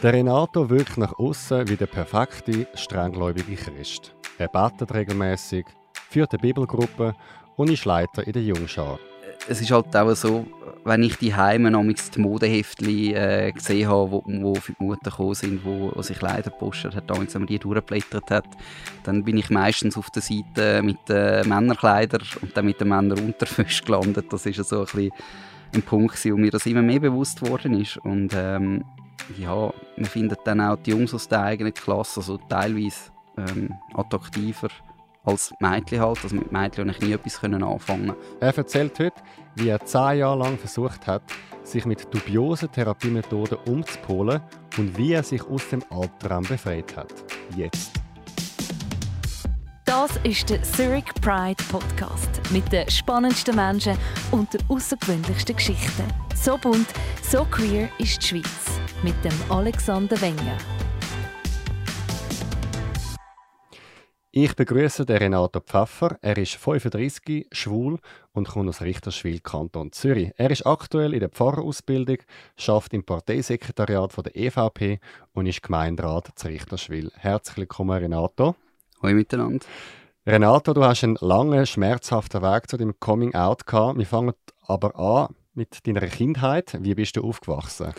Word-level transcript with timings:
Der 0.00 0.12
Renato 0.12 0.70
wirkt 0.70 0.96
nach 0.96 1.18
außen 1.18 1.68
wie 1.68 1.74
der 1.74 1.86
perfekte, 1.86 2.68
strenggläubige 2.74 3.56
Christ. 3.56 4.14
Er 4.38 4.46
betet 4.46 4.94
regelmäßig, 4.94 5.66
führt 6.08 6.30
eine 6.30 6.38
Bibelgruppe 6.38 7.16
und 7.56 7.68
ist 7.68 7.84
Leiter 7.84 8.24
in 8.24 8.32
der 8.32 8.42
Jungschar. 8.42 9.00
Es 9.48 9.60
ist 9.60 9.72
halt 9.72 9.96
auch 9.96 10.14
so, 10.14 10.46
wenn 10.84 11.02
ich 11.02 11.16
die 11.16 11.34
Heime 11.34 11.72
die 11.72 12.20
Modeheftchen 12.20 12.88
äh, 12.88 13.50
gesehen 13.52 13.88
habe, 13.88 14.12
wo, 14.12 14.22
wo 14.24 14.54
für 14.54 14.72
die 14.72 14.84
Mutter 14.84 15.10
gekommen 15.10 15.34
sind, 15.34 15.64
wo, 15.64 15.90
wo 15.92 16.00
sich 16.00 16.20
Kleider 16.20 16.52
gepostet 16.52 16.94
hat, 16.94 17.10
damals, 17.10 17.34
wenn 17.34 17.42
man 17.42 17.48
die 17.48 17.58
durchgeblättert 17.58 18.30
hat, 18.30 18.46
dann 19.02 19.24
bin 19.24 19.36
ich 19.36 19.50
meistens 19.50 19.96
auf 19.96 20.10
der 20.10 20.22
Seite 20.22 20.80
mit 20.80 20.98
den 21.08 21.48
Männerkleidern 21.48 22.22
und 22.40 22.56
dann 22.56 22.66
mit 22.66 22.80
den 22.80 22.90
Männerunterwäsche 22.90 23.82
gelandet. 23.82 24.32
Das 24.32 24.46
ist 24.46 24.64
so 24.64 24.86
ein, 24.94 25.10
ein 25.74 25.82
Punkt, 25.82 26.24
wo 26.24 26.36
mir 26.36 26.52
das 26.52 26.66
immer 26.66 26.82
mehr 26.82 27.00
bewusst 27.00 27.42
worden 27.42 27.80
ist. 27.80 27.96
Und 27.96 28.32
ähm, 28.36 28.84
ja, 29.36 29.72
man 29.96 30.06
findet 30.06 30.40
dann 30.44 30.60
auch 30.60 30.76
die 30.76 30.90
Jungs 30.90 31.14
aus 31.14 31.28
der 31.28 31.42
eigenen 31.42 31.74
Klasse, 31.74 32.20
also 32.20 32.38
teilweise 32.48 33.10
ähm, 33.36 33.74
attraktiver 33.94 34.68
als 35.24 35.52
Mädchen 35.60 36.00
halt, 36.00 36.22
also 36.22 36.34
mit 36.34 36.50
Mädchen 36.50 36.86
konnte 36.86 36.98
ich 36.98 37.06
nie 37.06 37.12
etwas 37.12 37.42
anfangen 37.42 37.80
können. 38.06 38.14
Er 38.40 38.56
erzählt 38.56 38.98
heute, 38.98 39.20
wie 39.56 39.68
er 39.68 39.84
zehn 39.84 40.18
Jahre 40.18 40.38
lang 40.38 40.58
versucht 40.58 41.06
hat, 41.06 41.22
sich 41.62 41.84
mit 41.84 42.12
dubiosen 42.12 42.70
Therapiemethoden 42.72 43.58
umzupolen 43.66 44.40
und 44.78 44.96
wie 44.96 45.12
er 45.12 45.22
sich 45.22 45.42
aus 45.44 45.68
dem 45.68 45.82
Albtraum 45.90 46.44
befreit 46.44 46.96
hat. 46.96 47.12
Jetzt. 47.56 47.92
Das 49.84 50.18
ist 50.22 50.48
der 50.50 50.62
Zurich 50.62 51.06
Pride 51.22 51.62
Podcast 51.70 52.40
mit 52.50 52.70
den 52.72 52.88
spannendsten 52.90 53.56
Menschen 53.56 53.96
und 54.30 54.52
den 54.52 54.60
außergewöhnlichsten 54.68 55.56
Geschichten. 55.56 56.04
So 56.34 56.56
bunt, 56.58 56.88
so 57.22 57.44
queer 57.44 57.88
ist 57.98 58.22
die 58.22 58.26
Schweiz 58.26 58.77
mit 59.02 59.14
dem 59.24 59.32
Alexander 59.48 60.20
Wenger. 60.20 60.58
Ich 64.30 64.54
begrüße 64.54 65.06
den 65.06 65.16
Renato 65.16 65.60
Pfeffer. 65.60 66.18
Er 66.20 66.36
ist 66.36 66.56
35, 66.56 67.46
schwul 67.50 67.98
und 68.32 68.48
kommt 68.48 68.68
aus 68.68 68.82
Richterswil, 68.82 69.40
Kanton 69.40 69.92
Zürich. 69.92 70.32
Er 70.36 70.50
ist 70.50 70.66
aktuell 70.66 71.14
in 71.14 71.20
der 71.20 71.28
Pfarrerausbildung, 71.28 72.18
schafft 72.56 72.92
im 72.92 73.04
Parteisekretariat 73.04 74.14
der 74.16 74.36
EVP 74.36 75.00
und 75.32 75.46
ist 75.46 75.62
Gemeinderat 75.62 76.30
zu 76.34 76.48
Richterswil. 76.48 77.10
Herzlich 77.14 77.56
willkommen, 77.56 77.98
Renato. 77.98 78.54
Hallo 79.02 79.14
miteinander. 79.14 79.64
Renato, 80.26 80.74
du 80.74 80.84
hast 80.84 81.04
einen 81.04 81.16
langen, 81.20 81.66
schmerzhaften 81.66 82.42
Weg 82.42 82.68
zu 82.68 82.76
dem 82.76 82.98
Coming 83.00 83.34
Out 83.34 83.66
gehabt. 83.66 83.98
Wir 83.98 84.06
fangen 84.06 84.34
aber 84.66 84.96
an 84.98 85.34
mit 85.54 85.86
deiner 85.86 86.06
Kindheit. 86.06 86.76
Wie 86.80 86.94
bist 86.94 87.16
du 87.16 87.24
aufgewachsen? 87.24 87.94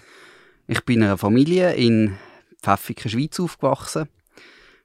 Ich 0.72 0.86
bin 0.86 0.98
in 0.98 1.06
einer 1.06 1.18
Familie 1.18 1.74
in 1.74 2.16
Pfäffiken, 2.62 3.10
Schweiz 3.10 3.40
aufgewachsen. 3.40 4.08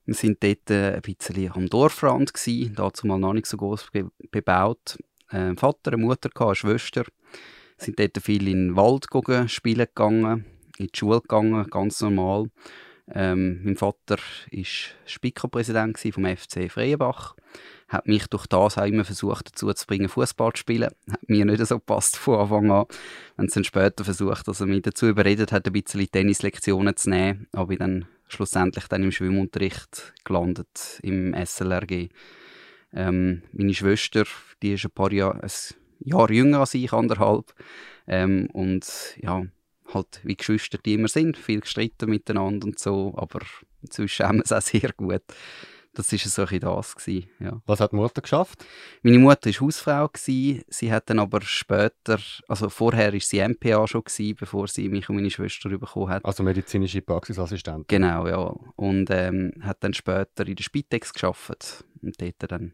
Wir 0.07 0.15
sind 0.15 0.43
dort 0.43 0.71
äh, 0.71 0.95
ein 0.95 1.03
bisschen 1.03 1.53
am 1.53 1.69
Dorfrand 1.69 2.33
dazu 2.75 3.07
mal 3.07 3.19
noch 3.19 3.35
nicht 3.35 3.45
so 3.45 3.59
groß 3.59 3.89
bebaut. 4.31 4.97
Ein 5.29 5.59
Vater, 5.59 5.93
eine 5.93 6.03
Mutter, 6.03 6.31
eine 6.35 6.55
Schwester. 6.55 7.03
Wir 7.03 7.85
sind 7.85 8.01
dort 8.01 8.17
viel 8.23 8.49
in 8.49 8.69
den 8.69 8.77
Wald 8.77 9.11
gegangen, 9.11 9.51
spielen 9.51 9.85
gegangen, 9.85 10.47
in 10.79 10.87
die 10.87 10.99
Schule 10.99 11.21
gegangen, 11.21 11.67
ganz 11.69 12.01
normal. 12.01 12.47
Ähm, 13.12 13.60
mein 13.64 13.77
Vater 13.77 14.16
war 14.16 14.64
Spiko-Präsident 15.06 15.98
vom 15.98 16.24
FC 16.24 16.70
Freienbach. 16.70 17.36
Hat 17.88 18.06
mich 18.06 18.27
durch 18.28 18.47
das 18.47 18.78
auch 18.78 18.86
immer 18.86 19.05
versucht, 19.05 19.50
dazu 19.50 19.72
zu 19.72 19.86
bringen, 19.86 20.08
Fußball 20.08 20.52
zu 20.52 20.60
spielen. 20.60 20.91
Hat 21.10 21.28
mir 21.28 21.44
nicht 21.44 21.64
so 21.66 21.78
gepasst 21.78 22.16
von 22.16 22.41
Anfang 22.41 22.70
an. 22.70 22.86
Wenn 23.36 23.47
es 23.47 23.55
dann 23.55 23.64
später 23.64 24.05
versucht, 24.05 24.48
dass 24.48 24.60
er 24.60 24.66
mich 24.66 24.82
dazu 24.82 25.06
überredet 25.06 25.52
hat, 25.52 25.66
ein 25.66 25.72
bisschen 25.72 26.10
Tennislektionen 26.10 26.97
zu 26.97 27.10
nehmen. 27.10 27.47
Aber 27.52 27.72
ich 27.72 27.78
dann 27.78 28.06
schlussendlich 28.28 28.86
dann 28.88 29.02
im 29.02 29.12
Schwimmunterricht 29.12 30.14
gelandet, 30.25 30.98
im 31.02 31.34
SLRG. 31.34 32.08
Ähm, 32.92 33.43
meine 33.53 33.75
Schwester, 33.75 34.25
die 34.62 34.75
ist 34.75 34.84
ein 34.84 34.91
paar 34.91 35.12
Jahre, 35.12 35.43
ein 35.43 35.50
Jahr 36.00 36.31
jünger 36.31 36.60
als 36.60 36.75
ich, 36.75 36.93
anderthalb. 36.93 37.53
Ähm, 38.06 38.48
und 38.53 38.87
ja, 39.20 39.44
halt 39.93 40.21
wie 40.22 40.37
Geschwister, 40.37 40.78
die 40.78 40.95
immer 40.95 41.09
sind, 41.09 41.37
viel 41.37 41.61
gestritten 41.61 42.11
miteinander 42.11 42.67
und 42.67 42.78
so, 42.78 43.15
aber 43.17 43.41
inzwischen 43.83 44.27
haben 44.27 44.39
wir 44.39 44.45
es 44.45 44.53
auch 44.53 44.62
sehr 44.62 44.93
gut. 44.97 45.22
Das 45.95 46.11
war 46.11 46.19
so 46.19 46.45
ein 46.45 46.61
das. 46.61 46.97
Gewesen, 46.97 47.28
ja. 47.39 47.62
Was 47.67 47.78
hat 47.78 47.93
die 47.93 47.97
Mutter 47.97 48.21
geschafft? 48.21 48.65
Meine 49.03 49.19
Mutter 49.19 49.49
war 49.49 49.61
Hausfrau. 49.61 50.09
Gewesen. 50.09 50.65
Sie 50.69 50.93
hat 50.93 51.09
dann 51.09 51.21
aber 51.21 51.41
später, 51.43 52.19
also 52.49 52.69
vorher 52.69 53.12
war 53.12 53.21
sie 53.21 53.47
MPA 53.47 53.87
schon, 53.87 54.03
gewesen, 54.03 54.34
bevor 54.34 54.67
sie 54.67 54.89
mich 54.89 55.09
und 55.09 55.17
meine 55.17 55.31
Schwester 55.31 55.69
bekommen 55.69 56.09
hat. 56.09 56.25
Also 56.25 56.43
medizinische 56.43 57.00
Praxisassistentin? 57.00 57.84
Genau, 57.87 58.27
ja. 58.27 58.55
Und 58.75 59.09
ähm, 59.11 59.53
hat 59.61 59.84
dann 59.84 59.94
später 59.94 60.47
in 60.47 60.56
der 60.56 60.65
Spitex 60.65 61.12
geschafft 61.12 61.84
und 62.03 62.21
dort 62.21 62.50
dann 62.50 62.73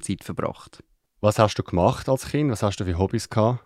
Zeit 0.00 0.24
verbracht. 0.24 0.82
Was 1.20 1.38
hast 1.38 1.58
du 1.58 1.62
gemacht 1.62 2.08
als 2.08 2.28
Kind? 2.30 2.50
Was 2.50 2.62
hast 2.62 2.78
du 2.78 2.84
für 2.84 2.98
Hobbys 2.98 3.28
gehabt? 3.28 3.60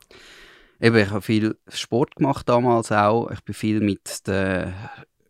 Eben, 0.80 0.96
ich 0.96 1.10
habe 1.10 1.20
viel 1.20 1.56
Sport 1.68 2.16
gemacht 2.16 2.48
damals 2.48 2.91
auch. 2.91 3.30
Ich 3.30 3.41
bin 3.42 3.54
viel 3.54 3.80
mit 3.80 4.26
den 4.26 4.72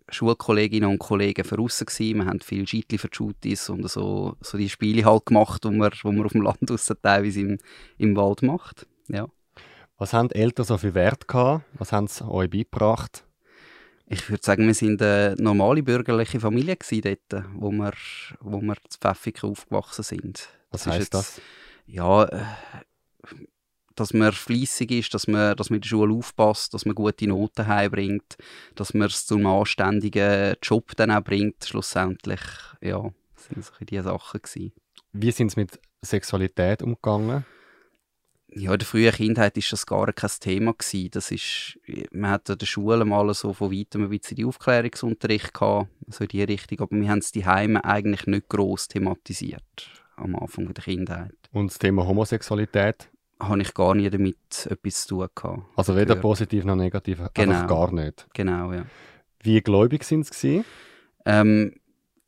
Schulkolleginnen 0.08 0.88
und 0.88 0.98
Kollegen 0.98 1.42
draussen 1.42 1.86
gewesen. 1.86 2.18
Wir 2.18 2.26
haben 2.26 2.40
viel 2.40 2.66
Schiedli 2.66 2.98
die 2.98 3.58
und 3.68 3.90
so, 3.90 4.36
so 4.40 4.58
die 4.58 4.68
Spiele 4.68 5.04
halt 5.04 5.26
gemacht, 5.26 5.64
die 5.64 5.70
man, 5.70 5.90
wo 6.02 6.12
man 6.12 6.26
auf 6.26 6.32
dem 6.32 6.42
Land 6.42 6.58
draussen 6.70 6.96
teilweise 7.02 7.40
im, 7.40 7.58
im 7.98 8.16
Wald 8.16 8.42
macht. 8.42 8.86
Ja. 9.08 9.26
Was 9.98 10.12
haben 10.12 10.28
die 10.28 10.36
Eltern 10.36 10.64
so 10.64 10.78
viel 10.78 10.94
Wert 10.94 11.26
gehabt? 11.26 11.64
Was 11.74 11.92
haben 11.92 12.06
sie 12.06 12.26
euch 12.26 12.48
beigebracht? 12.48 13.24
Ich 14.06 14.28
würde 14.28 14.42
sagen, 14.42 14.66
wir 14.66 14.74
sind 14.74 15.02
eine 15.02 15.36
normale 15.38 15.82
bürgerliche 15.82 16.40
Familie 16.40 16.76
dort, 16.90 17.44
wo 17.54 17.70
wir, 17.70 17.92
wo 18.40 18.60
wir 18.60 18.76
zu 18.88 18.98
Pfäffiken 18.98 19.50
aufgewachsen 19.50 20.02
sind. 20.02 20.48
Was 20.70 20.84
das 20.84 20.92
heisst 20.92 21.14
das? 21.14 21.40
Ja, 21.86 22.24
äh, 22.24 22.42
dass 24.00 24.14
man 24.14 24.32
fleissig 24.32 24.90
ist, 24.92 25.12
dass 25.12 25.28
man, 25.28 25.54
dass 25.56 25.68
man 25.68 25.76
in 25.76 25.82
der 25.82 25.88
Schule 25.88 26.14
aufpasst, 26.14 26.72
dass 26.72 26.86
man 26.86 26.94
gute 26.94 27.26
Noten 27.26 27.66
heimbringt, 27.66 28.38
dass 28.74 28.94
man 28.94 29.08
es 29.08 29.26
zu 29.26 29.36
einem 29.36 29.46
anständigen 29.46 30.54
Job 30.62 30.96
dann 30.96 31.10
auch 31.10 31.22
bringt, 31.22 31.64
schlussendlich. 31.64 32.40
Ja, 32.80 33.10
das 33.34 33.44
sind 33.46 33.64
so 33.64 33.72
diese 33.84 34.04
Sachen 34.04 34.40
gewesen. 34.40 34.72
Wie 35.12 35.30
sind 35.30 35.52
Sie 35.52 35.60
mit 35.60 35.78
Sexualität 36.00 36.82
umgegangen? 36.82 37.44
Ja, 38.52 38.72
in 38.72 38.78
der 38.78 38.86
frühen 38.86 39.12
Kindheit 39.12 39.56
war 39.56 39.62
das 39.70 39.86
gar 39.86 40.12
kein 40.12 40.30
Thema. 40.40 40.72
Gewesen. 40.72 41.10
Das 41.12 41.30
ist, 41.30 41.78
man 42.10 42.30
hat 42.30 42.48
in 42.48 42.58
der 42.58 42.66
Schule 42.66 43.04
mal 43.04 43.32
so 43.34 43.52
von 43.52 43.70
weitem 43.70 44.04
ein 44.04 44.10
bisschen 44.10 44.36
die 44.36 44.44
Aufklärungsunterricht 44.46 45.52
gehabt, 45.52 45.88
so 46.08 46.24
in 46.24 46.28
die 46.28 46.42
Richtung, 46.42 46.80
aber 46.80 46.96
wir 46.96 47.08
haben 47.10 47.18
es 47.18 47.32
die 47.32 47.44
Heime 47.44 47.84
eigentlich 47.84 48.26
nicht 48.26 48.48
gross 48.48 48.88
thematisiert 48.88 49.90
am 50.16 50.36
Anfang 50.36 50.72
der 50.72 50.84
Kindheit. 50.84 51.34
Und 51.52 51.70
das 51.70 51.78
Thema 51.78 52.06
Homosexualität? 52.06 53.10
Habe 53.40 53.62
ich 53.62 53.74
gar 53.74 53.94
nie 53.94 54.08
damit 54.10 54.66
etwas 54.70 55.06
zu 55.06 55.16
tun 55.16 55.28
gehabt. 55.34 55.62
Also 55.76 55.96
weder 55.96 56.16
positiv 56.16 56.64
noch 56.64 56.76
negativ, 56.76 57.20
genau. 57.34 57.52
einfach 57.52 57.66
gar 57.66 57.92
nicht? 57.92 58.26
Genau, 58.34 58.72
ja. 58.72 58.84
Wie 59.42 59.60
gläubig 59.60 60.04
sind 60.04 60.32
sie? 60.32 60.64
Ähm, 61.24 61.74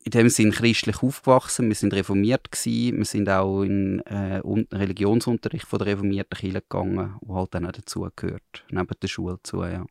in 0.05 0.11
dem 0.11 0.29
Sinn 0.29 0.51
christlich 0.51 1.01
aufgewachsen, 1.01 1.69
wir 1.69 1.75
sind 1.75 1.93
reformiert 1.93 2.51
gewesen, 2.51 2.97
wir 2.97 3.05
sind 3.05 3.29
auch 3.29 3.63
in 3.63 3.99
äh, 4.01 4.41
Religionsunterricht 4.73 5.65
von 5.65 5.79
der 5.79 5.87
reformierten 5.87 6.37
Kirche 6.37 6.61
gegangen, 6.61 7.15
wo 7.21 7.35
halt 7.35 7.53
dann 7.53 7.65
auch 7.65 7.71
dazu 7.71 8.07
gehört, 8.15 8.65
neben 8.69 8.87
der 9.01 9.07
Schule 9.07 9.39
zu, 9.43 9.63
ja. 9.63 9.85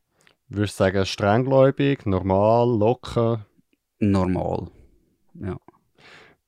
Würdest 0.49 0.79
du 0.79 0.85
sagen, 0.85 1.07
strenggläubig, 1.07 2.05
normal, 2.05 2.69
locker? 2.79 3.47
Normal, 4.01 4.69
ja. 5.35 5.57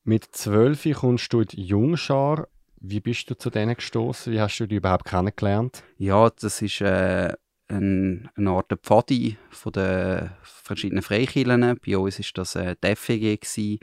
Mit 0.03 0.25
zwölf 0.33 0.87
kommst 0.93 1.33
du 1.33 1.41
in 1.41 1.47
die 1.47 1.63
Jungschar 1.63 2.49
wie 2.87 3.01
bist 3.01 3.31
du 3.31 3.35
zu 3.37 3.51
denen 3.51 3.75
gestoßen? 3.75 4.33
Wie 4.33 4.41
hast 4.41 4.59
du 4.59 4.67
die 4.67 4.77
überhaupt 4.77 5.07
kennengelernt? 5.07 5.83
Ja, 5.97 6.29
das 6.31 6.61
ist 6.61 6.81
äh, 6.83 7.33
ein, 7.69 8.29
eine 8.37 8.51
Art 8.51 8.73
Pfadi 8.83 9.39
von 9.51 9.73
den 9.73 10.31
verschiedenen 10.43 11.03
Freikirchen. 11.03 11.79
Bei 11.85 11.99
uns 11.99 12.19
war 12.19 12.27
das 12.35 12.57
äh, 12.57 12.77
die 12.83 12.95
FEG 12.95 13.81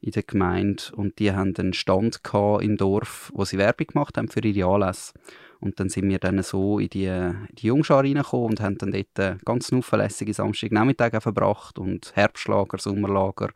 in 0.00 0.10
der 0.10 0.22
Gemeinde 0.22 0.82
und 0.94 1.18
die 1.18 1.32
haben 1.32 1.54
einen 1.56 1.72
Stand 1.72 2.20
im 2.60 2.76
Dorf, 2.76 3.32
wo 3.34 3.46
sie 3.46 3.56
Werbung 3.56 3.86
gemacht 3.86 4.18
haben 4.18 4.28
für 4.28 4.40
ihre 4.40 4.70
Anlässe. 4.70 5.14
Und 5.60 5.80
dann 5.80 5.88
sind 5.88 6.10
wir 6.10 6.18
dann 6.18 6.42
so 6.42 6.78
in 6.78 6.90
die, 6.90 7.06
in 7.06 7.48
die 7.52 7.68
Jungschar 7.68 8.04
reingekommen 8.04 8.50
und 8.50 8.60
haben 8.60 8.76
dann 8.76 8.92
dort 8.92 9.18
äh, 9.18 9.36
ganz 9.46 9.68
zuverlässige 9.68 10.34
Samstagnachmittage 10.34 11.22
verbracht 11.22 11.78
und 11.78 12.14
Herbstlager, 12.14 12.76
Sommerlager, 12.76 13.48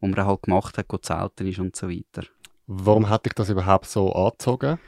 wo 0.00 0.06
man 0.06 0.24
halt 0.24 0.42
gemacht 0.44 0.78
hat, 0.78 0.86
zelten 1.02 1.46
ist 1.46 1.58
und 1.58 1.76
so 1.76 1.90
weiter. 1.90 2.22
Warum 2.72 3.08
hat 3.08 3.26
dich 3.26 3.32
das 3.32 3.50
überhaupt 3.50 3.86
so 3.86 4.12
angezogen? 4.12 4.78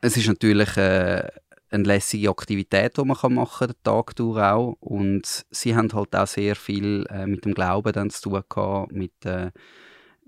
Es 0.00 0.16
ist 0.16 0.26
natürlich 0.26 0.76
äh, 0.76 1.22
eine 1.70 1.84
lässige 1.84 2.30
Aktivität, 2.30 2.96
die 2.96 3.04
man 3.04 3.16
machen 3.32 3.58
kann, 3.58 3.68
den 3.68 3.82
Tag 3.84 4.16
durch 4.16 4.42
auch. 4.42 4.76
Und 4.80 5.46
sie 5.52 5.76
haben 5.76 5.92
halt 5.92 6.16
auch 6.16 6.26
sehr 6.26 6.56
viel 6.56 7.06
äh, 7.08 7.28
mit 7.28 7.44
dem 7.44 7.54
Glauben 7.54 7.92
dann 7.92 8.10
zu 8.10 8.30
tun 8.30 8.42
gehabt, 8.48 8.90
mit, 8.90 9.24
äh, 9.24 9.52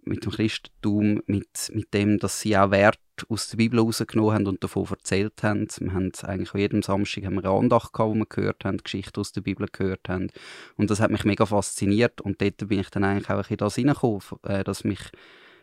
mit 0.04 0.24
dem 0.24 0.30
Christentum, 0.30 1.20
mit, 1.26 1.72
mit 1.74 1.92
dem, 1.94 2.20
dass 2.20 2.40
sie 2.40 2.56
auch 2.56 2.70
Wert 2.70 3.00
aus 3.28 3.48
der 3.48 3.56
Bibel 3.56 3.80
rausgenommen 3.80 4.32
haben 4.32 4.46
und 4.46 4.62
davon 4.62 4.86
erzählt 4.88 5.42
haben. 5.42 5.66
Wir 5.80 5.92
haben 5.92 6.12
eigentlich 6.22 6.54
jeden 6.54 6.82
Samstag 6.82 7.24
haben 7.24 7.42
wir 7.42 7.44
eine 7.44 7.58
Andacht 7.58 7.92
gehabt, 7.92 8.10
wo 8.10 8.14
wir 8.14 8.26
gehört 8.26 8.64
haben, 8.64 8.78
Geschichte 8.78 9.20
aus 9.20 9.32
der 9.32 9.40
Bibel 9.40 9.66
gehört 9.66 10.08
haben. 10.08 10.28
Und 10.76 10.90
das 10.90 11.00
hat 11.00 11.10
mich 11.10 11.24
mega 11.24 11.44
fasziniert 11.44 12.20
und 12.20 12.40
dort 12.40 12.68
bin 12.68 12.78
ich 12.78 12.90
dann 12.90 13.02
eigentlich 13.02 13.30
auch 13.30 13.50
in 13.50 13.56
das 13.56 13.74
hineingekommen, 13.74 14.22
äh, 14.44 14.62
dass 14.62 14.84
mich 14.84 15.10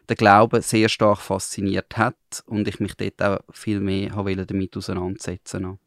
der 0.09 0.15
Glaube 0.15 0.61
sehr 0.61 0.89
stark 0.89 1.19
fasziniert 1.19 1.97
hat 1.97 2.15
und 2.45 2.67
ich 2.67 2.79
mich 2.79 2.95
dort 2.95 3.21
auch 3.21 3.39
viel 3.51 3.79
mehr 3.79 4.11
damit 4.45 4.75
auseinandersetzen 4.75 5.65
wollte. 5.65 5.79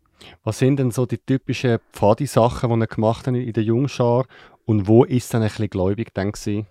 Was 0.44 0.58
sind 0.58 0.76
denn 0.78 0.92
so 0.92 1.04
die 1.04 1.18
typischen 1.18 1.78
Pfadi-Sachen, 1.92 2.70
die 2.70 2.80
ihr 2.80 2.86
gemacht 2.86 3.26
habt 3.26 3.36
in 3.36 3.52
der 3.52 3.64
Jungschar 3.64 4.26
und 4.64 4.86
wo 4.86 5.04
ist 5.04 5.34
dann 5.34 5.42
ein 5.42 5.48
bisschen 5.48 5.68
gläubig 5.68 6.14
dann 6.14 6.30
gewesen? 6.30 6.66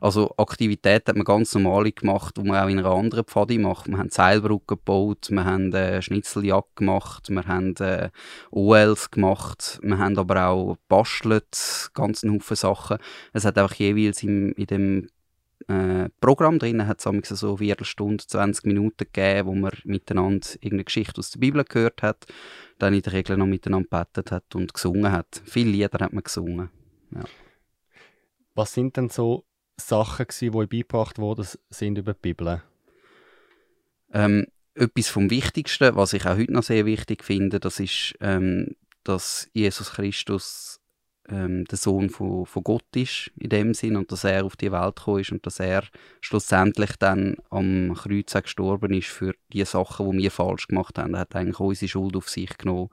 Also 0.00 0.34
Aktivität 0.38 1.06
hat 1.08 1.16
man 1.16 1.24
ganz 1.24 1.54
normal 1.54 1.90
gemacht, 1.92 2.36
die 2.36 2.42
man 2.42 2.62
auch 2.62 2.68
in 2.68 2.78
einer 2.78 2.90
anderen 2.90 3.24
Pfadi 3.24 3.58
macht. 3.58 3.88
Wir 3.88 3.98
haben 3.98 4.10
Seilbrücken 4.10 4.78
gebaut, 4.78 5.28
wir 5.30 5.44
haben 5.44 5.72
äh, 5.74 6.00
Schnitzeljagd 6.00 6.76
gemacht, 6.76 7.28
wir 7.28 7.46
haben 7.46 7.76
äh, 7.76 8.10
OLs 8.50 9.10
gemacht, 9.10 9.78
wir 9.82 9.98
haben 9.98 10.18
aber 10.18 10.46
auch 10.48 10.76
bastelt, 10.88 11.90
ganz 11.92 12.22
Haufen 12.22 12.56
Sachen. 12.56 12.98
Es 13.32 13.44
hat 13.44 13.58
einfach 13.58 13.74
jeweils 13.74 14.22
im, 14.22 14.52
in 14.52 14.66
dem 14.66 15.08
äh, 15.68 16.08
Programm 16.20 16.58
drin 16.58 16.86
hat 16.86 17.04
es 17.04 17.28
so 17.28 17.48
eine 17.48 17.58
Viertelstunde, 17.58 18.26
20 18.26 18.66
Minuten 18.66 18.96
gegeben, 18.98 19.48
wo 19.48 19.54
man 19.54 19.72
miteinander 19.84 20.46
irgendeine 20.56 20.84
Geschichte 20.84 21.18
aus 21.18 21.30
der 21.30 21.40
Bibel 21.40 21.64
gehört 21.64 22.02
hat, 22.02 22.26
dann 22.78 22.94
in 22.94 23.02
der 23.02 23.12
Regel 23.12 23.36
noch 23.36 23.46
miteinander 23.46 23.88
gebetet 23.88 24.32
hat 24.32 24.54
und 24.54 24.74
gesungen 24.74 25.10
hat. 25.12 25.42
Viele 25.44 25.70
Lieder 25.70 26.04
hat 26.04 26.12
man 26.12 26.24
gesungen. 26.24 26.70
Ja. 27.14 27.24
Was 28.54 28.74
sind 28.74 28.96
denn 28.96 29.08
so 29.08 29.44
Sachen, 29.76 30.26
gewesen, 30.26 30.52
die 30.52 30.66
beigebracht 30.66 31.18
wurden 31.18 31.46
sind 31.70 31.98
über 31.98 32.14
die 32.14 32.20
Bibel? 32.20 32.62
Ähm, 34.12 34.46
etwas 34.74 35.08
vom 35.08 35.30
Wichtigsten, 35.30 35.96
was 35.96 36.12
ich 36.12 36.26
auch 36.26 36.36
heute 36.36 36.52
noch 36.52 36.62
sehr 36.62 36.86
wichtig 36.86 37.24
finde, 37.24 37.60
das 37.60 37.80
ist, 37.80 38.14
ähm, 38.20 38.76
dass 39.02 39.48
Jesus 39.52 39.92
Christus 39.92 40.80
ähm, 41.28 41.64
der 41.64 41.78
Sohn 41.78 42.10
von, 42.10 42.46
von 42.46 42.64
Gott 42.64 42.84
ist, 42.94 43.30
in 43.36 43.48
dem 43.48 43.74
Sinn, 43.74 43.96
und 43.96 44.12
dass 44.12 44.24
er 44.24 44.44
auf 44.44 44.56
die 44.56 44.72
Welt 44.72 44.96
gekommen 44.96 45.20
ist 45.20 45.32
und 45.32 45.46
dass 45.46 45.60
er 45.60 45.84
schlussendlich 46.20 46.96
dann 46.98 47.36
am 47.50 47.94
Kreuz 47.94 48.32
gestorben 48.32 48.92
ist 48.92 49.08
für 49.08 49.34
die 49.52 49.64
Sachen, 49.64 50.10
die 50.12 50.18
wir 50.24 50.30
falsch 50.30 50.68
gemacht 50.68 50.98
haben. 50.98 51.14
Er 51.14 51.20
hat 51.20 51.34
eigentlich 51.36 51.60
unsere 51.60 51.88
Schuld 51.88 52.16
auf 52.16 52.28
sich 52.28 52.56
genommen 52.58 52.90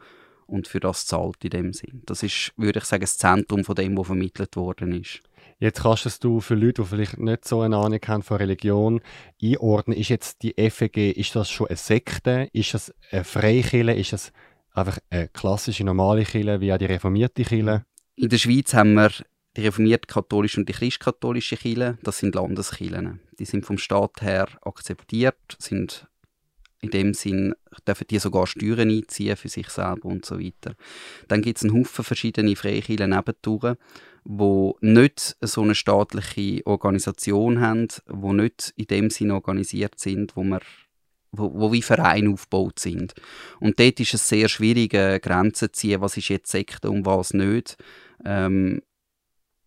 und 0.48 0.68
für 0.68 0.80
das 0.80 1.06
zahlt 1.06 1.44
in 1.44 1.50
dem 1.50 1.74
Sinn. 1.74 2.04
Das 2.06 2.24
ist, 2.24 2.51
würde 2.57 2.80
ich 2.80 2.86
sagen, 2.86 3.01
das 3.01 3.18
Zentrum 3.18 3.63
von 3.63 3.75
dem, 3.75 3.98
was 3.98 4.07
vermittelt 4.07 4.56
worden 4.56 5.00
ist. 5.01 5.22
Jetzt 5.60 5.84
kannst 5.84 6.24
du 6.24 6.42
für 6.42 6.56
Leute, 6.56 6.81
die 6.81 6.88
vielleicht 6.88 7.19
nicht 7.19 7.45
so 7.45 7.62
eine 7.62 7.77
Ahnung 7.77 8.00
haben 8.07 8.24
von 8.24 8.38
Religion, 8.38 9.00
einordnen. 9.42 9.95
Ist 9.95 10.10
jetzt 10.10 10.42
die 10.42 10.56
FEG, 10.69 11.16
ist 11.16 11.36
das 11.36 11.50
schon 11.50 11.68
eine 11.68 11.77
Sekte? 11.77 12.50
Ist 12.51 12.74
das 12.74 12.94
eine 13.12 13.24
Freikirche? 13.24 13.92
Ist 13.92 14.13
das 14.13 14.34
einfach 14.74 14.98
eine 15.10 15.27
klassische, 15.27 15.84
normale 15.84 16.24
Kirche, 16.24 16.62
wie 16.62 16.74
auch 16.74 16.77
die 16.77 16.86
reformierte 16.86 17.44
Kirche? 17.44 17.86
In 18.16 18.30
der 18.30 18.38
Schweiz 18.38 18.74
haben 18.74 18.94
wir 18.94 19.12
die 19.58 19.62
reformierte 19.62 20.08
katholische 20.08 20.60
und 20.60 20.69
die 20.69 20.74
christkatholische 20.74 21.58
Kirche. 21.58 21.98
Das 22.04 22.19
sind 22.19 22.36
Landeskirchen. 22.36 23.19
Die 23.40 23.46
sind 23.46 23.66
vom 23.66 23.78
Staat 23.78 24.22
her 24.22 24.48
akzeptiert, 24.62 25.38
sind 25.58 26.08
in 26.81 26.90
dem 26.90 27.13
Sinn 27.13 27.54
dürfen 27.88 28.08
die 28.10 28.18
sogar 28.18 28.48
Steuern 28.48 28.90
einziehen 28.90 29.38
für 29.38 29.50
sich 29.50 29.69
selber 29.69 30.06
und 30.06 30.25
so 30.25 30.40
weiter. 30.40 30.75
Dann 31.28 31.42
gibt 31.42 31.58
es 31.58 31.63
einen 31.63 31.80
Haufen 31.80 32.04
verschiedene 32.04 32.56
Freikirchen 32.56 33.12
nebendurch, 33.12 33.75
die 34.25 34.72
nicht 34.81 35.38
so 35.42 35.62
eine 35.62 35.75
staatliche 35.75 36.66
Organisation 36.66 37.62
haben, 37.62 37.88
die 38.08 38.34
nicht 38.34 38.74
in 38.75 38.88
dem 38.88 39.10
Sinn 39.12 39.31
organisiert 39.31 40.00
sind, 40.00 40.36
wo 40.36 40.44
wir 40.44 40.62
wo, 41.31 41.51
wo 41.54 41.72
wie 41.72 41.81
Vereine 41.81 42.31
aufgebaut 42.31 42.80
sind. 42.80 43.13
Und 43.60 43.80
dort 43.80 44.00
ist 44.00 44.13
es 44.13 44.28
sehr 44.28 44.50
schwierig, 44.50 44.94
äh, 44.94 45.19
Grenzen 45.19 45.69
zu 45.69 45.72
ziehen, 45.72 46.01
was 46.01 46.18
ist 46.18 46.30
jetzt 46.30 46.51
Sekte 46.51 46.89
und 46.89 47.06
was 47.06 47.33
nicht. 47.33 47.78
Ähm, 48.25 48.81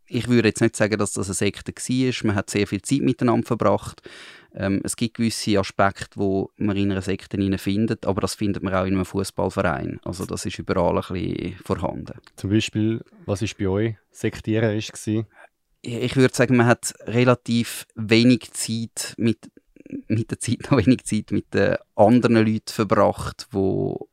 ich 0.07 0.29
würde 0.29 0.49
jetzt 0.49 0.61
nicht 0.61 0.77
sagen, 0.77 0.99
dass 0.99 1.13
das 1.13 1.29
eine 1.29 1.35
Sekte 1.35 1.73
war. 1.73 2.27
Man 2.27 2.37
hat 2.37 2.51
sehr 2.51 2.67
viel 2.67 2.83
Zeit 2.83 3.01
miteinander 3.01 3.47
verbracht. 3.47 4.03
Ähm, 4.55 4.81
es 4.85 4.97
gibt 4.97 5.17
gewisse 5.17 5.59
Aspekte, 5.59 6.17
wo 6.17 6.51
man 6.57 6.77
in 6.77 6.93
einer 6.93 7.03
Sekte 7.03 7.59
findet, 7.59 8.07
aber 8.07 8.21
das 8.21 8.35
findet 8.35 8.63
man 8.63 8.75
auch 8.75 8.85
in 8.85 8.95
einem 8.95 9.05
Fußballverein. 9.05 10.01
Also 10.05 10.27
das 10.27 10.47
ist 10.47 10.59
überall 10.59 10.97
ein 10.97 11.03
bisschen 11.13 11.57
vorhanden. 11.65 12.19
Zum 12.37 12.51
Beispiel, 12.51 13.03
was 13.27 13.43
ist 13.43 13.59
bei 13.59 13.67
euch 13.67 13.97
Sektieren 14.11 14.77
war? 14.77 15.27
Ich 15.87 16.17
würde 16.17 16.35
sagen, 16.35 16.57
man 16.57 16.67
hat 16.67 16.95
relativ 17.07 17.87
wenig 17.95 18.53
Zeit 18.53 19.15
mit 19.19 19.51
mit 20.09 20.31
der 20.31 20.39
Zeit 20.39 20.59
noch 20.71 20.85
wenig 20.85 21.05
Zeit 21.05 21.31
mit 21.31 21.53
den 21.55 21.77
anderen 21.95 22.37
Leuten 22.37 22.73
verbracht, 22.73 23.47
wo 23.51 24.09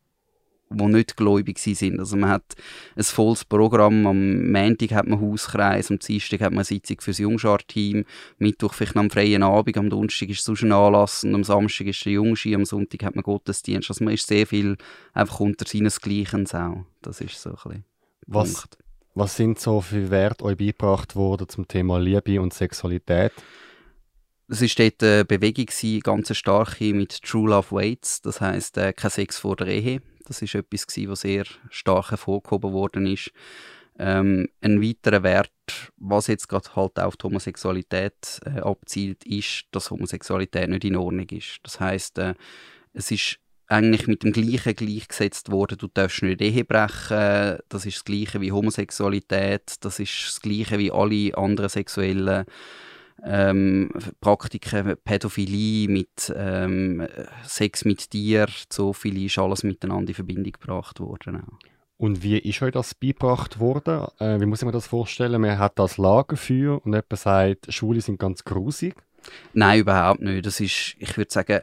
die 0.74 0.86
nicht 0.86 1.18
gläubig 1.18 1.60
sind. 1.60 2.00
Also 2.00 2.16
man 2.16 2.30
hat 2.30 2.56
ein 2.96 3.04
volles 3.04 3.44
Programm. 3.44 4.08
Am 4.08 4.52
Montag 4.52 4.92
hat 4.92 5.08
man 5.08 5.20
Hauskreis, 5.20 5.92
am 5.92 6.00
Dienstag 6.00 6.40
hat 6.42 6.52
man 6.52 6.60
eine 6.60 6.66
Sitzung 6.66 7.02
für 7.02 7.12
das 7.12 7.18
Jungschar-Team, 7.18 8.06
Mittwoch 8.38 8.74
vielleicht 8.74 8.96
am 8.96 9.10
freien 9.10 9.44
Abend, 9.44 9.78
am 9.78 9.90
Donnerstag 9.90 10.30
ist 10.30 10.44
sonst 10.44 10.64
ein 10.64 10.72
Anlass 10.72 11.24
und 11.24 11.36
am 11.36 11.44
Samstag 11.44 11.88
ist 11.88 12.06
der 12.06 12.14
Jungski, 12.14 12.56
am 12.56 12.66
Sonntag 12.66 13.04
hat 13.04 13.16
man 13.16 13.24
Gottesdienst. 13.24 13.90
Also 13.90 14.04
man 14.04 14.14
ist 14.14 14.28
sehr 14.28 14.48
viel 14.48 14.78
einfach 15.14 15.40
unter 15.42 15.68
seinesgleichen 15.68 16.48
auch. 16.54 16.86
Das 17.02 17.20
ist 17.20 17.42
so 17.42 17.50
ein 17.50 17.56
bisschen 17.56 17.86
was, 18.28 18.68
was 19.14 19.36
sind 19.36 19.60
so 19.60 19.82
viele 19.82 20.10
Werte 20.10 20.46
euch 20.46 20.58
beigebracht 20.58 21.16
worden 21.16 21.50
zum 21.50 21.68
Thema 21.68 22.00
Liebe 22.00 22.42
und 22.42 22.54
Sexualität? 22.54 23.34
Es 24.52 24.60
war 24.60 24.68
dort 24.78 25.02
eine 25.02 25.24
Bewegung, 25.24 25.68
gewesen, 25.68 26.02
ganz 26.02 26.36
starke, 26.36 26.94
mit 26.94 27.22
True 27.22 27.52
Love 27.52 27.72
Waits, 27.72 28.22
das 28.22 28.42
heisst 28.42 28.78
äh, 28.78 28.92
kein 28.92 29.10
Sex 29.10 29.40
vor 29.40 29.56
der 29.56 29.68
Ehe. 29.68 30.02
Das 30.26 30.42
ist 30.42 30.56
etwas, 30.56 30.88
gewesen, 30.88 31.10
was 31.10 31.22
sehr 31.22 31.46
stark 31.70 32.12
hervorgehoben 32.12 32.74
worden 32.74 33.06
ist. 33.06 33.32
Ähm, 33.98 34.50
ein 34.60 34.82
weiterer 34.82 35.24
Wert, 35.24 35.54
was 35.96 36.28
jetzt 36.28 36.50
gerade 36.50 36.76
halt 36.76 37.00
auf 37.00 37.16
die 37.16 37.24
Homosexualität 37.24 38.42
äh, 38.46 38.60
abzielt, 38.60 39.24
ist, 39.24 39.68
dass 39.72 39.90
Homosexualität 39.90 40.68
nicht 40.68 40.84
in 40.84 40.98
Ordnung 40.98 41.30
ist. 41.30 41.60
Das 41.64 41.80
heißt, 41.80 42.18
äh, 42.18 42.34
es 42.92 43.10
ist 43.10 43.40
eigentlich 43.68 44.08
mit 44.08 44.24
dem 44.24 44.34
Gleichen 44.34 44.76
gleichgesetzt 44.76 45.50
worden, 45.50 45.78
du 45.78 45.88
darfst 45.88 46.24
nicht 46.24 46.42
Ehe 46.42 46.66
brechen, 46.66 47.58
das 47.70 47.86
ist 47.86 47.96
das 47.96 48.04
Gleiche 48.04 48.42
wie 48.42 48.52
Homosexualität, 48.52 49.76
das 49.80 50.00
ist 50.00 50.26
das 50.26 50.42
Gleiche 50.42 50.78
wie 50.78 50.92
alle 50.92 51.38
anderen 51.38 51.70
sexuellen 51.70 52.46
ähm, 53.26 53.92
Praktiken, 54.20 54.96
Pädophilie, 55.04 55.88
mit 55.88 56.34
ähm, 56.36 57.08
Sex 57.44 57.86
mit 57.86 58.10
Tier, 58.10 58.48
Zoophilie, 58.70 59.28
ist 59.28 59.38
alles 59.38 59.64
miteinander 59.64 60.10
in 60.10 60.16
Verbindung 60.16 60.54
gebracht 60.54 61.00
worden. 61.00 61.38
Auch. 61.42 61.72
Und 62.02 62.24
wie 62.24 62.40
ist 62.40 62.62
euch 62.64 62.72
das 62.72 62.96
beigebracht 62.96 63.60
worden? 63.60 64.08
Äh, 64.20 64.40
wie 64.42 64.48
muss 64.48 64.64
ich 64.64 64.66
mir 64.66 64.72
das 64.72 64.88
vorstellen? 64.88 65.40
Man 65.40 65.60
hat 65.60 65.78
das 65.78 65.98
Lagerfeuer 65.98 66.84
und 66.84 66.94
jemand 66.94 67.16
sagt, 67.16 67.72
Schwule 67.72 68.02
sind 68.02 68.20
ganz 68.20 68.44
grusig. 68.44 68.96
Nein, 69.54 69.82
überhaupt 69.82 70.22
nicht. 70.22 70.44
Das 70.46 70.60
ist, 70.60 70.96
ich 70.98 71.16
würde 71.16 71.32
sagen, 71.32 71.62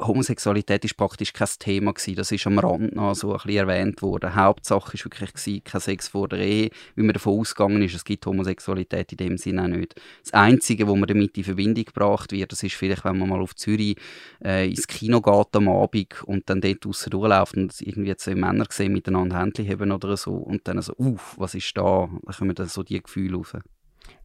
Homosexualität 0.00 0.84
ist 0.84 0.96
praktisch 0.96 1.32
kein 1.32 1.48
Thema 1.58 1.92
gewesen. 1.92 2.16
Das 2.16 2.32
ist 2.32 2.46
am 2.46 2.58
Rand 2.58 2.96
noch 2.96 3.14
so 3.14 3.32
ein 3.32 3.36
bisschen 3.36 3.68
erwähnt 3.68 4.02
worden. 4.02 4.34
Hauptsache 4.34 4.94
ist 4.94 5.04
wirklich 5.04 5.32
gewesen, 5.32 5.62
kein 5.62 5.80
Sex 5.80 6.08
vor 6.08 6.28
der 6.28 6.40
Ehe, 6.40 6.70
wie 6.96 7.02
man 7.02 7.12
davon 7.12 7.38
ausgegangen 7.38 7.82
ist, 7.82 7.94
es 7.94 8.04
gibt 8.04 8.26
Homosexualität 8.26 9.12
in 9.12 9.18
dem 9.18 9.38
Sinne 9.38 9.62
auch 9.62 9.68
nicht. 9.68 9.94
Das 10.22 10.32
Einzige, 10.34 10.88
wo 10.88 10.96
man 10.96 11.06
damit 11.06 11.38
in 11.38 11.44
Verbindung 11.44 11.84
gebracht 11.84 12.32
wird, 12.32 12.50
das 12.50 12.62
ist 12.64 12.74
vielleicht, 12.74 13.04
wenn 13.04 13.18
man 13.18 13.28
mal 13.28 13.40
auf 13.40 13.54
Zürich 13.54 13.96
äh, 14.44 14.68
ins 14.68 14.88
Kino 14.88 15.20
geht 15.20 15.54
am 15.54 15.68
Abend 15.68 16.22
und 16.24 16.50
dann 16.50 16.60
dort 16.60 16.84
draussen 16.84 17.10
durchläuft 17.10 17.56
und 17.56 17.80
irgendwie 17.80 18.16
zwei 18.16 18.34
Männer 18.34 18.66
sehen, 18.70 18.92
miteinander 18.92 19.38
Händchen 19.38 19.68
haben 19.68 19.92
oder 19.92 20.16
so 20.16 20.32
und 20.32 20.66
dann 20.66 20.82
so, 20.82 20.94
uff, 20.96 21.36
was 21.38 21.54
ist 21.54 21.76
da? 21.76 22.08
Da 22.22 22.32
kommen 22.32 22.54
dann 22.56 22.66
so 22.66 22.82
die 22.82 23.00
Gefühle 23.00 23.36
rauf. 23.36 23.56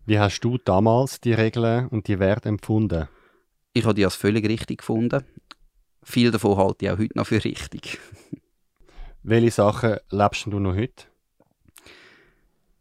Wie 0.07 0.19
hast 0.19 0.39
du 0.41 0.57
damals 0.57 1.19
die 1.21 1.33
Regeln 1.33 1.87
und 1.87 2.07
die 2.07 2.19
Werte 2.19 2.49
empfunden? 2.49 3.07
Ich 3.77 3.83
habe 3.83 3.93
die 3.93 4.05
als 4.05 4.15
völlig 4.15 4.47
richtig 4.47 4.77
gefunden. 4.77 5.25
Viel 6.01 6.31
davon 6.31 6.55
halte 6.55 6.85
ich 6.85 6.91
auch 6.91 6.97
heute 6.97 7.17
noch 7.17 7.27
für 7.27 7.43
richtig. 7.43 7.99
Welche 9.23 9.51
Sachen 9.51 9.97
lebst 10.11 10.45
du 10.45 10.59
noch 10.59 10.75
heute? 10.75 11.03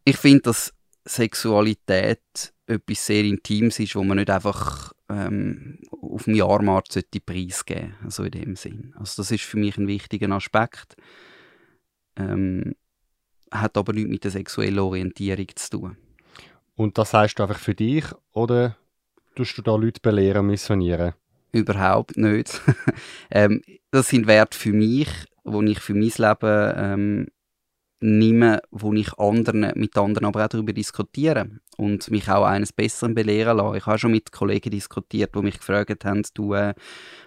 Ich 0.05 0.17
finde, 0.17 0.43
dass 0.43 0.73
Sexualität 1.05 2.55
etwas 2.69 3.07
sehr 3.07 3.25
Intimes 3.25 3.81
ist, 3.81 3.97
wo 3.97 4.05
man 4.05 4.19
nicht 4.19 4.31
einfach 4.31 4.93
ähm, 5.09 5.81
auf 6.01 6.25
dem 6.25 6.37
Jahrmarkt 6.37 6.93
sollte 6.93 7.21
preisgeben 7.21 7.95
sollte. 7.99 8.05
Also 8.05 8.23
in 8.23 8.31
dem 8.31 8.55
Sinn. 8.55 8.95
Also 8.97 9.21
das 9.21 9.33
ist 9.33 9.43
für 9.43 9.57
mich 9.59 9.77
ein 9.77 9.89
wichtiger 9.89 10.31
Aspekt. 10.31 10.95
Ähm, 12.15 12.77
hat 13.51 13.77
aber 13.77 13.95
nichts 13.95 14.11
mit 14.11 14.23
der 14.23 14.31
sexuellen 14.31 14.79
Orientierung 14.79 15.49
zu 15.57 15.71
tun. 15.71 15.97
Und 16.77 16.99
das 16.99 17.15
heißt 17.15 17.37
du 17.37 17.43
einfach 17.43 17.59
für 17.59 17.75
dich 17.75 18.05
oder 18.31 18.77
tust 19.35 19.59
du 19.59 19.63
da 19.63 19.77
Leute 19.77 20.01
belehren, 20.01 20.47
missionieren? 20.47 21.15
Überhaupt 21.53 22.17
nicht. 22.17 22.61
ähm, 23.31 23.63
das 23.91 24.09
sind 24.09 24.27
Werte 24.27 24.59
für 24.59 24.73
mich, 24.73 25.09
wo 25.45 25.63
ich 25.63 25.79
für 25.81 25.95
mein 25.95 26.13
Leben 26.17 26.73
ähm, 26.77 27.27
nehme, 28.01 28.61
wo 28.71 28.93
ich 28.93 29.19
anderen, 29.19 29.73
mit 29.77 29.97
anderen 29.97 30.27
aber 30.27 30.45
auch 30.45 30.49
darüber 30.49 30.73
diskutiere 30.73 31.49
und 31.77 32.11
mich 32.11 32.29
auch 32.29 32.45
eines 32.45 32.73
Besseren 32.73 33.15
belehren 33.15 33.57
lasse. 33.57 33.79
Ich 33.79 33.87
habe 33.87 33.99
schon 33.99 34.11
mit 34.11 34.31
Kollegen 34.31 34.71
diskutiert, 34.71 35.35
die 35.35 35.43
mich 35.43 35.59
gefragt 35.59 36.05
haben, 36.05 36.23
du, 36.35 36.55
äh, 36.55 36.75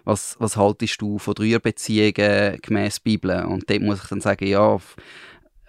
was, 0.03 0.35
was 0.39 0.55
haltest 0.55 1.01
du 1.01 1.17
von 1.17 1.33
Dreierbeziehungen 1.33 2.59
gemäß 2.61 2.99
Bibel? 2.99 3.45
Und 3.45 3.69
dort 3.69 3.81
muss 3.81 4.03
ich 4.03 4.09
dann 4.09 4.21
sagen, 4.21 4.45
ja, 4.45 4.77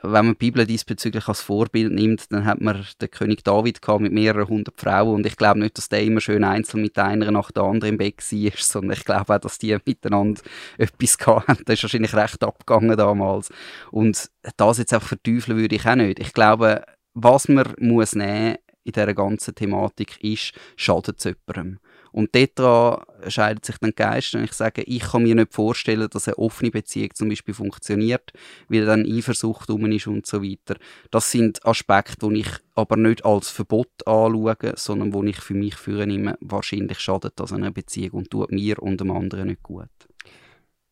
wenn 0.03 0.27
man 0.27 0.35
die 0.35 0.39
Bibel 0.39 0.67
diesbezüglich 0.67 1.27
als 1.29 1.41
Vorbild 1.41 1.93
nimmt, 1.93 2.33
dann 2.33 2.45
hat 2.45 2.61
man 2.61 2.85
den 3.01 3.11
König 3.11 3.43
David 3.43 3.83
gehabt 3.83 4.01
mit 4.01 4.13
mehreren 4.13 4.49
hundert 4.49 4.81
Frauen 4.81 5.17
und 5.17 5.27
ich 5.27 5.37
glaube 5.37 5.59
nicht, 5.59 5.77
dass 5.77 5.89
der 5.89 6.03
immer 6.03 6.21
schön 6.21 6.45
einzeln 6.45 6.83
mit 6.83 6.99
einer 6.99 7.31
nach 7.31 7.51
der 7.51 7.65
anderen 7.65 7.95
im 7.95 7.99
Bett 7.99 8.19
war, 8.19 8.53
sondern 8.57 8.97
ich 8.97 9.05
glaube 9.05 9.35
auch, 9.35 9.41
dass 9.41 9.59
die 9.59 9.77
miteinander 9.85 10.41
etwas 10.77 11.19
hatten. 11.19 11.65
Das 11.65 11.75
ist 11.75 11.83
wahrscheinlich 11.83 12.15
recht 12.15 12.43
abgegangen 12.43 12.97
damals. 12.97 13.51
Und 13.91 14.31
das 14.57 14.79
jetzt 14.79 14.95
auch 14.95 15.03
verteufeln 15.03 15.59
würde 15.59 15.75
ich 15.77 15.87
auch 15.87 15.97
nicht. 15.97 16.21
Ich 16.21 16.33
glaube, 16.33 16.85
was 17.15 17.49
man 17.49 17.75
muss 17.79 18.15
nehmen 18.15 18.57
in 18.85 18.93
dieser 18.93 19.15
ganzen 19.15 19.55
Thematik 19.55 20.23
ist, 20.23 20.53
schadet 20.77 21.19
es 21.19 21.25
jemandem. 21.25 21.79
Und 22.19 22.35
dort 22.35 23.07
scheidet 23.29 23.65
sich 23.65 23.79
dann 23.79 23.93
Geist. 23.95 24.35
Und 24.35 24.43
ich 24.43 24.53
sage, 24.53 24.83
ich 24.83 25.03
kann 25.03 25.23
mir 25.23 25.37
nicht 25.37 25.55
vorstellen, 25.55 26.09
dass 26.11 26.27
eine 26.27 26.37
offene 26.37 26.73
Beziehung 26.73 27.15
zum 27.15 27.29
Beispiel 27.29 27.55
funktioniert, 27.55 28.33
weil 28.69 28.87
dann 28.87 29.07
Eifersucht 29.07 29.71
um 29.71 29.87
ist 29.93 30.09
und 30.09 30.27
so 30.27 30.43
weiter. 30.43 30.81
Das 31.13 31.31
sind 31.31 31.65
Aspekte, 31.65 32.29
die 32.29 32.41
ich 32.41 32.49
aber 32.75 32.97
nicht 32.97 33.25
als 33.25 33.51
Verbot 33.51 34.05
anschaue, 34.05 34.57
sondern 34.75 35.15
wo 35.15 35.23
ich 35.23 35.39
für 35.39 35.55
mich 35.55 35.77
führe, 35.77 36.09
wahrscheinlich 36.41 36.99
schadet 36.99 37.35
das 37.37 37.53
einer 37.53 37.71
Beziehung 37.71 38.11
und 38.19 38.31
tut 38.33 38.51
mir 38.51 38.83
und 38.83 39.01
dem 39.01 39.13
anderen 39.13 39.47
nicht 39.47 39.63
gut. 39.63 39.87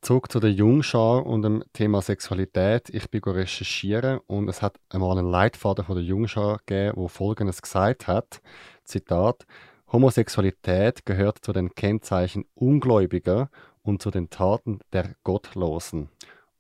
Zurück 0.03 0.31
zu 0.31 0.39
der 0.39 0.53
Jungschar 0.53 1.27
und 1.27 1.43
dem 1.43 1.65
Thema 1.73 2.03
Sexualität. 2.03 2.89
Ich 2.91 3.11
bin 3.11 3.21
recherchieren 3.25 4.21
und 4.29 4.49
es 4.49 4.63
hat 4.63 4.77
einmal 4.91 5.19
einen 5.19 5.29
Leitfaden 5.29 5.85
von 5.85 5.97
der 5.97 6.05
Jungschar 6.05 6.61
gegeben, 6.65 6.93
wo 6.97 7.09
Folgendes 7.09 7.63
gesagt 7.63 8.07
hat: 8.07 8.41
Zitat. 8.85 9.45
Homosexualität 9.93 11.07
gehört 11.07 11.39
zu 11.45 11.53
den 11.53 11.75
Kennzeichen 11.75 12.45
Ungläubiger 12.55 13.51
und 13.83 14.03
zu 14.03 14.11
den 14.11 14.31
Taten 14.31 14.81
der 14.93 15.15
Gottlosen. 15.23 16.09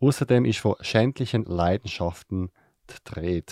Außerdem 0.00 0.44
ist 0.44 0.58
von 0.58 0.76
schändlichen 0.80 1.44
Leidenschaften 1.44 2.50
die 2.90 3.44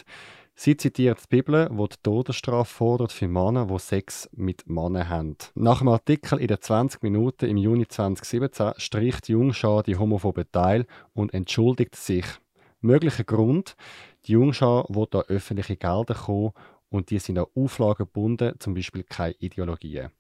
Sie 0.57 0.77
zitiert 0.77 1.19
die 1.21 1.37
Bibel, 1.37 1.69
wo 1.73 1.89
die 1.89 1.97
Todesstrafe 2.01 2.73
fordert 2.73 3.11
für 3.11 3.27
Männer, 3.27 3.67
die 3.67 3.79
Sex 3.81 4.31
mit 4.33 4.69
Männern 4.69 5.09
haben. 5.09 5.37
Nach 5.57 5.81
einem 5.81 5.89
Artikel 5.89 6.39
in 6.39 6.47
den 6.47 6.61
20 6.61 7.03
Minuten 7.03 7.47
im 7.47 7.57
Juni 7.57 7.89
2017 7.89 8.75
stricht 8.77 9.29
Jungschar 9.29 9.83
die 9.83 9.97
homophobe 9.97 10.49
Teil 10.49 10.87
und 11.13 11.35
entschuldigt 11.35 11.97
sich. 11.97 12.27
Möglicher 12.81 13.25
Grund, 13.25 13.75
die 14.27 14.33
Jungschar 14.33 14.87
will 14.89 15.07
da 15.11 15.23
öffentliche 15.23 15.77
Gelder 15.77 16.15
kommen 16.15 16.53
und 16.95 17.11
die 17.11 17.19
sind 17.19 17.39
an 17.39 17.47
Auflagen 17.57 18.07
gebunden, 18.07 18.55
zum 18.61 18.73
Beispiel 18.73 19.03
keine 19.03 19.35
Ideologien. 19.41 20.11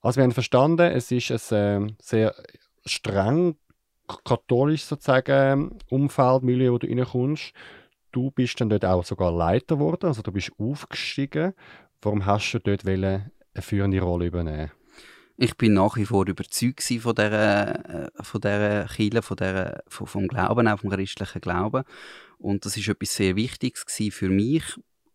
Also 0.00 0.16
wir 0.16 0.24
haben 0.24 0.32
verstanden, 0.32 0.90
es 0.90 1.10
ist 1.10 1.52
ein 1.52 1.88
äh, 1.88 1.92
sehr 2.00 2.34
streng 2.86 3.56
katholisch 4.24 4.84
sozusagen 4.84 5.78
Umfeld, 5.90 6.42
Milieu, 6.42 6.72
wo 6.72 6.78
du 6.78 6.86
reinkommst. 6.86 7.52
Du 8.12 8.30
bist 8.30 8.58
dann 8.60 8.70
dort 8.70 8.86
auch 8.86 9.04
sogar 9.04 9.30
Leiter 9.30 9.76
geworden, 9.76 10.06
also 10.06 10.22
du 10.22 10.32
bist 10.32 10.52
aufgestiegen. 10.58 11.52
Warum 12.00 12.24
hast 12.24 12.52
du 12.52 12.60
dort 12.60 12.86
eine 12.86 13.30
führende 13.58 14.00
Rolle 14.00 14.26
übernehmen? 14.26 14.70
Ich 15.36 15.54
bin 15.56 15.74
nach 15.74 15.96
wie 15.96 16.06
vor 16.06 16.26
überzeugt 16.26 16.82
von 16.82 17.14
dieser, 17.14 18.06
äh, 18.06 18.10
von 18.22 18.40
dieser 18.40 18.86
Kirche, 18.86 19.20
von 19.20 19.36
der, 19.36 19.82
von, 19.88 20.06
vom 20.06 20.28
Glauben, 20.28 20.66
auch 20.66 20.78
vom 20.78 20.90
christlichen 20.90 21.42
Glauben. 21.42 21.84
Und 22.38 22.64
das 22.64 22.76
ist 22.78 22.88
etwas 22.88 23.16
sehr 23.16 23.36
Wichtiges 23.36 23.84
für 24.10 24.30
mich 24.30 24.64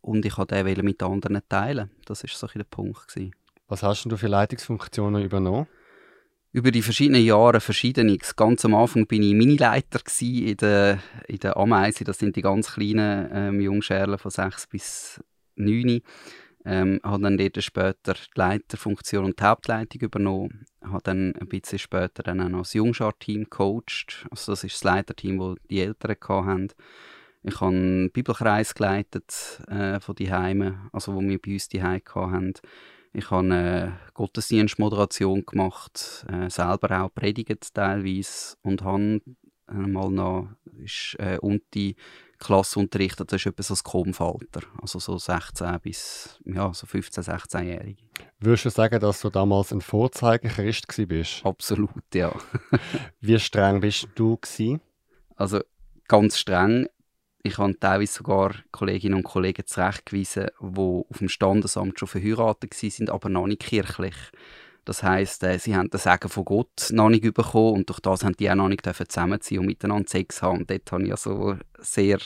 und 0.01 0.25
ich 0.25 0.37
wollte 0.37 0.63
den 0.63 0.85
mit 0.85 1.01
anderen 1.03 1.41
teilen. 1.47 1.91
Das 2.05 2.23
war 2.23 2.29
so 2.29 2.47
der 2.47 2.63
Punkt. 2.63 3.07
Gewesen. 3.07 3.33
Was 3.67 3.83
hast 3.83 4.05
du 4.05 4.17
für 4.17 4.27
Leitungsfunktionen 4.27 5.23
übernommen? 5.23 5.67
Über 6.51 6.71
die 6.71 6.81
verschiedenen 6.81 7.23
Jahre 7.23 7.59
verschiedene. 7.59 8.17
Ganz 8.35 8.65
am 8.65 8.73
Anfang 8.73 9.05
bin 9.05 9.21
ich 9.21 9.35
Minileiter 9.35 9.99
in 10.21 10.57
der, 10.57 10.99
in 11.27 11.37
der 11.37 11.55
Ameise. 11.55 12.03
Das 12.03 12.17
sind 12.17 12.35
die 12.35 12.41
ganz 12.41 12.73
kleinen 12.73 13.29
ähm, 13.31 13.61
Jungscherlen 13.61 14.17
von 14.17 14.31
6 14.31 14.65
bis 14.67 15.21
9. 15.55 16.01
Ähm, 16.65 16.99
habe 17.03 17.23
dann 17.23 17.37
dort 17.37 17.63
später 17.63 18.13
die 18.13 18.19
Leiterfunktion 18.33 19.25
und 19.25 19.39
die 19.39 19.43
Hauptleitung 19.43 20.01
übernommen. 20.01 20.65
Habe 20.81 21.03
dann 21.03 21.35
ein 21.35 21.47
bisschen 21.47 21.77
später 21.77 22.23
dann 22.23 22.41
auch 22.41 22.49
noch 22.49 22.59
das 22.61 22.73
Jungschar-Team 22.73 23.43
gecoacht. 23.43 24.25
Also 24.31 24.51
das 24.51 24.63
ist 24.63 24.75
das 24.75 24.83
Leiterteam, 24.83 25.37
das 25.37 25.57
die 25.69 25.81
Eltern 25.81 26.15
hatten. 26.27 26.67
Ich 27.43 27.61
habe 27.61 27.75
einen 27.75 28.11
Bibelkreis 28.11 28.75
geleitet 28.75 29.61
äh, 29.67 29.99
von 29.99 30.15
die 30.15 30.31
Heime, 30.31 30.89
also 30.91 31.15
wo 31.15 31.21
wir 31.21 31.39
bei 31.39 31.53
uns 31.53 31.69
die 31.69 31.81
Heime 31.81 32.01
hatten. 32.13 32.53
Ich 33.13 33.31
habe 33.31 33.45
eine 33.45 33.99
Gottesdienstmoderation 34.13 35.45
gemacht, 35.45 36.25
äh, 36.29 36.49
selber 36.49 37.01
auch 37.01 37.13
predigt 37.13 37.73
teilweise 37.73 38.55
und 38.61 38.83
habe 38.83 39.21
einmal 39.67 40.11
noch 40.11 40.49
ist, 40.83 41.15
äh, 41.19 41.37
und 41.39 41.63
die 41.73 41.95
Klasse 42.39 42.79
unterrichtet, 42.79 43.31
das 43.31 43.41
ist 43.41 43.47
etwas 43.47 43.69
als 43.69 43.83
Komfalter, 43.83 44.61
also 44.81 44.99
so 44.99 45.17
16 45.17 45.79
bis 45.81 46.39
ja, 46.45 46.73
so 46.73 46.87
15, 46.87 47.23
16-Jährige. 47.23 48.01
Würdest 48.39 48.65
du 48.65 48.69
sagen, 48.69 48.99
dass 48.99 49.21
du 49.21 49.29
damals 49.29 49.73
ein 49.73 49.81
Vorzeigerchrist 49.81 50.87
bist? 51.07 51.45
Absolut, 51.45 52.03
ja. 52.13 52.33
Wie 53.19 53.39
streng 53.39 53.81
bist 53.81 54.07
du 54.15 54.37
gewesen? 54.37 54.79
Also 55.35 55.61
ganz 56.07 56.37
streng 56.37 56.87
ich 57.43 57.57
habe 57.57 57.79
teilweise 57.79 58.13
sogar 58.13 58.55
Kolleginnen 58.71 59.15
und 59.15 59.23
Kollegen 59.23 59.65
zurechtgewiesen, 59.65 60.47
die 60.59 60.79
auf 60.79 61.17
dem 61.19 61.29
Standesamt 61.29 61.99
schon 61.99 62.07
verheiratet 62.07 62.73
sind, 62.73 63.09
aber 63.09 63.29
noch 63.29 63.47
nicht 63.47 63.61
kirchlich. 63.61 64.15
Das 64.85 65.03
heisst, 65.03 65.43
äh, 65.43 65.59
sie 65.59 65.75
haben 65.75 65.89
den 65.89 65.99
Segen 65.99 66.29
von 66.29 66.45
Gott 66.45 66.89
noch 66.91 67.09
nicht 67.09 67.21
bekommen 67.33 67.75
und 67.75 67.89
durch 67.89 67.99
das 67.99 68.23
haben 68.23 68.35
die 68.35 68.49
auch 68.49 68.55
noch 68.55 68.69
nicht 68.69 68.83
zusammenziehen 68.83 69.59
und 69.59 69.67
miteinander 69.67 70.09
Sex 70.09 70.41
haben. 70.41 70.59
Und 70.59 70.71
dort 70.71 70.91
habe 70.91 71.03
ich 71.03 71.11
also 71.11 71.57
sehr 71.77 72.17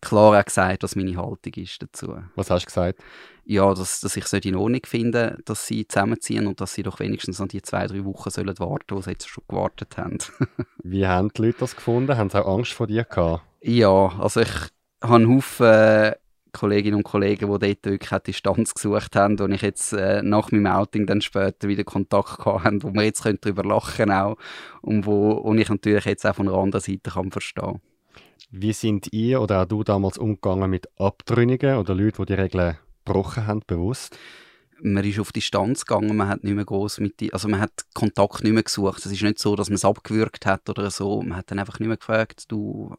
klar 0.00 0.38
auch 0.38 0.44
gesagt, 0.44 0.82
was 0.82 0.96
meine 0.96 1.16
Haltung 1.16 1.52
ist 1.56 1.82
dazu. 1.82 2.16
Was 2.34 2.50
hast 2.50 2.64
du 2.64 2.66
gesagt? 2.66 3.00
Ja, 3.44 3.74
dass, 3.74 4.00
dass 4.00 4.16
ich 4.16 4.24
es 4.24 4.32
nicht 4.32 4.46
in 4.46 4.56
Ordnung 4.56 4.80
finde, 4.86 5.38
dass 5.44 5.66
sie 5.66 5.86
zusammenziehen 5.86 6.46
und 6.46 6.60
dass 6.60 6.74
sie 6.74 6.82
doch 6.82 6.98
wenigstens 7.00 7.40
an 7.40 7.48
die 7.48 7.60
zwei, 7.62 7.86
drei 7.86 8.04
Wochen 8.04 8.30
sollen 8.30 8.58
warten, 8.58 8.96
wo 8.96 9.02
sie 9.02 9.10
jetzt 9.10 9.28
schon 9.28 9.44
gewartet 9.48 9.96
haben. 9.96 10.18
Wie 10.82 11.06
haben 11.06 11.30
die 11.36 11.42
Leute 11.42 11.58
das 11.60 11.76
gefunden? 11.76 12.16
Haben 12.16 12.30
sie 12.30 12.42
auch 12.42 12.56
Angst 12.56 12.72
vor 12.72 12.86
dir 12.86 13.04
gehabt? 13.04 13.42
Ja, 13.62 14.08
also 14.18 14.40
ich 14.40 14.50
habe 15.02 15.14
einen 15.14 15.36
Haufen 15.36 15.66
äh, 15.66 16.14
Kolleginnen 16.52 16.96
und 16.96 17.04
Kollegen, 17.04 17.46
die 17.46 17.58
dort 17.58 17.84
wirklich 17.86 18.12
eine 18.12 18.20
Distanz 18.20 18.74
gesucht 18.74 19.16
haben 19.16 19.38
und 19.40 19.52
ich 19.52 19.62
jetzt 19.62 19.92
äh, 19.92 20.22
nach 20.22 20.52
meinem 20.52 20.66
Outing 20.66 21.06
dann 21.06 21.20
später 21.20 21.68
wieder 21.68 21.84
Kontakt 21.84 22.38
gehabt 22.38 22.64
haben, 22.64 22.82
wo 22.82 22.92
wir 22.92 23.04
jetzt 23.04 23.24
darüber 23.24 23.64
lachen 23.64 24.10
auch 24.10 24.36
und 24.82 25.06
wo 25.06 25.32
und 25.32 25.58
ich 25.58 25.68
natürlich 25.68 26.04
jetzt 26.04 26.26
auch 26.26 26.34
von 26.34 26.48
einer 26.48 26.58
anderen 26.58 26.82
Seite 26.82 27.10
kann 27.10 27.30
verstehen. 27.30 27.80
Wie 28.50 28.72
sind 28.72 29.12
ihr 29.12 29.40
oder 29.40 29.62
auch 29.62 29.66
du 29.66 29.82
damals 29.82 30.18
umgegangen 30.18 30.68
mit 30.68 30.88
Abtrünnigen 30.98 31.76
oder 31.76 31.94
Leuten, 31.94 32.22
die 32.22 32.34
die 32.34 32.40
Regeln 32.40 32.76
gebrochen 33.04 33.46
haben, 33.46 33.62
bewusst? 33.66 34.16
man 34.84 35.04
ist 35.04 35.20
auf 35.20 35.30
Distanz 35.30 35.86
gegangen, 35.86 36.16
man 36.16 36.28
hat 36.28 36.42
nicht 36.42 36.54
mehr 36.54 36.64
groß 36.64 36.98
mit 36.98 37.20
die, 37.20 37.32
also 37.32 37.46
man 37.46 37.60
hat 37.60 37.70
Kontakt 37.94 38.42
nicht 38.42 38.52
mehr 38.52 38.64
gesucht. 38.64 39.06
Es 39.06 39.12
ist 39.12 39.22
nicht 39.22 39.38
so, 39.38 39.54
dass 39.54 39.68
man 39.68 39.76
es 39.76 39.84
abgewürgt 39.84 40.44
hat 40.44 40.68
oder 40.68 40.90
so. 40.90 41.22
Man 41.22 41.36
hat 41.36 41.52
dann 41.52 41.60
einfach 41.60 41.78
nicht 41.78 41.86
mehr 41.86 41.96
gefragt, 41.96 42.50
du 42.50 42.96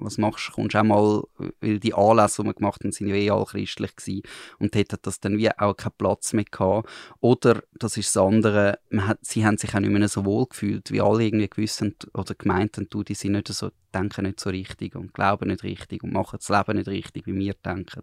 was 0.00 0.18
machst 0.18 0.48
du, 0.48 0.52
kommst 0.52 0.76
auch 0.76 0.82
mal, 0.82 1.22
weil 1.60 1.78
die 1.78 1.94
Anlässe, 1.94 2.42
die 2.42 2.48
wir 2.48 2.54
gemacht 2.54 2.82
haben, 2.82 2.92
sind 2.92 3.08
ja 3.08 3.14
eh 3.14 3.30
alle 3.30 3.44
christlich 3.44 3.94
gewesen 3.96 4.22
und 4.58 4.74
dort 4.74 4.92
hat 4.92 5.06
das 5.06 5.20
dann 5.20 5.38
wie 5.38 5.50
auch 5.50 5.76
keinen 5.76 5.92
Platz 5.98 6.32
mehr 6.32 6.44
gehabt. 6.44 6.88
Oder, 7.20 7.62
das 7.78 7.96
ist 7.96 8.14
das 8.14 8.22
andere, 8.22 8.78
hat, 8.96 9.18
sie 9.22 9.44
haben 9.44 9.58
sich 9.58 9.74
auch 9.74 9.80
nicht 9.80 9.90
mehr 9.90 10.08
so 10.08 10.24
wohl 10.24 10.46
gefühlt, 10.46 10.90
wie 10.90 11.00
alle 11.00 11.24
irgendwie 11.24 11.48
gewusst 11.48 11.80
haben 11.80 11.94
oder 12.14 12.34
gemeint 12.34 12.76
haben, 12.76 12.88
du, 12.88 13.02
die 13.02 13.14
sind 13.14 13.32
nicht 13.32 13.48
so, 13.48 13.70
denken 13.94 14.24
nicht 14.24 14.40
so 14.40 14.50
richtig 14.50 14.96
und 14.96 15.14
glauben 15.14 15.48
nicht 15.48 15.62
richtig 15.62 16.02
und 16.02 16.12
machen 16.12 16.38
das 16.38 16.48
Leben 16.48 16.78
nicht 16.78 16.88
richtig, 16.88 17.26
wie 17.26 17.34
wir 17.34 17.54
denken. 17.54 18.02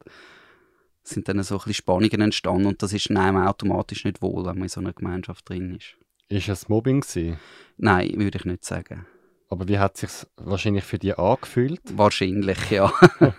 Es 1.04 1.12
sind 1.12 1.28
dann 1.30 1.42
so 1.42 1.56
ein 1.56 1.60
bisschen 1.60 1.74
Spannungen 1.74 2.22
entstanden 2.22 2.68
und 2.68 2.84
das 2.84 2.92
ist 2.92 3.10
einem 3.10 3.38
automatisch 3.38 4.04
nicht 4.04 4.22
wohl, 4.22 4.46
wenn 4.46 4.56
man 4.56 4.64
in 4.64 4.70
so 4.70 4.82
einer 4.82 4.94
Gemeinschaft 4.94 5.48
drin 5.48 5.76
ist. 5.76 5.96
Ist 6.30 6.50
es 6.50 6.68
Mobbing 6.68 7.00
gewesen? 7.00 7.40
Nein, 7.78 8.12
würde 8.18 8.38
ich 8.38 8.46
nicht 8.46 8.66
sagen. 8.66 9.06
Aber 9.50 9.68
wie 9.68 9.80
hat 9.80 9.96
es 9.96 10.02
sich 10.02 10.30
wahrscheinlich 10.38 10.84
für 10.84 11.00
dich 11.00 11.18
angefühlt? 11.18 11.82
Wahrscheinlich, 11.96 12.70
ja. 12.70 12.92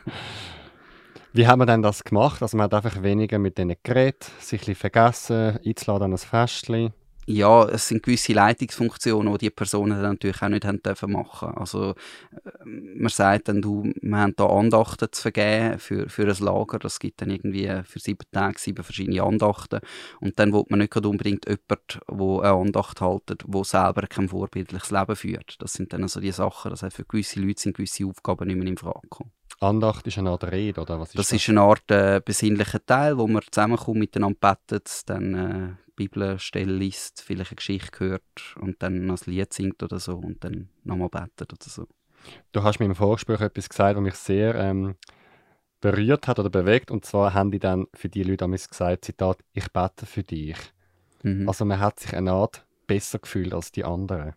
wie 1.32 1.46
haben 1.46 1.60
wir 1.60 1.66
denn 1.66 1.82
das 1.82 2.02
gemacht? 2.04 2.40
Also 2.42 2.56
man 2.56 2.64
hat 2.64 2.74
einfach 2.74 3.02
weniger 3.02 3.38
mit 3.38 3.58
denen 3.58 3.76
geredet, 3.82 4.30
sich 4.40 4.66
ein 4.66 4.74
vergessen, 4.74 5.58
einzuladen 5.64 6.04
an 6.04 6.12
ein 6.12 6.18
Festchen 6.18 6.94
ja, 7.30 7.68
es 7.68 7.88
sind 7.88 8.02
gewisse 8.02 8.32
Leitungsfunktionen, 8.32 9.32
die 9.34 9.38
die 9.38 9.50
Personen 9.50 10.00
dann 10.00 10.12
natürlich 10.12 10.40
auch 10.40 10.48
nicht 10.48 10.64
haben 10.64 10.82
dürfen 10.82 11.12
machen. 11.12 11.50
Also 11.56 11.90
äh, 11.90 12.64
man 12.64 13.10
sagt 13.10 13.48
dann, 13.48 13.60
du, 13.60 13.92
wir 14.00 14.16
haben 14.16 14.34
da 14.34 14.46
Andachten 14.46 15.08
zu 15.12 15.20
vergeben 15.20 15.78
für, 15.78 16.08
für 16.08 16.22
ein 16.22 16.44
Lager. 16.44 16.78
Das 16.78 16.98
gibt 16.98 17.20
dann 17.20 17.30
irgendwie 17.30 17.70
für 17.84 17.98
sieben 17.98 18.24
Tage 18.32 18.58
sieben 18.58 18.82
verschiedene 18.82 19.22
Andachten. 19.22 19.80
Und 20.20 20.38
dann 20.38 20.54
will 20.54 20.64
man 20.70 20.78
nicht 20.78 20.96
unbedingt 20.96 21.44
jemanden, 21.46 22.00
der 22.10 22.50
eine 22.50 22.60
Andacht 22.60 23.02
haltet, 23.02 23.44
der 23.46 23.64
selber 23.64 24.06
kein 24.06 24.30
vorbildliches 24.30 24.90
Leben 24.90 25.16
führt. 25.16 25.56
Das 25.60 25.74
sind 25.74 25.92
dann 25.92 26.04
also 26.04 26.20
die 26.20 26.32
Sachen, 26.32 26.70
dass 26.70 26.80
für 26.94 27.04
gewisse 27.04 27.40
Leute 27.40 27.60
sind 27.60 27.76
gewisse 27.76 28.06
Aufgaben 28.06 28.46
nicht 28.46 28.56
mehr 28.56 28.68
in 28.68 28.78
Frage 28.78 29.06
kommen. 29.10 29.37
Andacht 29.60 30.06
ist 30.06 30.18
eine 30.18 30.30
Art 30.30 30.44
Rede, 30.44 30.80
oder 30.80 31.00
was 31.00 31.10
ist 31.10 31.18
das, 31.18 31.28
das? 31.28 31.40
ist 31.40 31.48
eine 31.48 31.62
Art 31.62 31.90
äh, 31.90 32.20
besinnlicher 32.24 32.84
Teil, 32.84 33.18
wo 33.18 33.26
man 33.26 33.42
zusammenkommt, 33.50 33.98
miteinander 33.98 34.38
betet, 34.40 35.08
dann 35.08 35.34
äh, 35.34 35.92
Bibelstelle 35.96 36.72
liest, 36.72 37.22
vielleicht 37.22 37.50
eine 37.50 37.56
Geschichte 37.56 37.98
hört 37.98 38.56
und 38.60 38.82
dann 38.82 39.10
ein 39.10 39.18
Lied 39.26 39.52
singt 39.52 39.82
oder 39.82 39.98
so 39.98 40.16
und 40.16 40.44
dann 40.44 40.68
nochmal 40.84 41.08
betet 41.08 41.52
oder 41.52 41.68
so. 41.68 41.88
Du 42.52 42.62
hast 42.62 42.78
mir 42.78 42.86
im 42.86 42.94
Vorgespräch 42.94 43.40
etwas 43.40 43.68
gesagt, 43.68 43.96
was 43.96 44.02
mich 44.02 44.14
sehr 44.14 44.54
ähm, 44.54 44.94
berührt 45.80 46.26
hat 46.28 46.38
oder 46.38 46.50
bewegt. 46.50 46.90
Und 46.90 47.04
zwar 47.04 47.34
haben 47.34 47.50
die 47.50 47.58
dann 47.58 47.86
für 47.94 48.08
die 48.08 48.22
Leute 48.22 48.38
damals 48.38 48.68
gesagt, 48.68 49.04
Zitat, 49.04 49.38
ich 49.52 49.70
bete 49.72 50.06
für 50.06 50.22
dich. 50.22 50.56
Mhm. 51.22 51.48
Also 51.48 51.64
man 51.64 51.80
hat 51.80 52.00
sich 52.00 52.14
eine 52.14 52.32
Art 52.32 52.66
besser 52.86 53.18
gefühlt 53.18 53.52
als 53.52 53.72
die 53.72 53.84
anderen. 53.84 54.34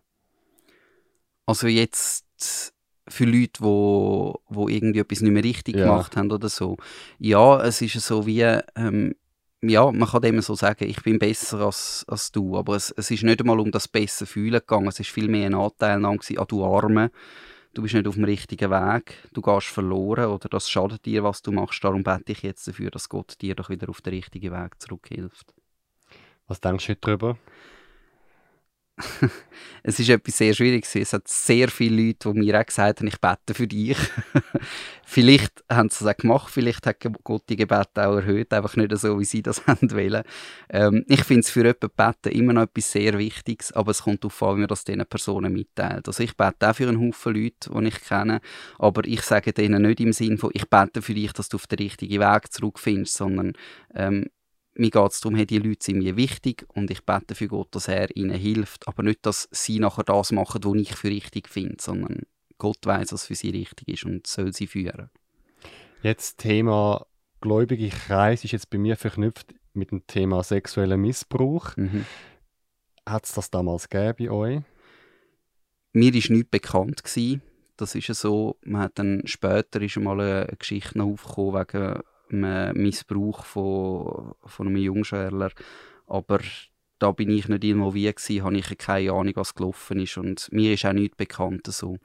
Also 1.46 1.66
jetzt 1.66 2.74
für 3.08 3.24
Leute, 3.24 3.60
wo, 3.62 4.40
wo 4.48 4.68
irgendwie 4.68 5.00
etwas 5.00 5.20
nicht 5.20 5.32
mehr 5.32 5.44
richtig 5.44 5.76
Ja. 5.76 5.84
gemacht 5.84 6.16
haben 6.16 6.30
oder 6.30 6.48
so. 6.48 6.76
Ja, 7.18 7.62
es 7.62 7.82
ist 7.82 7.94
so 8.00 8.26
wie, 8.26 8.42
ähm, 8.76 9.14
ja, 9.62 9.90
man 9.90 10.08
kann 10.08 10.22
dem 10.22 10.40
so 10.40 10.54
sagen, 10.54 10.88
ich 10.88 11.02
bin 11.02 11.18
besser 11.18 11.60
als, 11.60 12.04
als 12.08 12.32
du, 12.32 12.56
aber 12.56 12.76
es, 12.76 12.90
es 12.90 13.10
ist 13.10 13.22
nicht 13.22 13.40
einmal 13.40 13.60
um 13.60 13.70
das 13.70 13.88
besser 13.88 14.26
Fühlen 14.26 14.60
gegangen, 14.60 14.88
es 14.88 15.00
ist 15.00 15.10
vielmehr 15.10 15.46
eine 15.46 15.58
Anteilnahme 15.58 16.18
gewesen, 16.18 16.38
ah, 16.38 16.44
du 16.44 16.64
Arme, 16.64 17.10
du 17.74 17.82
bist 17.82 17.94
nicht 17.94 18.06
auf 18.08 18.14
dem 18.14 18.24
richtigen 18.24 18.70
Weg, 18.70 19.14
du 19.32 19.40
gehst 19.40 19.68
verloren 19.68 20.26
oder 20.26 20.48
das 20.48 20.68
schadet 20.68 21.04
dir, 21.04 21.22
was 21.22 21.42
du 21.42 21.52
machst, 21.52 21.82
darum 21.84 22.02
bete 22.02 22.32
ich 22.32 22.42
jetzt 22.42 22.66
dafür, 22.66 22.90
dass 22.90 23.08
Gott 23.08 23.40
dir 23.40 23.54
doch 23.54 23.70
wieder 23.70 23.88
auf 23.88 24.00
den 24.00 24.14
richtigen 24.14 24.52
Weg 24.52 24.80
zurückhilft. 24.80 25.54
Was 26.48 26.60
denkst 26.60 26.86
du 26.86 26.90
heute 26.90 27.00
darüber? 27.00 27.38
Es 29.84 29.98
ist 29.98 30.10
etwas 30.10 30.38
sehr 30.38 30.54
Schwieriges. 30.54 30.94
Es 30.94 31.12
hat 31.12 31.26
sehr 31.26 31.68
viele 31.68 32.06
Leute, 32.06 32.32
die 32.32 32.38
mir 32.38 32.60
auch 32.60 32.64
gesagt 32.64 33.00
haben, 33.00 33.08
ich 33.08 33.20
bete 33.20 33.52
für 33.52 33.66
dich. 33.66 33.98
vielleicht 35.04 35.64
haben 35.68 35.88
sie 35.88 36.04
es 36.04 36.10
auch 36.10 36.16
gemacht, 36.16 36.52
vielleicht 36.52 36.86
hat 36.86 36.98
Gott 37.24 37.42
die 37.48 37.56
Gebete 37.56 38.06
auch 38.06 38.14
erhöht, 38.16 38.52
einfach 38.52 38.76
nicht 38.76 38.96
so, 38.96 39.18
wie 39.18 39.24
sie 39.24 39.42
das 39.42 39.60
wollen. 39.66 40.22
Ähm, 40.68 41.04
ich 41.08 41.24
finde 41.24 41.40
es 41.40 41.50
für 41.50 41.60
jemanden 41.60 41.90
beten 41.96 42.38
immer 42.38 42.52
noch 42.52 42.62
etwas 42.62 42.92
sehr 42.92 43.18
Wichtiges, 43.18 43.72
aber 43.72 43.90
es 43.90 44.02
kommt 44.02 44.22
darauf 44.22 44.40
an, 44.44 44.56
wie 44.56 44.60
man 44.60 44.68
das 44.68 44.84
diesen 44.84 45.04
Personen 45.06 45.52
mitteilt. 45.52 46.06
Also 46.06 46.22
ich 46.22 46.36
bete 46.36 46.70
auch 46.70 46.76
für 46.76 46.88
einen 46.88 47.00
Haufen 47.00 47.34
Leute, 47.34 47.70
die 47.70 47.88
ich 47.88 48.00
kenne, 48.02 48.40
aber 48.78 49.04
ich 49.04 49.22
sage 49.22 49.52
denen 49.52 49.82
nicht 49.82 50.00
im 50.00 50.12
Sinn 50.12 50.38
von, 50.38 50.50
ich 50.54 50.68
bete 50.70 51.02
für 51.02 51.14
dich, 51.14 51.32
dass 51.32 51.48
du 51.48 51.56
auf 51.56 51.66
den 51.66 51.80
richtigen 51.80 52.20
Weg 52.20 52.52
zurückfindest, 52.52 53.14
sondern 53.14 53.54
ähm, 53.94 54.26
mir 54.74 54.90
geht 54.90 55.10
es 55.10 55.20
darum, 55.20 55.36
hey, 55.36 55.46
die 55.46 55.58
Leute 55.58 55.84
sind 55.84 55.98
mir 55.98 56.16
wichtig 56.16 56.64
und 56.68 56.90
ich 56.90 57.04
bete 57.04 57.34
für 57.34 57.48
Gott, 57.48 57.68
dass 57.74 57.88
er 57.88 58.14
ihnen 58.16 58.38
hilft. 58.38 58.88
Aber 58.88 59.02
nicht, 59.02 59.24
dass 59.26 59.48
sie 59.50 59.78
nachher 59.78 60.04
das 60.04 60.32
machen, 60.32 60.64
was 60.64 60.74
ich 60.76 60.94
für 60.94 61.08
richtig 61.08 61.48
finde, 61.48 61.76
sondern 61.80 62.22
Gott 62.58 62.78
weiß, 62.84 63.12
was 63.12 63.26
für 63.26 63.34
sie 63.34 63.50
richtig 63.50 63.88
ist 63.88 64.04
und 64.04 64.26
soll 64.26 64.52
sie 64.52 64.66
führen. 64.66 65.10
Jetzt 66.02 66.38
Thema 66.38 67.06
gläubige 67.40 67.88
Kreis 67.88 68.44
ist 68.44 68.52
jetzt 68.52 68.70
bei 68.70 68.78
mir 68.78 68.96
verknüpft 68.96 69.54
mit 69.74 69.90
dem 69.90 70.06
Thema 70.06 70.42
sexueller 70.42 70.96
Missbrauch. 70.96 71.76
Mhm. 71.76 72.06
Hat 73.06 73.24
es 73.24 73.32
das 73.32 73.50
damals 73.50 73.88
gegeben 73.88 74.14
bei 74.18 74.30
euch? 74.30 74.62
Mir 75.92 76.14
ist 76.14 76.30
nichts 76.30 76.50
bekannt 76.50 77.04
gewesen. 77.04 77.42
Das 77.76 77.94
ist 77.94 78.08
ja 78.08 78.14
so, 78.14 78.56
man 78.64 78.82
hat 78.82 78.98
dann 78.98 79.22
später 79.26 79.80
ist 79.80 79.96
mal 79.98 80.20
eine 80.20 80.56
Geschichte 80.56 80.98
noch 80.98 81.06
aufgekommen 81.06 81.54
wegen 81.54 82.00
Missbrauch 82.32 83.44
von, 83.44 84.34
von 84.44 84.66
einem 84.66 84.76
Jungschärler. 84.76 85.50
Aber 86.06 86.40
da 86.98 87.12
bin 87.12 87.30
ich 87.30 87.48
nicht 87.48 87.64
involviert 87.64 88.16
gewesen, 88.16 88.44
habe 88.44 88.56
ich 88.56 88.78
keine 88.78 89.12
Ahnung, 89.12 89.32
was 89.34 89.54
gelaufen 89.54 90.00
ist 90.00 90.18
und 90.18 90.48
mir 90.52 90.74
ist 90.74 90.84
auch 90.84 90.92
nichts 90.92 91.16
bekannt 91.16 91.66
so. 91.66 91.98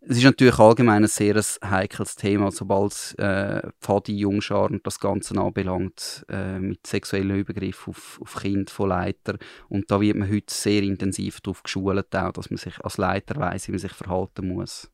Es 0.00 0.16
ist 0.16 0.24
natürlich 0.24 0.58
allgemein 0.58 1.02
ein 1.02 1.08
sehr 1.08 1.42
heikles 1.64 2.14
Thema, 2.14 2.52
sobald 2.52 3.18
äh, 3.18 3.62
Pfadi, 3.80 4.16
Jungschar 4.16 4.70
und 4.70 4.86
das 4.86 5.00
Ganze 5.00 5.38
anbelangt, 5.38 6.24
äh, 6.28 6.60
mit 6.60 6.86
sexuellen 6.86 7.36
Übergriffen 7.36 7.90
auf, 7.90 8.20
auf 8.22 8.36
Kinder 8.36 8.72
von 8.72 8.90
Leiter. 8.90 9.38
Und 9.68 9.90
da 9.90 10.00
wird 10.00 10.16
man 10.16 10.30
heute 10.30 10.54
sehr 10.54 10.82
intensiv 10.82 11.40
darauf 11.40 11.64
geschult, 11.64 12.14
auch, 12.14 12.32
dass 12.32 12.48
man 12.48 12.58
sich 12.58 12.78
als 12.84 12.96
Leiter 12.96 13.36
weiß, 13.36 13.66
wie 13.66 13.72
man 13.72 13.80
sich 13.80 13.92
verhalten 13.92 14.48
muss. 14.48 14.88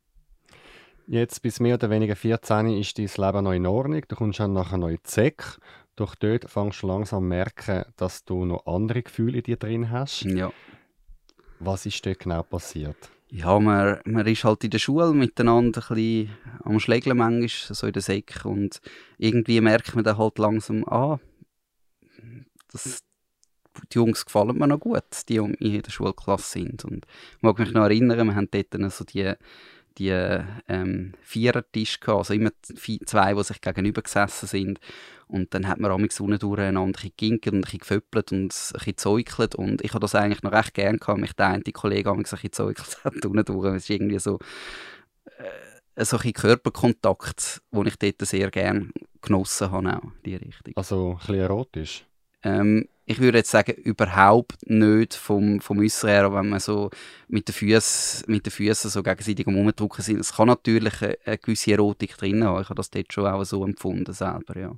Jetzt 1.07 1.43
bis 1.43 1.61
mehr 1.61 1.75
oder 1.75 1.91
weniger 1.91 2.17
14 2.17 2.69
ist 2.79 2.99
dein 2.99 3.07
Leben 3.07 3.45
noch 3.45 3.53
in 3.53 3.67
Ordnung. 3.67 4.03
Du 4.09 4.17
kommst 4.17 4.41
dann 4.41 4.55
nachher 4.55 4.79
noch 4.79 4.89
in 4.89 4.99
Säck. 5.05 5.59
Doch 5.97 6.15
dort 6.15 6.51
fängst 6.51 6.83
du 6.83 6.87
langsam 6.87 7.25
an 7.25 7.29
merken, 7.29 7.85
dass 7.97 8.25
du 8.25 8.45
noch 8.45 8.67
andere 8.67 9.03
Gefühle 9.03 9.39
in 9.39 9.43
dir 9.45 9.57
drin 9.57 9.91
hast. 9.91 10.23
Ja. 10.23 10.53
Was 11.61 11.87
ist 11.87 12.05
dort 12.05 12.21
genau 12.21 12.43
passiert? 12.43 12.97
Ja, 13.29 13.59
man, 13.59 14.01
man 14.05 14.27
ist 14.27 14.45
halt 14.45 14.65
in 14.65 14.71
der 14.71 14.79
Schule 14.79 15.13
miteinander 15.13 15.83
ein 15.89 15.95
bisschen 15.95 16.31
am 16.63 16.81
Schlägeln 16.81 17.17
manchmal, 17.17 17.75
so 17.75 17.87
in 17.87 17.93
der 17.93 18.03
Säcke. 18.03 18.49
Und 18.49 18.81
irgendwie 19.19 19.61
merkt 19.61 19.95
man 19.95 20.05
dann 20.05 20.19
halt 20.19 20.39
langsam, 20.39 20.85
ah, 20.89 21.21
das, 22.73 23.03
die 23.93 23.97
Jungs 23.97 24.25
gefallen 24.25 24.59
mir 24.59 24.67
noch 24.67 24.81
gut, 24.81 25.05
die 25.29 25.37
in 25.37 25.83
der 25.83 25.91
Schulklasse 25.91 26.61
sind. 26.61 26.85
Und 26.85 27.07
ich 27.37 27.43
mag 27.43 27.59
mich 27.59 27.73
noch 27.73 27.85
erinnern, 27.85 28.27
wir 28.27 28.35
haben 28.35 28.49
dort 28.51 28.93
so 28.93 29.05
die, 29.05 29.35
die 29.99 30.11
ähm, 30.69 31.13
Vierertisch 31.23 32.01
gehabt, 32.01 32.19
also 32.19 32.35
immer 32.35 32.51
zwei, 33.07 33.35
die 33.35 33.43
sich 33.45 33.61
gegenüber 33.61 34.03
gesessen 34.03 34.47
sind. 34.47 34.81
Und 35.27 35.55
dann 35.55 35.69
hat 35.69 35.79
man 35.81 35.91
amigs 35.91 36.21
unten 36.21 36.39
durcheinander 36.39 36.83
ein 36.83 36.93
bisschen 36.93 37.13
geginkelt 37.17 37.55
und 37.55 37.59
ein 37.59 37.63
bisschen 37.63 37.79
geföppelt 37.81 38.33
und 38.33 38.43
ein 38.43 38.49
bisschen 38.49 38.85
gezeugelt. 38.85 39.55
Und 39.55 39.83
ich 39.83 39.91
habe 39.91 40.01
das 40.01 40.15
eigentlich 40.15 40.43
noch 40.43 40.53
recht 40.53 40.75
gern 40.75 40.99
gehabt, 40.99 41.21
mich 41.21 41.33
der 41.33 41.49
eine 41.49 41.63
Kollege 41.63 42.11
amigs 42.11 42.33
ein 42.33 42.37
bisschen 42.37 42.73
gezeugelt 42.75 42.99
hat 43.05 43.25
unten 43.25 43.45
durch. 43.45 43.75
Es 43.75 43.85
ist 43.85 43.91
irgendwie 43.91 44.19
so, 44.19 44.39
äh, 45.39 46.05
so 46.05 46.19
ein 46.19 46.33
Körperkontakt, 46.33 47.63
den 47.71 47.87
ich 47.87 47.97
dort 47.97 48.21
sehr 48.23 48.51
gern 48.51 48.93
genossen 49.23 49.71
habe, 49.71 49.97
auch, 49.97 50.13
die 50.25 50.37
Richtung. 50.37 50.75
Also 50.77 51.13
ein 51.13 51.17
bisschen 51.19 51.35
erotisch. 51.37 52.07
Ähm, 52.43 52.89
ich 53.07 53.21
würde 53.21 53.39
jetzt 53.39 53.51
sagen, 53.51 53.73
überhaupt 53.73 54.69
nicht 54.69 55.15
vom, 55.15 55.61
vom 55.61 55.79
Äußeren 55.79 56.33
wenn 56.33 56.49
man 56.49 56.61
so 56.61 56.91
mit 57.29 57.49
den 57.49 57.53
Füßen 57.53 58.25
mit 58.33 58.47
den 58.47 58.51
Füßen 58.51 58.91
so 58.91 59.03
gegenseitig 59.03 59.47
am 59.47 59.59
Umdrücken 59.59 60.03
sind. 60.03 60.21
Es 60.21 60.35
kann 60.35 60.49
natürlich 60.49 61.03
eine, 61.03 61.19
eine 61.25 61.39
gewisse 61.39 61.73
Erotik 61.73 62.17
drin 62.17 62.45
haben. 62.45 62.63
Ich 62.63 62.69
habe 62.69 62.77
das 62.77 62.91
dort 62.91 63.13
schon 63.13 63.27
auch 63.27 63.45
so 63.45 63.65
empfunden 63.65 64.13
selber, 64.13 64.59
ja. 64.59 64.77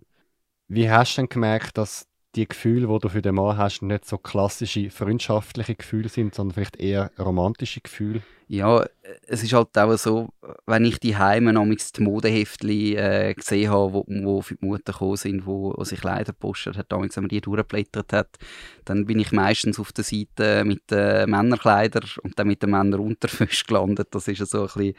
Wie 0.68 0.90
hast 0.90 1.16
du 1.16 1.22
denn 1.22 1.28
gemerkt, 1.28 1.78
dass 1.78 2.08
die 2.36 2.46
Gefühle, 2.46 2.86
die 2.86 2.98
du 2.98 3.08
für 3.08 3.22
den 3.22 3.34
Mann 3.34 3.56
hast, 3.56 3.82
nicht 3.82 4.04
so 4.04 4.18
klassische 4.18 4.90
freundschaftliche 4.90 5.74
Gefühle 5.74 6.08
sind, 6.08 6.34
sondern 6.34 6.54
vielleicht 6.54 6.76
eher 6.76 7.10
romantische 7.18 7.80
Gefühle? 7.80 8.22
Ja, 8.48 8.86
es 9.26 9.42
ist 9.42 9.52
halt 9.52 9.76
auch 9.76 9.96
so, 9.96 10.28
wenn 10.66 10.84
ich 10.84 11.00
die 11.00 11.16
Heime 11.16 11.52
namens 11.52 11.90
die 11.90 12.02
Modeheftli 12.02 12.94
äh, 12.94 13.34
gesehen 13.34 13.70
habe, 13.70 13.92
wo, 13.92 14.04
wo 14.06 14.40
für 14.40 14.54
die 14.54 14.66
Mutter 14.66 14.92
gekommen 14.92 15.16
sind, 15.16 15.46
wo, 15.46 15.74
wo 15.76 15.82
sich 15.82 16.00
Kleider 16.00 16.32
gepostet 16.32 16.76
hat, 16.76 16.92
damals, 16.92 17.16
wenn 17.16 17.24
man 17.24 17.30
die 17.30 17.40
durchgeblättert 17.40 18.12
hat, 18.12 18.36
dann 18.84 19.06
bin 19.06 19.18
ich 19.18 19.32
meistens 19.32 19.80
auf 19.80 19.90
der 19.92 20.04
Seite 20.04 20.64
mit 20.64 20.90
den 20.92 21.28
Männerkleidern 21.28 22.08
und 22.22 22.38
dann 22.38 22.46
mit 22.46 22.62
den 22.62 22.70
Männerunterwäsche 22.70 23.64
gelandet. 23.66 24.08
Das 24.12 24.28
ist 24.28 24.46
so 24.46 24.60
ein 24.60 24.66
bisschen 24.66 24.94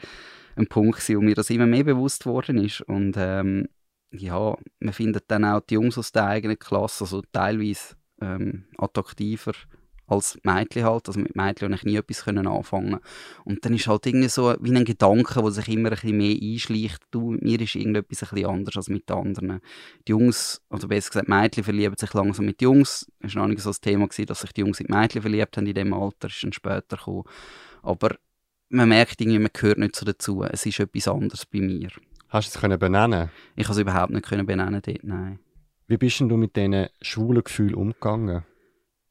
ein 0.56 0.66
Punkt, 0.66 1.08
wo 1.08 1.20
mir 1.20 1.34
das 1.34 1.48
immer 1.48 1.66
mehr 1.66 1.84
bewusst 1.84 2.26
worden 2.26 2.62
ist. 2.62 2.82
Und 2.82 3.14
ähm, 3.16 3.68
ja, 4.10 4.56
man 4.80 4.94
findet 4.94 5.24
dann 5.28 5.44
auch 5.44 5.60
die 5.60 5.74
Jungs 5.74 5.98
aus 5.98 6.12
der 6.12 6.26
eigenen 6.26 6.58
Klasse, 6.58 7.04
also 7.04 7.22
teilweise 7.32 7.96
ähm, 8.20 8.64
attraktiver 8.76 9.52
als 10.08 10.38
Mädchen 10.42 10.84
halt, 10.84 11.06
also 11.06 11.20
mit 11.20 11.36
Mädchen 11.36 11.66
habe 11.66 11.74
ich 11.74 11.84
nie 11.84 11.96
etwas 11.96 12.24
können 12.24 12.46
anfangen. 12.46 12.98
Und 13.44 13.64
dann 13.64 13.74
ist 13.74 13.86
halt 13.86 14.06
irgendwie 14.06 14.28
so 14.28 14.54
wie 14.60 14.74
ein 14.74 14.84
Gedanke, 14.84 15.42
der 15.42 15.50
sich 15.50 15.68
immer 15.68 15.90
ein 15.90 15.94
bisschen 15.94 16.16
mehr 16.16 16.36
einschleicht, 16.40 17.02
du, 17.10 17.36
mir 17.40 17.60
ist 17.60 17.74
irgendetwas 17.74 18.22
ein 18.22 18.28
bisschen 18.30 18.50
anders 18.50 18.76
als 18.76 18.88
mit 18.88 19.10
anderen. 19.10 19.60
Die 20.06 20.12
Jungs, 20.12 20.62
oder 20.70 20.88
besser 20.88 21.10
gesagt 21.10 21.28
Mädchen 21.28 21.62
verlieben 21.62 21.96
sich 21.98 22.14
langsam 22.14 22.46
mit 22.46 22.62
Jungs, 22.62 23.06
es 23.20 23.34
war 23.34 23.42
noch 23.42 23.48
nicht 23.48 23.60
so 23.60 23.68
das 23.70 23.80
Thema, 23.80 24.08
gewesen, 24.08 24.26
dass 24.26 24.40
sich 24.40 24.52
die 24.52 24.62
Jungs 24.62 24.80
mit 24.80 24.88
Mädchen 24.88 25.20
verliebt 25.20 25.56
haben 25.56 25.66
in 25.66 25.74
dem 25.74 25.92
Alter, 25.92 26.28
ist 26.28 26.42
dann 26.42 26.54
später 26.54 26.96
gekommen, 26.96 27.24
aber 27.82 28.16
man 28.70 28.88
merkt 28.88 29.20
irgendwie, 29.20 29.38
man 29.38 29.50
gehört 29.52 29.78
nicht 29.78 29.94
so 29.94 30.06
dazu, 30.06 30.42
es 30.42 30.64
ist 30.64 30.80
etwas 30.80 31.08
anderes 31.08 31.44
bei 31.44 31.60
mir. 31.60 31.90
Hast 32.28 32.48
du 32.48 32.56
es 32.56 32.60
können 32.60 32.78
benennen? 32.78 33.30
Ich 33.56 33.66
konnte 33.66 33.80
es 33.80 33.82
überhaupt 33.82 34.12
nicht 34.12 34.26
können 34.26 34.46
benennen 34.46 34.82
dort, 34.84 35.04
nein. 35.04 35.38
Wie 35.86 35.96
bist 35.96 36.20
denn 36.20 36.28
du 36.28 36.36
mit 36.36 36.56
diesen 36.56 36.88
schwulen 37.00 37.42
Gefühlen 37.42 37.74
umgegangen? 37.74 38.44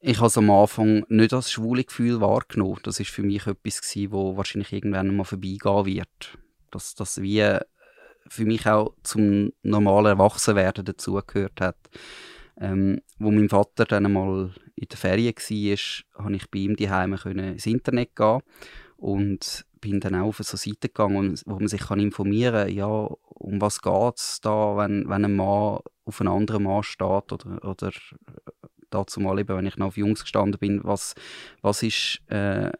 Ich 0.00 0.18
habe 0.18 0.28
es 0.28 0.38
am 0.38 0.50
Anfang 0.50 1.04
nicht 1.08 1.32
als 1.32 1.50
schwule 1.50 1.82
Gefühl 1.82 2.20
wahrgenommen. 2.20 2.78
Das 2.84 3.00
ist 3.00 3.10
für 3.10 3.24
mich 3.24 3.48
etwas 3.48 3.82
gewesen, 3.82 4.12
wo 4.12 4.36
wahrscheinlich 4.36 4.72
irgendwann 4.72 5.16
mal 5.16 5.24
vorbeigehen 5.24 5.86
wird. 5.86 6.38
Dass 6.70 6.94
das 6.94 7.20
wie 7.20 7.40
äh, 7.40 7.60
für 8.28 8.44
mich 8.44 8.66
auch 8.68 8.94
zum 9.02 9.52
normalen 9.62 10.18
Erwachsenwerden 10.18 10.84
dazugehört 10.84 11.60
hat. 11.60 11.76
Ähm, 12.60 13.00
wo 13.18 13.32
mein 13.32 13.48
Vater 13.48 13.84
dann 13.84 14.06
einmal 14.06 14.54
in 14.76 14.88
der 14.88 14.98
Ferien 14.98 15.34
war, 15.34 16.22
konnte 16.22 16.36
ich 16.36 16.50
bei 16.50 16.58
ihm 16.60 16.76
daheim 16.76 17.14
ins 17.14 17.66
Internet 17.66 18.14
gehen 18.14 18.42
und 18.96 19.64
bin 19.80 20.00
dann 20.00 20.14
auch 20.14 20.28
auf 20.28 20.38
so 20.38 20.56
Seite 20.56 20.88
gegangen, 20.88 21.38
wo 21.46 21.58
man 21.58 21.68
sich 21.68 21.80
kann 21.80 22.00
informieren 22.00 22.66
kann, 22.66 22.74
ja, 22.74 22.86
um 22.86 23.60
was 23.60 23.80
geht 23.80 24.16
es 24.16 24.40
da, 24.40 24.76
wenn, 24.76 25.08
wenn 25.08 25.24
ein 25.24 25.36
Mann 25.36 25.80
auf 26.04 26.20
einen 26.20 26.30
anderen 26.30 26.64
Mann 26.64 26.82
steht 26.82 27.32
oder, 27.32 27.64
oder 27.64 27.92
dazu 28.90 29.20
mal 29.20 29.38
eben, 29.38 29.56
wenn 29.56 29.66
ich 29.66 29.76
noch 29.76 29.88
auf 29.88 29.96
Jungs 29.96 30.22
gestanden 30.22 30.58
bin, 30.58 30.80
was, 30.84 31.14
was 31.60 31.82
ist 31.82 32.20
äh, 32.28 32.72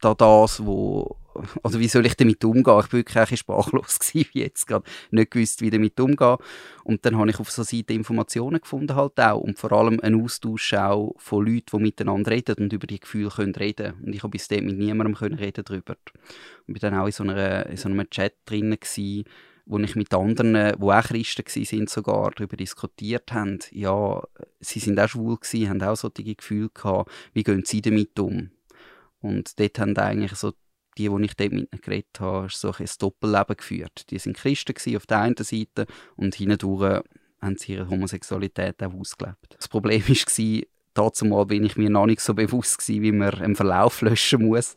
da 0.00 0.14
das, 0.14 0.64
wo, 0.64 1.19
oder 1.62 1.78
wie 1.78 1.88
soll 1.88 2.06
ich 2.06 2.16
damit 2.16 2.44
umgehen? 2.44 2.60
Ich 2.62 2.66
war 2.66 2.92
wirklich 2.92 3.40
sprachlos 3.40 3.98
gewesen, 4.00 4.28
wie 4.32 4.40
jetzt 4.40 4.66
gerade, 4.66 4.84
nicht 5.10 5.30
gewusst, 5.30 5.60
wie 5.60 5.70
damit 5.70 5.98
umgehen. 6.00 6.36
Und 6.84 7.04
dann 7.04 7.16
habe 7.16 7.30
ich 7.30 7.38
auf 7.38 7.50
so 7.50 7.62
Seite 7.62 7.92
Informationen 7.92 8.60
gefunden 8.60 8.94
halt 8.96 9.18
auch 9.20 9.40
und 9.40 9.58
vor 9.58 9.72
allem 9.72 10.00
einen 10.00 10.22
Austausch 10.22 10.74
auch 10.74 11.14
von 11.18 11.46
Leuten, 11.46 11.66
die 11.72 11.82
miteinander 11.82 12.30
reden 12.30 12.56
und 12.58 12.72
über 12.72 12.86
die 12.86 13.00
Gefühle 13.00 13.30
können 13.30 13.54
reden. 13.54 13.94
Und 14.04 14.14
ich 14.14 14.22
habe 14.22 14.30
bis 14.30 14.48
dahin 14.48 14.66
mit 14.66 14.78
niemandem 14.78 15.14
können 15.14 15.38
reden 15.38 15.64
darüber. 15.64 15.96
Und 16.66 16.74
bin 16.74 16.80
dann 16.80 16.94
auch 16.94 17.06
in 17.06 17.12
so, 17.12 17.24
einer, 17.24 17.66
in 17.66 17.76
so 17.76 17.88
einem 17.88 18.08
Chat 18.10 18.34
drin 18.46 18.70
gewesen, 18.70 19.24
wo 19.66 19.78
ich 19.78 19.94
mit 19.94 20.12
anderen, 20.12 20.54
die 20.54 20.82
auch 20.82 21.02
Christen 21.02 21.44
waren, 21.44 21.86
sogar 21.86 22.32
darüber 22.32 22.56
diskutiert 22.56 23.32
haben. 23.32 23.60
Ja, 23.70 24.20
sie 24.58 24.80
sind 24.80 24.98
auch 24.98 25.08
schwul 25.08 25.36
gewesen, 25.36 25.68
haben 25.68 25.82
auch 25.82 25.96
solche 25.96 26.34
Gefühle 26.34 26.70
gehabt. 26.70 27.10
Wie 27.32 27.44
gehen 27.44 27.62
sie 27.64 27.80
damit 27.80 28.18
um? 28.18 28.50
Und 29.20 29.60
dort 29.60 29.78
haben 29.78 29.96
eigentlich 29.96 30.34
so 30.34 30.52
die, 30.98 31.08
die 31.08 31.24
ich 31.24 31.36
dort 31.36 31.52
mit 31.52 31.68
ihnen 31.72 31.80
geredet 31.80 32.20
habe, 32.20 32.48
so 32.50 32.72
ein 32.72 32.88
Doppelleben 32.98 33.56
geführt. 33.56 34.10
Die 34.10 34.18
sind 34.18 34.36
Christen 34.36 34.96
auf 34.96 35.06
der 35.06 35.20
einen 35.20 35.36
Seite 35.36 35.86
und 36.16 36.34
hindurch 36.34 37.02
haben 37.40 37.56
sie 37.56 37.72
ihre 37.72 37.88
Homosexualität 37.88 38.82
auch 38.82 38.94
ausgelebt. 38.94 39.54
Das 39.56 39.68
Problem 39.68 40.02
war, 40.06 40.62
dazu 40.94 41.24
mal 41.24 41.46
bin 41.46 41.64
ich 41.64 41.76
mir 41.76 41.90
noch 41.90 42.06
nicht 42.06 42.20
so 42.20 42.34
bewusst 42.34 42.78
gewesen, 42.78 43.02
wie 43.02 43.12
man 43.12 43.34
einen 43.34 43.56
Verlauf 43.56 44.02
löschen 44.02 44.46
muss. 44.46 44.76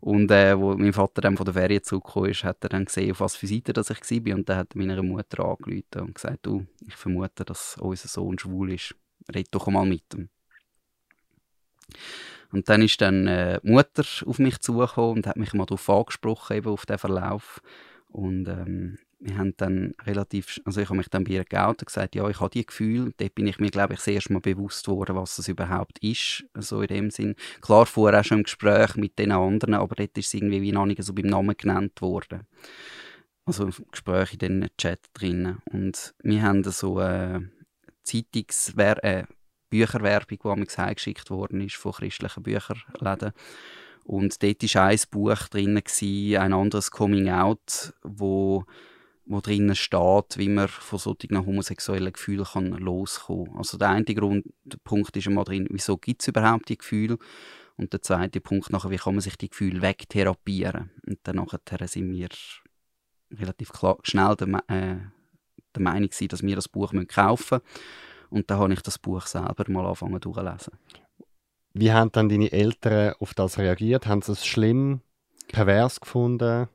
Und 0.00 0.30
äh, 0.30 0.54
mein 0.54 0.92
Vater 0.92 1.22
dann 1.22 1.36
von 1.36 1.46
der 1.46 1.54
Ferien 1.54 1.82
zurückgekommen 1.82 2.30
ist, 2.30 2.44
hat 2.44 2.62
er 2.62 2.68
dann 2.68 2.84
gesehen, 2.84 3.12
auf 3.12 3.20
was 3.20 3.36
für 3.36 3.46
Seite 3.46 3.72
dass 3.72 3.90
ich 3.90 4.00
war. 4.00 4.34
Und 4.34 4.48
dann 4.48 4.58
hat 4.58 4.74
er 4.74 4.78
meiner 4.78 5.02
Mutter 5.02 5.44
angerufen 5.44 6.00
und 6.00 6.14
gesagt, 6.14 6.40
du, 6.42 6.66
ich 6.86 6.94
vermute, 6.94 7.44
dass 7.44 7.76
unser 7.80 8.08
Sohn 8.08 8.38
schwul 8.38 8.72
ist. 8.72 8.94
Red 9.34 9.48
doch 9.50 9.66
mal 9.68 9.86
mit 9.86 10.02
ihm. 10.14 10.28
Und 12.54 12.68
dann 12.68 12.82
ist 12.82 13.00
dann 13.00 13.26
äh, 13.26 13.58
Mutter 13.64 14.04
auf 14.26 14.38
mich 14.38 14.60
zugekommen 14.60 15.16
und 15.16 15.26
hat 15.26 15.36
mich 15.36 15.54
mal 15.54 15.66
darauf 15.66 15.90
angesprochen, 15.90 16.56
eben 16.56 16.70
auf 16.70 16.86
den 16.86 16.98
Verlauf. 16.98 17.60
Und 18.06 18.46
ähm, 18.46 18.96
wir 19.18 19.38
haben 19.38 19.54
dann 19.56 19.94
relativ, 20.06 20.60
also 20.64 20.80
ich 20.80 20.88
habe 20.88 20.98
mich 20.98 21.08
dann 21.08 21.24
bei 21.24 21.32
ihr 21.32 21.44
geoutet 21.44 21.82
und 21.82 21.86
gesagt, 21.86 22.14
ja, 22.14 22.28
ich 22.28 22.38
habe 22.38 22.50
die 22.50 22.64
Gefühle. 22.64 23.12
Dort 23.16 23.34
bin 23.34 23.48
ich 23.48 23.58
mir, 23.58 23.70
glaube 23.70 23.94
ich, 23.94 23.98
das 23.98 24.06
erste 24.06 24.32
Mal 24.32 24.38
bewusst 24.38 24.86
geworden, 24.86 25.16
was 25.16 25.34
das 25.34 25.48
überhaupt 25.48 25.98
ist, 25.98 26.44
so 26.54 26.80
in 26.80 26.86
dem 26.86 27.10
Sinn. 27.10 27.34
Klar, 27.60 27.86
vorher 27.86 28.20
auch 28.20 28.24
schon 28.24 28.38
im 28.38 28.44
Gespräch 28.44 28.94
mit 28.94 29.18
den 29.18 29.32
anderen, 29.32 29.74
aber 29.74 29.96
dort 29.96 30.16
ist 30.16 30.28
es 30.28 30.34
irgendwie 30.34 30.62
wie 30.62 30.70
noch 30.70 30.86
nicht 30.86 31.02
so 31.02 31.12
beim 31.12 31.26
Namen 31.26 31.56
genannt 31.56 32.00
worden. 32.02 32.46
Also 33.46 33.68
Gespräche 33.90 34.34
in 34.34 34.60
den 34.60 34.68
Chat 34.78 35.00
drinnen. 35.12 35.58
Und 35.72 36.14
wir 36.22 36.42
haben 36.42 36.62
so 36.62 37.00
äh, 37.00 37.40
Zeitungswer 38.04 39.02
äh, 39.02 39.24
Bücherwerbung, 39.74 40.38
die 40.42 40.60
mir 40.60 40.94
geschickt 40.94 41.30
worden 41.30 41.60
ist 41.60 41.76
von 41.76 41.92
christlichen 41.92 42.42
Bücherläden. 42.42 43.32
Und 44.04 44.42
dort 44.42 44.74
war 44.74 44.84
ein 44.84 45.00
Buch 45.10 45.48
drin, 45.48 45.82
ein 45.82 46.52
anderes 46.52 46.90
Coming 46.90 47.30
Out, 47.30 47.94
wo 48.02 48.64
wo 49.26 49.40
drinnen 49.40 49.74
steht, 49.74 50.36
wie 50.36 50.48
man 50.48 50.68
von 50.68 50.98
solchen 50.98 51.46
homosexuellen 51.46 52.12
Gefühlen 52.12 52.44
kann 52.44 52.72
loskommen 52.72 53.46
kann. 53.46 53.56
Also 53.56 53.78
der 53.78 53.88
eine 53.88 54.04
Grund, 54.04 54.44
der 54.64 54.78
Punkt 54.84 55.16
ist 55.16 55.26
einmal 55.26 55.44
drin, 55.44 55.66
wieso 55.70 55.96
gibt 55.96 56.22
es 56.22 56.28
überhaupt 56.28 56.68
die 56.68 56.76
Gefühle? 56.76 57.18
Und 57.76 57.92
der 57.92 58.02
zweite 58.02 58.40
Punkt 58.40 58.70
nachher, 58.70 58.90
wie 58.90 58.98
kann 58.98 59.14
man 59.14 59.22
sich 59.22 59.36
die 59.36 59.48
Gefühle 59.48 59.82
wegtherapieren? 59.82 60.90
Und 61.06 61.18
dann 61.22 61.44
sind 61.86 62.12
wir 62.12 62.28
relativ 63.32 63.72
klar, 63.72 63.98
schnell 64.02 64.36
der, 64.36 64.48
äh, 64.68 64.96
der 65.74 65.82
Meinung 65.82 66.10
gewesen, 66.10 66.28
dass 66.28 66.42
wir 66.42 66.54
das 66.54 66.68
Buch 66.68 66.92
kaufen 67.08 67.60
müssen. 67.62 67.64
Und 68.34 68.50
dann 68.50 68.58
habe 68.58 68.72
ich 68.72 68.82
das 68.82 68.98
Buch 68.98 69.26
selber 69.26 69.64
mal 69.68 69.84
angefangen 69.84 70.20
durchzulesen. 70.20 70.72
Wie 71.72 71.92
haben 71.92 72.10
dann 72.12 72.28
deine 72.28 72.50
Eltern 72.50 73.14
auf 73.20 73.34
das 73.34 73.58
reagiert? 73.58 74.06
Haben 74.06 74.22
sie 74.22 74.32
es 74.32 74.44
schlimm, 74.44 75.00
pervers 75.48 76.00
gefunden? 76.00 76.68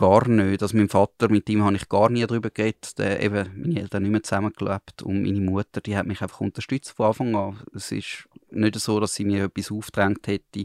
gar 0.00 0.26
nicht. 0.28 0.62
Also 0.62 0.76
mein 0.78 0.88
Vater, 0.88 1.28
mit 1.30 1.48
ihm 1.50 1.62
habe 1.62 1.76
ich 1.76 1.88
gar 1.88 2.08
nie 2.08 2.26
darüber 2.26 2.48
geredet. 2.48 2.98
Der, 2.98 3.22
eben, 3.22 3.50
meine 3.54 3.80
Eltern 3.80 4.02
nicht 4.02 4.12
mehr 4.12 4.22
zusammengelebt. 4.22 5.02
Und 5.02 5.22
meine 5.22 5.40
Mutter, 5.40 5.82
die 5.82 5.94
hat 5.94 6.06
mich 6.06 6.22
einfach 6.22 6.40
unterstützt 6.40 6.92
von 6.92 7.06
Anfang 7.06 7.36
an. 7.36 7.60
Es 7.74 7.92
ist 7.92 8.26
nicht 8.50 8.76
so, 8.76 8.98
dass 8.98 9.14
sie 9.14 9.26
mir 9.26 9.44
etwas 9.44 9.70
aufgedrängt 9.70 10.26
hätte. 10.26 10.64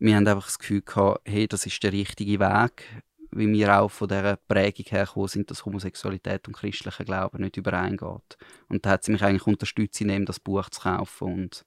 Wir 0.00 0.16
haben 0.16 0.26
einfach 0.26 0.46
das 0.46 0.58
Gefühl 0.58 0.82
gehabt, 0.82 1.20
hey, 1.24 1.46
das 1.46 1.66
ist 1.66 1.80
der 1.84 1.92
richtige 1.92 2.40
Weg, 2.40 3.04
wie 3.36 3.52
wir 3.52 3.80
auch 3.80 3.90
von 3.90 4.08
dieser 4.08 4.36
Prägung 4.36 4.86
herkommen 4.88 5.28
sind, 5.28 5.50
dass 5.50 5.64
Homosexualität 5.64 6.46
und 6.46 6.54
christlicher 6.54 7.04
Glauben 7.04 7.42
nicht 7.42 7.56
übereingeht. 7.56 8.38
Und 8.68 8.86
da 8.86 8.90
hat 8.90 9.04
sie 9.04 9.12
mich 9.12 9.22
eigentlich 9.22 9.46
unterstützt, 9.46 10.00
in 10.00 10.08
dem 10.08 10.24
das 10.24 10.40
Buch 10.40 10.70
zu 10.70 10.82
kaufen 10.82 11.32
und 11.32 11.64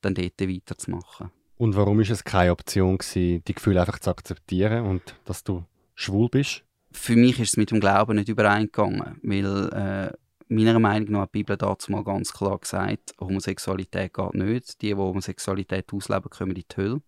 dann 0.00 0.14
dort 0.14 0.40
weiterzumachen. 0.40 1.30
Und 1.56 1.76
warum 1.76 2.00
ist 2.00 2.10
es 2.10 2.24
keine 2.24 2.52
Option 2.52 2.98
gewesen, 2.98 3.44
die 3.44 3.54
Gefühle 3.54 3.80
einfach 3.80 3.98
zu 3.98 4.10
akzeptieren 4.10 4.86
und 4.86 5.14
dass 5.24 5.44
du 5.44 5.64
schwul 5.94 6.28
bist? 6.28 6.64
Für 6.90 7.16
mich 7.16 7.38
ist 7.38 7.50
es 7.50 7.56
mit 7.56 7.70
dem 7.70 7.80
Glauben 7.80 8.16
nicht 8.16 8.28
übereingegangen, 8.28 9.20
weil 9.22 9.68
äh, 9.72 10.12
meiner 10.48 10.78
Meinung 10.78 11.10
nach 11.12 11.20
hat 11.22 11.34
die 11.34 11.38
Bibel 11.38 11.56
dazu 11.56 11.92
mal 11.92 12.04
ganz 12.04 12.32
klar 12.32 12.58
gesagt, 12.58 13.14
Homosexualität 13.20 14.12
geht 14.12 14.34
nicht. 14.34 14.82
Die, 14.82 14.88
die 14.88 14.94
Homosexualität 14.94 15.92
ausleben, 15.92 16.30
kommen 16.30 16.56
in 16.56 16.64
die 16.68 16.76
Hölle. 16.76 17.02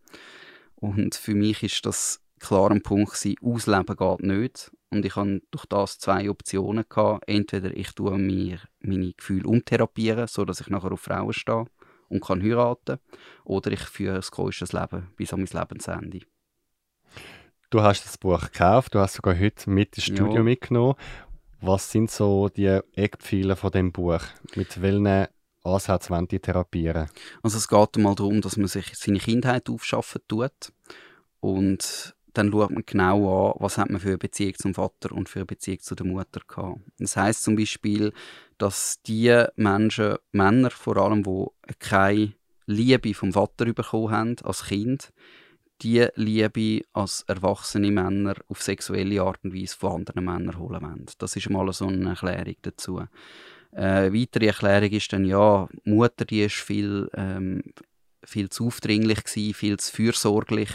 Und 0.76 1.14
für 1.14 1.34
mich 1.34 1.62
ist 1.62 1.84
das 1.86 2.20
klar 2.46 2.70
ein 2.70 2.82
Punkt 2.82 3.12
gewesen, 3.12 3.36
ausleben 3.42 3.96
geht 3.96 4.22
nicht. 4.22 4.72
Und 4.90 5.04
ich 5.04 5.16
hatte 5.16 5.42
durch 5.50 5.66
das 5.66 5.98
zwei 5.98 6.30
Optionen. 6.30 6.84
Gehabt. 6.88 7.24
Entweder 7.28 7.76
ich 7.76 7.92
tue 7.92 8.16
mir 8.18 8.60
meine 8.80 9.12
Gefühle 9.12 9.48
umtherapieren, 9.48 10.26
sodass 10.26 10.60
ich 10.60 10.68
nachher 10.68 10.92
auf 10.92 11.00
Frauen 11.00 11.32
stehe 11.32 11.66
und 12.08 12.22
kann 12.22 12.42
heiraten, 12.42 12.98
oder 13.44 13.72
ich 13.72 13.80
führe 13.80 14.16
ein 14.16 14.30
komisches 14.30 14.72
Leben 14.72 15.08
bis 15.16 15.32
an 15.32 15.40
mein 15.40 15.60
Lebensende. 15.60 16.20
Du 17.70 17.82
hast 17.82 18.04
das 18.04 18.18
Buch 18.18 18.40
gekauft, 18.40 18.94
du 18.94 19.00
hast 19.00 19.14
sogar 19.14 19.38
heute 19.38 19.68
mit 19.68 19.96
ins 19.96 20.04
Studio 20.04 20.36
ja. 20.36 20.42
mitgenommen. 20.42 20.94
Was 21.60 21.90
sind 21.90 22.10
so 22.10 22.48
die 22.48 22.78
Eckpfeiler 22.94 23.56
von 23.56 23.72
dem 23.72 23.90
Buch? 23.90 24.20
Mit 24.54 24.80
welchen 24.80 25.26
Ansätzen 25.64 26.10
wollen 26.10 26.28
die 26.28 26.38
therapieren? 26.38 27.08
Also 27.42 27.56
es 27.56 27.66
geht 27.66 27.96
einmal 27.96 28.14
darum, 28.14 28.42
dass 28.42 28.56
man 28.56 28.68
sich 28.68 28.94
seine 28.94 29.18
Kindheit 29.18 29.68
aufschaffen 29.68 30.20
tut 30.28 30.72
und 31.40 32.13
dann 32.34 32.50
schaut 32.50 32.70
man 32.70 32.82
genau 32.84 33.52
an, 33.52 33.56
was 33.60 33.78
hat 33.78 33.90
man 33.90 34.00
für 34.00 34.08
eine 34.08 34.18
Beziehung 34.18 34.54
zum 34.54 34.74
Vater 34.74 35.12
und 35.12 35.28
für 35.28 35.40
eine 35.40 35.46
Beziehung 35.46 35.80
zu 35.80 35.94
der 35.94 36.06
Mutter 36.06 36.40
gehabt. 36.46 36.80
Das 36.98 37.16
heißt 37.16 37.42
zum 37.42 37.56
Beispiel, 37.56 38.12
dass 38.58 39.00
die 39.02 39.44
Menschen, 39.56 40.16
Männer 40.32 40.70
vor 40.70 40.96
allem, 40.96 41.22
die 41.22 41.46
keine 41.78 42.34
Liebe 42.66 43.14
vom 43.14 43.32
Vater 43.32 43.72
bekommen 43.72 44.10
haben 44.10 44.36
als 44.42 44.64
Kind, 44.64 45.12
die 45.82 46.06
Liebe 46.14 46.84
als 46.92 47.22
erwachsene 47.26 47.90
Männer 47.90 48.34
auf 48.48 48.62
sexuelle 48.62 49.22
Art 49.22 49.42
und 49.44 49.54
Weise 49.54 49.76
von 49.76 49.96
anderen 49.96 50.24
Männern 50.24 50.58
holen 50.58 50.82
wollen. 50.82 51.06
Das 51.18 51.36
ist 51.36 51.50
mal 51.50 51.72
so 51.72 51.86
eine 51.86 52.10
Erklärung 52.10 52.56
dazu. 52.62 53.02
Eine 53.72 54.06
äh, 54.06 54.12
weitere 54.12 54.46
Erklärung 54.46 54.90
ist 54.90 55.12
dann, 55.12 55.24
ja, 55.24 55.68
Mutter 55.84 56.24
die 56.24 56.42
ist 56.42 56.54
viel, 56.54 57.10
ähm, 57.14 57.62
viel 58.26 58.48
zu 58.50 58.66
aufdringlich 58.66 59.24
gewesen, 59.24 59.54
viel 59.54 59.78
zu 59.78 59.92
fürsorglich 59.92 60.70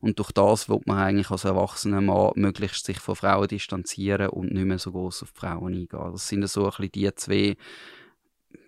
und 0.00 0.18
durch 0.18 0.32
das 0.32 0.68
wird 0.68 0.86
man 0.86 0.98
eigentlich 0.98 1.30
als 1.30 1.44
erwachsener 1.44 2.00
Mann 2.00 2.32
möglichst 2.36 2.86
sich 2.86 2.98
von 2.98 3.16
Frauen 3.16 3.48
distanzieren 3.48 4.28
und 4.28 4.52
nicht 4.52 4.64
mehr 4.64 4.78
so 4.78 4.92
groß 4.92 5.24
auf 5.24 5.30
Frauen 5.34 5.74
eingehen. 5.74 6.12
Das 6.12 6.28
sind 6.28 6.46
so 6.48 6.64
ein 6.64 6.70
bisschen 6.70 6.92
die 6.92 7.14
zwei 7.14 7.56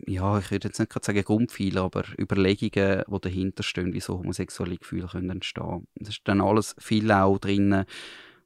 ja, 0.06 0.38
ich 0.38 0.50
würde 0.50 0.68
jetzt 0.68 0.78
nicht 0.78 0.90
gerade 0.90 1.04
sagen 1.04 1.22
Grundpfeiler, 1.22 1.82
aber 1.82 2.04
Überlegungen, 2.18 3.04
die 3.06 3.20
dahinter 3.20 3.62
stehen, 3.62 3.92
wie 3.92 4.00
so 4.00 4.18
homosexuelle 4.18 4.76
Gefühle 4.76 5.08
können 5.08 5.30
entstehen. 5.30 5.86
Das 5.96 6.10
ist 6.10 6.22
dann 6.24 6.40
alles 6.40 6.74
viel 6.78 7.10
auch 7.10 7.38
drin, 7.38 7.84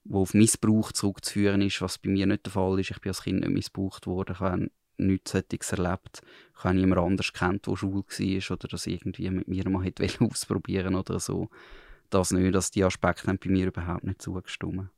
wo 0.05 0.22
auf 0.22 0.35
Missbrauch 0.35 0.92
zurückzuführen 0.92 1.62
ist, 1.62 1.81
was 1.81 1.98
bei 1.98 2.11
mir 2.11 2.27
nicht 2.27 2.46
der 2.46 2.53
Fall 2.53 2.79
ist. 2.81 2.90
Ich 2.90 3.01
bin 3.01 3.11
als 3.11 3.22
Kind 3.22 3.40
nicht 3.40 3.51
missbraucht 3.51 4.07
worden, 4.07 4.35
ich 4.35 4.40
nichts 4.98 5.32
solches 5.32 5.72
erlebt. 5.72 6.22
Ich 6.56 6.64
habe 6.64 6.74
niemand 6.74 7.00
anders 7.00 7.32
kennt, 7.32 7.66
der 7.66 7.76
schwul 7.76 8.02
war 8.02 8.56
oder 8.56 8.68
das 8.68 8.87
irgendwie 8.87 9.30
mit 9.30 9.48
mir 9.48 9.68
mal 9.68 9.84
hätte 9.84 10.06
ausprobieren 10.20 10.94
oder 10.94 11.20
so. 11.20 11.48
Das 12.11 12.30
nicht, 12.30 12.54
dass 12.54 12.70
die 12.70 12.84
Aspekte 12.84 13.28
haben 13.28 13.38
bei 13.42 13.50
mir 13.50 13.66
überhaupt 13.66 14.04
nicht 14.04 14.22
zugestimmt. 14.22 14.88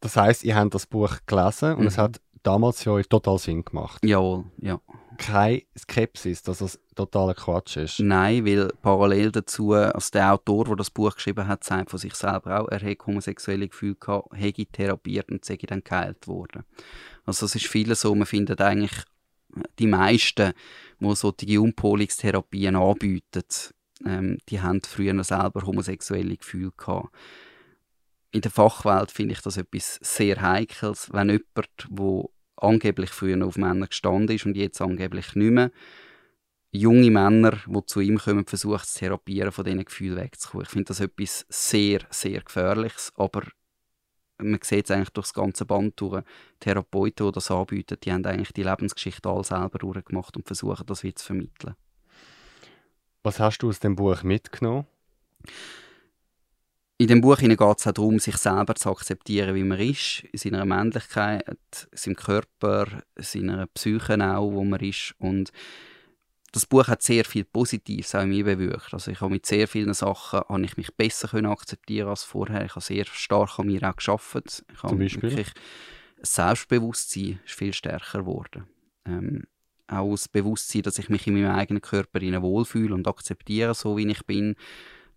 Das 0.00 0.16
heißt, 0.16 0.44
ihr 0.44 0.54
habt 0.54 0.74
das 0.74 0.86
Buch 0.86 1.16
gelesen 1.26 1.74
und 1.74 1.80
mhm. 1.80 1.86
es 1.88 1.98
hat 1.98 2.20
damals 2.42 2.82
für 2.82 2.92
euch 2.92 3.08
total 3.08 3.38
Sinn 3.38 3.64
gemacht. 3.64 4.04
Jawohl, 4.04 4.44
ja. 4.58 4.80
Keine 5.18 5.62
Skepsis, 5.76 6.42
dass 6.42 6.58
das 6.58 6.80
totaler 6.94 7.34
Quatsch 7.34 7.76
ist. 7.76 8.00
Nein, 8.00 8.46
weil 8.46 8.68
parallel 8.82 9.32
dazu, 9.32 9.72
also 9.72 10.10
der 10.12 10.32
Autor, 10.32 10.64
der 10.64 10.76
das 10.76 10.90
Buch 10.90 11.14
geschrieben 11.14 11.46
hat, 11.46 11.64
sagt 11.64 11.90
von 11.90 11.98
sich 11.98 12.14
selber 12.14 12.60
auch, 12.60 12.68
er 12.68 12.80
hätte 12.80 13.04
homosexuelle 13.06 13.68
Gefühle 13.68 13.96
gehabt, 13.96 14.28
hätte 14.34 14.64
therapiert 14.66 15.30
und 15.30 15.44
sei 15.44 15.56
dann 15.56 15.84
geheilt 15.84 16.26
worden. 16.26 16.64
Also 17.26 17.46
es 17.46 17.54
ist 17.54 17.66
vieles 17.66 18.00
so, 18.00 18.14
man 18.14 18.26
findet 18.26 18.60
eigentlich 18.60 19.04
die 19.78 19.86
meisten, 19.86 20.52
die 21.00 21.14
solche 21.14 21.60
Umpolungstherapien 21.60 22.76
anbieten, 22.76 23.44
ähm, 24.06 24.38
die 24.48 24.60
haben 24.60 24.80
früher 24.82 25.24
selber 25.24 25.62
homosexuelle 25.66 26.36
Gefühle 26.36 26.72
gehabt 26.76 27.10
in 28.30 28.40
der 28.42 28.50
Fachwelt 28.50 29.10
finde 29.10 29.32
ich 29.32 29.40
das 29.40 29.56
etwas 29.56 29.98
sehr 30.02 30.40
Heikles, 30.40 31.12
wenn 31.12 31.30
jemand, 31.30 31.68
der 31.88 32.24
angeblich 32.60 33.10
früher 33.10 33.44
auf 33.46 33.56
Männer 33.56 33.86
gestanden 33.86 34.36
ist 34.36 34.46
und 34.46 34.56
jetzt 34.56 34.80
angeblich 34.80 35.34
nicht 35.34 35.50
mehr, 35.50 35.70
junge 36.70 37.10
Männer, 37.10 37.58
die 37.66 37.86
zu 37.86 38.00
ihm 38.00 38.18
kommen, 38.18 38.46
versucht 38.46 38.86
zu 38.86 38.98
therapieren, 38.98 39.52
von 39.52 39.64
diesen 39.64 39.84
Gefühlen 39.84 40.16
wegzukommen. 40.16 40.64
Ich 40.64 40.70
finde 40.70 40.86
das 40.86 41.00
etwas 41.00 41.46
sehr, 41.48 42.00
sehr 42.10 42.40
Gefährliches, 42.42 43.12
aber 43.16 43.42
man 44.38 44.60
sieht 44.62 44.84
es 44.84 44.90
eigentlich 44.90 45.10
das 45.10 45.34
ganze 45.34 45.64
Band 45.64 46.00
durch. 46.00 46.22
Therapeuten, 46.60 47.26
die 47.26 47.32
das 47.32 47.50
anbieten, 47.50 47.98
die 48.02 48.12
haben 48.12 48.24
eigentlich 48.24 48.52
die 48.52 48.62
Lebensgeschichte 48.62 49.28
all 49.28 49.44
selber 49.44 49.78
durchgemacht 49.78 50.36
und 50.36 50.46
versuchen, 50.46 50.86
das 50.86 51.02
wieder 51.02 51.16
zu 51.16 51.26
vermitteln. 51.26 51.74
Was 53.22 53.40
hast 53.40 53.58
du 53.58 53.68
aus 53.68 53.80
dem 53.80 53.96
Buch 53.96 54.22
mitgenommen? 54.22 54.86
In 57.00 57.06
dem 57.06 57.20
Buch 57.20 57.38
geht 57.38 57.52
es 57.52 57.60
auch 57.60 57.92
darum, 57.92 58.18
sich 58.18 58.36
selber 58.36 58.74
zu 58.74 58.90
akzeptieren, 58.90 59.54
wie 59.54 59.62
man 59.62 59.78
ist, 59.78 60.24
in 60.32 60.38
seiner 60.38 60.64
Männlichkeit, 60.64 61.46
seinem 61.92 62.16
Körper, 62.16 62.86
seiner 63.14 63.68
Psyche 63.68 64.18
auch, 64.20 64.50
wo 64.50 64.64
man 64.64 64.80
ist. 64.80 65.14
Und 65.18 65.52
das 66.50 66.66
Buch 66.66 66.88
hat 66.88 67.02
sehr 67.02 67.24
viel 67.24 67.44
Positives 67.44 68.16
auch 68.16 68.22
in 68.22 68.30
mir 68.30 68.44
bewirkt. 68.44 68.92
Also 68.92 69.12
ich 69.12 69.20
habe 69.20 69.30
mit 69.30 69.46
sehr 69.46 69.68
vielen 69.68 69.94
Sachen 69.94 70.40
habe 70.40 70.64
ich 70.64 70.76
mich 70.76 70.92
besser 70.92 71.28
können 71.28 71.46
akzeptieren 71.46 72.08
als 72.08 72.24
vorher. 72.24 72.64
Ich 72.64 72.72
habe 72.72 72.80
sehr 72.80 73.04
stark 73.04 73.60
an 73.60 73.68
mir 73.68 73.88
auch 73.88 73.94
geschafft. 73.94 74.64
Ich 74.72 74.80
Zum 74.80 74.98
Beispiel? 74.98 75.30
Wirklich, 75.30 75.52
das 76.18 76.34
Selbstbewusstsein 76.34 77.38
ist 77.44 77.54
viel 77.54 77.74
stärker 77.74 78.20
geworden. 78.20 78.64
Ähm, 79.06 79.44
auch 79.86 80.10
das 80.10 80.28
Bewusstsein, 80.28 80.82
dass 80.82 80.98
ich 80.98 81.08
mich 81.08 81.28
in 81.28 81.34
meinem 81.34 81.54
eigenen 81.54 81.80
Körper 81.80 82.20
wohlfühle 82.42 82.94
und 82.94 83.06
akzeptiere, 83.06 83.74
so 83.74 83.96
wie 83.96 84.10
ich 84.10 84.26
bin. 84.26 84.56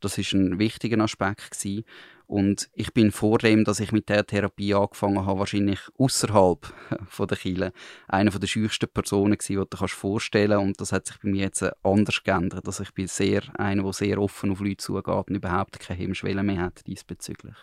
Das 0.01 0.17
ist 0.17 0.33
ein 0.33 0.59
wichtiger 0.59 0.99
Aspekt 1.01 1.51
gewesen. 1.51 1.85
Und 2.27 2.69
ich 2.73 2.93
bin 2.93 3.11
vor 3.11 3.39
dem, 3.39 3.65
dass 3.65 3.81
ich 3.81 3.91
mit 3.91 4.07
der 4.07 4.25
Therapie 4.25 4.73
angefangen 4.73 5.25
habe, 5.25 5.39
wahrscheinlich 5.39 5.79
außerhalb 5.97 6.73
von 7.07 7.27
der 7.27 7.37
Kille 7.37 7.73
eine 8.07 8.29
der 8.29 8.47
schüchsten 8.47 8.87
Personen 8.87 9.37
gewesen, 9.37 9.61
die 9.61 9.69
du 9.69 9.77
dir 9.77 9.87
vorstellen 9.89 10.51
kannst. 10.51 10.65
Und 10.65 10.81
das 10.81 10.91
hat 10.93 11.07
sich 11.07 11.19
bei 11.19 11.29
mir 11.29 11.41
jetzt 11.41 11.63
anders 11.83 12.23
geändert. 12.23 12.65
Also 12.65 12.83
ich 12.83 12.93
bin 12.93 13.07
sehr 13.07 13.43
einer, 13.59 13.83
der 13.83 13.93
sehr 13.93 14.17
offen 14.17 14.51
auf 14.51 14.61
Leute 14.61 14.77
zugeht 14.77 15.07
und 15.07 15.35
überhaupt 15.35 15.79
keine 15.79 15.99
Hemmschwelle 15.99 16.41
mehr 16.41 16.61
hat 16.61 16.87
diesbezüglich. 16.87 17.57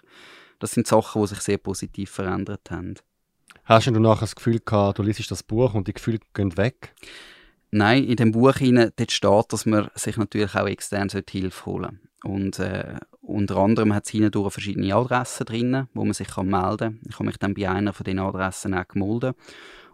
Das 0.59 0.72
sind 0.72 0.87
Sachen, 0.87 1.22
die 1.22 1.29
sich 1.29 1.40
sehr 1.40 1.59
positiv 1.59 2.11
verändert 2.11 2.70
haben. 2.70 2.94
Hast 3.64 3.87
du 3.87 3.92
nachher 3.92 4.20
das 4.20 4.37
Gefühl 4.37 4.61
gehabt, 4.64 4.98
du 4.98 5.03
liest 5.03 5.31
das 5.31 5.42
Buch 5.42 5.74
und 5.74 5.88
die 5.88 5.94
Gefühle 5.94 6.20
gehen 6.35 6.57
weg? 6.57 6.94
Nein, 7.70 8.05
in 8.05 8.16
dem 8.16 8.33
Buch 8.33 8.57
hinein, 8.57 8.92
dort 8.96 9.12
steht, 9.12 9.53
dass 9.53 9.66
man 9.66 9.90
sich 9.94 10.16
natürlich 10.16 10.55
auch 10.55 10.66
extern 10.66 11.09
Hilfe 11.09 11.66
holen 11.66 12.01
sollte. 12.01 12.08
Und 12.24 12.59
äh, 12.59 12.96
unter 13.20 13.59
anderem 13.59 13.94
hat 13.94 14.07
es 14.07 14.11
hindurch 14.11 14.52
verschiedene 14.52 14.94
Adressen 14.94 15.46
drin, 15.46 15.88
wo 15.94 16.04
man 16.04 16.14
sich 16.14 16.37
melden 16.37 16.78
kann. 16.78 17.00
Ich 17.09 17.14
habe 17.14 17.26
mich 17.26 17.37
dann 17.37 17.54
bei 17.54 17.68
einer 17.68 17.92
von 17.92 18.04
diesen 18.04 18.18
Adressen 18.18 18.74
auch 18.74 18.88
gemeldet 18.88 19.37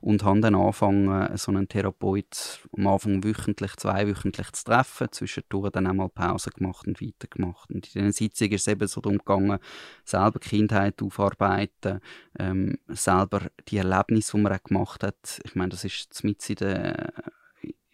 und 0.04 0.22
habe 0.22 0.40
dann 0.40 0.54
angefangen, 0.54 1.34
so 1.38 1.50
einen 1.50 1.66
Therapeut 1.66 2.60
am 2.76 2.87
Anfang 2.87 3.24
wöchentlich, 3.24 3.74
zweiwöchentlich 3.76 4.52
zu 4.52 4.64
treffen, 4.64 5.08
zwischendurch 5.10 5.70
dann 5.70 5.87
einmal 5.87 6.10
Pause 6.10 6.50
gemacht 6.50 6.87
und 6.87 7.00
weitergemacht. 7.00 7.70
Und 7.70 7.87
in 7.87 7.92
diesen 7.92 8.12
Sitzungen 8.12 8.52
ist 8.52 8.62
es 8.62 8.68
eben 8.68 8.87
so 8.87 9.00
darum 9.00 9.16
gegangen, 9.16 9.58
selber 10.04 10.40
Kindheit 10.40 11.02
aufarbeiten, 11.02 12.00
ähm, 12.38 12.78
selber 12.88 13.50
die 13.68 13.78
Erlebnisse, 13.78 14.32
die 14.37 14.42
man 14.42 14.52
auch 14.52 14.62
gemacht 14.62 15.02
hat. 15.02 15.40
Ich 15.42 15.54
meine, 15.54 15.70
das 15.70 15.84
ist 15.84 16.22
mit 16.22 16.50
in 16.50 16.56
der 16.56 17.14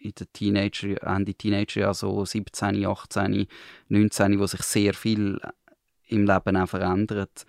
in 0.01 0.11
den 0.11 0.27
Teenager, 0.33 1.01
Ende 1.03 1.33
Teenager, 1.33 1.87
also 1.87 2.25
17, 2.25 2.85
18, 2.85 3.47
19, 3.89 4.39
wo 4.39 4.47
sich 4.47 4.61
sehr 4.61 4.93
viel 4.93 5.39
im 6.07 6.25
Leben 6.25 6.57
auch 6.57 6.69
verändert, 6.69 7.45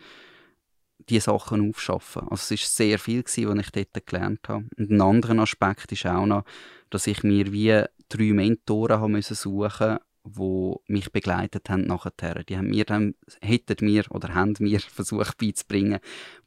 die 1.08 1.20
Sachen 1.20 1.68
aufschaffen. 1.68 2.22
Also 2.28 2.54
es 2.54 2.62
ist 2.62 2.76
sehr 2.76 2.98
viel 2.98 3.22
gewesen, 3.22 3.48
was 3.48 3.66
ich 3.66 3.70
dort 3.72 4.06
gelernt 4.06 4.48
habe. 4.48 4.66
Und 4.76 4.90
ein 4.90 5.00
anderer 5.00 5.38
Aspekt 5.38 5.92
ist 5.92 6.06
auch 6.06 6.26
noch, 6.26 6.44
dass 6.90 7.06
ich 7.06 7.22
mir 7.22 7.52
wie 7.52 7.82
drei 8.08 8.32
Mentoren 8.32 9.00
haben 9.00 9.20
suchen 9.22 9.52
musste, 9.52 10.00
wo 10.24 10.82
mich 10.87 11.11
begleitet 11.11 11.68
haben 11.68 11.82
nachher. 11.82 12.44
Die 12.44 12.56
haben 12.56 12.68
mir 12.68 12.85
dann, 12.85 13.14
hätten 13.40 13.85
mir 13.85 14.04
oder 14.11 14.35
haben 14.35 14.54
mir 14.61 14.80
versucht 14.88 15.38
beizubringen, 15.38 15.98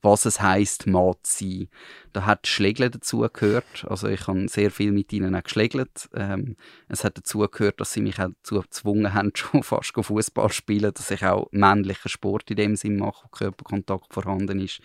was 0.02 0.26
es 0.26 0.42
heisst, 0.42 0.88
Mann 0.88 1.14
zu 1.24 1.46
sein. 1.46 1.68
Da 2.14 2.26
hat 2.26 2.48
Schlägle 2.48 2.90
dazu 2.90 3.28
gehört. 3.32 3.86
Also 3.88 4.08
ich 4.08 4.28
habe 4.28 4.48
sehr 4.48 4.72
viel 4.72 4.92
mit 4.92 5.12
ihnen 5.12 5.36
auch 5.36 5.44
geschlägelt. 5.44 6.10
Ähm, 6.14 6.56
es 6.88 7.04
hat 7.04 7.18
dazu 7.18 7.40
gehört, 7.40 7.82
dass 7.82 7.92
sie 7.94 8.02
mich 8.02 8.20
auch 8.20 8.30
dazu 8.30 8.62
gezwungen 8.62 9.14
haben, 9.14 9.32
schon 9.36 9.64
fast 9.64 9.94
Fußball 9.94 10.52
spielen, 10.52 10.94
dass 10.94 11.12
ich 11.12 11.26
auch 11.26 11.48
männlichen 11.52 12.10
Sport 12.10 12.50
in 12.52 12.58
dem 12.58 12.76
Sinn 12.76 12.98
mache, 12.98 13.26
wo 13.26 13.30
Körperkontakt 13.30 14.14
vorhanden 14.14 14.60
ist. 14.60 14.80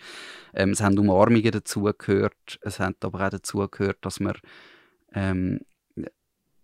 Ähm, 0.53 0.71
es 0.71 0.81
haben 0.81 0.97
Umarmungen 0.97 1.51
dazu 1.51 1.83
gehört. 1.97 2.59
Es 2.61 2.79
hat 2.79 3.03
aber 3.05 3.25
auch 3.25 3.29
dazu 3.29 3.65
gehört, 3.69 3.99
dass 4.01 4.19
man 4.19 4.35
ähm, 5.13 5.59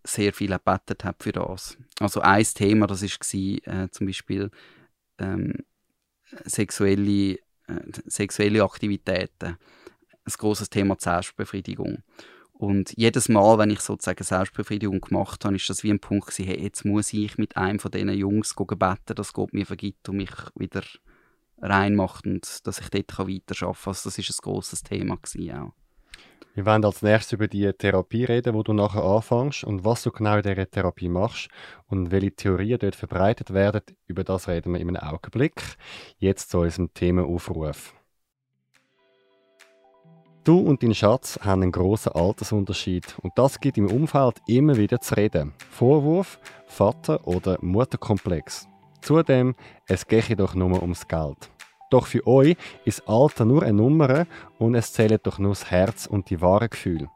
sehr 0.08 0.34
viel 0.34 0.52
erbetet 0.52 1.04
habe 1.04 1.18
für 1.20 1.32
das. 1.32 1.78
Also 2.00 2.22
ein 2.22 2.44
Thema, 2.44 2.88
das 2.88 3.04
war 3.04 3.84
äh, 3.84 3.90
zum 3.92 4.08
Beispiel 4.08 4.52
ähm, 5.18 5.54
sexuelle, 6.46 7.34
äh, 7.34 7.40
sexuelle 8.06 8.64
Aktivitäten. 8.64 9.58
Ein 10.26 10.34
großes 10.38 10.70
Thema 10.70 10.98
Selbstbefriedigung. 11.00 12.04
Und 12.58 12.94
jedes 12.98 13.30
Mal, 13.30 13.60
wenn 13.60 13.70
ich 13.70 13.82
sozusagen 13.82 14.24
Selbstbefriedigung 14.24 15.00
gemacht 15.00 15.46
habe, 15.46 15.56
ist 15.56 15.70
das 15.70 15.84
wie 15.84 15.92
ein 15.92 16.00
Punkt 16.00 16.28
gewesen, 16.28 16.46
hey, 16.46 16.60
jetzt 16.60 16.86
muss 16.86 17.14
ich 17.14 17.38
mit 17.38 17.56
einem 17.56 17.80
von 17.80 17.92
diesen 17.92 18.10
Jungs 18.10 18.56
beten, 18.56 19.16
dass 19.16 19.34
Gott 19.34 19.54
mir 19.54 19.66
vergibt 19.66 20.10
und 20.10 20.18
mich 20.18 20.32
wieder 20.56 20.82
reinmacht 21.60 22.26
und 22.26 22.66
dass 22.66 22.80
ich 22.80 22.90
dort 22.90 23.18
weiterarbeiten 23.20 23.84
kann. 23.84 23.94
Also 23.94 24.10
das 24.10 24.18
ist 24.18 24.30
ein 24.30 24.44
großes 24.44 24.84
Thema 24.84 25.18
gewesen 25.18 25.52
auch. 25.52 25.74
Wir 26.58 26.66
werden 26.66 26.86
als 26.86 27.04
nächstes 27.04 27.34
über 27.34 27.48
die 27.48 27.72
Therapie 27.72 28.24
reden, 28.24 28.56
wo 28.56 28.64
du 28.64 28.74
nachher 28.74 29.04
anfängst 29.04 29.64
und 29.64 29.86
was 29.86 30.02
du 30.02 30.10
genau 30.10 30.38
in 30.38 30.42
dieser 30.42 30.68
Therapie 30.68 31.08
machst 31.08 31.50
und 31.86 32.10
welche 32.10 32.32
Theorien 32.32 32.80
dort 32.80 32.96
verbreitet 32.96 33.54
werden. 33.54 33.82
Über 34.08 34.24
das 34.24 34.48
reden 34.48 34.74
wir 34.74 34.80
in 34.80 34.98
einem 34.98 35.08
Augenblick. 35.08 35.62
Jetzt 36.18 36.50
zu 36.50 36.62
unserem 36.62 36.92
Themenaufruf. 36.96 37.94
Du 40.46 40.58
und 40.58 40.82
dein 40.82 40.96
Schatz 40.96 41.40
haben 41.44 41.62
einen 41.62 41.72
grossen 41.72 42.14
Altersunterschied 42.14 43.20
und 43.22 43.34
das 43.38 43.60
gibt 43.60 43.78
im 43.78 43.92
Umfeld 43.92 44.38
immer 44.48 44.78
wieder 44.78 45.00
zu 45.00 45.16
reden. 45.16 45.54
Vorwurf, 45.70 46.40
Vater- 46.66 47.28
oder 47.28 47.60
Mutterkomplex. 47.62 48.68
Zudem, 49.02 49.54
es 49.86 50.08
gehe 50.08 50.36
doch 50.36 50.56
nur 50.56 50.82
ums 50.82 51.08
Geld. 51.08 51.52
Doch 51.90 52.08
für 52.08 52.26
euch 52.28 52.58
ist 52.86 53.08
Alter 53.08 53.46
nur 53.46 53.64
eine 53.64 53.74
Nummer 53.74 54.26
und 54.60 54.76
es 54.76 54.92
zählt 54.92 55.26
doch 55.26 55.40
nur 55.40 55.52
das 55.52 55.72
Herz 55.72 56.06
und 56.06 56.30
die 56.30 56.42
wahren 56.42 56.70
Gefühle. 56.70 57.10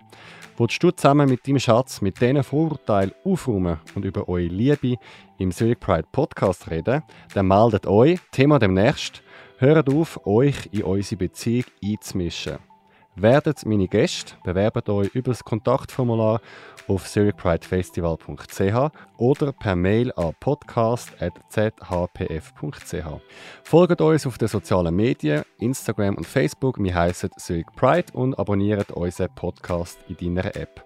Willst 0.57 0.81
du 0.83 0.91
zusammen 0.91 1.29
mit 1.29 1.47
deinem 1.47 1.59
Schatz 1.59 2.01
mit 2.01 2.21
diesen 2.21 2.43
Vorurteilen 2.43 3.13
aufräumen 3.25 3.79
und 3.95 4.05
über 4.05 4.29
eure 4.29 4.47
Liebe 4.47 4.95
im 5.37 5.51
Zurich 5.51 5.79
Pride 5.79 6.07
Podcast 6.11 6.69
reden, 6.69 7.01
dann 7.33 7.47
meldet 7.47 7.87
euch, 7.87 8.19
Thema 8.31 8.59
demnächst, 8.59 9.23
hört 9.57 9.89
auf, 9.89 10.25
euch 10.25 10.69
in 10.71 10.83
unsere 10.83 11.17
Beziehung 11.17 11.65
einzumischen. 11.83 12.70
Werdet 13.15 13.65
meine 13.65 13.89
Gäste, 13.89 14.35
bewerbt 14.43 14.87
euch 14.87 15.13
über 15.13 15.31
das 15.31 15.43
Kontaktformular 15.43 16.39
auf 16.87 17.09
zurichpridefestival.ch 17.09 18.91
oder 19.17 19.51
per 19.51 19.75
Mail 19.75 20.13
an 20.13 20.33
podcast.zhpf.ch. 20.39 23.21
Folgt 23.63 24.01
uns 24.01 24.25
auf 24.25 24.37
den 24.37 24.47
sozialen 24.47 24.95
Medien, 24.95 25.43
Instagram 25.59 26.15
und 26.15 26.25
Facebook. 26.25 26.81
Wir 26.81 26.95
heißen 26.95 27.31
Zurich 27.37 27.65
Pride 27.75 28.13
und 28.13 28.39
abonniert 28.39 28.91
unseren 28.91 29.35
Podcast 29.35 29.99
in 30.07 30.15
deiner 30.15 30.55
App. 30.55 30.85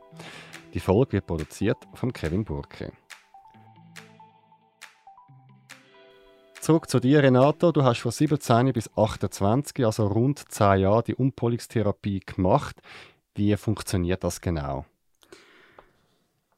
Die 0.74 0.80
Folge 0.80 1.12
wird 1.14 1.28
produziert 1.28 1.78
von 1.94 2.12
Kevin 2.12 2.44
Burke. 2.44 2.92
Zurück 6.66 6.90
zu 6.90 7.00
dir, 7.00 7.22
Renato. 7.22 7.72
Du 7.72 7.84
hast 7.84 8.00
von 8.00 8.10
17 8.10 8.74
bis 8.74 8.90
28, 8.98 9.86
also 9.86 10.08
rund 10.08 10.52
10 10.52 10.80
Jahre, 10.80 11.04
die 11.04 11.14
Umpolingstherapie 11.14 12.22
gemacht. 12.26 12.82
Wie 13.36 13.56
funktioniert 13.56 14.24
das 14.24 14.42
genau? 14.42 14.88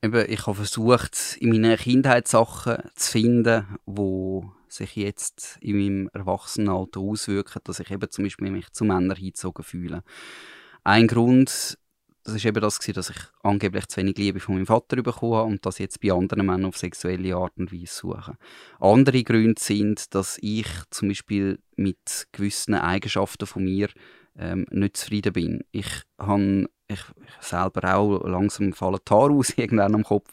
Eben, 0.01 0.25
ich 0.29 0.47
habe 0.47 0.55
versucht, 0.55 1.35
in 1.41 1.49
meinen 1.49 1.75
Kindheitssachen 1.75 2.89
zu 2.95 3.11
finden, 3.11 3.79
wo 3.85 4.49
sich 4.69 4.95
jetzt 4.95 5.57
in 5.59 5.75
meinem 5.77 6.09
Erwachsenenalter 6.13 7.01
auswirken, 7.01 7.59
dass 7.65 7.81
ich 7.81 7.91
eben 7.91 8.09
zum 8.09 8.23
Beispiel 8.23 8.49
mich 8.49 8.71
zu 8.71 8.85
Männern 8.85 9.17
hingezogen 9.17 9.65
fühle. 9.65 10.03
Ein 10.85 11.07
Grund 11.07 11.77
das 12.27 12.35
ist 12.35 12.45
eben 12.45 12.59
das, 12.59 12.77
dass 12.77 13.09
ich 13.09 13.17
angeblich 13.41 13.87
zu 13.87 14.01
wenig 14.01 14.17
Liebe 14.17 14.41
von 14.41 14.55
meinem 14.55 14.65
Vater 14.65 15.01
bekommen 15.01 15.35
habe 15.35 15.49
und 15.49 15.65
das 15.65 15.77
jetzt 15.77 16.01
bei 16.01 16.11
anderen 16.11 16.45
Männern 16.45 16.65
auf 16.65 16.77
sexuelle 16.77 17.33
Art 17.37 17.53
und 17.55 17.71
Weise 17.71 17.93
suche. 17.93 18.37
Andere 18.81 19.23
Gründe 19.23 19.61
sind, 19.61 20.13
dass 20.13 20.37
ich 20.41 20.67
zum 20.89 21.07
Beispiel 21.07 21.59
mit 21.77 22.27
gewissen 22.33 22.73
Eigenschaften 22.73 23.47
von 23.47 23.63
mir 23.63 23.87
ähm, 24.37 24.65
nicht 24.71 24.97
zufrieden 24.97 25.31
bin. 25.31 25.63
Ich 25.71 25.87
habe 26.17 26.67
ich 26.89 26.99
selber 27.39 27.95
auch 27.95 28.25
langsam 28.25 28.73
fallen 28.73 28.99
die 29.07 29.13
Haare 29.13 29.31
aus 29.31 29.53
irgendwann 29.57 29.95
am 29.95 30.03
Kopf 30.03 30.29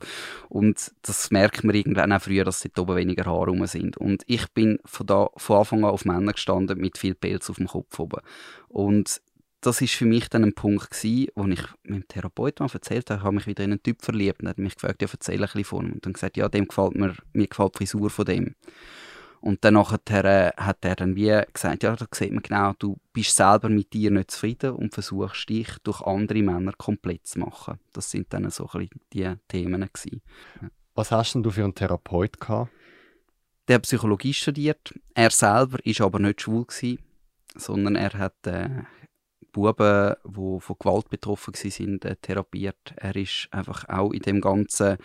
und 0.48 0.92
das 1.02 1.30
merkt 1.30 1.62
man 1.62 1.76
irgendwann 1.76 2.12
auch 2.12 2.22
früher, 2.22 2.44
dass 2.44 2.61
dort 2.61 2.78
oben 2.78 2.96
weniger 2.96 3.26
Haare 3.26 3.50
rum 3.50 3.64
sind. 3.66 3.96
Und 3.96 4.24
ich 4.26 4.48
bin 4.52 4.78
von, 4.85 5.07
da, 5.07 5.28
von 5.37 5.59
Anfang 5.59 5.85
an 5.85 5.90
auf 5.90 6.04
Männer 6.04 6.33
gestanden 6.33 6.80
mit 6.80 6.98
viel 6.98 7.14
Pelz 7.14 7.50
auf 7.50 7.57
dem 7.57 7.68
Kopf 7.68 7.98
oben. 8.00 8.20
Und 8.68 9.20
das 9.64 9.81
ist 9.81 9.94
für 9.94 10.05
mich 10.05 10.29
dann 10.29 10.44
ein 10.44 10.53
Punkt 10.53 10.90
gewesen, 10.90 11.29
wo 11.35 11.46
ich 11.46 11.62
mit 11.85 11.94
dem 11.94 12.09
Therapeuten 12.09 12.68
erzählt 12.68 13.09
habe, 13.09 13.18
ich 13.18 13.24
habe 13.24 13.35
mich 13.35 13.46
wieder 13.46 13.64
in 13.64 13.72
einen 13.72 13.83
Typ 13.83 14.03
verliebt 14.03 14.40
und 14.40 14.46
er 14.46 14.50
hat 14.50 14.59
mich 14.59 14.74
gefragt, 14.74 15.00
ja, 15.00 15.09
erzähl 15.11 15.37
ein 15.37 15.40
bisschen 15.40 15.64
von 15.64 15.87
ihm. 15.87 15.92
Und 15.92 16.07
dann 16.07 16.12
gesagt, 16.12 16.37
ja, 16.37 16.48
dem 16.48 16.68
gefällt 16.68 16.94
mir, 16.96 17.14
mir 17.33 17.46
gefällt 17.46 17.74
die 17.74 17.79
Frisur 17.79 18.11
von 18.11 18.27
dem. 18.27 18.55
Und 19.40 19.64
dann 19.64 19.74
nachher, 19.74 20.24
äh, 20.24 20.53
hat 20.57 20.85
er 20.85 20.96
dann 20.96 21.16
wie 21.16 21.40
gesagt, 21.53 21.83
ja, 21.83 21.96
da 21.96 22.07
sieht 22.12 22.33
man 22.33 22.42
genau, 22.42 22.72
du 22.79 22.98
bist 23.12 23.37
selber 23.37 23.68
mit 23.68 23.92
dir 23.92 24.11
nicht 24.11 24.31
zufrieden 24.31 24.72
und 24.72 24.92
versuchst 24.92 25.48
dich 25.48 25.68
durch 25.83 26.03
andere 26.03 26.42
Männer 26.42 26.72
komplett 26.72 27.27
zu 27.27 27.40
machen. 27.40 27.79
Das 27.92 28.11
sind 28.11 28.33
dann 28.33 28.50
so 28.50 28.68
ein 28.72 28.88
bisschen 28.88 29.00
die 29.12 29.35
Themen 29.48 29.88
gewesen. 29.92 30.22
Was 30.94 31.11
hast 31.11 31.35
denn 31.35 31.42
du 31.42 31.50
für 31.50 31.64
einen 31.64 31.74
Therapeut 31.74 32.38
gehabt? 32.38 32.70
Der 33.68 33.77
hat 33.77 33.83
Psychologie 33.83 34.35
studiert. 34.35 34.94
Er 35.14 35.31
selber 35.31 35.79
ist 35.85 36.00
aber 36.00 36.18
nicht 36.18 36.42
schwul 36.42 36.66
gewesen, 36.66 36.98
sondern 37.55 37.96
er 37.96 38.12
hat 38.12 38.46
äh, 38.46 38.68
Buben, 39.55 40.14
die 40.25 40.61
von 40.61 40.77
Gewalt 40.79 41.09
betroffen 41.09 41.55
waren, 41.55 42.03
äh, 42.03 42.17
therapiert. 42.17 42.95
Er 42.97 43.17
ist 43.17 43.49
einfach 43.51 43.88
auch 43.88 44.12
in 44.12 44.21
dem 44.21 44.40
ganzen, 44.40 44.99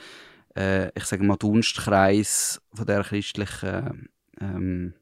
äh, 0.57 0.89
ich 0.97 1.05
sage 1.05 1.23
mal, 1.23 1.37
Dunstkreis 1.37 2.61
von 2.73 2.85
der 2.85 3.03
christlichen 3.03 4.09
ähm, 4.41 4.93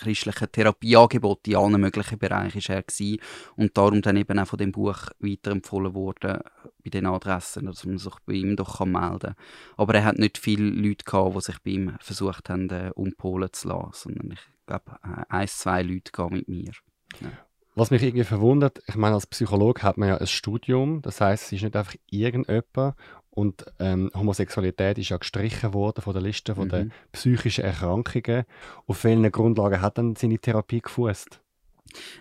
christlichen 0.00 0.50
Therapieangebote 0.50 1.50
in 1.50 1.56
allen 1.56 1.80
möglichen 1.80 2.18
Bereichen 2.18 2.58
ist 2.58 2.68
er 2.68 2.82
gewesen. 2.82 3.18
und 3.56 3.76
darum 3.76 4.02
dann 4.02 4.16
eben 4.16 4.38
auch 4.38 4.46
von 4.46 4.58
dem 4.58 4.72
Buch 4.72 5.08
weiterempfohlen 5.18 5.94
worden 5.94 6.40
bei 6.82 6.90
den 6.90 7.06
Adressen, 7.06 7.66
dass 7.66 7.84
man 7.84 7.98
sich 7.98 8.14
bei 8.24 8.34
ihm 8.34 8.56
doch 8.56 8.78
kann 8.78 8.92
melden 8.92 9.20
kann. 9.20 9.36
Aber 9.76 9.94
er 9.94 10.04
hat 10.04 10.18
nicht 10.18 10.38
viele 10.38 10.70
Leute 10.70 11.04
gehabt, 11.04 11.36
die 11.36 11.40
sich 11.40 11.58
bei 11.60 11.70
ihm 11.72 11.96
versucht 12.00 12.48
haben, 12.48 12.70
äh, 12.70 12.90
umpolen 12.94 13.52
zu 13.52 13.68
lassen, 13.68 13.92
sondern 13.92 14.32
ich 14.32 14.40
glaube, 14.66 14.98
äh, 15.02 15.24
ein, 15.28 15.48
zwei 15.48 15.82
Leute 15.82 16.28
mit 16.30 16.48
mir. 16.48 16.72
Ja. 17.20 17.30
Was 17.74 17.90
mich 17.90 18.02
irgendwie 18.02 18.24
verwundert, 18.24 18.82
ich 18.86 18.96
meine, 18.96 19.14
als 19.14 19.26
Psychologe 19.26 19.82
hat 19.82 19.96
man 19.96 20.08
ja 20.08 20.16
ein 20.16 20.26
Studium, 20.26 21.02
das 21.02 21.20
heißt, 21.20 21.44
es 21.44 21.52
ist 21.52 21.62
nicht 21.62 21.76
einfach 21.76 21.94
irgendjemand 22.10 22.96
und 23.30 23.64
ähm, 23.78 24.10
Homosexualität 24.14 24.98
ist 24.98 25.10
ja 25.10 25.16
gestrichen 25.16 25.72
worden 25.72 26.02
von 26.02 26.12
der 26.12 26.22
Liste 26.22 26.54
von 26.54 26.64
mhm. 26.64 26.70
der 26.70 26.86
psychischen 27.12 27.64
Erkrankungen. 27.64 28.44
Auf 28.86 29.04
welchen 29.04 29.30
Grundlagen 29.30 29.80
hat 29.80 29.98
dann 29.98 30.16
seine 30.16 30.38
Therapie 30.38 30.80
gefußt? 30.80 31.40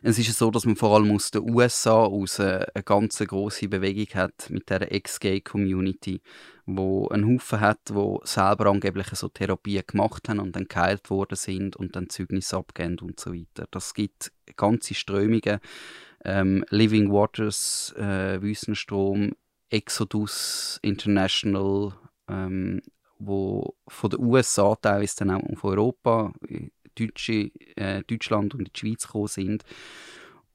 Es 0.01 0.19
ist 0.19 0.37
so, 0.37 0.51
dass 0.51 0.65
man 0.65 0.75
vor 0.75 0.95
allem 0.95 1.11
aus 1.11 1.31
den 1.31 1.49
USA 1.49 2.03
aus 2.03 2.39
eine, 2.39 2.67
eine 2.73 2.83
ganz 2.83 3.19
große 3.19 3.67
Bewegung 3.67 4.07
hat 4.15 4.49
mit 4.49 4.69
der 4.69 4.91
Ex-Gay-Community, 4.91 6.21
wo 6.65 7.07
einen 7.07 7.33
Haufen 7.33 7.59
hat, 7.59 7.79
wo 7.91 8.21
selber 8.23 8.67
angeblich 8.67 9.07
so 9.07 9.27
Therapien 9.27 9.83
gemacht 9.85 10.29
haben 10.29 10.39
und 10.39 10.55
dann 10.55 10.67
geheilt 10.67 11.09
worden 11.09 11.35
sind 11.35 11.75
und 11.75 11.95
dann 11.95 12.09
Zeugnisse 12.09 12.57
abgeben 12.57 12.99
und 12.99 13.19
so 13.19 13.33
weiter. 13.33 13.67
Das 13.71 13.93
gibt 13.93 14.31
ganze 14.55 14.93
Strömungen. 14.93 15.59
Ähm, 16.25 16.65
Living 16.69 17.11
Waters, 17.11 17.93
äh, 17.97 18.41
Wüstenstrom, 18.41 19.31
Exodus 19.69 20.79
International, 20.81 21.93
ähm, 22.27 22.81
wo 23.19 23.75
von 23.87 24.09
den 24.09 24.19
USA 24.19 24.75
teilweise 24.75 25.17
dann 25.17 25.31
auch 25.31 25.57
von 25.57 25.71
Europa, 25.71 26.33
Deutsche, 26.99 27.51
äh, 27.75 28.03
Deutschland 28.03 28.53
und 28.53 28.61
in 28.61 28.69
die 28.73 28.79
Schweiz 28.79 29.05
gekommen 29.05 29.27
sind. 29.27 29.63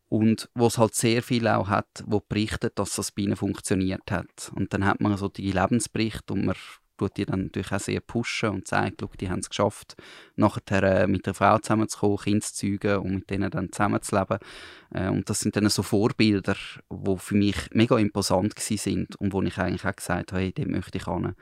Und 0.09 0.49
wo 0.55 0.67
es 0.67 0.79
halt 0.79 0.95
sehr 0.95 1.23
viel 1.23 1.49
auch 1.49 1.69
hat, 1.69 2.05
wo 2.07 2.21
berichtet, 2.21 2.79
dass 2.79 2.95
das 2.95 3.11
bei 3.11 3.23
ihnen 3.23 3.37
funktioniert 3.37 4.11
hat. 4.11 4.53
Und 4.55 4.73
dann 4.73 4.85
hat 4.85 5.01
man 5.01 5.17
so 5.17 5.29
die 5.29 5.51
Lebensberichte 5.51 6.35
und 6.35 6.45
man 6.45 6.55
tut 6.97 7.17
die 7.17 7.27
dann 7.27 7.45
natürlich 7.45 7.73
auch 7.73 7.81
sehr 7.81 8.01
pushen 8.01 8.51
und 8.51 8.69
zeigt, 8.69 9.01
schau, 9.01 9.11
die 9.21 9.31
haben 9.31 9.41
es 9.41 9.49
geschafft, 9.49 9.97
nachher 10.37 10.83
äh, 10.83 11.07
mit 11.07 11.27
der 11.27 11.35
Frau 11.35 11.59
zusammenzukommen, 11.59 12.19
Kinder 12.19 12.41
zu 12.41 12.55
zeugen 12.55 12.99
und 12.99 13.15
mit 13.15 13.31
denen 13.31 13.51
dann 13.51 13.73
zusammenzuleben. 13.73 14.39
Äh, 14.93 15.09
und 15.09 15.29
das 15.29 15.41
sind 15.41 15.57
dann 15.57 15.69
so 15.69 15.83
Vorbilder, 15.83 16.57
die 16.91 17.17
für 17.19 17.35
mich 17.35 17.57
mega 17.73 17.99
imposant 17.99 18.59
sind 18.59 19.17
und 19.17 19.33
wo 19.33 19.43
ich 19.43 19.59
eigentlich 19.59 19.85
auch 19.85 19.97
gesagt 19.97 20.33
habe, 20.33 20.43
hey, 20.43 20.53
dem 20.53 20.71
möchte 20.71 20.99
ich 20.99 21.05
hin. 21.05 21.35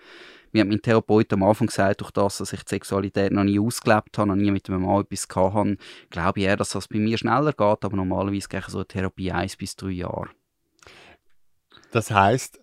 Mir 0.53 0.61
hat 0.61 0.69
mein 0.69 0.83
Therapeut 0.83 1.33
am 1.33 1.43
Anfang 1.45 1.69
gesagt, 1.69 2.03
durch 2.03 2.11
das, 2.11 2.39
dass 2.39 2.53
ich 2.53 2.63
die 2.63 2.69
Sexualität 2.69 3.33
noch 3.33 3.45
nie 3.45 3.59
ausgelebt 3.59 4.19
habe, 4.19 4.29
noch 4.29 4.37
nie 4.37 4.51
mit 4.51 4.69
einem 4.69 4.83
Mann 4.83 5.01
etwas 5.01 5.27
gehabt 5.27 5.55
habe, 5.55 5.79
glaube 6.11 6.41
ich 6.41 6.47
eher, 6.47 6.59
dass 6.59 6.71
das 6.71 6.89
bei 6.89 6.99
mir 6.99 7.17
schneller 7.17 7.53
geht, 7.53 7.85
aber 7.85 7.97
normalerweise 7.97 8.49
geht 8.49 8.65
so 8.69 8.79
eine 8.79 8.87
Therapie 8.87 9.33
eins 9.33 9.57
bis 9.57 9.77
drei 9.77 9.91
Jahre. 9.91 10.29
Das 11.91 12.11
heißt, 12.11 12.62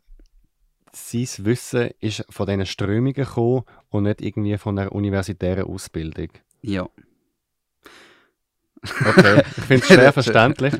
sein 0.93 1.45
Wissen 1.45 1.91
ist 1.99 2.25
von 2.29 2.47
diesen 2.47 2.65
Strömungen 2.65 3.13
gekommen 3.13 3.63
und 3.89 4.03
nicht 4.03 4.21
irgendwie 4.21 4.57
von 4.57 4.77
einer 4.77 4.91
universitären 4.91 5.65
Ausbildung. 5.65 6.29
Ja. 6.61 6.89
Okay, 8.81 9.43
ich 9.57 9.63
finde 9.63 9.83
es 9.83 9.87
schwer 9.93 10.13
verständlich. 10.13 10.73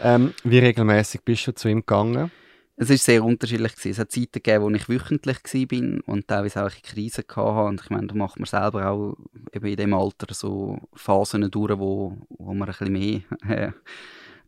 Ähm, 0.00 0.34
wie 0.44 0.58
regelmäßig 0.58 1.22
bist 1.22 1.46
du 1.46 1.54
zu 1.54 1.68
ihm 1.68 1.80
gegangen? 1.80 2.30
Es 2.76 2.88
war 2.88 2.96
sehr 2.96 3.22
unterschiedlich. 3.22 3.72
Gewesen. 3.72 3.90
Es 3.90 3.98
hat 3.98 4.10
Zeiten 4.10 4.32
gegeben, 4.32 4.64
wo 4.64 4.70
ich 4.70 4.88
wöchentlich 4.88 5.38
war 5.44 6.08
und 6.14 6.26
teilweise 6.26 6.64
auch 6.64 6.72
Krisen 6.82 7.24
hatte. 7.28 7.40
Und 7.40 7.82
ich 7.82 7.90
meine, 7.90 8.06
da 8.06 8.14
macht 8.14 8.38
man 8.38 8.46
selber 8.46 8.88
auch 8.88 9.16
eben 9.52 9.66
in 9.66 9.76
dem 9.76 9.92
Alter 9.92 10.32
so 10.32 10.78
Phasen 10.94 11.50
durch, 11.50 11.78
wo, 11.78 12.16
wo 12.30 12.54
man 12.54 12.68
ein 12.68 12.74
bisschen 12.78 12.92
mehr 12.92 13.20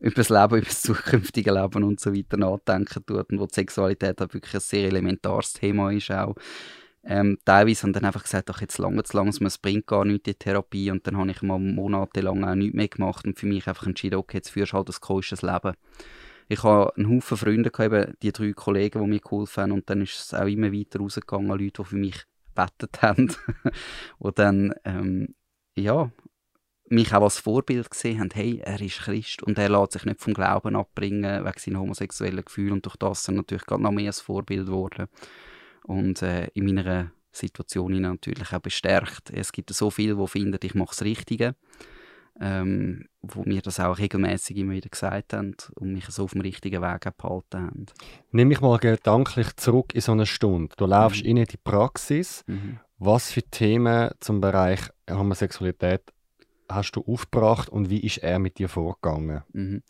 über 0.03 0.15
das 0.15 0.29
Leben, 0.29 0.57
über 0.57 0.61
das 0.61 0.81
zukünftige 0.81 1.51
Leben 1.51 1.83
und 1.83 1.99
so 1.99 2.13
weiter 2.13 2.37
nachdenken 2.37 3.05
tut 3.05 3.31
und 3.31 3.39
wo 3.39 3.47
die 3.47 3.53
Sexualität 3.55 4.19
halt 4.19 4.33
wirklich 4.33 4.53
ein 4.53 4.59
sehr 4.59 4.87
elementares 4.87 5.53
Thema 5.53 5.91
ist 5.91 6.11
auch. 6.11 6.35
Ähm, 7.05 7.37
teilweise 7.43 7.83
haben 7.83 7.93
dann 7.93 8.05
einfach 8.05 8.23
gesagt, 8.23 8.49
ach, 8.49 8.61
jetzt 8.61 8.77
lange 8.77 9.03
zu 9.03 9.17
langsam, 9.17 9.47
es 9.47 9.57
bringt 9.57 9.87
gar 9.87 10.05
nichts, 10.05 10.23
die 10.23 10.35
Therapie. 10.35 10.89
Und 10.89 11.05
dann 11.05 11.17
habe 11.17 11.31
ich 11.31 11.41
mal 11.41 11.59
monatelang 11.59 12.45
auch 12.45 12.55
nichts 12.55 12.75
mehr 12.75 12.87
gemacht 12.87 13.25
und 13.25 13.37
für 13.37 13.45
mich 13.45 13.67
einfach 13.67 13.87
entschieden, 13.87 14.15
okay, 14.15 14.37
jetzt 14.37 14.51
führst 14.51 14.71
du 14.71 14.77
halt 14.77 14.89
ein 14.89 14.95
komisches 15.01 15.41
Leben. 15.41 15.73
Ich 16.47 16.63
habe 16.63 16.95
einen 16.95 17.09
Haufen 17.09 17.37
Freunde, 17.37 17.71
gehabt, 17.71 17.93
eben 17.93 18.13
die 18.21 18.31
drei 18.31 18.53
Kollegen, 18.53 19.01
die 19.01 19.07
mir 19.09 19.19
geholfen 19.19 19.63
haben 19.63 19.71
und 19.73 19.89
dann 19.89 20.01
ist 20.01 20.19
es 20.19 20.33
auch 20.33 20.45
immer 20.45 20.71
weiter 20.71 20.99
rausgegangen, 20.99 21.49
Leute, 21.49 21.81
die 21.81 21.83
für 21.83 21.95
mich 21.95 22.23
bettet 22.55 23.01
haben. 23.01 23.33
und 24.17 24.39
dann, 24.39 24.73
ähm, 24.85 25.35
ja, 25.75 26.09
mich 26.93 27.13
auch 27.13 27.23
als 27.23 27.39
Vorbild 27.39 27.89
gesehen 27.89 28.19
haben, 28.19 28.29
hey, 28.33 28.61
er 28.63 28.79
ist 28.81 28.99
Christ 28.99 29.43
und 29.43 29.57
er 29.57 29.69
lässt 29.69 29.93
sich 29.93 30.05
nicht 30.05 30.21
vom 30.21 30.33
Glauben 30.33 30.75
abbringen 30.75 31.43
wegen 31.43 31.59
seiner 31.59 31.79
homosexuellen 31.79 32.45
Gefühle 32.45 32.73
und 32.73 32.85
durch 32.85 32.95
das 32.95 33.21
ist 33.21 33.27
er 33.29 33.33
natürlich 33.33 33.65
gerade 33.65 33.83
noch 33.83 33.91
mehr 33.91 34.09
ein 34.09 34.13
Vorbild 34.13 34.67
geworden 34.67 35.07
und 35.83 36.21
äh, 36.21 36.47
in 36.53 36.65
meiner 36.65 37.11
Situation 37.31 37.99
natürlich 37.99 38.53
auch 38.53 38.59
bestärkt. 38.59 39.31
Es 39.31 39.51
gibt 39.51 39.73
so 39.73 39.89
viele, 39.89 40.15
die 40.15 40.27
finden, 40.27 40.59
ich 40.61 40.75
mache 40.75 40.89
das 40.89 41.01
Richtige, 41.01 41.55
ähm, 42.39 43.05
wo 43.21 43.43
mir 43.43 43.61
das 43.61 43.79
auch 43.79 43.97
regelmäßig 43.97 44.57
immer 44.57 44.73
wieder 44.73 44.89
gesagt 44.89 45.33
haben 45.33 45.55
und 45.75 45.93
mich 45.93 46.05
so 46.05 46.25
auf 46.25 46.31
dem 46.31 46.41
richtigen 46.41 46.81
Weg 46.81 47.17
behalten 47.17 47.61
haben. 47.61 47.85
Nimm 48.31 48.49
mich 48.49 48.61
mal 48.61 48.77
gedanklich 48.77 49.55
zurück 49.55 49.95
in 49.95 50.01
so 50.01 50.11
eine 50.11 50.25
Stunde. 50.25 50.75
Du 50.77 50.85
läufst 50.85 51.23
mhm. 51.23 51.37
in 51.37 51.45
die 51.45 51.57
Praxis. 51.57 52.43
Mhm. 52.47 52.79
Was 52.99 53.31
für 53.31 53.43
Themen 53.43 54.11
zum 54.21 54.39
Bereich 54.39 54.79
Homosexualität 55.09 56.12
hast 56.69 56.93
du 56.93 57.01
aufgebracht 57.05 57.69
und 57.69 57.89
wie 57.89 57.99
ist 57.99 58.17
er 58.19 58.39
mit 58.39 58.59
dir 58.59 58.69
vorgegangen? 58.69 59.43
Mhm. 59.53 59.83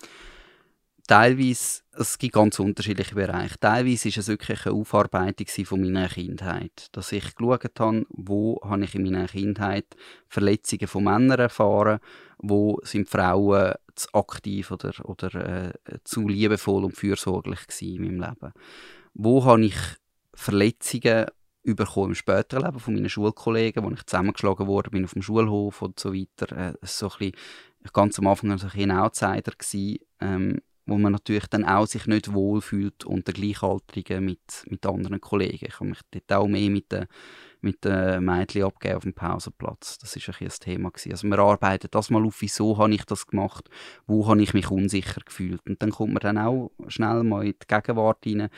Teilweise, 1.05 1.81
es 1.91 2.17
gibt 2.17 2.33
ganz 2.33 2.59
unterschiedliche 2.59 3.15
Bereiche. 3.15 3.59
Teilweise 3.59 4.07
ist 4.07 4.17
es 4.17 4.27
wirklich 4.29 4.65
eine 4.65 4.75
Aufarbeitung 4.75 5.47
von 5.65 5.81
meiner 5.81 6.07
Kindheit. 6.07 6.87
Dass 6.93 7.11
ich 7.11 7.35
geschaut 7.35 7.79
habe, 7.79 8.05
wo 8.09 8.61
habe 8.63 8.85
ich 8.85 8.95
in 8.95 9.03
meiner 9.03 9.27
Kindheit 9.27 9.85
Verletzungen 10.29 10.87
von 10.87 11.03
Männern 11.03 11.39
erfahren, 11.39 11.99
wo 12.37 12.79
sind 12.83 13.09
Frauen 13.09 13.73
zu 13.95 14.07
aktiv 14.13 14.71
oder, 14.71 14.93
oder 15.03 15.67
äh, 15.67 15.73
zu 16.05 16.27
liebevoll 16.27 16.85
und 16.85 16.95
fürsorglich 16.95 17.59
in 17.81 18.01
meinem 18.01 18.21
Leben. 18.21 18.53
Wo 19.13 19.43
habe 19.43 19.65
ich 19.65 19.75
Verletzungen 20.33 21.25
bekommen 21.63 22.09
im 22.09 22.15
späteren 22.15 22.65
Leben 22.65 22.79
von 22.79 22.93
meinen 22.93 23.09
Schulkollegen, 23.09 23.83
wo 23.83 23.91
ich 23.91 24.03
zusammengeschlagen 24.03 24.67
wurde 24.67 24.89
bin 24.89 25.05
auf 25.05 25.13
dem 25.13 25.21
Schulhof 25.21 25.81
und 25.81 25.99
so 25.99 26.13
weiter. 26.13 26.51
Äh, 26.55 26.73
so 26.81 27.07
ein 27.07 27.17
bisschen, 27.17 27.33
ganz 27.93 28.19
am 28.19 28.27
Anfang 28.27 28.57
so 28.57 28.67
ein, 28.67 28.91
ein 28.91 28.97
Outsider 28.97 29.51
gewesen, 29.57 29.99
ähm, 30.19 30.59
wo 30.85 30.97
man 30.97 31.13
natürlich 31.13 31.47
dann 31.47 31.63
auch 31.63 31.85
sich 31.85 32.07
nicht 32.07 32.33
wohlfühlt 32.33 33.05
unter 33.05 33.31
Gleichaltrigen 33.31 34.25
mit, 34.25 34.65
mit 34.67 34.85
anderen 34.85 35.21
Kollegen. 35.21 35.65
Ich 35.65 35.79
habe 35.79 35.89
mich 35.89 35.99
dort 36.11 36.33
auch 36.33 36.47
mehr 36.47 36.69
mit 36.69 36.91
den, 36.91 37.05
mit 37.61 37.85
den 37.85 38.25
Mädchen 38.25 38.63
abgegeben 38.63 38.97
auf 38.97 39.03
dem 39.03 39.13
Pausenplatz. 39.13 39.97
Das 39.99 40.15
war 40.15 40.35
ein, 40.35 40.47
ein 40.47 40.53
Thema. 40.59 40.89
Gewesen. 40.91 41.11
Also 41.11 41.27
wir 41.27 41.39
arbeiten 41.39 41.87
das 41.89 42.09
mal 42.09 42.25
auf, 42.25 42.41
wieso 42.41 42.77
habe 42.77 42.93
ich 42.93 43.05
das 43.05 43.27
gemacht, 43.27 43.69
wo 44.07 44.27
habe 44.27 44.41
ich 44.41 44.53
mich 44.53 44.69
unsicher 44.69 45.21
gefühlt. 45.25 45.65
Und 45.65 45.81
dann 45.81 45.91
kommt 45.91 46.13
man 46.13 46.21
dann 46.21 46.37
auch 46.37 46.71
schnell 46.87 47.23
mal 47.23 47.45
in 47.45 47.53
die 47.53 47.67
Gegenwart 47.67 48.25
rein. 48.25 48.49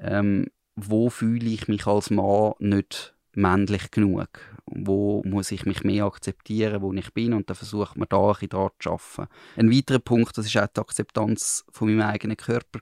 Ähm, 0.00 0.46
wo 0.86 1.10
fühle 1.10 1.48
ich 1.48 1.68
mich 1.68 1.86
als 1.86 2.10
Mann 2.10 2.52
nicht 2.58 3.14
männlich 3.32 3.90
genug? 3.90 4.28
Wo 4.66 5.22
muss 5.24 5.50
ich 5.50 5.64
mich 5.64 5.82
mehr 5.82 6.04
akzeptieren, 6.04 6.82
wo 6.82 6.92
ich 6.92 7.12
bin? 7.14 7.32
Und 7.32 7.48
dann 7.48 7.56
versucht 7.56 7.96
man 7.96 8.08
da 8.08 8.28
ein 8.28 8.34
bisschen 8.34 8.50
zu 8.50 8.90
arbeiten. 8.90 9.32
Ein 9.56 9.72
weiterer 9.72 9.98
Punkt, 9.98 10.36
das 10.36 10.54
war 10.54 10.64
auch 10.64 10.68
die 10.68 10.80
Akzeptanz 10.80 11.64
von 11.70 11.88
meinem 11.88 12.08
eigenen 12.08 12.36
Körper. 12.36 12.80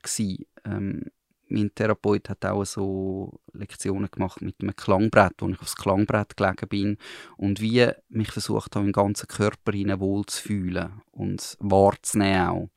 Ähm, 0.65 1.05
mein 1.49 1.73
Therapeut 1.75 2.29
hat 2.29 2.45
auch 2.45 2.65
so 2.65 3.41
Lektionen 3.53 4.11
gemacht 4.11 4.43
mit 4.43 4.57
einem 4.61 4.75
Klangbrett, 4.75 5.35
wo 5.39 5.49
ich 5.49 5.61
aufs 5.61 5.77
Klangbrett 5.77 6.37
gelegen 6.37 6.69
bin 6.69 6.99
und 7.37 7.61
wie 7.61 7.89
mich 8.09 8.33
versucht 8.33 8.75
habe, 8.75 8.87
im 8.87 8.93
ganzen 8.93 9.29
Körper 9.29 9.73
wohl 10.01 10.27
zu 10.27 10.43
fühlen 10.43 11.03
und 11.13 11.57
wahrzunehmen 11.61 12.49
auch. 12.49 12.69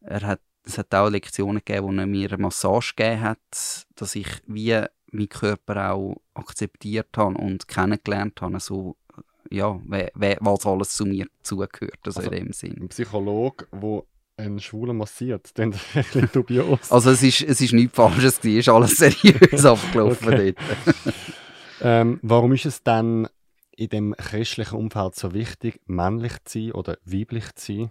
Er 0.00 0.20
hat 0.20 0.40
es 0.64 0.78
hat 0.78 0.94
auch 0.94 1.10
Lektionen 1.10 1.62
gegeben, 1.64 1.86
wo 1.86 2.00
er 2.00 2.06
mir 2.06 2.32
eine 2.32 2.42
Massage 2.42 2.94
gegeben 2.96 3.22
hat, 3.22 3.86
dass 3.96 4.14
ich 4.14 4.28
wie 4.46 4.80
meinen 5.12 5.28
Körper 5.28 5.92
auch 5.92 6.20
akzeptiert 6.34 7.16
habe 7.16 7.38
und 7.38 7.68
kennengelernt 7.68 8.40
habe, 8.40 8.58
so, 8.60 8.96
ja, 9.50 9.78
was 9.84 10.66
alles 10.66 10.90
zu 10.90 11.06
mir 11.06 11.26
zugehört, 11.42 11.98
also, 12.04 12.20
also 12.20 12.30
in 12.30 12.44
dem 12.44 12.52
Sinn. 12.52 12.76
Ein 12.80 12.88
Psychologe, 12.88 13.66
der 13.72 14.02
einen 14.36 14.58
Schwulen 14.58 14.96
massiert, 14.96 15.56
dann 15.58 15.72
ist 15.72 15.80
ein 15.94 16.02
bisschen 16.02 16.30
dubios. 16.32 16.90
Also 16.90 17.10
es 17.10 17.22
ist, 17.22 17.42
es 17.42 17.60
ist 17.60 17.72
nichts 17.72 17.94
Falsches, 17.94 18.38
es 18.38 18.44
ist 18.44 18.68
alles 18.68 18.96
seriös 18.96 19.64
abgelaufen 19.64 20.30
dort. 20.30 20.56
ähm, 21.80 22.18
warum 22.22 22.52
ist 22.52 22.66
es 22.66 22.82
dann 22.82 23.28
in 23.76 23.88
dem 23.88 24.14
christlichen 24.16 24.76
Umfeld 24.76 25.14
so 25.14 25.32
wichtig, 25.32 25.80
männlich 25.86 26.32
zu 26.44 26.58
sein 26.58 26.72
oder 26.72 26.98
weiblich 27.04 27.54
zu 27.54 27.72
sein? 27.72 27.90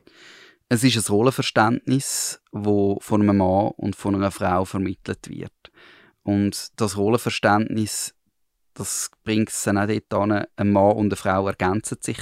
Es 0.73 0.83
ist 0.83 0.97
ein 0.97 1.13
Rollenverständnis, 1.13 2.41
das 2.51 2.63
von 2.63 3.21
einem 3.21 3.37
Mann 3.37 3.73
und 3.77 3.95
von 3.95 4.15
einer 4.15 4.31
Frau 4.31 4.65
vermittelt 4.65 5.29
wird. 5.29 5.71
Und 6.23 6.69
das 6.81 6.97
Rollenverständnis, 6.97 8.15
das 8.73 9.11
bringt 9.23 9.49
es 9.49 9.61
dann 9.61 9.77
auch 9.77 9.85
dort 9.85 10.31
an, 10.31 10.45
ein 10.55 10.71
Mann 10.71 10.93
und 10.93 11.13
eine 11.13 11.15
Frau 11.15 11.45
ergänzen 11.45 11.99
sich, 12.01 12.17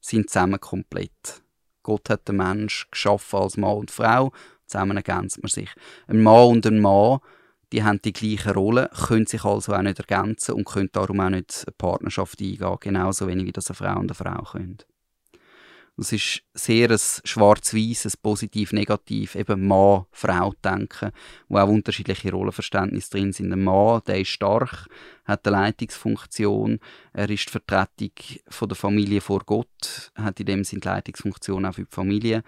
sind 0.00 0.30
zusammen 0.30 0.58
komplett. 0.58 1.42
Gott 1.82 2.08
hat 2.08 2.26
den 2.26 2.36
Mensch 2.38 2.88
geschaffen 2.90 3.38
als 3.38 3.58
Mann 3.58 3.76
und 3.76 3.90
Frau, 3.90 4.32
zusammen 4.64 4.96
ergänzt 4.96 5.42
man 5.42 5.50
sich. 5.50 5.68
Ein 6.06 6.22
Mann 6.22 6.48
und 6.48 6.66
ein 6.66 6.80
Mann, 6.80 7.18
die 7.70 7.84
haben 7.84 8.00
die 8.00 8.14
gleiche 8.14 8.54
Rolle, 8.54 8.88
können 9.08 9.26
sich 9.26 9.44
also 9.44 9.74
auch 9.74 9.82
nicht 9.82 9.98
ergänzen 9.98 10.54
und 10.54 10.64
können 10.64 10.88
darum 10.90 11.20
auch 11.20 11.28
nicht 11.28 11.64
eine 11.66 11.74
Partnerschaft 11.76 12.40
eingehen, 12.40 12.76
genauso 12.80 13.26
wenig 13.26 13.44
wie 13.44 13.52
das 13.52 13.68
eine 13.68 13.74
Frau 13.74 14.00
und 14.00 14.10
eine 14.10 14.14
Frau 14.14 14.42
können. 14.52 14.78
Es 16.00 16.12
ist 16.12 16.42
sehr 16.54 16.90
ein 16.90 16.98
schwarz-weiß, 16.98 18.06
ein 18.06 18.12
positiv-negativ, 18.22 19.34
eben 19.34 19.66
Mann-Frau-Denken, 19.66 21.10
wo 21.50 21.58
auch 21.58 21.68
unterschiedliche 21.68 22.32
Rollenverständnisse 22.32 23.10
drin 23.10 23.34
sind. 23.34 23.52
Ein 23.52 23.64
Mann, 23.64 24.00
der 24.06 24.20
ist 24.20 24.28
stark, 24.28 24.86
hat 25.26 25.46
eine 25.46 25.56
Leitungsfunktion, 25.58 26.80
er 27.12 27.28
ist 27.28 27.48
die 27.48 27.52
Vertretung 27.52 28.12
von 28.48 28.70
der 28.70 28.76
Familie 28.76 29.20
vor 29.20 29.40
Gott, 29.44 30.10
hat 30.14 30.40
in 30.40 30.46
dem 30.46 30.64
Sinne 30.64 30.80
die 30.80 30.88
Leitungsfunktion 30.88 31.66
auch 31.66 31.74
für 31.74 31.84
die 31.84 31.94
Familie. 31.94 32.44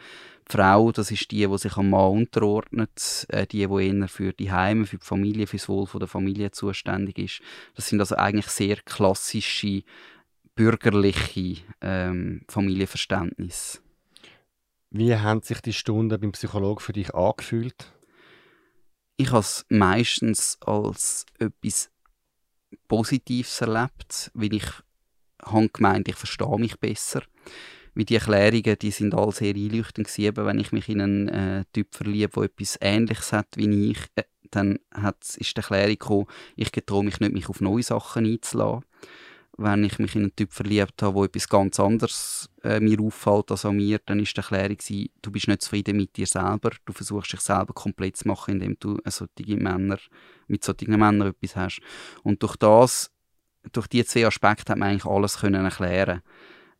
Die 0.48 0.52
Frau, 0.56 0.90
das 0.90 1.10
ist 1.10 1.30
die, 1.30 1.46
die 1.46 1.58
sich 1.58 1.76
am 1.76 1.90
Mann 1.90 2.10
unterordnet, 2.10 3.26
äh, 3.28 3.46
die, 3.46 3.66
die 3.66 3.86
eher 3.86 4.08
für 4.08 4.32
die 4.32 4.50
Heime, 4.50 4.86
für 4.86 4.96
die 4.96 5.04
Familie, 5.04 5.46
für 5.46 5.58
das 5.58 5.68
Wohl 5.68 5.86
der 5.98 6.08
Familie 6.08 6.52
zuständig 6.52 7.18
ist. 7.18 7.42
Das 7.74 7.86
sind 7.86 8.00
also 8.00 8.16
eigentlich 8.16 8.46
sehr 8.46 8.76
klassische 8.76 9.82
bürgerliche 10.54 11.62
ähm, 11.80 12.42
Familienverständnis. 12.48 13.82
Wie 14.90 15.16
haben 15.16 15.42
sich 15.42 15.60
die 15.60 15.72
Stunden 15.72 16.20
beim 16.20 16.32
Psychologen 16.32 16.80
für 16.80 16.92
dich 16.92 17.14
angefühlt? 17.14 17.92
Ich 19.16 19.30
habe 19.30 19.40
es 19.40 19.64
meistens 19.68 20.58
als 20.60 21.24
etwas 21.38 21.90
Positives 22.88 23.60
erlebt, 23.60 24.30
weil 24.34 24.54
ich 24.54 24.66
habe 25.42 25.68
gemeint, 25.68 26.08
ich 26.08 26.16
verstehe 26.16 26.58
mich 26.58 26.78
besser. 26.78 27.22
Wie 27.94 28.04
die 28.04 28.16
Erklärungen, 28.16 28.78
die 28.78 28.90
sind 28.90 29.14
alle 29.14 29.32
sehr 29.32 29.54
einleuchtend 29.54 30.08
gewesen. 30.08 30.36
wenn 30.36 30.58
ich 30.58 30.72
mich 30.72 30.88
in 30.88 31.00
einen 31.00 31.28
äh, 31.28 31.64
Typ 31.72 31.94
verliebe, 31.94 32.32
der 32.34 32.44
etwas 32.44 32.78
Ähnliches 32.80 33.32
hat 33.32 33.48
wie 33.56 33.90
ich, 33.90 33.98
äh, 34.16 34.24
dann 34.50 34.78
hat, 34.92 35.22
ist 35.36 35.56
die 35.56 35.60
Erklärung 35.60 35.92
gekommen, 35.92 36.26
ich 36.56 36.72
getraue 36.72 37.04
mich 37.04 37.20
nicht, 37.20 37.32
mich 37.32 37.48
auf 37.48 37.60
neue 37.60 37.82
Sachen 37.82 38.26
einzulassen 38.26 38.84
wenn 39.62 39.84
ich 39.84 39.98
mich 39.98 40.14
in 40.14 40.22
einen 40.22 40.36
Typ 40.36 40.52
verliebt 40.52 41.02
habe, 41.02 41.14
wo 41.14 41.24
etwas 41.24 41.48
ganz 41.48 41.78
anderes 41.80 42.48
äh, 42.62 42.80
mir 42.80 43.00
auffällt 43.00 43.50
als 43.50 43.64
an 43.64 43.76
mir, 43.76 44.00
dann 44.04 44.20
ist 44.20 44.36
die 44.36 44.40
Erklärung 44.40 44.76
gewesen, 44.76 45.08
du 45.20 45.30
bist 45.30 45.48
nicht 45.48 45.62
zufrieden 45.62 45.96
mit 45.96 46.16
dir 46.16 46.26
selber, 46.26 46.70
du 46.84 46.92
versuchst 46.92 47.32
dich 47.32 47.40
selber 47.40 47.72
komplett 47.72 48.16
zu 48.16 48.28
machen, 48.28 48.54
indem 48.54 48.76
du 48.78 48.98
äh, 49.04 49.10
solche 49.10 49.56
Männer, 49.56 49.98
mit 50.46 50.64
solchen 50.64 50.90
Männern 50.90 51.28
etwas 51.28 51.56
hast. 51.56 51.80
Und 52.22 52.42
durch 52.42 52.56
das, 52.56 53.10
durch 53.72 53.86
diese 53.86 54.06
zwei 54.06 54.26
Aspekte 54.26 54.72
hat 54.72 54.78
man 54.78 54.90
eigentlich 54.90 55.06
alles 55.06 55.38
können 55.38 55.64
erklären. 55.64 56.22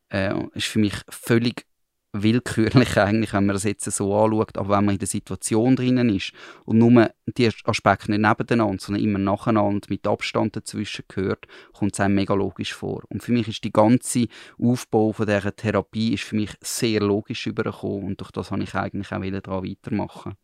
Äh, 0.08 0.34
ist 0.54 0.66
für 0.66 0.78
mich 0.78 0.94
völlig 1.08 1.66
willkürlich 2.12 2.98
eigentlich, 2.98 3.32
wenn 3.32 3.46
man 3.46 3.54
das 3.54 3.64
jetzt 3.64 3.84
so 3.90 4.14
anschaut, 4.14 4.58
aber 4.58 4.76
wenn 4.76 4.84
man 4.84 4.94
in 4.94 4.98
der 4.98 5.08
Situation 5.08 5.76
drinnen 5.76 6.10
ist 6.10 6.32
und 6.66 6.78
nur 6.78 7.10
die 7.26 7.50
Aspekte 7.64 8.10
nicht 8.10 8.20
nebeneinander, 8.20 8.82
sondern 8.82 9.02
immer 9.02 9.18
nacheinander 9.18 9.86
mit 9.88 10.06
Abstand 10.06 10.54
dazwischen 10.54 11.04
gehört, 11.08 11.46
kommt 11.72 11.94
es 11.94 12.00
einem 12.00 12.14
mega 12.14 12.34
logisch 12.34 12.74
vor. 12.74 13.02
Und 13.08 13.22
für 13.22 13.32
mich 13.32 13.48
ist 13.48 13.64
die 13.64 13.72
ganze 13.72 14.26
Aufbau 14.58 15.12
von 15.12 15.26
dieser 15.26 15.56
Therapie 15.56 16.12
ist 16.12 16.24
für 16.24 16.36
mich 16.36 16.50
sehr 16.60 17.00
logisch 17.00 17.46
übergekommen 17.46 18.04
und 18.04 18.20
durch 18.20 18.30
das 18.30 18.50
habe 18.50 18.62
ich 18.62 18.74
eigentlich 18.74 19.12
auch 19.12 19.40
daran 19.40 19.64
weitermachen. 19.64 20.34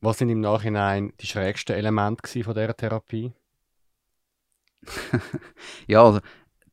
Was 0.00 0.18
sind 0.18 0.30
im 0.30 0.40
Nachhinein 0.40 1.12
die 1.20 1.26
schrägsten 1.26 1.76
Elemente 1.76 2.42
von 2.42 2.54
dieser 2.54 2.76
Therapie? 2.76 3.32
ja, 5.86 6.02
also 6.02 6.20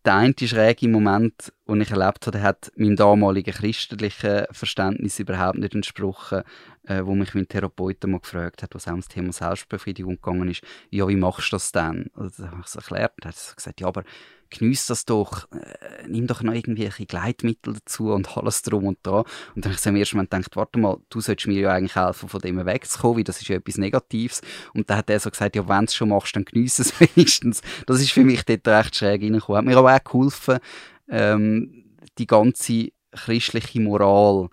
der 0.08 0.16
eine 0.16 0.34
schräge 0.41 0.88
Moment, 0.88 1.51
den 1.68 1.82
ich 1.82 1.91
erlebt 1.91 2.26
habe, 2.28 2.41
hat 2.41 2.72
meinem 2.78 2.95
damaligen 2.95 3.53
christlichen 3.53 4.45
Verständnis 4.51 5.20
überhaupt 5.20 5.58
nicht 5.58 5.76
entsprochen, 5.76 6.43
äh, 6.84 7.01
wo 7.03 7.14
mich 7.14 7.34
mein 7.34 7.49
Therapeut 7.49 8.01
mal 8.05 8.22
gefragt 8.22 8.64
hat, 8.64 8.74
was 8.74 8.88
auch 8.88 8.91
ums 8.91 9.10
Thema 9.10 9.34
Selbstbefriedigung 9.34 10.16
gegangen 10.16 10.49
ist. 10.49 10.64
Ja, 10.91 11.10
wie 11.10 11.18
machst 11.18 11.51
du 11.51 11.58
das 11.58 11.74
denn? 11.74 12.10
Also, 12.14 12.43
da 12.43 12.51
habe 12.51 12.62
ich 12.62 12.68
es 12.68 12.76
erklärt. 12.76 13.14
Er 13.22 13.30
hat 13.32 13.53
gesagt, 13.55 13.82
ja, 13.82 13.88
aber 13.88 14.03
genieß 14.50 14.88
das 14.88 15.06
doch, 15.06 15.52
äh, 15.52 16.08
nimm 16.08 16.28
doch 16.28 16.41
noch 16.41 16.54
irgendwelche 16.54 17.06
Gleitmittel 17.06 17.74
dazu 17.74 18.12
und 18.12 18.38
alles 18.38 18.62
drum 18.62 18.86
und 18.86 19.00
dran. 19.04 19.24
Und 19.56 19.66
dann 19.66 19.72
habe 19.72 19.76
ich 19.76 19.82
so 19.82 19.89
im 19.89 19.95
ersten 19.95 20.18
Moment 20.18 20.32
gedacht, 20.32 20.56
warte 20.56 20.80
mal, 20.80 20.98
du 21.10 21.22
solltest 21.22 21.48
mir 21.48 21.60
ja 21.60 21.72
eigentlich 21.72 21.95
helfen, 21.95 22.30
von 22.30 22.41
dem 22.41 22.66
wegzukommen, 22.66 23.18
weil 23.18 23.24
das 23.24 23.41
ist 23.41 23.48
ja 23.48 23.58
etwas 23.58 23.78
Negatives. 23.78 24.41
Und 24.74 24.89
dann 24.89 24.98
hat 24.98 25.10
er 25.10 25.20
so 25.20 25.30
gesagt, 25.30 25.56
ja, 25.56 25.68
wenn 25.68 25.80
du 25.80 25.86
es 25.86 25.95
schon 25.95 26.10
machst, 26.10 26.36
dann 26.36 26.45
genieß 26.45 26.80
es 26.80 27.00
wenigstens. 27.00 27.62
Das 27.86 28.02
ist 28.02 28.12
für 28.12 28.24
mich 28.24 28.43
dort 28.43 28.68
recht 28.68 28.95
schräg 28.95 29.22
reingekommen. 29.22 29.58
Hat 29.58 29.66
mir 29.66 29.78
aber 29.78 29.95
auch 29.95 30.04
geholfen, 30.04 30.60
ähm, 31.10 31.86
die 32.18 32.28
ganze 32.28 32.89
christliche 33.12 33.80
Moral 33.80 34.50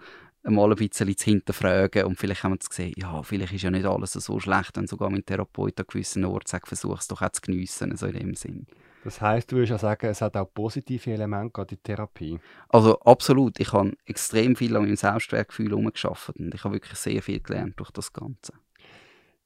mal 0.51 0.71
ein 0.71 0.77
bisschen 0.77 1.17
zu 1.17 1.25
hinterfragen 1.25 2.05
und 2.05 2.19
vielleicht 2.19 2.45
haben 2.45 2.53
wir 2.53 2.59
gesehen, 2.59 2.93
ja, 2.97 3.23
vielleicht 3.23 3.55
ist 3.55 3.63
ja 3.63 3.71
nicht 3.71 3.87
alles 3.87 4.13
so 4.13 4.39
schlecht, 4.39 4.77
wenn 4.77 4.87
sogar 4.87 5.11
mein 5.11 5.25
Therapeut 5.25 5.79
an 5.81 5.87
gewissen 5.89 6.25
Orten 6.25 6.47
sagt, 6.47 6.69
versuch 6.69 6.99
es 6.99 7.09
doch 7.09 7.23
auch 7.23 7.31
zu 7.31 7.41
geniessen, 7.41 7.97
so 7.97 8.07
in 8.07 8.19
dem 8.19 8.35
Sinn. 8.35 8.67
Das 9.05 9.21
heißt, 9.21 9.53
du 9.53 9.57
würdest 9.57 9.71
ja 9.71 9.79
sagen, 9.79 10.07
es 10.07 10.23
hat 10.23 10.37
auch 10.37 10.53
positive 10.53 11.13
Elemente, 11.13 11.67
in 11.71 11.83
Therapie. 11.83 12.41
Also 12.71 12.99
absolut. 13.01 13.61
Ich 13.61 13.73
habe 13.73 13.93
extrem 14.07 14.57
viel 14.57 14.75
an 14.77 14.85
meinem 14.85 14.97
Selbstwertgefühl 14.97 15.69
herumgearbeitet 15.69 16.37
und 16.37 16.55
ich 16.55 16.65
habe 16.65 16.75
wirklich 16.75 16.99
sehr 16.99 17.23
viel 17.23 17.41
gelernt 17.41 17.79
durch 17.79 17.91
das 17.91 18.13
Ganze. 18.13 18.55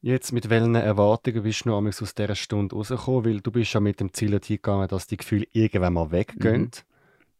Jetzt, 0.00 0.30
mit 0.32 0.48
welchen 0.48 0.76
Erwartungen 0.76 1.42
bist 1.42 1.64
du 1.64 1.70
noch 1.70 1.84
aus 1.84 2.14
dieser 2.14 2.36
Stunde 2.36 2.76
rausgekommen? 2.76 3.24
Weil 3.24 3.40
du 3.40 3.50
bist 3.50 3.74
ja 3.74 3.80
mit 3.80 3.98
dem 3.98 4.12
Ziel 4.12 4.30
hingegangen, 4.30 4.86
dass 4.86 5.08
die 5.08 5.16
Gefühle 5.16 5.46
irgendwann 5.50 5.94
mal 5.94 6.12
weggehen. 6.12 6.62
Mhm. 6.62 6.70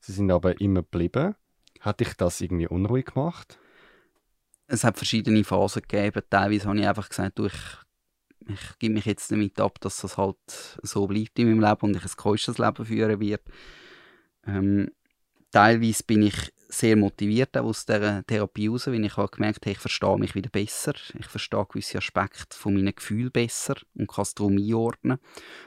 Sie 0.01 0.13
sind 0.13 0.31
aber 0.33 0.61
immer 0.61 0.83
geblieben. 0.83 1.37
Hat 1.81 2.01
dich 2.01 2.15
das 2.15 2.41
irgendwie 2.41 2.67
unruhig 2.67 3.07
gemacht? 3.07 3.61
Es 4.67 4.83
hat 4.83 4.97
verschiedene 4.97 5.45
Phasen 5.45 5.83
gegeben. 5.83 6.23
Teilweise 6.29 6.69
habe 6.69 6.81
ich 6.81 6.89
einfach 6.89 7.09
gesagt, 7.09 7.39
du, 7.39 7.47
ich 7.47 7.55
ich 8.49 8.79
gebe 8.79 8.95
mich 8.95 9.05
jetzt 9.05 9.31
damit 9.31 9.61
ab, 9.61 9.81
dass 9.81 10.01
das 10.01 10.17
halt 10.17 10.37
so 10.83 11.07
bleibt 11.07 11.39
in 11.39 11.49
meinem 11.49 11.61
Leben 11.61 11.81
und 11.83 11.97
ich 11.97 12.05
ein 12.05 12.17
keuschtes 12.17 12.59
Leben 12.59 12.85
führen 12.85 13.21
werde. 13.21 13.45
Ähm, 14.47 14.91
teilweise 15.51 16.03
bin 16.05 16.23
ich 16.23 16.53
sehr 16.69 16.97
motiviert 16.97 17.57
aus 17.57 17.87
dieser 17.87 18.25
Therapie 18.27 18.69
raus, 18.69 18.87
weil 18.87 19.05
ich 19.05 19.17
habe 19.17 19.31
gemerkt 19.31 19.65
habe, 19.65 19.73
ich 19.73 19.79
verstehe 19.79 20.19
mich 20.19 20.35
wieder 20.35 20.51
besser. 20.51 20.95
Ich 21.19 21.27
verstehe 21.27 21.67
gewisse 21.67 21.99
Aspekte 21.99 22.57
von 22.57 22.75
meinen 22.75 22.95
Gefühlen 22.95 23.31
besser 23.31 23.77
und 23.95 24.09
kann 24.09 24.23
es 24.23 24.35
darum 24.35 24.59
einordnen. 24.59 25.19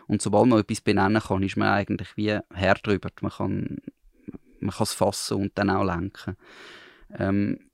Und 0.07 0.21
sobald 0.21 0.47
man 0.47 0.59
etwas 0.59 0.81
benennen 0.81 1.21
kann, 1.21 1.43
ist 1.43 1.57
man 1.57 1.69
eigentlich 1.69 2.15
wie 2.17 2.37
Herr 2.53 2.75
drüber. 2.75 3.09
Man 3.21 3.31
kann, 3.31 3.77
man 4.59 4.71
kann 4.71 4.83
es 4.83 4.93
fassen 4.93 5.37
und 5.37 5.57
dann 5.57 5.71
auch 5.71 5.83
lenken. 5.83 6.37
Ähm, 7.17 7.71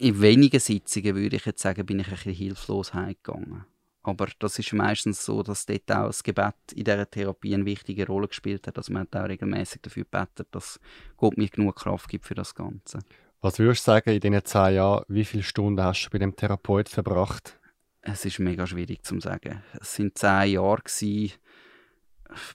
in 0.00 0.20
wenigen 0.20 0.60
Sitzungen, 0.60 1.14
würde 1.14 1.36
ich 1.36 1.46
jetzt 1.46 1.62
sagen, 1.62 1.86
bin 1.86 2.00
ich 2.00 2.08
ein 2.08 2.14
bisschen 2.14 2.32
hilflos 2.32 2.94
heimgegangen. 2.94 3.64
Aber 4.08 4.28
das 4.38 4.58
ist 4.58 4.72
meistens 4.72 5.24
so, 5.24 5.42
dass 5.42 5.66
dort 5.66 5.90
auch 5.92 6.06
das 6.06 6.22
Gebet 6.22 6.54
in 6.74 6.84
dieser 6.84 7.08
Therapie 7.08 7.54
eine 7.54 7.64
wichtige 7.64 8.06
Rolle 8.06 8.28
gespielt 8.28 8.66
hat. 8.66 8.76
Also 8.78 8.92
man 8.92 9.02
hat 9.02 9.16
auch 9.16 9.28
regelmäßig 9.28 9.82
dafür 9.82 10.04
gebetet, 10.04 10.48
dass 10.52 10.80
Gott 11.16 11.36
mir 11.36 11.48
genug 11.48 11.76
Kraft 11.76 12.08
gibt 12.08 12.24
für 12.24 12.34
das 12.34 12.54
Ganze. 12.54 13.00
Was 13.40 13.58
würdest 13.58 13.86
du 13.86 13.92
sagen, 13.92 14.10
in 14.10 14.20
diesen 14.20 14.44
zehn 14.44 14.74
Jahren, 14.74 15.04
wie 15.08 15.24
viele 15.24 15.42
Stunden 15.42 15.82
hast 15.82 16.06
du 16.06 16.10
bei 16.10 16.18
dem 16.18 16.34
Therapeut 16.34 16.88
verbracht? 16.88 17.58
Es 18.00 18.24
ist 18.24 18.38
mega 18.38 18.66
schwierig 18.66 19.04
zu 19.04 19.20
sagen. 19.20 19.62
Es 19.80 19.94
sind 19.94 20.16
zehn 20.18 20.52
Jahre 20.52 20.82
gewesen, 20.82 21.34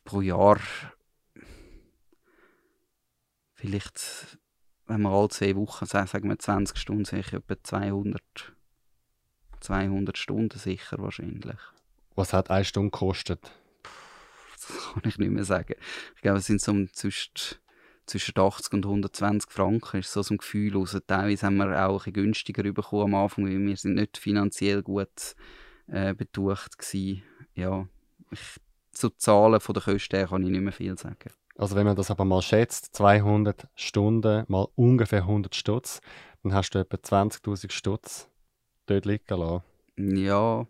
pro 0.03 0.21
Jahr. 0.21 0.59
Vielleicht, 3.53 4.37
wenn 4.87 5.01
wir 5.01 5.09
alle 5.09 5.29
zwei 5.29 5.55
Wochen 5.55 5.85
sagen, 5.85 6.07
sagen 6.07 6.29
wir 6.29 6.39
20 6.39 6.77
Stunden, 6.77 7.05
sehe 7.05 7.19
ich 7.19 7.31
etwa 7.31 7.55
200 7.61 8.21
200 9.63 10.17
Stunden 10.17 10.57
sicher 10.57 10.97
wahrscheinlich. 10.99 11.57
Was 12.15 12.33
hat 12.33 12.51
eine 12.51 12.65
Stunde 12.65 12.91
gekostet? 12.91 13.51
Das 14.55 14.93
kann 14.93 15.03
ich 15.05 15.17
nicht 15.17 15.31
mehr 15.31 15.43
sagen. 15.43 15.75
Ich 16.15 16.21
glaube, 16.21 16.39
es 16.39 16.45
sind 16.45 16.61
so 16.61 16.85
zwischen 16.93 17.57
zwischen 18.05 18.37
80 18.37 18.73
und 18.73 18.85
120 18.85 19.49
Franken 19.49 19.99
ist 19.99 20.11
so 20.11 20.21
ein 20.29 20.37
Gefühl 20.37 20.77
aus. 20.77 20.97
Teilweise 21.07 21.45
haben 21.45 21.57
wir 21.57 21.87
auch 21.87 22.05
ein 22.05 22.13
günstiger 22.13 22.63
bekommen 22.71 23.13
am 23.13 23.15
Anfang, 23.15 23.45
weil 23.45 23.59
wir 23.59 23.77
sind 23.77 23.95
nicht 23.95 24.17
finanziell 24.17 24.83
gut 24.83 25.35
äh, 25.87 26.13
betucht 26.13 26.77
gewesen. 26.77 27.23
Ja, 27.55 27.87
ich, 28.31 28.59
zu 28.91 29.09
Zahlen 29.11 29.59
von 29.59 29.73
der 29.73 29.83
Kosten 29.83 30.17
her 30.17 30.27
kann 30.27 30.43
ich 30.43 30.49
nicht 30.49 30.61
mehr 30.61 30.73
viel 30.73 30.97
sagen. 30.97 31.31
Also 31.55 31.75
wenn 31.75 31.85
man 31.85 31.95
das 31.95 32.11
aber 32.11 32.25
mal 32.25 32.41
schätzt, 32.41 32.95
200 32.95 33.67
Stunden 33.75 34.43
mal 34.47 34.67
ungefähr 34.75 35.21
100 35.21 35.55
Stutz, 35.55 36.01
dann 36.41 36.53
hast 36.53 36.71
du 36.71 36.79
etwa 36.79 36.97
20'000 36.97 37.71
Stutz 37.71 38.29
dort 38.85 39.05
liegen 39.05 39.37
lassen. 39.37 39.63
Ja, 39.97 40.65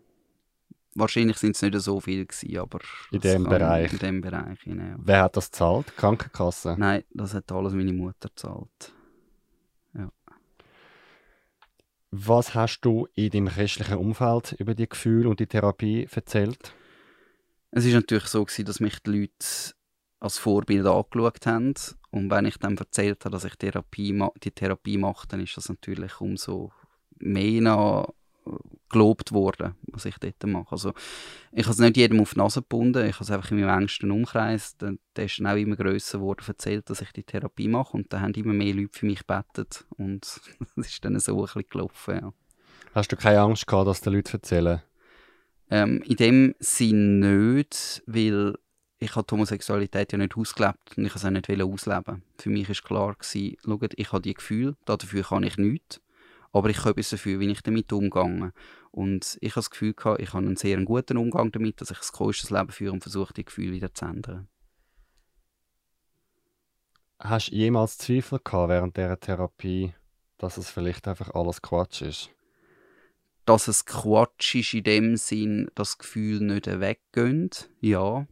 wahrscheinlich 0.94 1.38
sind 1.38 1.56
es 1.56 1.62
nicht 1.62 1.78
so 1.80 2.00
viele 2.00 2.26
gewesen, 2.26 2.58
aber... 2.58 2.80
In 3.10 3.20
dem 3.20 3.44
Bereich? 3.44 3.92
In 3.92 3.98
dem 3.98 4.20
Bereich, 4.20 4.60
genau. 4.60 4.96
Wer 4.98 5.22
hat 5.22 5.36
das 5.36 5.50
gezahlt? 5.50 5.88
Die 5.88 6.00
Krankenkasse? 6.00 6.76
Nein, 6.78 7.04
das 7.10 7.34
hat 7.34 7.50
alles 7.52 7.72
meine 7.72 7.92
Mutter 7.92 8.28
gezahlt. 8.28 8.92
Ja. 9.94 10.10
Was 12.10 12.54
hast 12.54 12.80
du 12.82 13.08
in 13.14 13.30
deinem 13.30 13.48
christlichen 13.48 13.98
Umfeld 13.98 14.52
über 14.52 14.74
die 14.74 14.88
Gefühle 14.88 15.28
und 15.28 15.40
die 15.40 15.46
Therapie 15.46 16.06
erzählt? 16.10 16.74
Es 17.70 17.84
ist 17.84 17.94
natürlich 17.94 18.26
so 18.26 18.44
gewesen, 18.44 18.66
dass 18.66 18.78
mich 18.78 19.00
die 19.00 19.10
Leute 19.10 19.74
als 20.20 20.38
Vorbild 20.38 20.86
angeschaut 20.86 21.44
haben. 21.46 21.74
Und 22.10 22.30
wenn 22.30 22.44
ich 22.44 22.56
dann 22.58 22.76
erzählt 22.76 23.24
habe, 23.24 23.32
dass 23.32 23.44
ich 23.44 23.56
Therapie, 23.56 24.16
die 24.44 24.52
Therapie 24.52 24.96
mache, 24.96 25.26
dann 25.26 25.40
ist 25.40 25.56
das 25.56 25.68
natürlich 25.68 26.20
umso 26.20 26.72
mehr 27.18 28.06
gelobt 28.90 29.32
worden, 29.32 29.74
was 29.88 30.04
ich 30.04 30.16
dort 30.18 30.46
mache. 30.46 30.70
Also, 30.70 30.92
ich 31.52 31.64
habe 31.64 31.72
es 31.72 31.78
nicht 31.78 31.96
jedem 31.96 32.20
auf 32.20 32.34
die 32.34 32.38
Nase 32.38 32.60
gebunden, 32.60 33.06
ich 33.06 33.14
habe 33.14 33.24
es 33.24 33.30
einfach 33.30 33.50
in 33.50 33.60
meinem 33.60 33.80
engsten 33.80 34.10
Umkreis, 34.10 34.76
der, 34.76 34.94
der 35.16 35.24
ist 35.24 35.38
dann 35.40 35.48
auch 35.48 35.56
immer 35.56 35.76
grösser 35.76 36.18
geworden, 36.18 36.44
erzählt, 36.46 36.88
dass 36.88 37.00
ich 37.00 37.12
die 37.12 37.24
Therapie 37.24 37.68
mache 37.68 37.96
und 37.96 38.12
dann 38.12 38.22
haben 38.22 38.34
immer 38.34 38.52
mehr 38.52 38.74
Leute 38.74 38.96
für 38.96 39.06
mich 39.06 39.26
gebetet 39.26 39.84
und 39.96 40.24
es 40.76 40.86
ist 40.86 41.04
dann 41.04 41.18
so 41.18 41.36
ein 41.36 41.42
bisschen 41.42 41.64
gelaufen, 41.68 42.14
ja. 42.14 42.32
Hast 42.94 43.10
du 43.10 43.16
keine 43.16 43.40
Angst 43.40 43.66
gehabt, 43.66 43.88
dass 43.88 44.00
die 44.00 44.10
Leute 44.10 44.34
erzählen? 44.34 44.80
Ähm, 45.68 46.00
in 46.02 46.16
dem 46.16 46.54
Sinn 46.60 47.18
nicht, 47.18 48.02
weil 48.06 48.54
ich 49.00 49.16
habe 49.16 49.26
die 49.28 49.32
Homosexualität 49.32 50.12
ja 50.12 50.18
nicht 50.18 50.36
ausgelebt 50.36 50.96
und 50.96 51.04
ich 51.04 51.14
es 51.14 51.24
auch 51.24 51.30
nicht 51.30 51.50
ausleben. 51.50 52.22
Für 52.38 52.50
mich 52.50 52.68
war 52.68 52.76
klar, 52.76 53.14
gewesen, 53.14 53.56
schaut, 53.64 53.92
ich 53.96 54.12
habe 54.12 54.22
die 54.22 54.34
Gefühle, 54.34 54.76
dafür 54.84 55.24
kann 55.24 55.42
ich 55.42 55.56
nichts, 55.56 56.00
aber 56.54 56.70
ich 56.70 56.78
habe 56.78 56.90
etwas 56.90 57.10
dafür, 57.10 57.40
wie 57.40 57.50
ich 57.50 57.62
damit 57.62 57.92
umgehe. 57.92 58.52
Und 58.90 59.38
ich 59.40 59.52
habe 59.52 59.60
das 59.60 59.70
Gefühl, 59.70 59.92
gehabt, 59.92 60.20
ich 60.20 60.32
habe 60.32 60.46
einen 60.46 60.56
sehr 60.56 60.80
guten 60.84 61.18
Umgang 61.18 61.52
damit, 61.52 61.80
dass 61.80 61.90
ich 61.90 61.98
ein 61.98 62.12
größtes 62.12 62.50
Leben 62.50 62.70
führe 62.70 62.92
und 62.92 63.02
versuche, 63.02 63.34
die 63.34 63.44
Gefühle 63.44 63.72
wieder 63.72 63.92
zu 63.92 64.06
ändern. 64.06 64.48
Hast 67.18 67.50
du 67.50 67.54
jemals 67.54 67.98
Zweifel 67.98 68.40
gehabt 68.42 68.68
während 68.68 68.96
dieser 68.96 69.18
Therapie, 69.18 69.94
dass 70.38 70.56
es 70.56 70.70
vielleicht 70.70 71.06
einfach 71.08 71.34
alles 71.34 71.60
Quatsch 71.60 72.02
ist? 72.02 72.30
Dass 73.44 73.68
es 73.68 73.84
Quatsch 73.84 74.54
ist 74.54 74.74
in 74.74 74.84
dem 74.84 75.16
Sinn, 75.16 75.70
dass 75.74 75.90
das 75.90 75.98
Gefühl 75.98 76.40
nicht 76.40 76.66
weggeht, 76.66 77.68
ja 77.80 78.26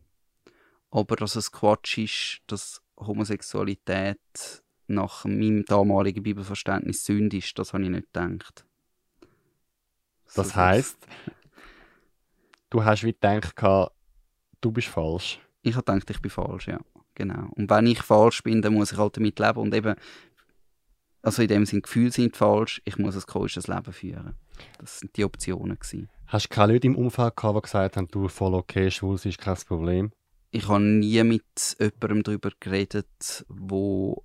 aber 0.93 1.17
dass 1.17 1.37
es 1.37 1.51
Quatsch 1.51 1.99
ist, 1.99 2.43
dass 2.47 2.83
Homosexualität 2.99 4.62
nach 4.93 5.25
meinem 5.25 5.65
damaligen 5.65 6.23
Bibelverständnis 6.23 7.05
Sünde 7.05 7.39
ist, 7.39 7.59
das 7.59 7.73
habe 7.73 7.85
ich 7.85 7.91
nicht 7.91 8.13
gedacht. 8.13 8.65
Das 10.35 10.51
so 10.51 10.55
heißt, 10.55 10.97
du 12.71 12.85
hast 12.85 13.05
wie 13.05 13.13
gedacht, 13.13 13.55
du 14.61 14.73
bist 14.73 14.89
falsch. 14.89 15.41
Ich 15.63 15.75
habe 15.75 15.85
gedacht, 15.85 16.11
ich 16.11 16.21
bin 16.21 16.31
falsch, 16.31 16.69
ja. 16.69 16.81
Genau. 17.15 17.51
Und 17.57 17.69
wenn 17.69 17.87
ich 17.87 18.03
falsch 18.03 18.43
bin, 18.43 18.63
dann 18.63 18.75
muss 18.75 18.93
ich 18.93 18.99
halt 18.99 19.17
damit 19.17 19.39
leben. 19.39 19.59
Und 19.59 19.75
eben, 19.75 19.95
also 21.21 21.43
in 21.43 21.49
dem 21.49 21.67
Sinne, 21.67 21.83
Gefühle 21.83 22.11
sind 22.11 22.37
falsch, 22.37 22.81
ich 22.85 22.97
muss 22.97 23.15
ein 23.15 23.23
komisches 23.23 23.69
Leben 23.69 23.93
führen. 23.93 24.35
Das 24.79 25.01
sind 25.01 25.17
die 25.17 25.25
Optionen. 25.25 25.79
Gewesen. 25.79 26.09
Hast 26.27 26.47
du 26.47 26.55
keine 26.55 26.73
Leute 26.73 26.87
im 26.87 26.97
Umfeld 26.97 27.37
gehabt, 27.37 27.57
die 27.57 27.63
gesagt 27.63 27.97
haben, 27.97 28.09
du 28.09 28.29
voll 28.29 28.55
okay, 28.55 28.91
schwul 28.91 29.21
ist 29.23 29.39
kein 29.39 29.57
Problem? 29.57 30.13
ich 30.53 30.69
habe 30.69 30.85
nie 30.85 31.23
mit 31.25 31.77
jemandem 31.81 32.23
darüber 32.23 32.51
geredet, 32.61 33.45
wo 33.49 34.23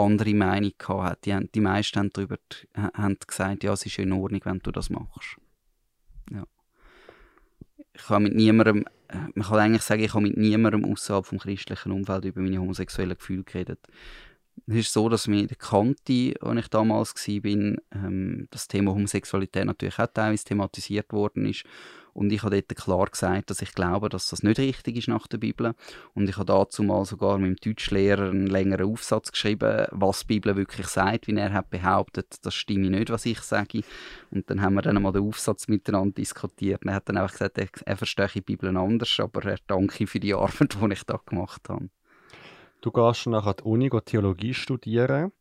andere 0.00 0.34
Meinung 0.34 0.72
hatte. 0.88 1.18
Die, 1.24 1.48
die 1.54 1.60
meisten 1.60 1.98
haben, 1.98 2.10
darüber, 2.12 2.38
haben 2.74 3.16
gesagt, 3.26 3.64
ja, 3.64 3.72
es 3.72 3.86
ist 3.86 3.98
in 3.98 4.12
Ordnung, 4.12 4.40
wenn 4.44 4.58
du 4.58 4.70
das 4.70 4.90
machst. 4.90 5.36
Ja. 6.30 6.44
Ich 7.92 8.08
habe 8.08 8.24
mit 8.24 8.34
niemandem, 8.34 8.84
man 9.34 9.46
kann 9.46 9.58
eigentlich 9.58 9.82
sagen, 9.82 10.02
ich 10.02 10.14
habe 10.14 10.22
mit 10.22 10.36
niemandem 10.36 10.84
außerhalb 10.84 11.26
vom 11.26 11.38
christlichen 11.38 11.92
Umfeld 11.92 12.24
über 12.24 12.40
meine 12.40 12.58
homosexuellen 12.58 13.16
Gefühle 13.16 13.44
geredet. 13.44 13.80
Es 14.66 14.76
ist 14.76 14.92
so, 14.92 15.08
dass 15.08 15.26
mir 15.26 15.46
der 15.46 15.56
Kanti, 15.56 16.34
als 16.40 16.60
ich 16.60 16.68
damals 16.68 17.14
war, 17.14 17.44
ähm, 17.44 18.48
das 18.50 18.68
Thema 18.68 18.92
Homosexualität 18.92 19.64
natürlich 19.64 19.98
auch 19.98 20.06
teilweise 20.06 20.44
thematisiert 20.44 21.12
worden 21.12 21.46
ist. 21.46 21.64
Und 22.12 22.32
ich 22.32 22.42
habe 22.42 22.62
dort 22.62 22.76
klar 22.76 23.06
gesagt, 23.06 23.50
dass 23.50 23.62
ich 23.62 23.72
glaube, 23.72 24.08
dass 24.08 24.28
das 24.28 24.42
nicht 24.42 24.58
richtig 24.58 24.96
ist 24.96 25.08
nach 25.08 25.26
der 25.26 25.38
Bibel. 25.38 25.74
Und 26.14 26.28
ich 26.28 26.36
habe 26.36 26.46
dazu 26.46 26.82
mal 26.82 27.04
sogar 27.04 27.38
mit 27.38 27.64
dem 27.64 27.72
Deutschlehrer 27.72 28.30
einen 28.30 28.46
längeren 28.46 28.90
Aufsatz 28.90 29.32
geschrieben, 29.32 29.86
was 29.90 30.20
die 30.20 30.26
Bibel 30.26 30.56
wirklich 30.56 30.86
sagt, 30.88 31.26
wie 31.26 31.36
er 31.36 31.52
hat 31.52 31.70
behauptet, 31.70 32.36
das 32.42 32.54
stimme 32.54 32.90
nicht, 32.90 33.10
was 33.10 33.26
ich 33.26 33.40
sage. 33.40 33.82
Und 34.30 34.50
dann 34.50 34.60
haben 34.60 34.74
wir 34.74 34.82
dann 34.82 34.96
einmal 34.96 35.12
den 35.12 35.26
Aufsatz 35.26 35.68
miteinander 35.68 36.14
diskutiert. 36.14 36.82
Und 36.82 36.88
er 36.88 36.96
hat 36.96 37.08
dann 37.08 37.16
einfach 37.16 37.32
gesagt, 37.32 37.58
er, 37.58 37.68
er 37.84 37.96
verstehe 37.96 38.28
die 38.34 38.40
Bibel 38.40 38.76
anders, 38.76 39.18
aber 39.20 39.44
er 39.44 39.58
danke 39.66 40.06
für 40.06 40.20
die 40.20 40.34
Arbeit, 40.34 40.76
die 40.80 40.92
ich 40.92 41.04
da 41.04 41.20
gemacht 41.24 41.68
habe. 41.68 41.88
Du 42.80 42.90
gehst 42.90 43.26
nachher 43.26 43.50
an 43.50 43.56
die 43.58 43.64
Uni 43.64 43.90
Theologie 44.04 44.54
studieren. 44.54 45.32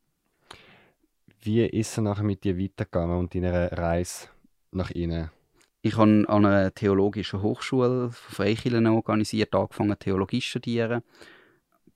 Wie 1.42 1.66
ist 1.66 1.92
es 1.92 1.98
nachher 1.98 2.24
mit 2.24 2.44
dir 2.44 2.58
weitergegangen 2.58 3.18
und 3.18 3.34
deiner 3.34 3.72
Reise 3.72 4.28
nach 4.72 4.92
innen? 4.92 5.32
Ich 5.82 5.96
habe 5.96 6.26
an 6.28 6.46
einer 6.46 6.74
theologischen 6.74 7.42
Hochschule 7.42 8.12
von 8.12 8.36
Freikirchen 8.36 8.88
organisiert, 8.88 9.56
angefangen 9.56 9.98
Theologie 9.98 10.42
zu 10.42 10.48
studieren. 10.48 11.04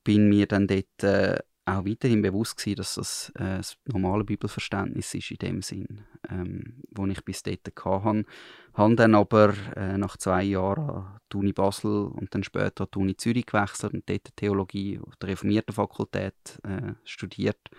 Bin 0.06 0.30
mir 0.30 0.48
dann 0.48 0.68
dort 0.68 1.04
äh, 1.04 1.40
auch 1.66 1.86
weiterhin 1.86 2.22
bewusst 2.22 2.58
gewesen, 2.58 2.78
dass 2.78 2.96
das 2.96 3.32
äh, 3.36 3.58
das 3.58 3.78
normale 3.86 4.24
Bibelverständnis 4.24 5.14
ist 5.14 5.32
in 5.32 5.38
dem 5.38 5.62
Sinn, 5.62 6.02
ähm, 6.30 6.82
wo 6.92 7.06
ich 7.08 7.24
bis 7.24 7.44
dort 7.44 7.68
hatte. 7.84 8.26
Habe 8.74 8.96
dann 8.96 9.16
aber 9.16 9.54
äh, 9.76 9.98
nach 9.98 10.18
zwei 10.18 10.44
Jahren 10.44 10.90
an 10.90 11.20
die 11.32 11.38
Uni 11.38 11.54
Basel 11.54 12.08
und 12.08 12.34
dann 12.34 12.44
später 12.44 12.86
an 12.86 12.90
die 12.94 13.00
Uni 13.00 13.18
Zürich 13.18 13.46
gewechselt 13.46 13.94
und 13.94 14.10
dort 14.10 14.36
Theologie 14.36 15.00
auf 15.06 15.16
der 15.18 15.30
reformierten 15.30 15.74
Fakultät 15.74 16.34
äh, 16.64 16.94
studiert. 17.04 17.70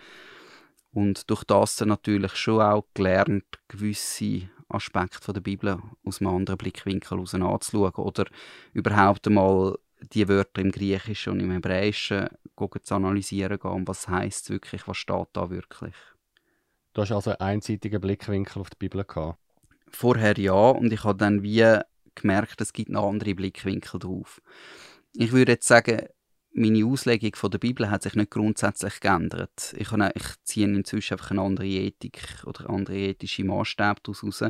Und 0.92 1.28
durch 1.28 1.44
das 1.44 1.76
dann 1.76 1.88
natürlich 1.88 2.36
schon 2.36 2.60
auch 2.60 2.86
gelernt, 2.94 3.44
gewisse 3.68 4.48
Aspekte 4.74 5.32
der 5.32 5.40
Bibel 5.40 5.78
aus 6.04 6.20
einem 6.20 6.34
anderen 6.34 6.58
Blickwinkel 6.58 7.18
heraus 7.18 7.34
anzuschauen 7.34 7.92
oder 7.94 8.26
überhaupt 8.72 9.26
einmal 9.26 9.76
die 10.12 10.28
Wörter 10.28 10.60
im 10.60 10.70
Griechischen 10.70 11.34
und 11.34 11.40
im 11.40 11.50
Hebräischen 11.50 12.28
zu 12.82 12.94
analysieren 12.94 13.58
gehen, 13.58 13.88
was 13.88 14.08
heißt 14.08 14.50
wirklich, 14.50 14.86
was 14.86 14.96
steht 14.96 15.28
da 15.32 15.50
wirklich. 15.50 15.94
Du 16.92 17.02
hast 17.02 17.12
also 17.12 17.30
einen 17.30 17.40
einseitigen 17.40 18.00
Blickwinkel 18.00 18.60
auf 18.60 18.70
die 18.70 18.76
Bibel 18.78 19.04
gehabt? 19.04 19.38
Vorher 19.88 20.38
ja, 20.38 20.52
und 20.52 20.92
ich 20.92 21.04
habe 21.04 21.18
dann 21.18 21.42
wie 21.42 21.78
gemerkt, 22.14 22.60
es 22.60 22.72
gibt 22.72 22.90
noch 22.90 23.08
andere 23.08 23.34
Blickwinkel 23.34 23.98
drauf. 23.98 24.40
Ich 25.14 25.32
würde 25.32 25.52
jetzt 25.52 25.66
sagen, 25.66 26.06
meine 26.54 26.86
Auslegung 26.86 27.34
von 27.34 27.50
der 27.50 27.58
Bibel 27.58 27.90
hat 27.90 28.04
sich 28.04 28.14
nicht 28.14 28.30
grundsätzlich 28.30 29.00
geändert. 29.00 29.74
Ich, 29.76 29.90
habe, 29.90 30.12
ich 30.14 30.24
ziehe 30.44 30.66
inzwischen 30.66 31.14
einfach 31.14 31.32
eine 31.32 31.42
andere 31.42 31.66
Ethik 31.66 32.44
oder 32.46 32.70
andere 32.70 32.96
ethische 32.96 33.44
Maßstäbe 33.44 34.00
daraus 34.02 34.44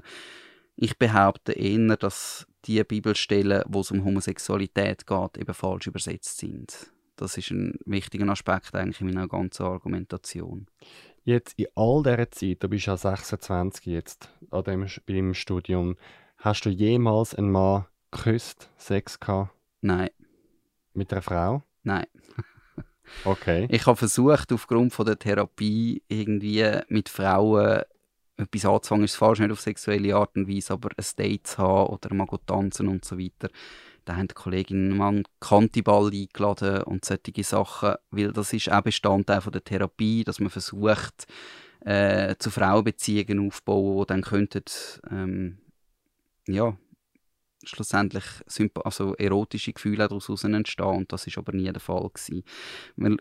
Ich 0.76 0.98
behaupte 0.98 1.52
eher, 1.52 1.96
dass 1.96 2.46
die 2.66 2.82
Bibelstellen, 2.84 3.62
wo 3.66 3.80
es 3.80 3.90
um 3.90 4.04
Homosexualität 4.04 5.06
geht, 5.06 5.38
eben 5.38 5.54
falsch 5.54 5.86
übersetzt 5.86 6.38
sind. 6.38 6.90
Das 7.16 7.38
ist 7.38 7.50
ein 7.50 7.78
wichtiger 7.86 8.28
Aspekt 8.28 8.74
eigentlich 8.74 9.00
in 9.00 9.06
meiner 9.06 9.28
ganzen 9.28 9.64
Argumentation. 9.64 10.66
Jetzt 11.22 11.58
in 11.58 11.68
all 11.74 12.02
dieser 12.02 12.30
Zeit, 12.30 12.62
du 12.62 12.68
bist 12.68 12.86
ja 12.86 12.96
26 12.96 13.86
jetzt 13.86 14.30
an 14.50 14.64
dem, 14.64 14.86
beim 15.06 15.32
Studium, 15.32 15.96
hast 16.36 16.66
du 16.66 16.70
jemals 16.70 17.34
einen 17.34 17.50
Mann 17.50 17.86
geküsst, 18.10 18.68
Sex 18.76 19.18
gehabt? 19.18 19.54
Nein. 19.80 20.10
Mit 20.92 21.12
einer 21.12 21.22
Frau? 21.22 21.62
Nein. 21.84 22.06
Okay. 23.24 23.68
Ich 23.70 23.86
habe 23.86 23.96
versucht, 23.96 24.52
aufgrund 24.52 24.92
von 24.92 25.06
der 25.06 25.18
Therapie 25.18 26.02
irgendwie 26.08 26.66
mit 26.88 27.08
Frauen 27.08 27.82
etwas 28.36 28.64
anzufangen, 28.64 29.04
ist 29.04 29.16
falsch, 29.16 29.38
nicht 29.38 29.52
auf 29.52 29.60
sexuelle 29.60 30.16
Art 30.16 30.36
und 30.36 30.48
Weise, 30.48 30.72
aber 30.72 30.88
ein 30.96 31.04
Date 31.16 31.46
zu 31.46 31.58
haben 31.58 31.92
oder 31.92 32.14
mal 32.14 32.26
tanzen 32.46 32.88
und 32.88 33.04
so 33.04 33.18
weiter. 33.18 33.48
Da 34.04 34.16
haben 34.16 34.28
die 34.28 34.34
Kolleginnen 34.34 34.96
mal 34.96 35.08
einen 35.08 35.24
Kantiball 35.40 36.10
eingeladen 36.12 36.82
und 36.82 37.04
solche 37.04 37.44
Sachen, 37.44 37.94
weil 38.10 38.32
das 38.32 38.52
ist 38.52 38.70
auch 38.70 38.82
Bestandteil 38.82 39.40
von 39.40 39.52
der 39.52 39.64
Therapie, 39.64 40.24
dass 40.24 40.40
man 40.40 40.50
versucht, 40.50 41.26
äh, 41.80 42.34
zu 42.38 42.50
Frauenbeziehungen 42.50 43.46
aufzubauen, 43.46 44.00
die 44.00 44.06
dann 44.06 44.22
könnten, 44.22 44.64
ähm, 45.10 45.58
ja, 46.46 46.76
schlussendlich 47.66 48.24
also 48.84 49.14
erotische 49.16 49.72
Gefühle 49.72 50.08
daraus 50.08 50.44
entstehen 50.44 50.86
und 50.86 51.12
das 51.12 51.26
ist 51.26 51.38
aber 51.38 51.52
nie 51.52 51.70
der 51.70 51.80
Fall 51.80 52.08
gewesen. 52.12 52.44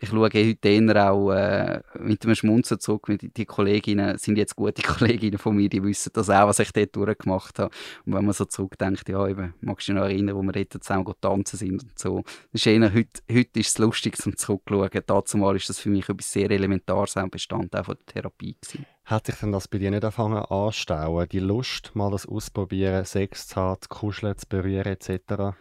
Ich 0.02 0.10
schaue 0.10 0.24
heute 0.24 0.70
eher 0.70 1.12
auch 1.12 1.32
äh, 1.32 1.82
mit 2.00 2.24
einem 2.26 2.36
Schmunzeln 2.36 2.80
zurück, 2.80 3.08
die, 3.20 3.30
die 3.30 3.46
Kolleginnen 3.46 4.18
sind 4.18 4.38
jetzt 4.38 4.56
gute 4.56 4.82
Kolleginnen 4.84 5.38
von 5.38 5.56
mir, 5.56 5.70
die 5.70 5.84
wissen 5.84 6.12
das 6.14 6.30
auch, 6.30 6.48
was 6.48 6.60
ich 6.60 6.72
dort 6.72 6.96
durchgemacht 6.96 7.60
habe 7.60 7.74
und 8.06 8.14
wenn 8.14 8.26
man 8.26 8.34
so 8.34 8.46
zurückdenkt, 8.46 9.08
ja 9.10 9.28
eben, 9.28 9.54
magst 9.62 9.88
du 9.88 9.94
dich 9.94 10.00
noch 10.00 10.08
erinnern, 10.08 10.36
wo 10.36 10.41
wir 10.41 10.52
dort 10.52 10.84
zusammen 10.84 11.14
tanzen 11.20 11.58
sind 11.58 11.84
und 11.84 12.00
so. 12.00 12.24
Das 12.52 12.62
ist 12.62 12.68
eher, 12.68 12.94
heute, 12.94 13.22
heute 13.32 13.60
ist 13.60 13.70
es 13.70 13.78
lustig 13.78 14.18
zum 14.18 14.36
Zurückschauen, 14.36 15.02
dazu 15.06 15.38
mal 15.38 15.56
ist 15.56 15.70
das 15.70 15.80
für 15.80 15.89
mich 15.89 16.08
etwas 16.10 16.32
sehr 16.32 16.50
Elementares, 16.52 17.18
auch 17.18 17.28
Bestandteil 17.30 17.84
von 17.84 17.96
der 17.96 18.06
Therapie 18.06 18.56
gewesen. 18.60 18.86
Hat 19.06 19.26
sich 19.26 19.36
denn 19.36 19.51
das 19.51 19.68
bei 19.68 19.80
dir 19.80 19.91
nicht 19.91 20.06
angefangen 20.06 20.38
anstauen? 20.38 21.28
Die 21.30 21.39
Lust, 21.39 21.91
mal 21.93 22.10
das 22.10 22.26
ausprobieren, 22.26 23.04
Sex 23.04 23.47
zu 23.47 23.56
haben, 23.58 23.82
zu 23.82 23.89
kuscheln, 23.89 24.38
zu 24.38 24.47
berühren 24.47 24.86
etc.? 24.86 25.56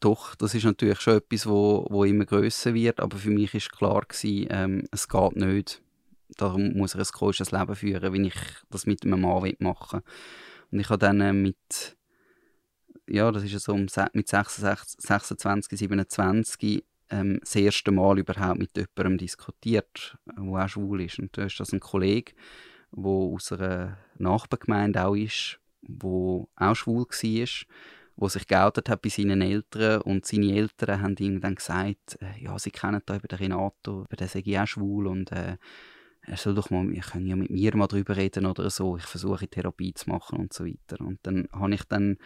Doch, 0.00 0.34
das 0.34 0.54
ist 0.54 0.64
natürlich 0.64 1.00
schon 1.00 1.18
etwas, 1.18 1.46
wo, 1.46 1.86
wo 1.90 2.04
immer 2.04 2.24
grösser 2.24 2.72
wird, 2.74 3.00
aber 3.00 3.18
für 3.18 3.30
mich 3.30 3.54
ist 3.54 3.72
klar 3.72 4.02
gewesen, 4.02 4.48
ähm, 4.50 4.88
es 4.90 5.08
geht 5.08 5.36
nicht. 5.36 5.82
Darum 6.36 6.72
muss 6.74 6.94
ich 6.94 7.00
ein 7.00 7.06
komisches 7.06 7.52
Leben 7.52 7.74
führen, 7.76 8.12
wenn 8.12 8.24
ich 8.24 8.34
das 8.70 8.86
mit 8.86 9.04
einem 9.04 9.20
Mann 9.20 9.54
machen 9.58 10.00
will. 10.00 10.12
Und 10.72 10.80
ich 10.80 10.88
habe 10.88 10.98
dann 10.98 11.20
äh, 11.20 11.32
mit, 11.32 11.96
ja, 13.06 13.30
das 13.30 13.44
ist 13.44 13.58
so 13.60 13.72
um, 13.72 13.86
mit 14.14 14.28
26, 14.28 15.00
26 15.00 15.78
27 15.78 16.84
ähm, 17.14 17.38
das 17.40 17.54
erste 17.54 17.92
Mal 17.92 18.18
überhaupt 18.18 18.58
mit 18.58 18.76
jemandem 18.76 19.18
diskutiert, 19.18 20.18
der 20.26 20.44
auch 20.44 20.68
schwul 20.68 21.02
ist. 21.02 21.18
Und 21.18 21.36
da 21.36 21.44
ist 21.44 21.60
das 21.60 21.72
ein 21.72 21.80
Kollege, 21.80 22.32
der 22.92 23.06
aus 23.06 23.52
einer 23.52 23.98
Nachbargemeinde 24.18 25.04
auch 25.04 25.14
ist, 25.14 25.58
der 25.82 26.46
auch 26.56 26.74
schwul 26.74 27.06
war, 27.06 27.46
der 28.16 28.28
sich 28.28 28.46
geoutet 28.46 28.88
hat 28.88 29.02
bei 29.02 29.08
seinen 29.08 29.42
Eltern 29.42 30.00
und 30.02 30.26
seine 30.26 30.54
Eltern 30.54 31.02
haben 31.02 31.16
ihm 31.18 31.40
dann 31.40 31.56
gesagt, 31.56 32.18
äh, 32.20 32.42
ja, 32.42 32.58
sie 32.58 32.70
kennen 32.70 33.02
da 33.06 33.16
über 33.16 33.28
den 33.28 33.38
Renato, 33.38 34.02
über 34.02 34.16
den 34.16 34.28
sage 34.28 34.50
ich 34.50 34.58
auch 34.58 34.66
schwul 34.66 35.06
und 35.06 35.32
äh, 35.32 35.56
er 36.26 36.36
soll 36.36 36.54
doch 36.54 36.70
mal, 36.70 36.88
wir 36.88 37.02
können 37.02 37.26
ja 37.26 37.36
mit 37.36 37.50
mir 37.50 37.76
mal 37.76 37.86
drüber 37.86 38.16
reden 38.16 38.46
oder 38.46 38.70
so, 38.70 38.96
ich 38.96 39.04
versuche 39.04 39.46
Therapie 39.46 39.92
zu 39.92 40.08
machen 40.08 40.38
und 40.38 40.52
so 40.54 40.64
weiter. 40.64 41.04
Und 41.04 41.18
dann 41.22 41.48
habe 41.52 41.74
ich 41.74 41.84
dann 41.84 42.16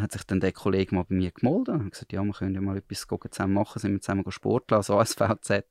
hat 0.00 0.12
sich 0.12 0.24
dann 0.24 0.40
der 0.40 0.52
Kollege 0.52 0.94
mal 0.94 1.04
bei 1.04 1.14
mir 1.14 1.30
gemeldet 1.30 1.74
und 1.74 1.90
gesagt, 1.90 2.12
ja, 2.12 2.22
wir 2.22 2.32
können 2.32 2.54
ja 2.54 2.60
mal 2.60 2.76
etwas 2.76 3.06
zusammen 3.30 3.54
machen, 3.54 3.78
sind 3.78 3.92
wir 3.92 4.00
zusammen 4.00 4.30
Sport 4.30 4.72
als 4.72 4.88
VZ. 4.88 5.64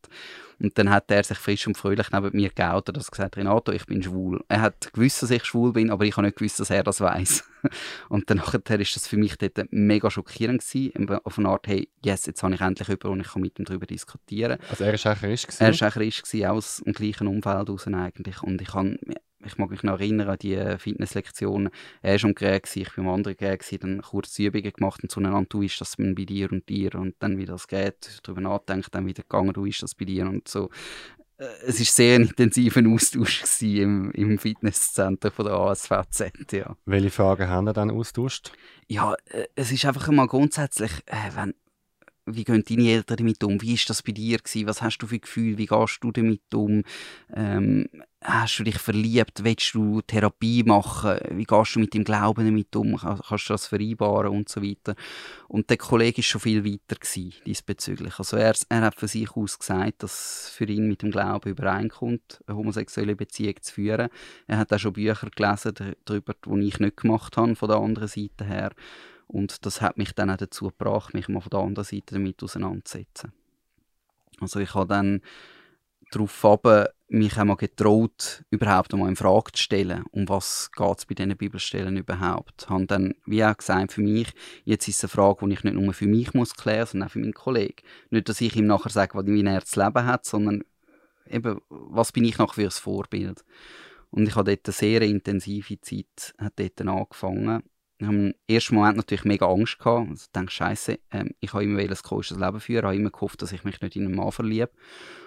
Und 0.59 0.77
dann 0.77 0.89
hat 0.89 1.11
er 1.11 1.23
sich 1.23 1.37
frisch 1.37 1.67
und 1.67 1.77
fröhlich 1.77 2.11
neben 2.11 2.35
mir 2.35 2.49
geoutet 2.49 2.97
und 2.97 3.11
gesagt, 3.11 3.37
Renato, 3.37 3.71
ich 3.71 3.85
bin 3.85 4.01
schwul. 4.01 4.43
Er 4.47 4.61
hat 4.61 4.91
gewusst, 4.91 5.21
dass 5.21 5.29
ich 5.29 5.45
schwul 5.45 5.73
bin, 5.73 5.91
aber 5.91 6.05
ich 6.05 6.17
habe 6.17 6.25
nicht 6.25 6.37
gewusst, 6.37 6.59
dass 6.59 6.71
er 6.71 6.83
das 6.83 6.99
weiß. 6.99 7.43
und 8.09 8.29
dann 8.29 8.37
nachher 8.37 8.79
ist 8.79 8.95
das 8.95 9.07
für 9.07 9.17
mich 9.17 9.37
dort 9.37 9.71
mega 9.71 10.09
schockierend 10.09 10.65
gewesen, 10.65 11.09
auf 11.23 11.37
eine 11.37 11.49
Art, 11.49 11.67
hey, 11.67 11.89
yes, 12.03 12.25
jetzt 12.25 12.41
habe 12.41 12.55
ich 12.55 12.61
endlich 12.61 12.87
jemanden 12.87 13.07
und 13.09 13.19
ich 13.21 13.27
kann 13.27 13.41
mit 13.41 13.59
ihm 13.59 13.65
darüber 13.65 13.85
diskutieren. 13.85 14.57
Also 14.69 14.83
er 14.83 14.93
war 14.93 15.11
auch 15.13 15.19
Christ 15.19 15.47
gewesen? 15.47 15.63
Er 15.63 15.79
war 15.79 15.87
auch 15.87 15.93
Christ 15.93 16.45
aus 16.45 16.81
dem 16.85 16.93
gleichen 16.93 17.27
Umfeld 17.27 17.69
raus 17.69 17.87
eigentlich. 17.87 18.41
Und 18.41 18.61
ich 18.61 18.73
habe 18.73 18.97
ich 19.45 19.57
mag 19.57 19.69
mich 19.69 19.83
noch 19.83 19.99
erinnern 19.99 20.29
an 20.29 20.37
die 20.39 20.55
äh, 20.55 20.77
Fitnesslektionen. 20.77 21.69
Er 22.01 22.15
war 22.15 22.29
am 22.29 22.35
Gerät, 22.35 22.75
ich 22.75 22.97
war 22.97 23.05
am 23.05 23.11
anderen 23.11 23.37
Gerät, 23.37 23.83
dann 23.83 24.01
kurz 24.01 24.37
Übungen 24.39 24.71
gemacht 24.71 25.03
und 25.03 25.11
zueinander, 25.11 25.47
du 25.49 25.61
ist 25.61 25.79
das 25.79 25.95
bei 25.97 26.25
dir 26.25 26.51
und 26.51 26.67
dir 26.69 26.95
und 26.95 27.15
dann 27.19 27.37
wie 27.37 27.45
das 27.45 27.67
geht, 27.67 28.19
darüber 28.23 28.41
nachdenkt, 28.41 28.93
dann 28.93 29.05
wieder 29.05 29.23
gegangen, 29.23 29.53
du 29.53 29.65
ist 29.65 29.83
das 29.83 29.95
bei 29.95 30.05
dir 30.05 30.27
und 30.27 30.47
so. 30.47 30.69
Äh, 31.37 31.45
es 31.65 31.79
war 31.79 31.85
sehr 31.85 32.15
ein 32.15 32.23
intensiver 32.23 32.81
Austausch 32.89 33.43
im, 33.61 34.11
im 34.11 34.37
Fitnesscenter 34.39 35.31
von 35.31 35.45
der 35.45 35.55
ASVZ, 35.55 36.51
ja. 36.51 36.75
Welche 36.85 37.11
Fragen 37.11 37.47
haben 37.47 37.67
ihr 37.67 37.73
dann 37.73 37.91
austauscht? 37.91 38.51
Ja, 38.87 39.15
äh, 39.25 39.45
es 39.55 39.71
ist 39.71 39.85
einfach 39.85 40.07
mal 40.09 40.27
grundsätzlich, 40.27 40.91
wenn, 41.35 41.53
wie 42.27 42.43
gehen 42.43 42.63
deine 42.67 42.89
Eltern 42.89 43.17
damit 43.17 43.43
um? 43.43 43.61
Wie 43.61 43.73
ist 43.73 43.89
das 43.89 44.03
bei 44.03 44.11
dir 44.11 44.37
gewesen? 44.37 44.67
Was 44.67 44.81
hast 44.81 44.99
du 44.99 45.07
für 45.07 45.19
Gefühl? 45.19 45.57
Wie 45.57 45.65
gehst 45.65 45.99
du 46.01 46.11
damit 46.11 46.53
um? 46.53 46.83
Ähm, 47.33 47.87
hast 48.21 48.59
du 48.59 48.63
dich 48.63 48.77
verliebt? 48.77 49.43
Willst 49.43 49.73
du 49.73 50.01
Therapie 50.01 50.63
machen? 50.63 51.17
Wie 51.31 51.45
gehst 51.45 51.75
du 51.75 51.79
mit 51.79 51.93
dem 51.93 52.03
Glauben 52.03 52.45
damit 52.45 52.75
um? 52.75 52.97
Kannst 52.97 53.49
du 53.49 53.53
das 53.53 53.67
vereinbaren 53.67 54.31
und 54.31 54.49
so 54.49 54.61
weiter? 54.61 54.95
Und 55.47 55.69
der 55.69 55.77
Kollege 55.77 56.19
ist 56.19 56.25
schon 56.25 56.41
viel 56.41 56.65
weiter 56.65 56.99
gewesen, 56.99 57.33
diesbezüglich. 57.45 58.19
Also 58.19 58.35
er, 58.37 58.55
er 58.69 58.81
hat 58.81 58.95
von 58.95 59.07
sich 59.07 59.31
aus 59.31 59.57
gesagt, 59.57 60.03
dass 60.03 60.49
für 60.53 60.65
ihn 60.65 60.87
mit 60.87 61.01
dem 61.01 61.11
Glauben 61.11 61.49
übereinkommt, 61.49 62.41
eine 62.45 62.57
homosexuelle 62.57 63.15
Beziehung 63.15 63.55
zu 63.61 63.73
führen. 63.73 64.09
Er 64.47 64.57
hat 64.57 64.73
auch 64.73 64.79
schon 64.79 64.93
Bücher 64.93 65.29
gelesen 65.33 65.73
darüber, 66.05 66.35
die 66.45 66.67
ich 66.67 66.79
nicht 66.79 66.97
gemacht 66.97 67.37
habe, 67.37 67.55
von 67.55 67.69
der 67.69 67.77
anderen 67.77 68.09
Seite 68.09 68.43
her. 68.43 68.71
Und 69.27 69.65
das 69.65 69.81
hat 69.81 69.97
mich 69.97 70.13
dann 70.13 70.29
auch 70.29 70.37
dazu 70.37 70.65
gebracht, 70.65 71.13
mich 71.13 71.27
mal 71.27 71.41
von 71.41 71.49
der 71.49 71.59
anderen 71.59 71.85
Seite 71.85 72.15
damit 72.15 72.41
auseinanderzusetzen. 72.41 73.33
Also 74.39 74.59
ich 74.59 74.73
habe 74.73 74.87
dann 74.87 75.21
darauf 76.11 76.45
aber 76.45 76.91
mich 77.09 77.37
einmal 77.37 77.55
getraut, 77.55 78.43
überhaupt 78.49 78.93
einmal 78.93 79.09
in 79.09 79.15
Frage 79.15 79.51
zu 79.53 79.61
stellen, 79.61 80.03
um 80.11 80.27
was 80.27 80.71
geht 80.75 80.97
es 80.97 81.05
bei 81.05 81.15
diesen 81.15 81.37
Bibelstellen 81.37 81.97
überhaupt. 81.97 82.63
Ich 82.63 82.69
habe 82.69 82.85
dann, 82.85 83.15
wie 83.25 83.43
auch 83.43 83.55
gesagt, 83.55 83.93
für 83.93 84.01
mich, 84.01 84.33
jetzt 84.65 84.87
ist 84.87 84.97
es 84.97 85.03
eine 85.03 85.09
Frage, 85.09 85.47
die 85.47 85.53
ich 85.53 85.63
nicht 85.63 85.73
nur 85.73 85.93
für 85.93 86.07
mich 86.07 86.33
muss 86.33 86.55
klären, 86.55 86.85
sondern 86.85 87.07
auch 87.07 87.11
für 87.11 87.19
meinen 87.19 87.33
Kollegen. 87.33 87.81
Nicht, 88.09 88.27
dass 88.27 88.41
ich 88.41 88.55
ihm 88.55 88.67
nachher 88.67 88.89
sage, 88.89 89.25
wie 89.25 89.43
er 89.43 89.59
das 89.59 89.75
Leben 89.75 90.05
hat, 90.05 90.25
sondern 90.25 90.63
eben, 91.29 91.61
was 91.69 92.11
bin 92.11 92.25
ich 92.25 92.37
nachher 92.37 92.53
für 92.53 92.63
ein 92.63 92.71
Vorbild. 92.71 93.43
Und 94.09 94.27
ich 94.27 94.35
habe 94.35 94.55
dort 94.55 94.67
eine 94.67 94.73
sehr 94.73 95.01
intensive 95.01 95.79
Zeit 95.81 96.33
hat 96.37 96.53
dort 96.57 96.81
angefangen 96.81 97.63
ich 97.99 98.05
habe 98.05 98.15
im 98.15 98.33
ersten 98.47 98.75
Moment 98.75 98.97
natürlich 98.97 99.25
mega 99.25 99.47
Angst 99.47 99.79
gehabt. 99.79 100.09
Also 100.09 100.25
ich 100.25 100.31
dachte, 100.31 100.51
Scheiße, 100.51 100.99
ähm, 101.11 101.31
ich 101.39 101.53
habe 101.53 101.63
immer 101.63 101.79
ein 101.79 101.95
komisches 102.03 102.37
Leben 102.37 102.59
führen, 102.59 102.85
habe 102.85 102.95
immer 102.95 103.09
gehofft, 103.09 103.41
dass 103.41 103.51
ich 103.51 103.63
mich 103.63 103.81
nicht 103.81 103.95
in 103.95 104.05
einen 104.05 104.15
Mann 104.15 104.31
verliebe. 104.31 104.69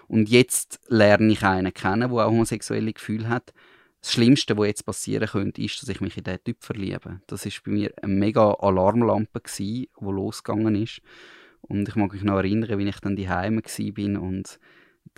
Und 0.06 0.28
jetzt 0.28 0.80
lerne 0.88 1.32
ich 1.32 1.42
einen 1.42 1.74
kennen, 1.74 2.10
der 2.10 2.26
auch 2.26 2.30
homosexuelle 2.30 2.92
Gefühle 2.92 3.28
hat. 3.28 3.52
Das 4.00 4.12
Schlimmste, 4.12 4.56
was 4.56 4.66
jetzt 4.66 4.86
passieren 4.86 5.28
könnte, 5.28 5.62
ist, 5.62 5.82
dass 5.82 5.88
ich 5.88 6.00
mich 6.00 6.16
in 6.16 6.24
diesen 6.24 6.44
Typ 6.44 6.62
verliebe. 6.62 7.20
Das 7.26 7.44
war 7.44 7.52
bei 7.64 7.70
mir 7.72 7.92
eine 8.00 8.12
mega 8.12 8.52
Alarmlampe, 8.52 9.42
die 9.58 9.90
losgegangen 10.00 10.74
ist. 10.76 11.02
Und 11.60 11.88
ich 11.88 11.96
mag 11.96 12.12
mich 12.12 12.22
noch 12.22 12.38
erinnern, 12.38 12.78
wie 12.78 12.88
ich 12.88 13.00
dann 13.00 13.16
daheim 13.16 13.56
war 13.56 14.22
und 14.22 14.58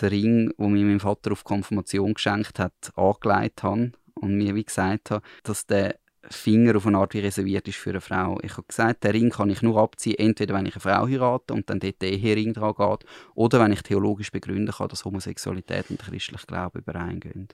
den 0.00 0.08
Ring, 0.08 0.52
den 0.58 0.72
mir 0.72 0.84
mein 0.84 1.00
Vater 1.00 1.32
auf 1.32 1.44
Konfirmation 1.44 2.14
geschenkt 2.14 2.58
hat, 2.58 2.92
angelegt 2.96 3.62
habe 3.62 3.92
und 4.14 4.36
mir 4.36 4.54
wie 4.54 4.64
gesagt 4.64 5.10
habe, 5.10 5.24
dass 5.44 5.66
der 5.66 5.98
Finger 6.30 6.76
auf 6.76 6.86
eine 6.86 6.98
Art 6.98 7.14
wie 7.14 7.20
reserviert 7.20 7.66
ist 7.68 7.78
für 7.78 7.90
eine 7.90 8.00
Frau. 8.00 8.38
Ich 8.42 8.52
habe 8.52 8.66
gesagt, 8.66 9.04
den 9.04 9.10
Ring 9.10 9.30
kann 9.30 9.50
ich 9.50 9.62
nur 9.62 9.78
abziehen, 9.78 10.18
entweder 10.18 10.54
wenn 10.54 10.66
ich 10.66 10.74
eine 10.74 10.80
Frau 10.80 11.06
heirate 11.06 11.52
und 11.52 11.68
dann 11.68 11.80
dort 11.80 12.00
der 12.00 12.12
Ehering 12.12 12.52
dran 12.52 12.74
geht, 12.76 13.08
oder 13.34 13.60
wenn 13.60 13.72
ich 13.72 13.82
theologisch 13.82 14.30
begründen 14.30 14.72
kann, 14.72 14.88
dass 14.88 15.04
Homosexualität 15.04 15.90
und 15.90 15.98
christlich 15.98 16.46
Glaube 16.46 16.78
übereingehen. 16.78 17.48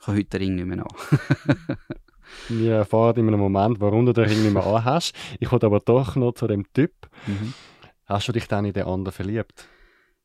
Ich 0.00 0.06
habe 0.06 0.18
heute 0.18 0.38
den 0.38 0.42
Ring 0.42 0.54
nicht 0.56 0.66
mehr 0.66 0.84
an. 0.84 1.76
Wir 2.48 2.76
erfahren 2.76 3.16
in 3.16 3.28
einem 3.28 3.40
Moment, 3.40 3.80
warum 3.80 4.06
du 4.06 4.12
den 4.12 4.24
Ring 4.24 4.42
nicht 4.42 4.52
mehr 4.52 4.66
an 4.66 4.84
hast. 4.84 5.14
Ich 5.38 5.48
komme 5.48 5.64
aber 5.64 5.80
doch 5.80 6.16
noch 6.16 6.32
zu 6.32 6.46
dem 6.46 6.70
Typ. 6.72 6.92
Mhm. 7.26 7.52
Hast 8.06 8.28
du 8.28 8.32
dich 8.32 8.48
dann 8.48 8.64
in 8.64 8.72
den 8.72 8.84
anderen 8.84 9.12
verliebt? 9.12 9.66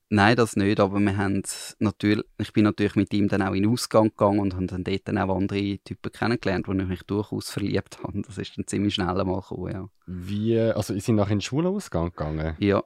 Nein, 0.09 0.37
das 0.37 0.55
nicht, 0.55 0.79
aber 0.79 0.99
wir 0.99 1.17
haben 1.17 1.43
natürlich, 1.79 2.25
ich 2.37 2.53
bin 2.53 2.63
natürlich 2.63 2.95
mit 2.95 3.13
ihm 3.13 3.27
dann 3.27 3.41
auch 3.41 3.53
in 3.53 3.63
den 3.63 3.71
Ausgang 3.71 4.09
gegangen 4.09 4.39
und 4.39 4.55
habe 4.55 4.65
dann 4.65 4.85
dort 4.85 5.05
dann 5.05 5.17
auch 5.17 5.35
andere 5.35 5.79
Typen 5.79 6.11
kennengelernt, 6.13 6.67
wo 6.67 6.71
ich 6.71 6.87
mich 6.87 7.03
durchaus 7.03 7.49
verliebt 7.49 7.99
habe. 8.03 8.21
Das 8.21 8.37
ist 8.37 8.57
dann 8.57 8.67
ziemlich 8.67 8.93
schnell 8.93 9.19
einmal 9.19 9.41
gekommen, 9.41 9.73
ja. 9.73 9.89
Wie, 10.05 10.57
also 10.57 10.93
sind 10.93 11.03
Sie 11.03 11.11
nachher 11.11 11.31
in 11.31 11.39
den 11.39 11.41
Schulausgang 11.41 12.11
gegangen? 12.11 12.55
Ja. 12.59 12.83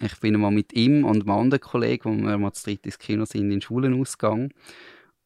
Ich 0.00 0.18
bin 0.20 0.40
mal 0.40 0.50
mit 0.50 0.72
ihm 0.72 1.04
und 1.04 1.22
einem 1.22 1.30
anderen 1.30 1.60
Kollegen, 1.60 2.04
wo 2.04 2.26
wir 2.26 2.38
mal 2.38 2.52
zu 2.52 2.64
dritt 2.64 2.86
ins 2.86 2.98
Kino 2.98 3.24
sind, 3.24 3.42
in 3.42 3.50
den 3.50 3.60
Schulenausgang. 3.60 4.52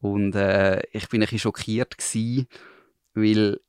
Und 0.00 0.34
äh, 0.34 0.82
ich 0.92 1.08
bin 1.08 1.20
ein 1.20 1.26
bisschen 1.26 1.38
schockiert 1.38 1.96
gewesen, 1.96 2.46
weil 3.14 3.60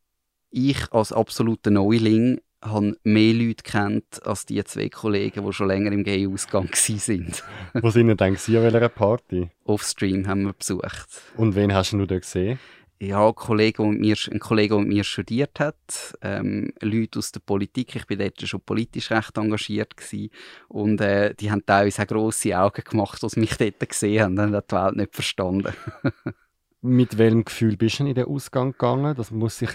ich 0.49 0.91
als 0.91 1.13
absoluter 1.13 1.71
Neuling 1.71 2.41
habe 2.61 2.97
mehr 3.03 3.33
Leute 3.33 3.63
kennt 3.63 4.25
als 4.25 4.45
die 4.45 4.63
zwei 4.63 4.89
Kollegen, 4.89 5.45
die 5.45 5.53
schon 5.53 5.67
länger 5.67 5.91
im 5.91 6.03
Gay-Ausgang 6.03 6.69
waren. 6.69 7.33
Wo 7.73 7.89
sind 7.89 8.07
denn 8.07 8.17
dann 8.17 8.35
an 8.35 8.73
welcher 8.73 8.89
Party? 8.89 9.49
Offstream 9.63 10.27
haben 10.27 10.43
wir 10.43 10.53
besucht. 10.53 11.07
Und 11.35 11.55
wen 11.55 11.73
hast 11.73 11.93
du 11.93 12.05
dort 12.05 12.21
gesehen? 12.21 12.59
Ja, 12.99 13.27
ein 13.27 13.35
Kollege, 13.35 13.83
der 13.83 13.91
mit 13.91 13.99
mir, 13.99 14.15
ein 14.31 14.39
Kollege, 14.39 14.73
der 14.73 14.79
mit 14.79 14.87
mir 14.87 15.03
studiert 15.03 15.59
hat, 15.59 16.17
ähm, 16.21 16.73
Leute 16.81 17.19
aus 17.19 17.31
der 17.31 17.41
Politik. 17.41 17.95
Ich 17.95 18.09
war 18.09 18.17
dort 18.17 18.41
schon 18.41 18.61
politisch 18.61 19.11
recht 19.11 19.37
engagiert 19.37 19.95
gewesen. 19.95 20.31
und 20.67 20.99
äh, 20.99 21.35
die 21.35 21.51
haben 21.51 21.63
teilweise 21.63 22.01
auch 22.01 22.07
grosse 22.07 22.57
Augen 22.57 22.81
gemacht, 22.83 23.23
als 23.23 23.33
sie 23.33 23.39
mich 23.39 23.55
dort 23.55 23.87
gesehen 23.87 24.23
haben. 24.23 24.35
Dann 24.35 24.55
hat 24.55 24.71
die 24.71 24.75
Welt 24.75 24.95
nicht 24.95 25.13
verstanden. 25.13 25.73
Mit 26.81 27.19
welchem 27.19 27.45
Gefühl 27.45 27.77
bist 27.77 27.99
du 27.99 28.07
in 28.07 28.15
den 28.15 28.25
Ausgang 28.25 28.71
gegangen? 28.71 29.15
Das 29.15 29.29
muss 29.29 29.59
sich 29.59 29.71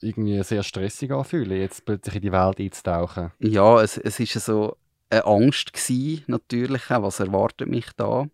irgendwie 0.00 0.42
sehr 0.42 0.62
stressig 0.62 1.10
anfühlen, 1.10 1.60
jetzt 1.60 1.84
plötzlich 1.84 2.16
in 2.16 2.22
die 2.22 2.32
Welt 2.32 2.60
einzutauchen. 2.60 3.32
Ja, 3.40 3.82
es, 3.82 3.98
es 3.98 4.20
so 4.40 4.76
eine 5.10 5.24
Angst 5.24 5.72
gewesen, 5.72 6.24
natürlich, 6.26 6.90
was 6.90 7.20
erwartet 7.20 7.68
mich 7.68 7.90
da. 7.96 8.26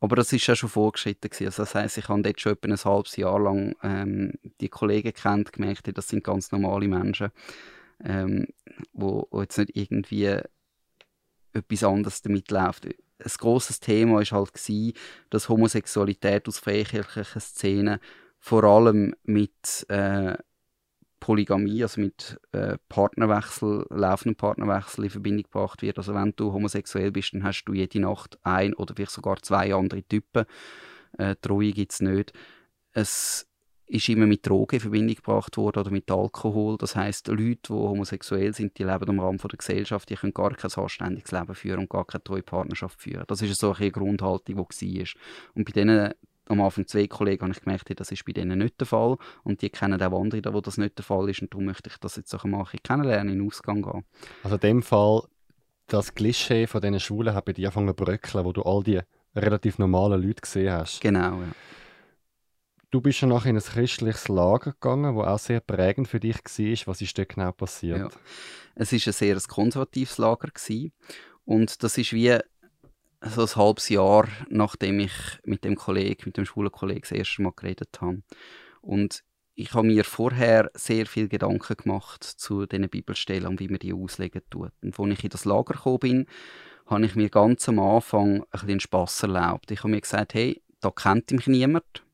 Aber 0.00 0.16
das 0.16 0.32
ist 0.32 0.46
ja 0.46 0.54
schon 0.54 0.68
vorgeschritten 0.68 1.30
gewesen. 1.30 1.46
Also 1.46 1.62
das 1.62 1.74
heisst, 1.74 1.98
ich 1.98 2.08
habe 2.08 2.22
dort 2.22 2.40
schon 2.40 2.52
etwa 2.52 2.68
ein 2.68 2.84
halbes 2.84 3.16
Jahr 3.16 3.40
lang 3.40 3.74
ähm, 3.82 4.32
die 4.60 4.68
Kollegen 4.68 5.12
kennt, 5.12 5.52
gemerkt, 5.52 5.96
das 5.96 6.08
sind 6.08 6.24
ganz 6.24 6.52
normale 6.52 6.88
Menschen. 6.88 7.30
ähm, 8.04 8.46
jetzt 9.42 9.58
nicht 9.58 9.76
irgendwie 9.76 10.38
etwas 11.52 11.84
anderes 11.84 12.22
damit 12.22 12.50
läuft. 12.50 12.86
Ein 12.86 12.94
grosses 13.38 13.80
Thema 13.80 14.18
war 14.18 14.38
halt, 14.38 14.54
gewesen, 14.54 14.92
dass 15.30 15.48
Homosexualität 15.48 16.48
aus 16.48 16.58
freikirchlichen 16.58 17.40
Szenen 17.40 18.00
vor 18.38 18.64
allem 18.64 19.14
mit 19.22 19.86
äh, 19.88 20.36
Polygamie, 21.24 21.82
also 21.82 22.02
mit 22.02 22.38
äh, 22.52 22.76
Partnerwechsel, 22.90 23.86
laufenden 23.88 24.36
Partnerwechsel 24.36 25.04
in 25.04 25.10
Verbindung 25.10 25.44
gebracht 25.44 25.80
wird. 25.80 25.96
Also 25.96 26.14
wenn 26.14 26.34
du 26.36 26.52
homosexuell 26.52 27.12
bist, 27.12 27.32
dann 27.32 27.44
hast 27.44 27.64
du 27.64 27.72
jede 27.72 27.98
Nacht 27.98 28.38
ein 28.42 28.74
oder 28.74 28.94
vielleicht 28.94 29.12
sogar 29.12 29.40
zwei 29.40 29.74
andere 29.74 30.02
Typen. 30.02 30.44
Äh, 31.16 31.36
Treue 31.40 31.72
gibt 31.72 31.92
es 31.92 32.02
nicht. 32.02 32.34
Es 32.92 33.48
ist 33.86 34.06
immer 34.10 34.26
mit 34.26 34.46
Drogen 34.46 34.74
in 34.74 34.80
Verbindung 34.80 35.16
gebracht 35.16 35.56
worden 35.56 35.78
oder 35.78 35.90
mit 35.90 36.10
Alkohol. 36.10 36.76
Das 36.76 36.94
heißt, 36.94 37.28
Leute, 37.28 37.56
die 37.68 37.72
homosexuell 37.72 38.52
sind, 38.52 38.76
die 38.76 38.84
leben 38.84 39.08
am 39.08 39.20
Rand 39.20 39.42
der 39.42 39.56
Gesellschaft, 39.56 40.10
die 40.10 40.16
können 40.16 40.34
gar 40.34 40.54
kein 40.54 40.70
anständiges 40.70 41.32
Leben 41.32 41.54
führen 41.54 41.78
und 41.78 41.88
gar 41.88 42.04
keine 42.04 42.22
treue 42.22 42.42
Partnerschaft 42.42 43.00
führen. 43.00 43.24
Das 43.28 43.40
ist 43.40 43.58
so 43.58 43.72
eine 43.72 43.90
Grundhaltung, 43.90 44.44
die 44.44 44.56
war. 44.58 45.22
Und 45.54 45.64
bei 45.64 45.72
denen 45.72 46.12
am 46.46 46.60
Anfang 46.60 46.86
zwei 46.86 47.06
Kollegen 47.06 47.42
habe 47.42 47.52
ich 47.52 47.60
gemerkt, 47.60 48.00
das 48.00 48.12
ist 48.12 48.24
bei 48.24 48.32
denen 48.32 48.58
nicht 48.58 48.78
der 48.80 48.86
Fall. 48.86 49.16
Und 49.42 49.62
die 49.62 49.70
kennen 49.70 50.00
auch 50.00 50.20
andere, 50.20 50.52
wo 50.52 50.60
das 50.60 50.76
nicht 50.76 50.98
der 50.98 51.04
Fall 51.04 51.28
ist. 51.30 51.42
Und 51.42 51.52
darum 51.52 51.66
möchte 51.66 51.88
ich 51.88 51.96
das 51.98 52.16
jetzt 52.16 52.34
auch 52.34 52.44
mal 52.44 52.64
kennenlernen, 52.82 53.32
in 53.32 53.38
den 53.40 53.46
Ausgang 53.46 53.82
gehen. 53.82 54.04
Also 54.42 54.56
in 54.56 54.60
dem 54.60 54.82
Fall, 54.82 55.22
das 55.86 56.14
Klischee 56.14 56.66
von 56.66 56.80
diesen 56.80 57.00
Schulen 57.00 57.34
hat 57.34 57.44
bei 57.44 57.52
dir 57.52 57.68
angefangen 57.68 57.88
zu 57.88 57.94
bröckeln, 57.94 58.44
wo 58.44 58.52
du 58.52 58.62
all 58.62 58.82
die 58.82 59.00
relativ 59.34 59.78
normalen 59.78 60.22
Leute 60.22 60.42
gesehen 60.42 60.72
hast. 60.72 61.00
Genau, 61.00 61.40
ja. 61.40 61.48
Du 62.90 63.00
bist 63.00 63.18
schon 63.18 63.30
nachher 63.30 63.50
in 63.50 63.56
ein 63.56 63.62
christliches 63.62 64.28
Lager 64.28 64.70
gegangen, 64.70 65.16
das 65.16 65.26
auch 65.26 65.38
sehr 65.40 65.58
prägend 65.58 66.06
für 66.06 66.20
dich 66.20 66.36
war. 66.36 66.86
Was 66.86 67.00
ist 67.00 67.18
dort 67.18 67.30
genau 67.30 67.50
passiert? 67.50 67.98
Ja. 67.98 68.08
Es 68.76 68.92
war 68.92 69.00
ein 69.04 69.12
sehr 69.12 69.40
konservatives 69.48 70.18
Lager. 70.18 70.46
Gewesen. 70.48 70.92
Und 71.44 71.82
das 71.82 71.98
ist 71.98 72.12
wie 72.12 72.38
so 73.26 73.42
ein 73.42 73.56
halbes 73.56 73.88
Jahr, 73.88 74.28
nachdem 74.48 75.00
ich 75.00 75.12
mit 75.44 75.64
dem 75.64 75.76
Kollegen, 75.76 76.22
mit 76.26 76.36
dem 76.36 76.46
schwulen 76.46 76.72
Kollegen 76.72 77.02
das 77.02 77.12
erste 77.12 77.42
Mal 77.42 77.52
geredet 77.54 78.00
habe. 78.00 78.22
Und 78.80 79.24
ich 79.54 79.72
habe 79.74 79.86
mir 79.86 80.04
vorher 80.04 80.70
sehr 80.74 81.06
viel 81.06 81.28
Gedanken 81.28 81.76
gemacht 81.76 82.24
zu 82.24 82.66
diesen 82.66 82.88
Bibelstellen 82.88 83.46
und 83.46 83.60
wie 83.60 83.68
man 83.68 83.78
die 83.78 83.92
auslegen 83.92 84.42
tut. 84.50 84.72
Und 84.82 84.98
als 84.98 85.18
ich 85.18 85.24
in 85.24 85.30
das 85.30 85.44
Lager 85.44 85.74
gekommen 85.74 85.98
bin, 86.00 86.26
habe 86.86 87.06
ich 87.06 87.14
mir 87.14 87.30
ganz 87.30 87.68
am 87.68 87.78
Anfang 87.78 88.42
ein 88.42 88.46
bisschen 88.50 88.80
Spass 88.80 89.22
erlaubt. 89.22 89.70
Ich 89.70 89.80
habe 89.80 89.90
mir 89.90 90.00
gesagt, 90.00 90.34
hey, 90.34 90.62
da 90.80 90.90
kennt 90.90 91.30
mich 91.30 91.46
niemand. 91.46 92.04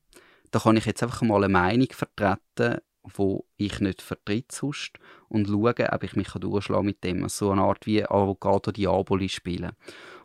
Da 0.51 0.59
kann 0.59 0.77
ich 0.77 0.85
jetzt 0.85 1.01
einfach 1.01 1.21
mal 1.23 1.43
eine 1.43 1.51
Meinung 1.51 1.87
vertreten, 1.91 2.81
wo 3.03 3.45
ich 3.57 3.79
nicht 3.79 4.01
vertritt 4.01 4.51
sonst 4.51 4.99
und 5.27 5.47
schauen, 5.47 5.87
ob 5.91 6.03
ich 6.03 6.15
mich 6.15 6.29
durchschlagen 6.29 6.85
mit 6.85 7.03
dem. 7.03 7.27
So 7.29 7.51
eine 7.51 7.61
Art 7.61 7.85
wie 7.85 8.03
Avocado 8.03 8.71
Diaboli 8.71 9.29
spielen. 9.29 9.71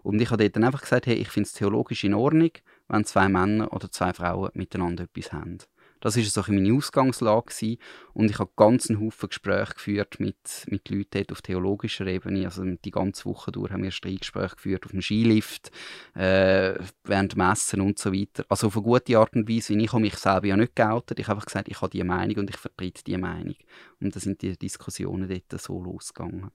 Und 0.03 0.20
ich 0.20 0.31
habe 0.31 0.43
dort 0.45 0.57
dann 0.57 0.64
einfach 0.64 0.83
gesagt, 0.83 1.07
hey, 1.07 1.14
ich 1.14 1.29
finde 1.29 1.47
es 1.47 1.53
theologisch 1.53 2.05
in 2.05 2.14
Ordnung, 2.14 2.51
wenn 2.89 3.05
zwei 3.05 3.29
Männer 3.29 3.72
oder 3.72 3.91
zwei 3.91 4.12
Frauen 4.12 4.51
miteinander 4.55 5.05
etwas 5.05 5.33
haben. 5.33 5.59
Das 6.01 6.16
war 6.16 6.22
so 6.22 6.53
meine 6.53 6.72
Ausgangslage 6.74 7.47
gewesen. 7.47 7.78
und 8.12 8.30
ich 8.30 8.38
habe 8.38 8.51
ganz 8.57 8.90
einen 8.90 9.01
Haufen 9.01 9.28
Gespräche 9.28 9.74
geführt 9.74 10.20
mit, 10.20 10.36
mit 10.68 10.88
Leuten 10.88 11.09
dort 11.12 11.32
auf 11.32 11.42
theologischer 11.42 12.07
Ebene. 12.07 12.44
Also 12.44 12.64
die 12.64 12.90
ganze 12.90 13.24
Woche 13.24 13.53
durch 13.53 13.72
haben 13.72 13.82
wir 13.82 13.90
Streitgespräche 13.90 14.57
geführt 14.57 14.84
auf 14.84 14.92
dem 14.92 15.03
Skilift, 15.03 15.70
äh, 16.14 16.74
während 17.05 17.36
Messen 17.36 17.80
und 17.80 17.99
so 17.99 18.12
weiter. 18.12 18.44
Also 18.49 18.68
auf 18.68 18.76
eine 18.76 18.84
gute 18.84 19.18
Art 19.18 19.34
und 19.34 19.49
Weise, 19.49 19.74
ich 19.74 19.92
habe 19.92 20.03
mich 20.03 20.16
selber 20.16 20.47
ja 20.47 20.57
nicht 20.57 20.76
geoutet. 20.76 21.18
Ich 21.18 21.26
habe 21.26 21.36
einfach 21.36 21.47
gesagt, 21.47 21.68
ich 21.68 21.80
habe 21.80 21.90
diese 21.90 22.05
Meinung 22.05 22.36
und 22.36 22.51
ich 22.51 22.57
vertrete 22.57 23.03
diese 23.05 23.18
Meinung. 23.18 23.57
Und 24.01 24.14
dann 24.14 24.20
sind 24.20 24.42
die 24.42 24.57
Diskussionen 24.57 25.28
dort 25.28 25.61
so 25.61 25.82
losgegangen. 25.82 26.51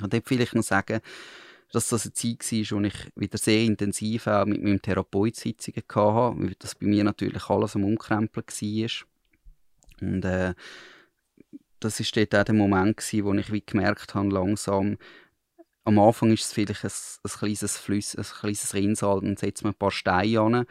Und 0.00 0.12
dort 0.12 0.30
will 0.30 0.40
ich 0.40 0.52
noch 0.52 0.62
sagen, 0.62 1.00
dass 1.72 1.88
das 1.88 2.04
eine 2.04 2.12
Zeit 2.12 2.40
war, 2.52 2.78
wo 2.78 2.84
ich 2.84 2.94
wieder 3.14 3.38
sehr 3.38 3.62
intensiv 3.62 4.26
auch 4.26 4.44
mit 4.44 4.62
meinem 4.62 4.82
Therapeut 4.82 5.36
Sitzungen 5.36 5.82
hatte, 5.88 6.38
weil 6.38 6.54
das 6.58 6.74
bei 6.74 6.86
mir 6.86 7.04
natürlich 7.04 7.48
alles 7.48 7.76
am 7.76 7.84
Umkrempeln 7.84 8.46
war. 8.46 8.90
Und 10.00 10.24
äh, 10.24 10.54
das 11.78 12.00
war 12.00 12.06
dort 12.14 12.34
auch 12.34 12.44
der 12.44 12.54
Moment, 12.54 12.96
gewesen, 12.96 13.24
wo 13.24 13.34
ich 13.34 13.52
wie 13.52 13.64
gemerkt 13.64 14.14
habe, 14.14 14.28
langsam, 14.28 14.98
am 15.84 15.98
Anfang 15.98 16.32
ist 16.32 16.44
es 16.44 16.52
vielleicht 16.52 16.84
ein, 16.84 16.90
ein 17.24 17.30
kleines 17.38 17.78
Fluss, 17.78 18.14
ein 18.14 18.24
kleines 18.24 18.74
Rinnsal, 18.74 19.20
dann 19.20 19.36
setzt 19.36 19.64
man 19.64 19.72
ein 19.72 19.78
paar 19.78 19.90
Steine 19.90 20.40
an, 20.40 20.66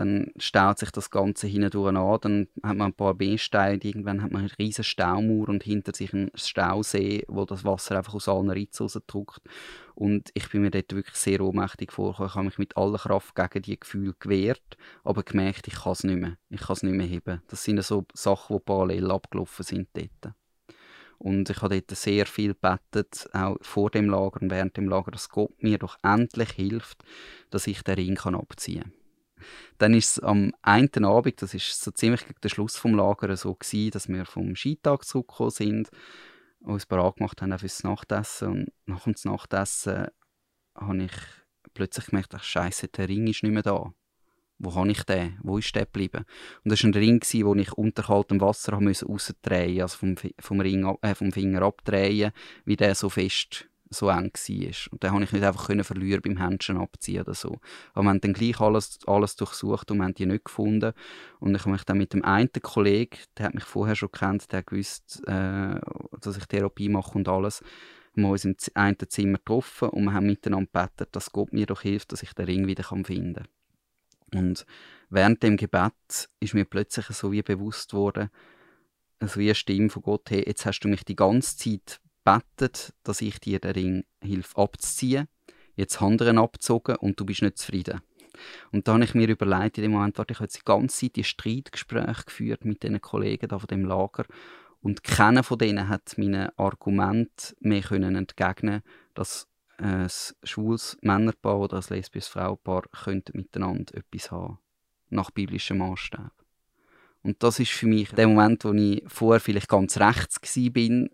dann 0.00 0.32
staut 0.38 0.78
sich 0.78 0.90
das 0.92 1.10
Ganze 1.10 1.46
hindurch 1.46 1.94
an, 1.94 2.18
dann 2.22 2.48
hat 2.62 2.76
man 2.78 2.86
ein 2.88 2.94
paar 2.94 3.12
B-Steine, 3.12 3.80
irgendwann 3.82 4.22
hat 4.22 4.32
man 4.32 4.40
eine 4.40 4.58
riesige 4.58 4.82
Staumauer 4.82 5.50
und 5.50 5.62
hinter 5.62 5.94
sich 5.94 6.14
einen 6.14 6.30
Stausee, 6.34 7.26
wo 7.28 7.44
das 7.44 7.66
Wasser 7.66 7.98
einfach 7.98 8.14
aus 8.14 8.26
allen 8.26 8.48
Ritzen 8.48 8.84
rausdrückt. 8.84 9.42
Und 9.94 10.30
ich 10.32 10.48
bin 10.48 10.62
mir 10.62 10.70
dort 10.70 10.94
wirklich 10.94 11.16
sehr 11.16 11.42
ohnmächtig 11.42 11.92
vorgekommen. 11.92 12.28
Ich 12.30 12.34
habe 12.34 12.44
mich 12.46 12.56
mit 12.56 12.78
aller 12.78 12.96
Kraft 12.96 13.34
gegen 13.34 13.60
die 13.60 13.78
Gefühle 13.78 14.14
gewehrt, 14.18 14.78
aber 15.04 15.22
gemerkt, 15.22 15.68
ich 15.68 15.74
kann 15.74 15.92
es 15.92 16.02
nicht 16.02 16.18
mehr. 16.18 16.38
Ich 16.48 16.62
kann 16.62 16.76
es 16.76 16.82
nicht 16.82 16.96
mehr 16.96 17.06
heben. 17.06 17.42
Das 17.48 17.62
sind 17.62 17.84
so 17.84 18.06
Sachen, 18.14 18.56
die 18.56 18.62
parallel 18.64 19.10
abgelaufen 19.10 19.66
sind 19.66 19.88
dort. 19.92 20.34
Und 21.18 21.50
ich 21.50 21.60
habe 21.60 21.78
dort 21.78 21.98
sehr 21.98 22.24
viel 22.24 22.54
gebetet, 22.54 23.28
auch 23.34 23.58
vor 23.60 23.90
dem 23.90 24.08
Lager 24.08 24.40
und 24.40 24.50
während 24.50 24.78
dem 24.78 24.88
Lager, 24.88 25.10
dass 25.10 25.28
Gott 25.28 25.62
mir 25.62 25.76
doch 25.76 25.98
endlich 26.02 26.52
hilft, 26.52 27.04
dass 27.50 27.66
ich 27.66 27.82
den 27.82 27.96
Ring 27.96 28.18
abziehen 28.18 28.84
kann. 28.84 28.99
Dann 29.78 29.94
ist 29.94 30.10
es 30.10 30.20
am 30.20 30.52
einen 30.62 31.04
Abend, 31.04 31.42
das 31.42 31.54
ist 31.54 31.82
so 31.82 31.90
ziemlich 31.90 32.26
gegen 32.26 32.40
den 32.40 32.50
Schluss 32.50 32.76
vom 32.76 32.94
Lager 32.94 33.36
so 33.36 33.54
gewesen, 33.54 33.90
dass 33.90 34.08
wir 34.08 34.24
vom 34.24 34.56
Skitag 34.56 35.04
zurückgekommen 35.04 35.50
sind, 35.50 35.90
uns 36.60 36.86
bereit 36.86 37.16
gemacht 37.16 37.40
haben 37.40 37.58
fürs 37.58 37.84
Nachtessen 37.84 38.48
und 38.48 38.72
nach 38.86 39.04
dem 39.04 39.14
Nachtessen 39.24 40.08
habe 40.74 41.04
ich 41.04 41.12
plötzlich 41.74 42.06
gemerkt, 42.06 42.34
ach 42.34 42.42
Scheiße, 42.42 42.88
der 42.88 43.08
Ring 43.08 43.26
ist 43.26 43.42
nicht 43.42 43.52
mehr 43.52 43.62
da. 43.62 43.92
Wo 44.62 44.74
habe 44.74 44.90
ich 44.90 45.02
den? 45.04 45.38
Wo 45.42 45.56
ist 45.56 45.74
der 45.74 45.86
geblieben? 45.86 46.26
Und 46.64 46.70
das 46.70 46.82
war 46.82 46.90
ein 46.90 46.94
Ring, 46.94 47.20
den 47.20 47.58
ich 47.58 47.72
unter 47.72 48.02
kaltem 48.02 48.42
Wasser 48.42 48.74
rauszudrehen 48.74 49.80
also 49.80 49.96
vom, 49.96 50.16
vom, 50.38 50.60
Ring, 50.60 50.96
äh, 51.00 51.14
vom 51.14 51.32
Finger 51.32 51.62
abdrehen, 51.62 52.32
wie 52.66 52.76
der 52.76 52.94
so 52.94 53.08
fest 53.08 53.69
so 53.90 54.08
eng 54.08 54.32
war. 54.32 54.92
Und 54.92 55.04
dann 55.04 55.10
konnte 55.10 55.24
ich 55.24 55.32
nicht 55.32 55.44
einfach 55.44 55.66
verlieren 55.82 56.22
beim 56.22 56.36
Händchen 56.36 56.78
abziehen 56.78 57.22
oder 57.22 57.34
so. 57.34 57.60
Aber 57.92 58.04
wir 58.04 58.10
haben 58.10 58.20
dann 58.20 58.32
gleich 58.32 58.60
alles, 58.60 59.00
alles 59.06 59.36
durchsucht 59.36 59.90
und 59.90 59.98
wir 59.98 60.04
haben 60.04 60.14
die 60.14 60.26
nicht 60.26 60.44
gefunden. 60.44 60.92
Und 61.40 61.54
ich 61.54 61.62
habe 61.62 61.72
mich 61.72 61.84
dann 61.84 61.98
mit 61.98 62.12
dem 62.12 62.24
einen 62.24 62.50
Kollegen, 62.62 63.18
der 63.36 63.46
hat 63.46 63.54
mich 63.54 63.64
vorher 63.64 63.96
schon 63.96 64.12
kennt, 64.12 64.50
der 64.52 64.62
gewusst, 64.62 65.22
äh, 65.26 65.80
dass 66.20 66.36
ich 66.36 66.46
Therapie 66.46 66.88
mache 66.88 67.18
und 67.18 67.28
alles, 67.28 67.62
wir 68.14 68.24
haben 68.24 68.32
uns 68.32 68.44
im 68.44 68.56
einen 68.74 68.96
Zimmer 69.08 69.38
getroffen 69.38 69.88
und 69.90 70.04
wir 70.04 70.12
haben 70.12 70.26
miteinander 70.26 70.68
gebetet, 70.72 71.14
dass 71.14 71.30
Gott 71.30 71.52
mir 71.52 71.66
doch 71.66 71.82
hilft, 71.82 72.12
dass 72.12 72.22
ich 72.22 72.32
den 72.32 72.46
Ring 72.46 72.66
wieder 72.66 72.82
finden 72.82 73.34
kann. 74.32 74.40
Und 74.40 74.66
während 75.10 75.42
dem 75.42 75.56
Gebet 75.56 76.28
ist 76.40 76.54
mir 76.54 76.64
plötzlich 76.64 77.06
so 77.06 77.32
wie 77.32 77.42
bewusst 77.42 77.92
worden, 77.92 78.30
also 79.20 79.38
wie 79.38 79.48
eine 79.48 79.54
Stimme 79.54 79.90
von 79.90 80.02
Gott, 80.02 80.30
hey, 80.30 80.44
jetzt 80.46 80.66
hast 80.66 80.80
du 80.80 80.88
mich 80.88 81.04
die 81.04 81.16
ganze 81.16 81.56
Zeit 81.56 82.00
betet, 82.24 82.92
dass 83.02 83.20
ich 83.20 83.40
dir 83.40 83.58
den 83.58 83.72
Ring 83.72 84.04
hilf 84.22 84.56
abzuziehen. 84.56 85.28
Jetzt 85.76 86.00
haben 86.00 86.18
ihn 86.18 86.38
abgezogen 86.38 86.96
und 86.96 87.18
du 87.18 87.24
bist 87.24 87.42
nicht 87.42 87.58
zufrieden. 87.58 88.00
Und 88.72 88.86
da 88.86 88.94
habe 88.94 89.04
ich 89.04 89.14
mir 89.14 89.28
überlegt, 89.28 89.78
in 89.78 89.82
dem 89.82 89.92
Moment, 89.92 90.18
warte, 90.18 90.32
ich 90.32 90.40
habe 90.40 90.48
die 90.52 90.64
ganze 90.64 91.00
Zeit 91.00 91.16
die 91.16 91.24
Streitgespräche 91.24 92.24
geführt 92.24 92.64
mit 92.64 92.82
den 92.82 93.00
Kollegen 93.00 93.48
da 93.48 93.58
von 93.58 93.66
dem 93.66 93.84
Lager 93.84 94.24
und 94.82 95.04
keiner 95.04 95.42
von 95.42 95.58
denen 95.58 95.88
hat 95.88 96.16
meinen 96.16 96.48
Argument 96.56 97.56
mehr 97.60 97.82
können 97.82 98.16
entgegnen, 98.16 98.82
dass 99.14 99.46
ein 99.78 100.08
schwules 100.42 100.96
Männerpaar 101.02 101.58
oder 101.58 101.78
ein 101.78 101.84
lesbisches 101.88 102.28
Frauenpaar 102.28 102.82
könnte 103.04 103.36
miteinander 103.36 103.94
etwas 103.94 104.30
haben 104.30 104.58
nach 105.08 105.30
biblischem 105.30 105.78
Maßstab. 105.78 106.32
Und 107.22 107.42
das 107.42 107.58
ist 107.58 107.72
für 107.72 107.86
mich 107.86 108.10
der 108.12 108.28
Moment, 108.28 108.64
wo 108.64 108.72
ich 108.72 109.02
vorher 109.06 109.40
vielleicht 109.40 109.68
ganz 109.68 109.98
rechts 109.98 110.40
war, 110.40 110.70
bin 110.70 111.10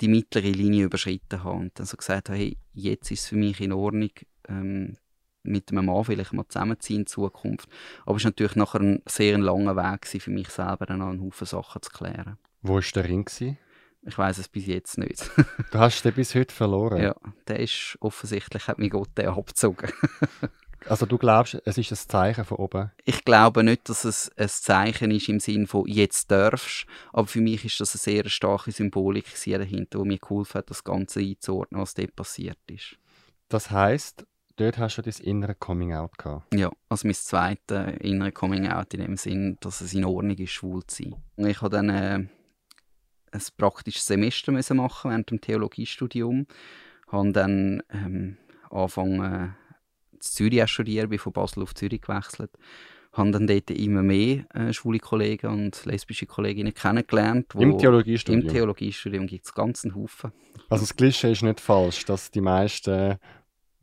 die 0.00 0.08
mittlere 0.08 0.50
Linie 0.50 0.84
überschritten 0.84 1.44
habe 1.44 1.58
und 1.58 1.78
dann 1.78 1.86
so 1.86 1.96
gesagt 1.96 2.28
habe, 2.28 2.38
hey, 2.38 2.56
jetzt 2.72 3.10
ist 3.10 3.20
es 3.20 3.28
für 3.28 3.36
mich 3.36 3.60
in 3.60 3.72
Ordnung, 3.72 4.10
ähm, 4.48 4.96
mit 5.44 5.70
einem 5.70 5.86
Mann 5.86 6.04
vielleicht 6.04 6.32
mal 6.32 6.48
zusammenziehen 6.48 7.00
in 7.00 7.06
Zukunft. 7.06 7.68
Aber 8.06 8.16
es 8.16 8.24
war 8.24 8.30
natürlich 8.30 8.56
nachher 8.56 8.80
ein 8.80 9.02
sehr 9.06 9.38
langer 9.38 9.76
Weg 9.76 10.06
für 10.06 10.30
mich 10.30 10.48
selber, 10.48 10.86
dann 10.86 11.02
einen 11.02 11.22
Haufen 11.22 11.46
Sachen 11.46 11.82
zu 11.82 11.90
klären. 11.90 12.38
Wo 12.62 12.74
war 12.74 12.80
der 12.80 13.04
Ring? 13.04 13.24
Gewesen? 13.24 13.58
Ich 14.06 14.18
weiß 14.18 14.38
es 14.38 14.48
bis 14.48 14.66
jetzt 14.66 14.98
nicht. 14.98 15.30
du 15.70 15.78
hast 15.78 16.04
den 16.04 16.12
bis 16.12 16.34
heute 16.34 16.54
verloren? 16.54 17.02
Ja, 17.02 17.14
der 17.48 17.60
ist 17.60 17.96
offensichtlich, 18.00 18.68
hat 18.68 18.78
mir 18.78 18.90
Gott 18.90 19.18
abgezogen. 19.18 19.90
Also 20.88 21.06
du 21.06 21.16
glaubst, 21.16 21.60
es 21.64 21.78
ist 21.78 21.90
ein 21.90 22.08
Zeichen 22.08 22.44
von 22.44 22.58
oben? 22.58 22.90
Ich 23.04 23.24
glaube 23.24 23.64
nicht, 23.64 23.88
dass 23.88 24.04
es 24.04 24.30
ein 24.36 24.48
Zeichen 24.48 25.10
ist 25.10 25.28
im 25.28 25.40
Sinne 25.40 25.66
von 25.66 25.86
«jetzt 25.86 26.30
darfst», 26.30 26.86
aber 27.12 27.26
für 27.26 27.40
mich 27.40 27.64
ist 27.64 27.80
das 27.80 27.94
eine 27.94 28.00
sehr 28.00 28.28
starke 28.28 28.70
Symbolik 28.70 29.26
dahinter, 29.46 30.00
die 30.00 30.08
mir 30.08 30.18
geholfen 30.18 30.58
hat, 30.58 30.70
das 30.70 30.84
Ganze 30.84 31.20
einzuordnen, 31.20 31.80
was 31.80 31.94
dort 31.94 32.14
passiert 32.14 32.58
ist. 32.66 32.96
Das 33.48 33.70
heißt, 33.70 34.26
dort 34.56 34.78
hast 34.78 34.98
du 34.98 35.02
dein 35.02 35.14
innere 35.22 35.54
Coming-out 35.54 36.18
gehabt? 36.18 36.54
Ja, 36.54 36.70
also 36.88 37.06
mein 37.06 37.14
zweites 37.14 37.96
innere 38.00 38.32
Coming-out 38.32 38.92
in 38.94 39.00
dem 39.00 39.16
Sinn, 39.16 39.56
dass 39.60 39.80
es 39.80 39.94
in 39.94 40.04
Ordnung 40.04 40.36
ist, 40.36 40.50
schwul 40.50 40.84
zu 40.86 41.04
sein. 41.04 41.14
Und 41.36 41.46
ich 41.46 41.60
habe 41.62 41.70
dann... 41.70 41.88
Äh, 41.88 42.26
ein 43.34 43.42
praktisches 43.56 44.06
Semester 44.06 44.52
müssen 44.52 44.76
machen 44.76 45.10
während 45.10 45.30
dem 45.30 45.40
Theologiestudium. 45.40 46.46
Habe 47.08 47.32
dann 47.32 47.82
ähm, 47.90 48.36
angefangen 48.70 49.56
Zürich 50.32 50.60
zu 50.60 50.68
studieren, 50.68 51.08
bin 51.08 51.18
von 51.18 51.32
Basel 51.32 51.62
auf 51.62 51.74
Zürich 51.74 52.00
gewechselt. 52.00 52.50
Habe 53.12 53.30
dann 53.30 53.46
dort 53.46 53.70
immer 53.70 54.02
mehr 54.02 54.44
äh, 54.54 54.72
schwule 54.72 54.98
Kollegen 54.98 55.46
und 55.46 55.84
lesbische 55.84 56.26
Kolleginnen 56.26 56.74
kennengelernt. 56.74 57.46
Im 57.56 57.78
Theologiestudium? 57.78 58.42
Im 58.42 58.48
Theologiestudium 58.48 59.26
gibt 59.26 59.46
es 59.46 59.54
ganzen 59.54 59.94
Haufen. 59.94 60.32
Also 60.68 60.82
das 60.82 60.96
Klischee 60.96 61.32
ist 61.32 61.42
nicht 61.42 61.60
falsch, 61.60 62.04
dass 62.06 62.30
die 62.30 62.40
meisten 62.40 63.18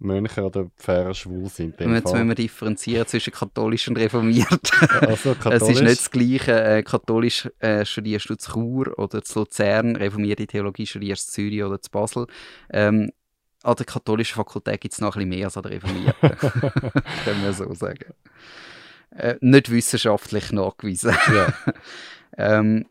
Mönche 0.01 0.43
oder 0.43 0.69
Pfarrer 0.77 1.13
schwul 1.13 1.47
sind. 1.47 1.79
Jetzt 1.79 1.87
müssen 1.87 2.27
wir 2.27 2.35
differenzieren 2.35 3.05
zwischen 3.07 3.31
katholisch 3.31 3.87
und 3.87 3.97
reformiert. 3.97 4.71
Also 5.01 5.35
katholisch. 5.35 5.61
Es 5.61 5.69
ist 5.69 5.81
nicht 5.81 5.99
das 5.99 6.11
Gleiche. 6.11 6.63
Äh, 6.63 6.83
katholisch 6.83 7.49
äh, 7.59 7.85
studierst 7.85 8.29
du 8.29 8.35
zu 8.35 8.51
Chur 8.51 8.97
oder 8.97 9.21
zu 9.21 9.39
Luzern, 9.39 9.95
reformierte 9.95 10.47
Theologie 10.47 10.85
studierst 10.85 11.27
du 11.27 11.31
zu 11.31 11.35
Zürich 11.35 11.63
oder 11.63 11.81
zu 11.81 11.91
Basel. 11.91 12.27
Ähm, 12.71 13.11
an 13.63 13.75
der 13.75 13.85
katholischen 13.85 14.35
Fakultät 14.35 14.81
gibt 14.81 14.93
es 14.93 15.01
noch 15.01 15.15
ein 15.15 15.19
bisschen 15.19 15.29
mehr 15.29 15.45
als 15.45 15.57
an 15.57 15.63
der 15.63 15.71
reformierten. 15.73 16.29
Können 17.25 17.43
wir 17.43 17.53
so 17.53 17.73
sagen. 17.73 18.13
Äh, 19.11 19.35
nicht 19.41 19.69
wissenschaftlich 19.69 20.51
nachgewiesen. 20.51 21.15
Ja. 21.33 21.53
ähm, 22.37 22.85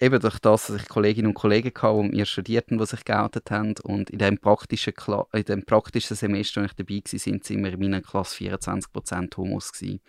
eben 0.00 0.20
durch 0.20 0.38
das, 0.38 0.66
dass 0.66 0.76
ich 0.76 0.88
Kolleginnen 0.88 1.28
und 1.28 1.34
Kollegen 1.34 1.72
hatte, 1.74 1.96
die 1.96 2.02
mit 2.02 2.12
mir 2.12 2.26
studierten, 2.26 2.78
die 2.78 2.86
sich 2.86 3.04
geoutet 3.04 3.50
haben. 3.50 3.74
Und 3.82 4.10
in 4.10 4.18
dem 4.18 4.38
praktischen, 4.38 4.94
Kla 4.94 5.26
in 5.32 5.44
dem 5.44 5.64
praktischen 5.64 6.16
Semester, 6.16 6.62
als 6.62 6.72
ich 6.72 6.76
dabei 6.76 6.94
war, 6.94 7.18
sind 7.18 7.48
wir 7.48 7.72
in 7.72 7.80
meiner 7.80 8.00
Klasse 8.00 8.44
24% 8.44 9.36
Homos. 9.36 9.72
Gewesen. 9.72 10.00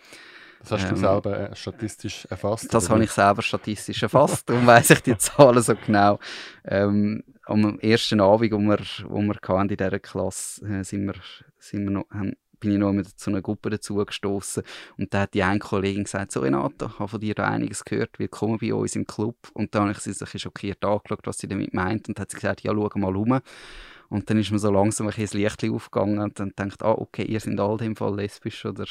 Das 0.60 0.70
hast 0.72 0.84
ähm, 0.84 0.90
du 0.90 0.96
selber 0.96 1.50
äh, 1.50 1.56
statistisch 1.56 2.26
erfasst? 2.26 2.72
Das 2.72 2.90
habe 2.90 3.04
ich 3.04 3.10
selber 3.10 3.42
statistisch 3.42 4.02
erfasst, 4.02 4.48
darum 4.48 4.66
weiss 4.66 4.90
ich 4.90 5.00
die 5.02 5.16
Zahlen 5.18 5.62
so 5.62 5.74
genau. 5.74 6.18
Ähm, 6.64 7.22
am 7.46 7.78
ersten 7.78 8.20
Abend, 8.20 8.52
wo 8.52 8.58
wir, 8.58 8.78
wo 9.08 9.22
wir 9.22 9.60
in 9.62 9.68
dieser 9.68 9.98
Klasse 9.98 10.66
äh, 10.66 10.84
sind 10.84 11.06
wir, 11.06 11.14
sind 11.58 11.84
wir 11.84 11.90
noch, 11.90 12.10
haben, 12.10 12.34
bin 12.58 12.72
ich 12.72 12.78
noch 12.78 12.92
mit 12.92 13.06
zu 13.06 13.30
einer 13.30 13.42
Gruppe 13.42 13.70
dazugestoßen 13.70 14.62
und 14.96 15.12
da 15.12 15.22
hat 15.22 15.34
die 15.34 15.42
eine 15.42 15.58
Kollegin 15.58 16.04
gesagt, 16.04 16.32
so 16.32 16.40
Renata, 16.40 16.86
ich 16.86 16.98
habe 16.98 17.08
von 17.08 17.20
dir 17.20 17.38
einiges 17.38 17.84
gehört, 17.84 18.18
willkommen 18.18 18.58
bei 18.58 18.74
uns 18.74 18.96
im 18.96 19.06
Club. 19.06 19.36
Und 19.52 19.74
dann 19.74 19.82
habe 19.82 19.92
ich 19.92 19.98
sie 19.98 20.10
bisschen 20.10 20.40
schockiert 20.40 20.84
angeschaut, 20.84 21.26
was 21.26 21.38
sie 21.38 21.48
damit 21.48 21.74
meint 21.74 22.08
und 22.08 22.18
hat 22.18 22.30
sie 22.30 22.36
gesagt, 22.36 22.62
ja, 22.62 22.72
schau 22.72 22.90
mal 22.98 23.14
rum. 23.14 23.40
Und 24.08 24.30
dann 24.30 24.38
ist 24.38 24.50
mir 24.50 24.58
so 24.58 24.70
langsam 24.70 25.06
ein 25.06 25.10
bisschen 25.10 25.24
das 25.24 25.34
Licht 25.34 25.70
aufgegangen 25.70 26.18
und 26.18 26.40
dann 26.40 26.52
denkt, 26.58 26.82
ah, 26.82 26.92
okay, 26.92 27.24
ihr 27.24 27.40
seid 27.40 27.60
alle 27.60 27.84
im 27.84 27.96
Fall 27.96 28.16
lesbisch 28.16 28.64
oder 28.64 28.86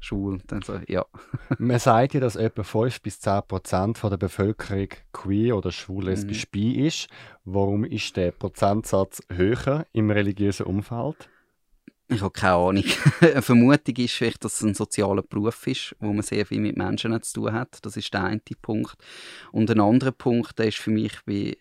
schwul. 0.00 0.40
Dann 0.46 0.62
so, 0.62 0.78
ja. 0.86 1.04
Man 1.58 1.78
sagt 1.78 2.14
ja, 2.14 2.20
dass 2.20 2.36
etwa 2.36 2.62
5 2.62 3.02
bis 3.02 3.20
10 3.20 3.42
Prozent 3.48 4.02
der 4.02 4.16
Bevölkerung 4.16 4.88
queer 5.12 5.56
oder 5.56 5.72
schwul-lesbisch 5.72 6.46
mhm. 6.46 6.50
bi 6.50 6.86
ist. 6.86 7.08
Warum 7.44 7.84
ist 7.84 8.16
der 8.16 8.32
Prozentsatz 8.32 9.22
höher 9.30 9.86
im 9.92 10.10
religiösen 10.10 10.66
Umfeld? 10.66 11.28
Ich 12.10 12.22
habe 12.22 12.32
keine 12.32 12.54
Ahnung. 12.54 12.84
Eine 13.20 13.42
Vermutung 13.42 13.96
ist 13.96 14.14
vielleicht, 14.14 14.42
dass 14.42 14.54
es 14.54 14.62
ein 14.62 14.74
sozialer 14.74 15.22
Beruf 15.22 15.66
ist, 15.66 15.94
wo 16.00 16.10
man 16.10 16.22
sehr 16.22 16.46
viel 16.46 16.60
mit 16.60 16.76
Menschen 16.76 17.22
zu 17.22 17.40
tun 17.40 17.52
hat. 17.52 17.84
Das 17.84 17.98
ist 17.98 18.14
der 18.14 18.24
eine 18.24 18.40
Punkt. 18.62 18.96
Und 19.52 19.70
ein 19.70 19.80
anderer 19.80 20.12
Punkt, 20.12 20.58
der 20.58 20.68
ist 20.68 20.78
für 20.78 20.90
mich 20.90 21.12
wie 21.26 21.58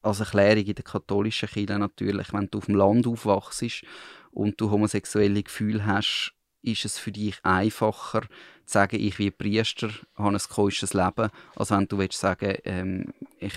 als 0.00 0.20
Erklärung 0.20 0.64
in 0.64 0.74
der 0.74 0.84
katholischen 0.84 1.48
Kirche 1.48 1.78
natürlich, 1.78 2.32
wenn 2.32 2.48
du 2.48 2.58
auf 2.58 2.66
dem 2.66 2.76
Land 2.76 3.08
aufwachst 3.08 3.84
und 4.30 4.60
du 4.60 4.70
homosexuelle 4.70 5.42
Gefühle 5.42 5.84
hast, 5.84 6.32
ist 6.62 6.84
es 6.84 6.98
für 6.98 7.12
dich 7.12 7.38
einfacher 7.42 8.22
zu 8.22 8.28
sagen, 8.66 9.00
ich 9.00 9.18
wie 9.18 9.30
Priester 9.30 9.90
habe 10.14 10.30
ein 10.30 10.38
kosches 10.38 10.94
Leben, 10.94 11.30
als 11.56 11.70
wenn 11.70 11.88
du 11.88 11.98
willst 11.98 12.18
sagen, 12.18 12.56
ähm, 12.64 13.12
ich 13.38 13.54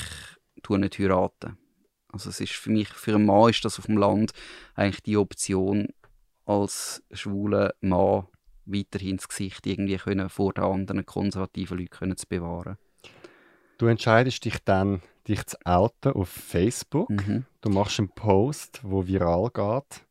tue 0.63 0.79
nicht 0.79 0.99
heiraten. 0.99 1.57
Also 2.11 2.29
es 2.29 2.39
ist 2.39 2.53
für 2.53 2.71
mich, 2.71 2.89
für 2.89 3.15
einen 3.15 3.25
Mann 3.25 3.49
ist 3.49 3.63
das 3.65 3.77
auf 3.77 3.85
dem 3.85 3.97
Land 3.97 4.31
eigentlich 4.73 5.03
die 5.03 5.17
Option, 5.17 5.89
als 6.45 7.03
schwuler 7.11 7.73
Mann 7.81 8.27
weiterhin 8.65 9.17
das 9.17 9.27
Gesicht 9.27 9.65
irgendwie 9.65 9.97
können 9.97 10.29
vor 10.29 10.53
den 10.53 10.63
anderen 10.63 11.05
konservativen 11.05 11.77
Leuten 11.77 11.89
können 11.89 12.17
zu 12.17 12.27
bewahren. 12.27 12.77
Du 13.77 13.87
entscheidest 13.87 14.45
dich 14.45 14.57
dann, 14.63 15.01
dich 15.27 15.45
zu 15.45 15.57
outen 15.65 16.13
auf 16.13 16.29
Facebook. 16.29 17.09
Mhm. 17.09 17.45
Du 17.61 17.69
machst 17.69 17.99
einen 17.99 18.09
Post, 18.09 18.79
wo 18.83 19.05
viral 19.05 19.49
geht. 19.53 20.04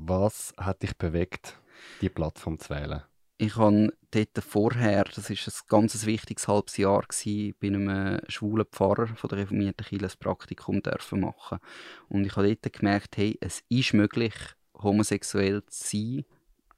Was 0.00 0.54
hat 0.56 0.82
dich 0.84 0.96
bewegt, 0.96 1.58
die 2.00 2.08
Plattform 2.08 2.60
zu 2.60 2.70
wählen? 2.70 3.02
Ich 3.36 3.56
habe 3.56 3.92
dort 4.12 4.44
vorher, 4.44 5.02
das 5.02 5.28
ist 5.28 5.48
ein 5.48 5.66
ganz 5.68 6.06
wichtiges 6.06 6.46
halbes 6.46 6.76
Jahr 6.76 7.02
gewesen, 7.02 7.54
bei 7.60 7.66
einem 7.66 8.20
schwulen 8.28 8.66
Pfarrer 8.70 9.08
von 9.08 9.28
der 9.28 9.38
reformierten 9.40 9.84
Kirche 9.84 10.06
ein 10.06 10.20
Praktikum 10.20 10.82
dürfen 10.82 11.20
machen. 11.20 11.58
Und 12.08 12.24
ich 12.24 12.36
habe 12.36 12.54
dort 12.54 12.72
gemerkt, 12.72 13.16
hey, 13.16 13.36
es 13.40 13.64
ist 13.68 13.92
möglich, 13.92 14.34
homosexuell 14.80 15.64
zu 15.66 15.88
sein, 15.88 16.24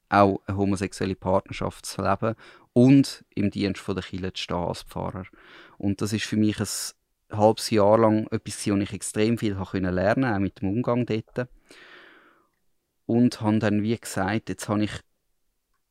auch 0.08 0.40
eine 0.46 0.56
homosexuelle 0.56 1.14
Partnerschaft 1.14 1.84
zu 1.84 2.00
leben 2.00 2.34
und 2.72 3.22
im 3.34 3.50
Dienst 3.50 3.82
von 3.82 3.96
der 3.96 4.04
Kirche 4.04 4.32
zu 4.32 4.42
stehen 4.42 4.56
als 4.56 4.82
Pfarrer. 4.82 5.26
Und 5.76 6.00
das 6.00 6.14
ist 6.14 6.24
für 6.24 6.36
mich 6.36 6.58
ein 6.58 7.36
halbes 7.38 7.68
Jahr 7.68 7.98
lang 7.98 8.28
etwas, 8.30 8.66
wo 8.66 8.76
ich 8.76 8.94
extrem 8.94 9.36
viel 9.36 9.52
lernen 9.52 10.22
konnte, 10.22 10.34
auch 10.34 10.38
mit 10.38 10.60
dem 10.62 10.70
Umgang 10.70 11.04
dort. 11.04 11.48
Und 13.10 13.40
habe 13.40 13.58
dann, 13.58 13.82
wie 13.82 13.98
gesagt, 13.98 14.48
jetzt 14.48 14.68
habe 14.68 14.84
ich 14.84 14.92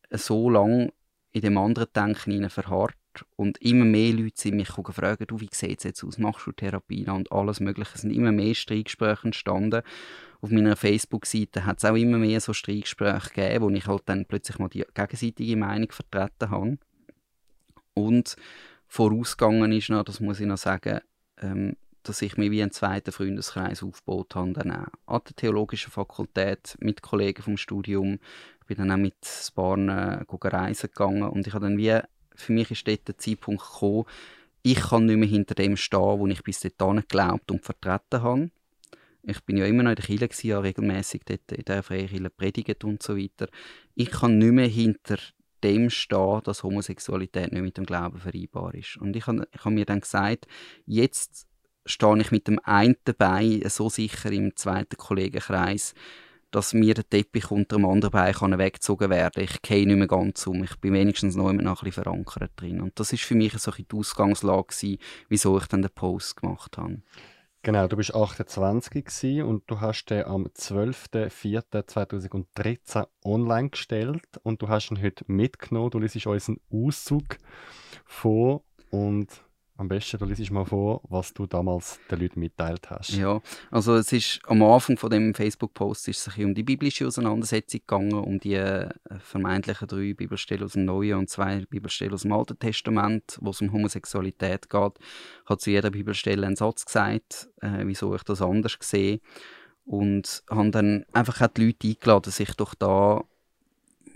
so 0.10 0.50
lange 0.50 0.94
in 1.34 1.42
dem 1.42 1.58
anderen 1.58 1.90
Denken 1.94 2.50
verharrt 2.50 2.96
und 3.36 3.58
immer 3.58 3.84
mehr 3.84 4.14
Leute 4.14 4.40
sind 4.40 4.56
mich 4.56 4.74
gefragt, 4.74 5.24
du, 5.28 5.42
wie 5.42 5.50
sieht 5.52 5.80
es 5.80 5.84
jetzt 5.84 6.04
aus, 6.06 6.18
machst 6.18 6.48
du 6.48 6.54
Therapien 6.54 7.10
und 7.10 7.30
alles 7.34 7.60
mögliche. 7.60 7.92
Es 7.94 8.02
sind 8.02 8.12
immer 8.12 8.32
mehr 8.32 8.54
Streitgespräche 8.56 9.26
entstanden 9.26 9.82
auf 10.42 10.52
meiner 10.52 10.78
Facebook-Seite 10.78 11.66
hat 11.66 11.80
es 11.80 11.86
auch 11.86 11.96
immer 11.96 12.18
mehr 12.18 12.40
so 12.40 12.54
Streitgespräche 12.54 13.34
gegeben, 13.34 13.66
wo 13.66 13.70
ich 13.72 13.88
halt 13.88 14.04
dann 14.06 14.26
plötzlich 14.26 14.58
mal 14.58 14.70
die 14.70 14.86
gegenseitige 14.94 15.58
Meinung 15.58 15.92
vertreten 15.92 16.50
habe. 16.50 16.78
Und 17.96 18.38
vorausgegangen 18.88 19.74
ist 19.74 19.90
noch, 19.90 20.06
das 20.06 20.22
muss 20.22 20.40
ich 20.40 20.48
noch 20.48 20.58
sagen, 20.58 21.02
ähm, 21.42 21.76
dass 22.04 22.22
ich 22.22 22.38
mir 22.38 22.52
wie 22.52 22.62
einen 22.62 22.72
zweiten 22.72 23.12
Freundeskreis 23.12 23.84
aufgebaut 23.84 24.36
habe, 24.36 24.54
dann 24.54 24.72
auch 24.72 25.16
an 25.16 25.22
der 25.28 25.36
Theologischen 25.36 25.92
Fakultät 25.92 26.78
mit 26.80 27.02
Kollegen 27.02 27.44
vom 27.44 27.58
Studium. 27.58 28.20
Ich 28.62 28.68
bin 28.68 28.78
dann 28.78 28.92
auch 28.92 28.98
mit 28.98 29.16
ein 29.24 29.56
paar 29.56 30.50
äh, 30.50 30.56
reisen 30.56 30.88
gegangen 30.88 31.24
und 31.24 31.48
ich 31.48 31.54
habe 31.54 31.66
dann 31.66 31.78
wie, 31.78 32.00
für 32.36 32.54
mich 32.54 32.72
ist 32.72 32.88
dort 32.88 33.08
der 33.08 33.18
Zeitpunkt 33.18 33.64
gekommen, 33.64 34.06
ich 34.62 34.80
kann 34.80 35.06
nicht 35.06 35.18
mehr 35.18 35.28
hinter 35.28 35.56
dem 35.56 35.78
stehen, 35.78 36.20
wo 36.20 36.28
ich 36.28 36.44
bis 36.44 36.60
dahin 36.60 36.98
geglaubt 36.98 37.50
und 37.52 37.64
vertreten 37.64 38.22
habe. 38.22 38.52
Ich 39.24 39.42
bin 39.42 39.58
ja 39.58 39.66
immer 39.66 39.84
noch 39.84 39.92
in 39.92 39.96
der 39.96 40.06
Kirche, 40.06 40.28
gewesen, 40.28 40.48
ja, 40.48 40.60
regelmässig 40.60 41.22
dort 41.26 41.52
in 41.52 41.64
der 41.64 41.84
Freikirche 41.84 42.30
predigt 42.30 42.84
und 42.84 43.04
so 43.04 43.18
weiter. 43.18 43.48
Ich 43.96 44.12
kann 44.12 44.38
nicht 44.38 44.52
mehr 44.52 44.68
hinter 44.68 45.18
dem 45.64 45.90
stehen, 45.90 46.42
dass 46.44 46.64
Homosexualität 46.64 47.52
nicht 47.52 47.62
mit 47.62 47.78
dem 47.78 47.86
Glauben 47.86 48.20
vereinbar 48.20 48.74
ist. 48.76 48.98
Und 48.98 49.16
ich 49.16 49.28
habe 49.28 49.48
hab 49.58 49.72
mir 49.72 49.86
dann 49.86 50.02
gesagt, 50.02 50.48
jetzt 50.86 51.49
stehe 51.90 52.20
ich 52.20 52.32
mit 52.32 52.48
dem 52.48 52.60
einen 52.64 52.96
Bein 53.18 53.62
so 53.68 53.90
sicher 53.90 54.32
im 54.32 54.56
zweiten 54.56 54.96
Kollegenkreis, 54.96 55.94
dass 56.52 56.74
mir 56.74 56.94
der 56.94 57.08
Teppich 57.08 57.52
unter 57.52 57.78
dem 57.78 57.86
anderen 57.86 58.12
Bein 58.12 58.58
weggezogen 58.58 59.10
werden 59.10 59.34
kann. 59.34 59.44
Ich 59.44 59.62
gehe 59.62 59.88
nicht 59.88 59.98
mehr 59.98 60.08
ganz 60.08 60.48
um. 60.48 60.64
Ich 60.64 60.78
bin 60.78 60.94
wenigstens 60.94 61.36
noch 61.36 61.50
immer 61.50 61.64
noch 61.64 61.82
ein 61.82 61.86
bisschen 61.86 62.04
verankert 62.04 62.52
drin. 62.56 62.82
Und 62.82 63.00
das 63.00 63.14
ist 63.14 63.24
für 63.24 63.36
mich 63.36 63.58
so 63.58 63.72
die 63.72 63.86
Ausgangslage, 63.92 64.68
gewesen, 64.68 64.98
wieso 65.30 65.58
ich 65.58 65.66
dann 65.68 65.82
den 65.82 65.92
Post 65.92 66.36
gemacht 66.38 66.78
habe. 66.78 67.02
Genau, 67.62 67.88
du 67.88 67.98
bist 67.98 68.16
28 68.16 69.44
und 69.44 69.64
du 69.68 69.82
hast 69.82 70.06
den 70.06 70.24
am 70.24 70.46
12.04.2013 70.46 73.06
online 73.26 73.70
gestellt 73.70 74.24
und 74.44 74.62
du 74.62 74.70
hast 74.70 74.92
ihn 74.92 75.02
heute 75.02 75.26
mitgenommen. 75.28 75.92
Du 75.92 76.00
liest 76.00 76.26
uns 76.26 76.48
einen 76.48 76.62
Auszug 76.72 77.38
vor 78.06 78.64
und 78.92 79.44
am 79.80 79.88
besten, 79.88 80.18
du 80.18 80.26
liest 80.26 80.52
mal 80.52 80.66
vor, 80.66 81.02
was 81.08 81.34
du 81.34 81.46
damals 81.46 82.00
den 82.12 82.20
Leuten 82.20 82.42
mitteilt 82.42 82.90
hast. 82.90 83.12
Ja, 83.12 83.42
also 83.72 83.96
es 83.96 84.12
ist 84.12 84.42
am 84.46 84.62
Anfang 84.62 84.98
von 84.98 85.10
dem 85.10 85.34
Facebook-Post 85.34 86.10
ist 86.10 86.28
es 86.28 86.38
um 86.38 86.54
die 86.54 86.64
biblische 86.64 87.08
Auseinandersetzung 87.08 87.80
gegangen, 87.80 88.14
um 88.14 88.40
die 88.40 88.56
äh, 88.56 88.90
vermeintlichen 89.20 89.88
drei 89.88 90.14
Bibelstellen 90.14 90.66
aus 90.66 90.74
dem 90.74 90.84
Neuen 90.84 91.20
und 91.20 91.30
zwei 91.30 91.66
Bibelstellen 91.70 92.14
aus 92.14 92.24
dem 92.24 92.34
Alten 92.34 92.60
Testament, 92.60 93.38
wo 93.40 93.52
es 93.52 93.62
um 93.62 93.72
Homosexualität 93.72 94.70
geht. 94.70 94.94
Ich 95.44 95.50
habe 95.50 95.60
zu 95.60 95.72
jeder 95.72 95.92
Bibelstelle 95.92 96.46
einen 96.46 96.58
Satz 96.58 96.86
gesagt, 96.86 97.50
äh, 97.62 97.86
wieso 97.86 98.14
ich 98.14 98.24
das 98.24 98.42
anders 98.42 98.78
sehe. 98.82 99.22
Und 99.86 100.44
habe 100.50 100.72
dann 100.72 101.06
einfach 101.14 101.42
auch 101.42 101.48
die 101.48 101.68
Leute 101.68 101.88
eingeladen, 101.88 102.32
sich 102.32 102.54
doch 102.56 102.76
da 102.76 103.24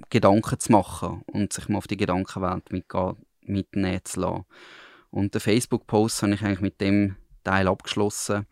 Gedanken 0.09 0.59
zu 0.59 0.71
machen 0.73 1.23
und 1.27 1.53
sich 1.53 1.69
mal 1.69 1.77
auf 1.77 1.87
die 1.87 1.97
Gedankenwelt 1.97 2.69
mitnehmen 3.45 4.01
zu 4.03 4.19
lassen. 4.19 4.45
Und 5.13 5.35
der 5.35 5.41
Facebook-Post 5.41 6.23
habe 6.23 6.33
ich 6.33 6.41
eigentlich 6.41 6.59
mit 6.59 6.81
dem 6.81 7.17
Teil 7.43 7.67
abgeschlossen. 7.67 8.47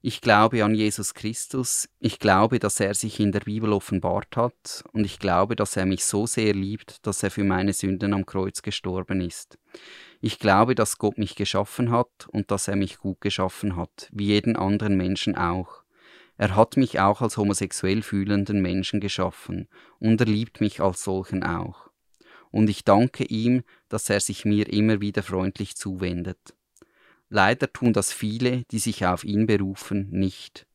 Ich 0.00 0.22
glaube 0.22 0.64
an 0.64 0.74
Jesus 0.74 1.12
Christus. 1.12 1.86
Ich 2.00 2.18
glaube, 2.18 2.58
dass 2.58 2.80
er 2.80 2.94
sich 2.94 3.20
in 3.20 3.30
der 3.30 3.40
Bibel 3.40 3.74
offenbart 3.74 4.34
hat. 4.34 4.84
Und 4.92 5.04
ich 5.04 5.18
glaube, 5.18 5.54
dass 5.54 5.76
er 5.76 5.84
mich 5.84 6.06
so 6.06 6.26
sehr 6.26 6.54
liebt, 6.54 7.06
dass 7.06 7.22
er 7.22 7.30
für 7.30 7.44
meine 7.44 7.74
Sünden 7.74 8.14
am 8.14 8.24
Kreuz 8.24 8.62
gestorben 8.62 9.20
ist. 9.20 9.58
Ich 10.22 10.38
glaube, 10.38 10.74
dass 10.74 10.96
Gott 10.96 11.18
mich 11.18 11.36
geschaffen 11.36 11.90
hat 11.90 12.26
und 12.28 12.50
dass 12.50 12.68
er 12.68 12.76
mich 12.76 12.96
gut 12.96 13.20
geschaffen 13.20 13.76
hat, 13.76 14.08
wie 14.12 14.28
jeden 14.28 14.56
anderen 14.56 14.96
Menschen 14.96 15.36
auch. 15.36 15.82
Er 16.38 16.56
hat 16.56 16.78
mich 16.78 17.00
auch 17.00 17.20
als 17.20 17.36
homosexuell 17.36 18.00
fühlenden 18.00 18.62
Menschen 18.62 18.98
geschaffen 18.98 19.68
und 19.98 20.18
er 20.22 20.26
liebt 20.26 20.62
mich 20.62 20.80
als 20.80 21.04
solchen 21.04 21.42
auch. 21.42 21.91
Und 22.52 22.70
ich 22.70 22.84
danke 22.84 23.24
ihm, 23.24 23.64
dass 23.88 24.08
er 24.08 24.20
sich 24.20 24.44
mir 24.44 24.72
immer 24.72 25.00
wieder 25.00 25.24
freundlich 25.24 25.74
zuwendet. 25.74 26.38
Leider 27.28 27.72
tun 27.72 27.92
das 27.92 28.12
viele, 28.12 28.64
die 28.70 28.78
sich 28.78 29.04
auf 29.06 29.24
ihn 29.24 29.46
berufen, 29.46 30.08
nicht. 30.10 30.66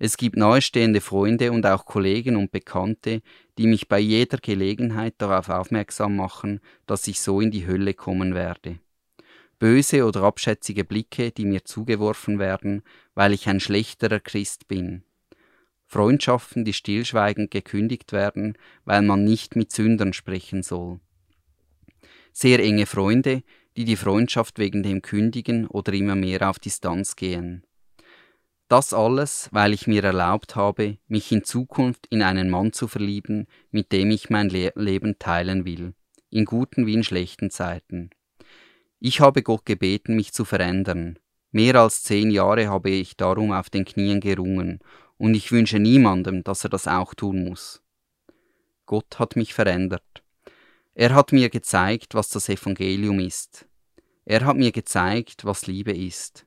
Es 0.00 0.16
gibt 0.16 0.36
nahestehende 0.36 1.00
Freunde 1.00 1.52
und 1.52 1.64
auch 1.64 1.86
Kollegen 1.86 2.34
und 2.34 2.50
Bekannte, 2.50 3.22
die 3.56 3.68
mich 3.68 3.86
bei 3.86 4.00
jeder 4.00 4.38
Gelegenheit 4.38 5.14
darauf 5.18 5.48
aufmerksam 5.48 6.16
machen, 6.16 6.60
dass 6.86 7.06
ich 7.06 7.20
so 7.20 7.40
in 7.40 7.52
die 7.52 7.68
Hölle 7.68 7.94
kommen 7.94 8.34
werde. 8.34 8.80
Böse 9.60 10.04
oder 10.04 10.24
abschätzige 10.24 10.82
Blicke, 10.82 11.30
die 11.30 11.44
mir 11.44 11.64
zugeworfen 11.64 12.40
werden, 12.40 12.82
weil 13.14 13.32
ich 13.32 13.48
ein 13.48 13.60
schlechterer 13.60 14.18
Christ 14.18 14.66
bin. 14.66 15.04
Freundschaften, 15.86 16.64
die 16.64 16.72
stillschweigend 16.72 17.52
gekündigt 17.52 18.10
werden, 18.10 18.58
weil 18.84 19.02
man 19.02 19.22
nicht 19.22 19.54
mit 19.54 19.70
Sündern 19.70 20.14
sprechen 20.14 20.64
soll. 20.64 20.98
Sehr 22.32 22.60
enge 22.60 22.86
Freunde, 22.86 23.42
die 23.76 23.84
die 23.84 23.96
Freundschaft 23.96 24.58
wegen 24.58 24.82
dem 24.82 25.02
kündigen 25.02 25.66
oder 25.66 25.92
immer 25.92 26.14
mehr 26.14 26.48
auf 26.48 26.58
Distanz 26.58 27.16
gehen. 27.16 27.64
Das 28.68 28.94
alles, 28.94 29.50
weil 29.52 29.74
ich 29.74 29.86
mir 29.86 30.02
erlaubt 30.02 30.56
habe, 30.56 30.96
mich 31.06 31.30
in 31.30 31.44
Zukunft 31.44 32.06
in 32.08 32.22
einen 32.22 32.48
Mann 32.48 32.72
zu 32.72 32.88
verlieben, 32.88 33.46
mit 33.70 33.92
dem 33.92 34.10
ich 34.10 34.30
mein 34.30 34.48
Le 34.48 34.72
Leben 34.76 35.18
teilen 35.18 35.66
will, 35.66 35.92
in 36.30 36.46
guten 36.46 36.86
wie 36.86 36.94
in 36.94 37.04
schlechten 37.04 37.50
Zeiten. 37.50 38.10
Ich 38.98 39.20
habe 39.20 39.42
Gott 39.42 39.66
gebeten, 39.66 40.16
mich 40.16 40.32
zu 40.32 40.46
verändern. 40.46 41.18
Mehr 41.50 41.74
als 41.74 42.02
zehn 42.02 42.30
Jahre 42.30 42.68
habe 42.68 42.88
ich 42.88 43.16
darum 43.16 43.52
auf 43.52 43.68
den 43.68 43.84
Knien 43.84 44.20
gerungen, 44.20 44.78
und 45.18 45.34
ich 45.34 45.52
wünsche 45.52 45.78
niemandem, 45.78 46.42
dass 46.42 46.64
er 46.64 46.70
das 46.70 46.88
auch 46.88 47.14
tun 47.14 47.44
muss. 47.44 47.82
Gott 48.86 49.18
hat 49.18 49.36
mich 49.36 49.52
verändert. 49.52 50.21
Er 50.94 51.14
hat 51.14 51.32
mir 51.32 51.48
gezeigt, 51.48 52.14
was 52.14 52.28
das 52.28 52.48
Evangelium 52.50 53.18
ist. 53.18 53.66
Er 54.26 54.44
hat 54.44 54.56
mir 54.56 54.72
gezeigt, 54.72 55.44
was 55.44 55.66
Liebe 55.66 55.92
ist. 55.92 56.46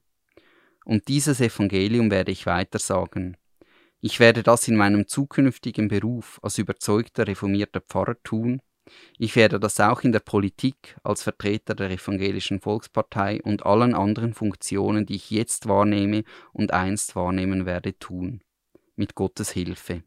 Und 0.86 1.08
dieses 1.08 1.42
Evangelium 1.42 2.12
werde 2.12 2.32
ich 2.32 2.46
weitersagen. 2.46 3.38
Ich 4.02 4.20
werde 4.20 4.44
das 4.44 4.68
in 4.68 4.76
meinem 4.76 5.08
zukünftigen 5.08 5.88
Beruf 5.88 6.40
als 6.44 6.60
überzeugter 6.60 7.26
reformierter 7.26 7.82
Pfarrer 7.82 8.22
tun. 8.22 8.62
Ich 9.18 9.36
werde 9.36 9.60
das 9.60 9.80
auch 9.80 10.02
in 10.02 10.12
der 10.12 10.20
Politik 10.20 10.96
als 11.04 11.24
Vertreter 11.24 11.74
der 11.74 11.90
evangelischen 11.90 12.60
Volkspartei 12.60 13.42
und 13.42 13.66
allen 13.66 13.96
anderen 13.96 14.36
Funktionen, 14.36 15.08
die 15.08 15.16
ich 15.16 15.32
jetzt 15.32 15.68
wahrnehme 15.68 16.24
und 16.54 16.72
einst 16.72 17.16
wahrnehmen 17.16 17.66
werde, 17.66 17.98
tun. 17.98 18.42
Mit 18.96 19.16
Gottes 19.16 19.50
Hilfe. 19.50 20.04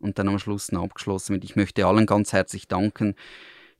Und 0.00 0.18
dann 0.18 0.28
am 0.28 0.38
Schluss 0.38 0.72
noch 0.72 0.84
abgeschlossen 0.84 1.34
mit, 1.34 1.44
ich 1.44 1.56
möchte 1.56 1.86
allen 1.86 2.06
ganz 2.06 2.32
herzlich 2.32 2.68
danken, 2.68 3.14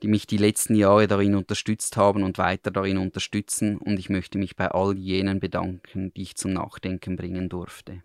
die 0.03 0.09
mich 0.09 0.27
die 0.27 0.37
letzten 0.37 0.75
Jahre 0.75 1.07
darin 1.09 1.35
unterstützt 1.35 1.97
haben 1.97 2.23
und 2.23 2.39
weiter 2.39 2.71
darin 2.71 2.99
unterstützen, 2.99 3.79
und 3.79 3.99
ich 3.99 4.09
möchte 4.11 4.39
mich 4.39 4.57
bei 4.57 4.69
all 4.69 4.97
jenen 4.97 5.41
bedanken, 5.41 6.12
die 6.14 6.23
ich 6.23 6.37
zum 6.37 6.53
Nachdenken 6.53 7.16
bringen 7.16 7.49
durfte. 7.49 8.03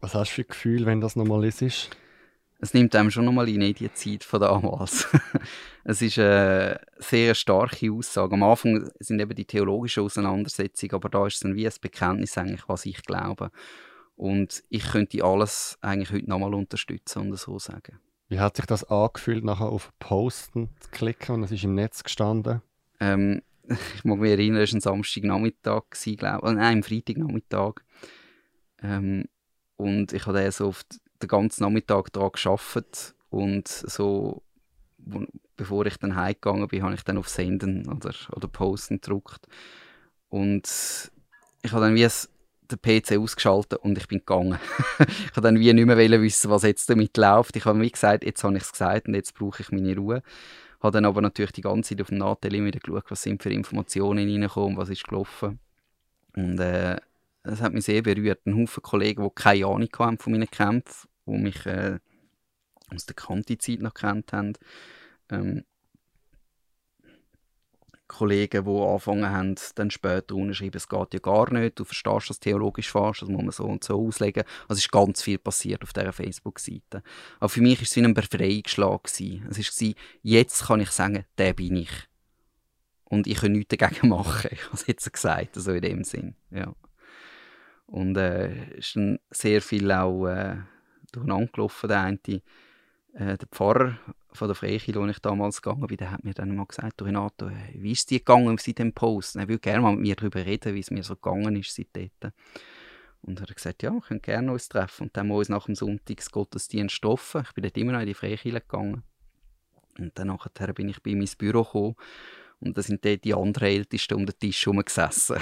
Was 0.00 0.14
hast 0.14 0.30
du 0.30 0.34
für 0.34 0.42
ein 0.42 0.48
Gefühl, 0.48 0.86
wenn 0.86 1.00
das 1.00 1.16
nochmal 1.16 1.44
ist? 1.44 1.90
Es 2.58 2.72
nimmt 2.72 2.94
einem 2.94 3.10
schon 3.10 3.26
nochmal 3.26 3.48
in 3.48 3.60
die 3.74 3.92
Zeit 3.92 4.24
von 4.24 4.40
damals. 4.40 5.06
es 5.84 6.00
ist 6.00 6.18
eine 6.18 6.80
sehr 6.98 7.34
starke 7.34 7.92
Aussage. 7.92 8.34
Am 8.34 8.42
Anfang 8.42 8.90
sind 8.98 9.20
eben 9.20 9.34
die 9.34 9.44
theologischen 9.44 10.04
Auseinandersetzungen, 10.04 10.94
aber 10.94 11.08
da 11.10 11.26
ist 11.26 11.34
es 11.34 11.40
dann 11.40 11.54
wie 11.54 11.66
ein 11.66 11.72
Bekenntnis 11.80 12.38
eigentlich, 12.38 12.66
was 12.66 12.86
ich 12.86 13.02
glaube. 13.02 13.50
Und 14.16 14.64
ich 14.70 14.88
könnte 14.88 15.22
alles 15.22 15.78
eigentlich 15.82 16.10
heute 16.10 16.28
nochmal 16.28 16.54
unterstützen 16.54 17.20
und 17.20 17.38
so 17.38 17.58
sagen. 17.58 18.00
Wie 18.28 18.40
hat 18.40 18.56
sich 18.56 18.66
das 18.66 18.84
angefühlt, 18.84 19.44
nachher 19.44 19.66
auf 19.66 19.92
Posten 19.98 20.70
zu 20.80 20.90
klicken 20.90 21.36
und 21.36 21.44
es 21.44 21.52
ist 21.52 21.64
im 21.64 21.74
Netz 21.74 22.02
gestanden? 22.02 22.62
Ähm, 22.98 23.42
ich 23.94 24.04
mag 24.04 24.18
mich 24.18 24.32
erinnern, 24.32 24.62
es 24.62 24.72
war 24.72 24.78
ein 24.78 24.80
Samstagnachmittag, 24.80 25.82
glaube 26.16 26.48
ich. 26.48 26.54
Nein, 26.54 26.58
ein 26.58 26.82
Freitagnachmittag. 26.82 27.74
Ähm, 28.82 29.26
und 29.76 30.12
ich 30.12 30.26
habe 30.26 30.50
so 30.50 30.68
auf 30.68 30.82
den 31.22 31.28
ganzen 31.28 31.62
Nachmittag 31.62 32.12
daran 32.12 32.32
gearbeitet 32.32 33.14
und 33.30 33.68
so, 33.68 34.42
bevor 35.56 35.86
ich 35.86 35.98
dann 35.98 36.16
heimgegangen 36.16 36.68
bin, 36.68 36.82
habe 36.82 36.94
ich 36.94 37.04
dann 37.04 37.18
auf 37.18 37.28
Senden 37.28 37.86
oder, 37.88 38.14
oder 38.34 38.48
Posten 38.48 39.00
gedruckt. 39.00 39.46
Und 40.28 41.10
ich 41.62 41.72
habe 41.72 41.84
dann 41.84 41.94
wie 41.94 42.02
es 42.02 42.30
den 42.70 42.80
PC 42.80 43.18
ausgeschaltet 43.18 43.80
und 43.80 43.98
ich 43.98 44.08
bin 44.08 44.18
gegangen. 44.18 44.58
ich 44.98 45.30
habe 45.30 45.42
dann 45.42 45.58
wie 45.58 45.72
nicht 45.72 45.86
mehr 45.86 45.96
wissen, 45.96 46.50
was 46.50 46.62
jetzt 46.62 46.88
damit 46.90 47.16
läuft. 47.16 47.56
Ich 47.56 47.64
habe 47.64 47.78
mir 47.78 47.90
gesagt, 47.90 48.24
jetzt 48.24 48.42
habe 48.44 48.56
ich 48.56 48.62
es 48.62 48.72
gesagt 48.72 49.08
und 49.08 49.14
jetzt 49.14 49.34
brauche 49.34 49.62
ich 49.62 49.70
meine 49.70 49.96
Ruhe. 49.96 50.22
Habe 50.80 50.92
dann 50.92 51.04
aber 51.04 51.20
natürlich 51.22 51.52
die 51.52 51.62
ganze 51.62 51.90
Zeit 51.90 52.02
auf 52.02 52.08
dem 52.08 52.18
Nachteil 52.18 52.52
wieder 52.52 52.80
geschaut, 52.80 53.04
was 53.08 53.22
sind 53.22 53.42
für 53.42 53.50
Informationen 53.50 54.28
reingekommen, 54.28 54.76
was 54.76 54.90
ist 54.90 55.04
gelaufen. 55.04 55.58
Und 56.34 56.60
äh, 56.60 56.96
das 57.42 57.60
hat 57.60 57.72
mich 57.72 57.84
sehr 57.84 58.02
berührt. 58.02 58.46
Ein 58.46 58.60
Haufen 58.60 58.82
Kollegen, 58.82 59.22
die 59.22 59.30
keine 59.34 59.66
Ahnung 59.66 59.88
haben 59.98 60.18
von 60.18 60.32
meinen 60.32 60.50
Kämpfen, 60.50 61.08
die 61.26 61.38
mich 61.38 61.64
äh, 61.66 61.98
aus 62.92 63.06
der 63.06 63.16
Kanti-Zeit 63.16 63.80
noch 63.80 63.94
kennt 63.94 64.32
haben. 64.32 64.52
Ähm, 65.30 65.64
Kollegen, 68.08 68.64
die 68.64 68.70
angefangen 68.70 69.30
haben, 69.30 69.54
dann 69.74 69.90
später 69.90 70.34
unterschreiben, 70.34 70.76
es 70.76 70.88
geht 70.88 71.14
ja 71.14 71.20
gar 71.20 71.52
nicht, 71.52 71.78
du 71.78 71.84
verstehst 71.84 72.30
das 72.30 72.40
theologisch 72.40 72.90
falsch, 72.90 73.20
das 73.20 73.28
muss 73.28 73.42
man 73.42 73.50
so 73.50 73.64
und 73.64 73.84
so 73.84 74.06
auslegen. 74.06 74.44
Also 74.68 74.78
ist 74.78 74.92
ganz 74.92 75.22
viel 75.22 75.38
passiert 75.38 75.82
auf 75.82 75.92
dieser 75.92 76.12
Facebook-Seite. 76.12 77.02
Aber 77.40 77.48
für 77.48 77.60
mich 77.60 77.78
war 77.78 77.82
es 77.82 77.96
wie 77.96 78.04
ein 78.04 78.14
Befreiungsschlag. 78.14 79.00
Es 79.06 79.20
war, 79.20 79.94
jetzt 80.22 80.66
kann 80.66 80.80
ich 80.80 80.90
sagen, 80.90 81.24
der 81.38 81.52
bin 81.52 81.76
ich. 81.76 81.90
Und 83.04 83.26
ich 83.26 83.38
kann 83.38 83.52
nichts 83.52 83.76
dagegen 83.76 84.08
machen. 84.10 84.50
Ich 84.52 84.64
habe 84.64 84.74
es 84.74 84.86
jetzt 84.86 85.12
gesagt, 85.12 85.56
also 85.56 85.72
in 85.72 85.82
dem 85.82 86.04
Sinn. 86.04 86.34
Ja. 86.50 86.74
Und 87.86 88.16
äh, 88.16 88.78
es 88.78 88.88
ist 88.88 88.96
dann 88.96 89.18
sehr 89.30 89.62
viel 89.62 89.90
auch 89.92 90.26
äh, 90.26 90.56
durcheinander 91.12 91.50
gelaufen. 91.52 91.88
Der 91.88 92.00
eine, 92.00 92.18
äh, 93.14 93.38
der 93.38 93.48
Pfarrer 93.50 93.98
von 94.36 94.48
der 94.48 94.54
Freikirche, 94.54 94.94
wo 95.00 95.06
ich 95.06 95.18
damals 95.18 95.62
gegangen 95.62 95.86
bin, 95.86 95.96
der 95.96 96.12
hat 96.12 96.24
mir 96.24 96.34
dann 96.34 96.54
mal 96.54 96.66
gesagt, 96.66 97.02
Renato, 97.02 97.50
wie 97.74 97.92
ist 97.92 98.10
dir 98.10 98.18
gegangen 98.18 98.56
seit 98.58 98.78
dem 98.78 98.92
Post? 98.92 99.36
Er 99.36 99.48
würde 99.48 99.60
gerne 99.60 99.80
mal 99.80 99.92
mit 99.92 100.02
mir 100.02 100.16
darüber 100.16 100.44
reden, 100.44 100.74
wie 100.74 100.80
es 100.80 100.90
mir 100.90 101.02
so 101.02 101.14
gegangen 101.14 101.56
ist 101.56 101.74
seitdem. 101.74 102.10
Und 103.22 103.40
er 103.40 103.42
hat 103.42 103.56
gesagt, 103.56 103.82
ja, 103.82 103.92
wir 103.92 104.00
können 104.00 104.22
gerne 104.22 104.52
uns 104.52 104.68
treffen. 104.68 105.04
Und 105.04 105.16
dann 105.16 105.24
haben 105.24 105.28
wir 105.28 105.36
uns 105.36 105.48
nach 105.48 105.66
dem 105.66 105.74
Sonntagsgottesdienst 105.74 107.00
getroffen. 107.00 107.42
Ich 107.46 107.54
bin 107.54 107.62
dort 107.62 107.76
immer 107.76 107.92
noch 107.92 108.00
in 108.00 108.06
die 108.06 108.14
Freikirche 108.14 108.60
gegangen. 108.60 109.02
Und 109.98 110.18
dann 110.18 110.28
nachher 110.28 110.72
bin 110.72 110.88
ich 110.88 111.02
bei 111.02 111.10
ins 111.10 111.34
Büro 111.34 111.64
gekommen. 111.64 111.96
Und 112.60 112.78
da 112.78 112.82
sind 112.82 113.04
dort 113.04 113.24
die 113.24 113.34
anderen 113.34 113.68
Ältesten 113.68 114.14
um 114.14 114.26
den 114.26 114.38
Tisch 114.38 114.64
herum 114.64 114.82
gesessen. 114.82 115.36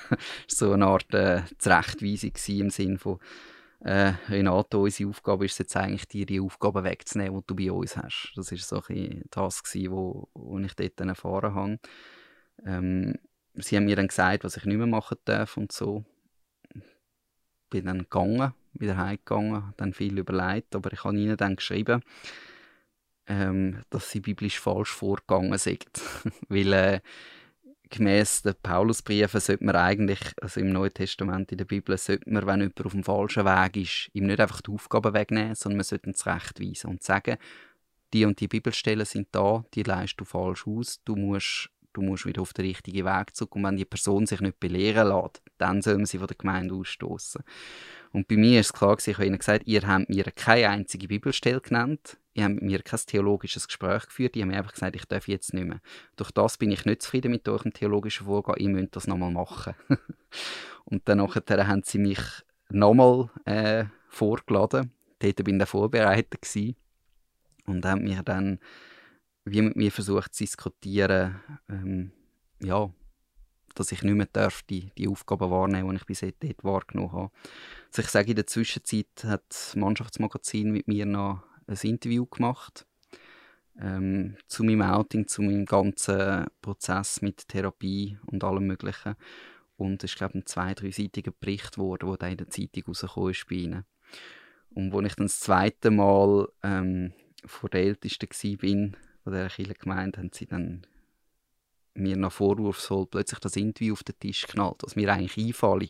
so 0.46 0.72
eine 0.72 0.86
Art 0.86 1.12
äh, 1.14 1.42
Zurechtweisung 1.58 2.32
im 2.60 2.70
Sinne 2.70 2.98
von, 2.98 3.18
äh, 3.80 4.12
Renato, 4.28 4.82
unsere 4.82 5.08
Aufgabe 5.08 5.46
ist 5.46 5.58
jetzt 5.58 5.76
eigentlich, 5.76 6.06
dir 6.06 6.26
die 6.26 6.40
Aufgaben 6.40 6.84
wegzunehmen, 6.84 7.40
die 7.40 7.46
du 7.46 7.56
bei 7.56 7.72
uns 7.72 7.96
hast. 7.96 8.32
Das 8.36 8.50
war 8.52 8.58
so 8.58 8.82
ein 8.88 9.22
das, 9.30 9.62
was 9.64 9.74
wo, 9.90 10.28
wo 10.34 10.58
ich 10.58 10.74
dort 10.74 11.00
erfahren 11.00 11.54
habe. 11.54 11.78
Ähm, 12.66 13.14
sie 13.54 13.76
haben 13.76 13.86
mir 13.86 13.96
dann 13.96 14.08
gesagt, 14.08 14.44
was 14.44 14.56
ich 14.56 14.64
nicht 14.66 14.76
mehr 14.76 14.86
machen 14.86 15.16
darf 15.24 15.56
und 15.56 15.72
so. 15.72 16.04
Bin 17.70 17.86
dann 17.86 18.00
gegangen, 18.00 18.52
wieder 18.74 18.96
heimgegangen, 18.96 19.72
dann 19.76 19.94
viel 19.94 20.18
überlegt, 20.18 20.74
aber 20.74 20.92
ich 20.92 21.04
habe 21.04 21.16
ihnen 21.16 21.36
dann 21.36 21.56
geschrieben, 21.56 22.02
ähm, 23.26 23.82
dass 23.88 24.10
sie 24.10 24.20
biblisch 24.20 24.60
falsch 24.60 24.90
vorgegangen 24.90 25.56
sind. 25.56 25.88
Weil 26.48 26.72
äh, 26.72 27.00
gemäß 27.90 28.42
den 28.42 28.54
Paulusbriefen 28.62 29.40
sollte 29.40 29.64
man 29.64 29.76
eigentlich, 29.76 30.20
also 30.40 30.60
im 30.60 30.72
Neuen 30.72 30.94
Testament 30.94 31.52
in 31.52 31.58
der 31.58 31.64
Bibel, 31.64 31.96
sollte 31.98 32.30
man, 32.30 32.46
wenn 32.46 32.60
jemand 32.60 32.84
auf 32.84 32.92
dem 32.92 33.04
falschen 33.04 33.44
Weg 33.44 33.76
ist, 33.76 34.10
ihm 34.12 34.26
nicht 34.26 34.40
einfach 34.40 34.60
die 34.62 34.70
Aufgaben 34.70 35.12
wegnehmen, 35.12 35.54
sondern 35.54 35.78
man 35.78 35.84
sollte 35.84 36.08
ihn 36.08 36.14
zurechtweisen 36.14 36.90
und 36.90 37.02
sagen, 37.02 37.36
die 38.12 38.24
und 38.24 38.40
die 38.40 38.48
Bibelstellen 38.48 39.06
sind 39.06 39.28
da, 39.32 39.64
die 39.74 39.82
leist 39.82 40.14
du 40.18 40.24
falsch 40.24 40.66
aus, 40.66 41.00
du 41.04 41.16
musst, 41.16 41.70
du 41.92 42.02
musst 42.02 42.26
wieder 42.26 42.42
auf 42.42 42.52
den 42.52 42.66
richtigen 42.66 43.04
Weg 43.04 43.34
zurück 43.34 43.56
und 43.56 43.64
wenn 43.64 43.76
die 43.76 43.84
Person 43.84 44.26
sich 44.26 44.40
nicht 44.40 44.60
belehren 44.60 45.08
lässt, 45.08 45.42
dann 45.58 45.82
soll 45.82 45.96
man 45.96 46.06
sie 46.06 46.18
von 46.18 46.26
der 46.26 46.36
Gemeinde 46.36 46.74
ausstoßen. 46.74 47.42
Und 48.12 48.28
bei 48.28 48.36
mir 48.36 48.60
ist 48.60 48.66
es 48.66 48.72
klar, 48.72 48.96
ich 48.98 49.14
habe 49.14 49.26
ihnen 49.26 49.38
gesagt, 49.38 49.66
ihr 49.66 49.86
habt 49.86 50.08
mir 50.08 50.24
keine 50.24 50.68
einzige 50.68 51.08
Bibelstelle 51.08 51.60
genannt, 51.60 52.18
ihr 52.34 52.44
habt 52.44 52.54
mit 52.54 52.64
mir 52.64 52.82
kein 52.82 53.00
theologisches 53.06 53.68
Gespräch 53.68 54.06
geführt, 54.06 54.34
die 54.34 54.42
haben 54.42 54.48
mir 54.48 54.58
einfach 54.58 54.72
gesagt, 54.72 54.96
ich 54.96 55.04
darf 55.04 55.28
jetzt 55.28 55.54
nicht 55.54 55.66
mehr. 55.66 55.80
Durch 56.16 56.30
das 56.32 56.58
bin 56.58 56.70
ich 56.70 56.84
nicht 56.84 57.02
zufrieden 57.02 57.30
mit 57.30 57.48
eurem 57.48 57.72
theologischen 57.72 58.26
Vorgehen, 58.26 58.56
ihr 58.74 58.80
müsst 58.80 58.96
das 58.96 59.06
nochmal 59.06 59.30
machen. 59.30 59.74
und 60.84 61.08
dann 61.08 61.18
nachher 61.18 61.66
haben 61.66 61.82
sie 61.84 61.98
mich 61.98 62.20
nochmal 62.70 63.30
äh, 63.44 63.84
vorgeladen, 64.08 64.92
dort 65.20 65.36
bin 65.44 65.54
ich 65.54 65.58
dann 65.58 65.66
vorbereitet 65.66 66.42
gewesen. 66.42 66.76
und 67.66 67.84
haben 67.84 68.04
mir 68.04 68.22
dann 68.22 68.58
wie 69.50 69.62
mit 69.62 69.76
mir 69.76 69.90
versucht 69.90 70.34
zu 70.34 70.44
diskutieren, 70.44 71.40
ähm, 71.68 72.12
ja, 72.62 72.90
dass 73.74 73.92
ich 73.92 74.02
nicht 74.02 74.14
mehr 74.14 74.28
darf, 74.32 74.62
die, 74.62 74.90
Aufgaben 75.08 75.50
wahrnehmen, 75.50 75.90
die 75.90 75.96
ich 75.96 76.06
bis 76.06 76.20
jetzt 76.20 76.42
dort 76.42 76.64
wahrgenommen 76.64 77.12
habe. 77.12 77.30
Also 77.88 78.02
ich 78.02 78.08
sage, 78.08 78.30
in 78.30 78.36
der 78.36 78.46
Zwischenzeit 78.46 79.06
hat 79.24 79.44
das 79.48 79.76
Mannschaftsmagazin 79.76 80.70
mit 80.70 80.88
mir 80.88 81.06
noch 81.06 81.42
ein 81.66 81.78
Interview 81.82 82.26
gemacht 82.26 82.86
ähm, 83.80 84.36
zu 84.46 84.64
meinem 84.64 84.82
Outing, 84.82 85.26
zu 85.26 85.42
meinem 85.42 85.64
ganzen 85.64 86.46
Prozess 86.60 87.22
mit 87.22 87.48
Therapie 87.48 88.18
und 88.26 88.44
allem 88.44 88.66
Möglichen. 88.66 89.14
Und 89.76 90.04
es 90.04 90.12
ist, 90.12 90.18
glaube 90.18 90.32
ich, 90.34 90.42
ein 90.42 90.46
zwei-, 90.46 90.74
dreiseitiger 90.74 91.32
Bericht 91.32 91.76
geworden, 91.76 92.16
der 92.20 92.28
in 92.28 92.36
der 92.36 92.50
Zeitung 92.50 92.84
rausgekommen 92.88 93.30
ist 93.30 93.46
bei 93.48 93.54
ihnen. 93.56 93.84
Und 94.70 94.94
als 94.94 95.06
ich 95.06 95.14
dann 95.14 95.26
das 95.26 95.40
zweite 95.40 95.90
Mal 95.90 96.48
ähm, 96.62 97.12
vor 97.46 97.70
der 97.70 97.82
Ältesten 97.82 98.28
war, 98.28 98.98
von 99.22 99.32
dieser 99.32 99.48
Kirche 99.48 99.74
gemeint, 99.74 100.18
haben 100.18 100.30
sie 100.32 100.46
dann 100.46 100.86
mir 101.94 102.16
nach 102.16 102.32
vorwurfsvoll 102.32 103.06
plötzlich 103.06 103.40
das 103.40 103.56
Interview 103.56 103.94
auf 103.94 104.04
den 104.04 104.18
Tisch 104.18 104.46
knallt, 104.46 104.82
was 104.82 104.96
mir 104.96 105.12
eigentlich 105.12 105.44
einfalle, 105.44 105.88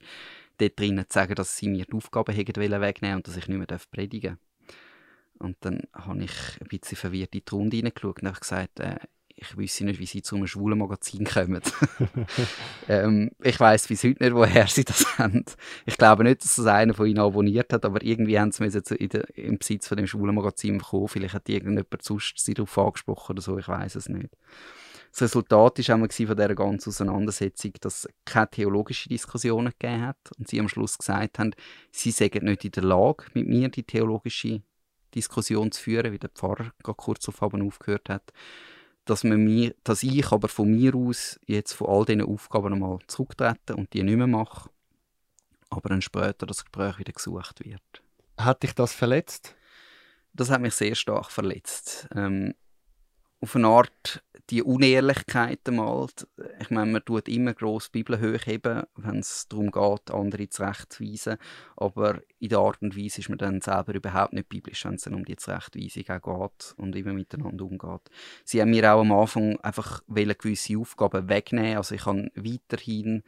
dort 0.59 0.78
drinnen 0.78 1.05
zu 1.09 1.14
sagen, 1.14 1.35
dass 1.35 1.57
sie 1.57 1.68
mir 1.68 1.85
die 1.85 1.93
Aufgaben 1.93 2.37
wegnehmen 2.37 2.81
wollten 2.81 3.14
und 3.14 3.28
dass 3.28 3.37
ich 3.37 3.49
nicht 3.49 3.59
mehr 3.59 3.78
predigen 3.91 4.39
darf. 4.39 4.39
Und 5.39 5.57
dann 5.61 5.83
habe 5.95 6.24
ich 6.24 6.61
ein 6.61 6.68
bisschen 6.68 6.99
verwirrt 6.99 7.35
in 7.35 7.43
die 7.49 7.55
Runde 7.55 7.76
hineingeschaut 7.76 8.20
und 8.20 8.28
habe 8.28 8.41
gesagt, 8.41 8.81
äh, 8.81 8.99
ich 9.41 9.57
wüsste 9.57 9.84
nicht, 9.84 9.99
wie 9.99 10.07
sie 10.07 10.22
zu 10.22 10.36
einem 10.36 10.47
schwulen 10.47 10.78
Magazin 10.78 11.24
kommen. 11.24 11.62
ähm, 12.88 13.30
ich 13.43 13.59
weiß 13.59 13.88
bis 13.88 14.05
heute 14.05 14.22
nicht, 14.22 14.34
woher 14.34 14.66
sie 14.66 14.84
das 14.84 15.07
haben. 15.18 15.45
Ich 15.86 15.97
glaube 15.97 16.24
nicht, 16.24 16.45
dass 16.45 16.57
das 16.57 16.66
einer 16.66 16.95
von 16.95 17.07
ihnen 17.07 17.20
abonniert 17.20 17.72
hat, 17.72 17.84
aber 17.84 18.03
irgendwie 18.03 18.38
haben 18.38 18.53
sie 18.53 18.68
der, 18.68 19.38
im 19.38 19.59
Besitz 19.59 19.88
von 19.88 19.97
dem 19.97 20.07
schwulen 20.07 20.34
Magazin 20.34 20.78
bekommen. 20.78 21.09
Vielleicht 21.09 21.34
hat 21.34 21.49
irgendjemand 21.49 22.03
sonst 22.03 22.34
sie 22.38 22.55
darauf 22.55 22.76
angesprochen 22.76 23.32
oder 23.32 23.43
so, 23.43 23.59
ich 23.59 23.68
weiß 23.68 23.95
es 23.97 24.09
nicht. 24.09 24.36
Das 25.12 25.22
Resultat 25.22 25.78
war 25.88 25.99
von 25.99 26.09
dieser 26.09 26.55
ganzen 26.55 26.91
Auseinandersetzung, 26.91 27.72
dass 27.80 28.05
es 28.05 28.11
keine 28.24 28.51
theologischen 28.51 29.11
Diskussionen 29.11 29.72
gegeben 29.76 30.07
hat 30.07 30.18
und 30.38 30.49
sie 30.49 30.61
am 30.61 30.68
Schluss 30.68 30.99
gesagt 30.99 31.38
haben, 31.38 31.53
sie 31.91 32.12
seien 32.12 32.45
nicht 32.45 32.64
in 32.64 32.70
der 32.70 32.84
Lage, 32.84 33.24
mit 33.34 33.49
mir 33.49 33.68
die 33.70 33.82
theologische 33.82 34.62
Diskussion 35.14 35.72
zu 35.72 35.82
führen, 35.82 36.12
wie 36.12 36.18
der 36.18 36.30
Pfarrer 36.30 36.72
gerade 36.82 36.97
kurz 36.97 37.28
auf 37.28 37.43
aufgehört 37.43 38.09
hat, 38.09 38.32
dass, 39.05 39.24
man 39.24 39.44
mir, 39.44 39.74
dass 39.84 40.03
ich 40.03 40.30
aber 40.30 40.48
von 40.48 40.70
mir 40.70 40.94
aus 40.94 41.40
jetzt 41.46 41.72
von 41.72 41.88
all 41.88 42.05
diesen 42.05 42.22
Aufgaben 42.22 42.72
einmal 42.72 42.98
zurücktrete 43.07 43.76
und 43.76 43.92
die 43.92 44.03
nicht 44.03 44.16
mehr 44.16 44.26
mache, 44.26 44.70
aber 45.68 45.88
dann 45.88 46.03
später 46.03 46.46
das 46.46 46.64
Gespräch 46.64 46.98
wieder 46.98 47.12
gesucht 47.12 47.64
wird. 47.64 48.03
Hat 48.36 48.62
dich 48.62 48.74
das 48.74 48.92
verletzt? 48.92 49.55
Das 50.32 50.51
hat 50.51 50.61
mich 50.61 50.74
sehr 50.74 50.94
stark 50.94 51.30
verletzt. 51.30 52.09
Ähm, 52.14 52.55
auf 53.41 53.57
eine 53.57 53.68
Art 53.68 54.22
die 54.51 54.62
Unehrlichkeit 54.62 55.66
mal. 55.70 56.09
Ich 56.61 56.70
meine, 56.70 56.91
man 56.91 57.05
tut 57.05 57.28
immer 57.28 57.55
gross 57.55 57.91
die 57.91 58.03
Bibel 58.03 58.20
hochheben, 58.20 58.82
wenn 58.97 59.20
es 59.20 59.47
darum 59.49 59.70
geht, 59.70 60.11
andere 60.11 60.49
zurechtzuweisen. 60.49 61.36
Aber 61.76 62.20
in 62.41 62.49
der 62.49 62.59
Art 62.59 62.82
und 62.82 62.97
Weise 62.97 63.20
ist 63.20 63.28
man 63.28 63.38
dann 63.38 63.61
selber 63.61 63.95
überhaupt 63.95 64.32
nicht 64.32 64.49
biblisch, 64.49 64.84
wenn 64.84 64.95
es 64.95 65.03
dann 65.03 65.14
um 65.14 65.24
die 65.24 65.36
Zurechtweisung 65.36 66.03
geht 66.05 66.74
und 66.76 67.05
man 67.05 67.14
miteinander 67.14 67.64
umgeht. 67.64 68.11
Sie 68.45 68.61
haben 68.61 68.70
mir 68.70 68.93
auch 68.93 69.01
am 69.01 69.12
Anfang 69.12 69.59
einfach 69.61 70.03
gewisse 70.07 70.78
Aufgaben 70.78 71.28
wegnehmen. 71.28 71.76
Also 71.76 71.95
ich 71.95 72.03
kann 72.03 72.30
weiterhin, 72.34 73.22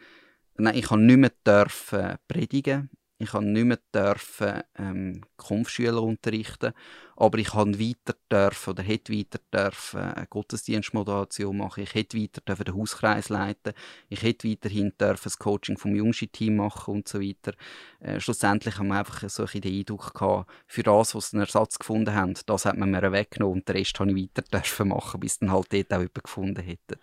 nein, 0.56 0.76
ich 0.76 0.86
kann 0.86 1.06
nicht 1.06 1.18
mehr 1.18 1.32
dürfen 1.46 2.16
predigen. 2.26 2.90
Ich 3.22 3.30
kann 3.30 3.52
nicht 3.52 3.64
mehr 3.64 3.78
dürfen, 3.94 4.62
ähm, 4.76 5.22
Kampfschüler 5.36 6.02
unterrichten, 6.02 6.72
aber 7.16 7.38
ich 7.38 7.50
kann 7.50 7.78
weiter 7.78 8.16
dürfen 8.30 8.70
oder 8.70 8.82
hätte 8.82 9.12
weiter 9.12 9.38
dürfen 9.52 10.00
eine 10.00 10.26
Gottesdienstmoderation 10.26 11.56
machen. 11.56 11.84
Ich 11.84 11.94
hätte 11.94 12.18
weiter 12.18 12.40
dürfen 12.40 12.64
den 12.64 12.74
Hauskreis 12.76 13.28
leiten. 13.28 13.74
Ich 14.08 14.22
hätte 14.22 14.48
weiterhin 14.48 14.92
dürfen 15.00 15.22
das 15.24 15.38
Coaching 15.38 15.78
vom 15.78 15.94
Jungschi-Team 15.94 16.56
machen 16.56 16.94
und 16.94 17.08
so 17.08 17.20
weiter. 17.20 17.52
Äh, 18.00 18.18
schlussendlich 18.18 18.78
haben 18.78 18.88
wir 18.88 18.98
einfach 18.98 19.28
so 19.28 19.44
ein 19.44 19.60
den 19.60 19.78
Eindruck 19.78 20.14
gehabt, 20.14 20.50
für 20.66 20.82
das, 20.82 21.14
was 21.14 21.32
einen 21.32 21.42
Ersatz 21.42 21.78
gefunden 21.78 22.14
haben, 22.14 22.34
das 22.46 22.64
hat 22.64 22.76
man 22.76 22.90
mir 22.90 23.12
weggenommen 23.12 23.58
und 23.58 23.68
den 23.68 23.76
Rest 23.76 23.98
habe 24.00 24.10
ich 24.10 24.30
weiter 24.34 24.42
dürfen 24.52 24.88
machen, 24.88 25.20
bis 25.20 25.38
dann 25.38 25.52
halt 25.52 25.72
dort 25.72 25.92
auch 25.92 25.98
jemand 25.98 26.24
gefunden 26.24 26.62
hätte. 26.62 26.98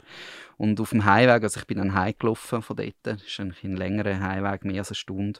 Und 0.57 0.82
auf 0.82 0.89
dem 0.89 1.05
Heimweg, 1.05 1.43
also 1.43 1.59
ich 1.61 1.67
bin 1.67 1.78
dann 1.78 1.93
heimgelaufen 1.93 2.61
von 2.61 2.76
dort, 2.76 2.95
das 3.03 3.24
ist 3.24 3.39
ein 3.39 3.53
längerer 3.61 4.20
Heimweg, 4.20 4.65
mehr 4.65 4.80
als 4.80 4.89
eine 4.89 4.95
Stunde, 4.95 5.39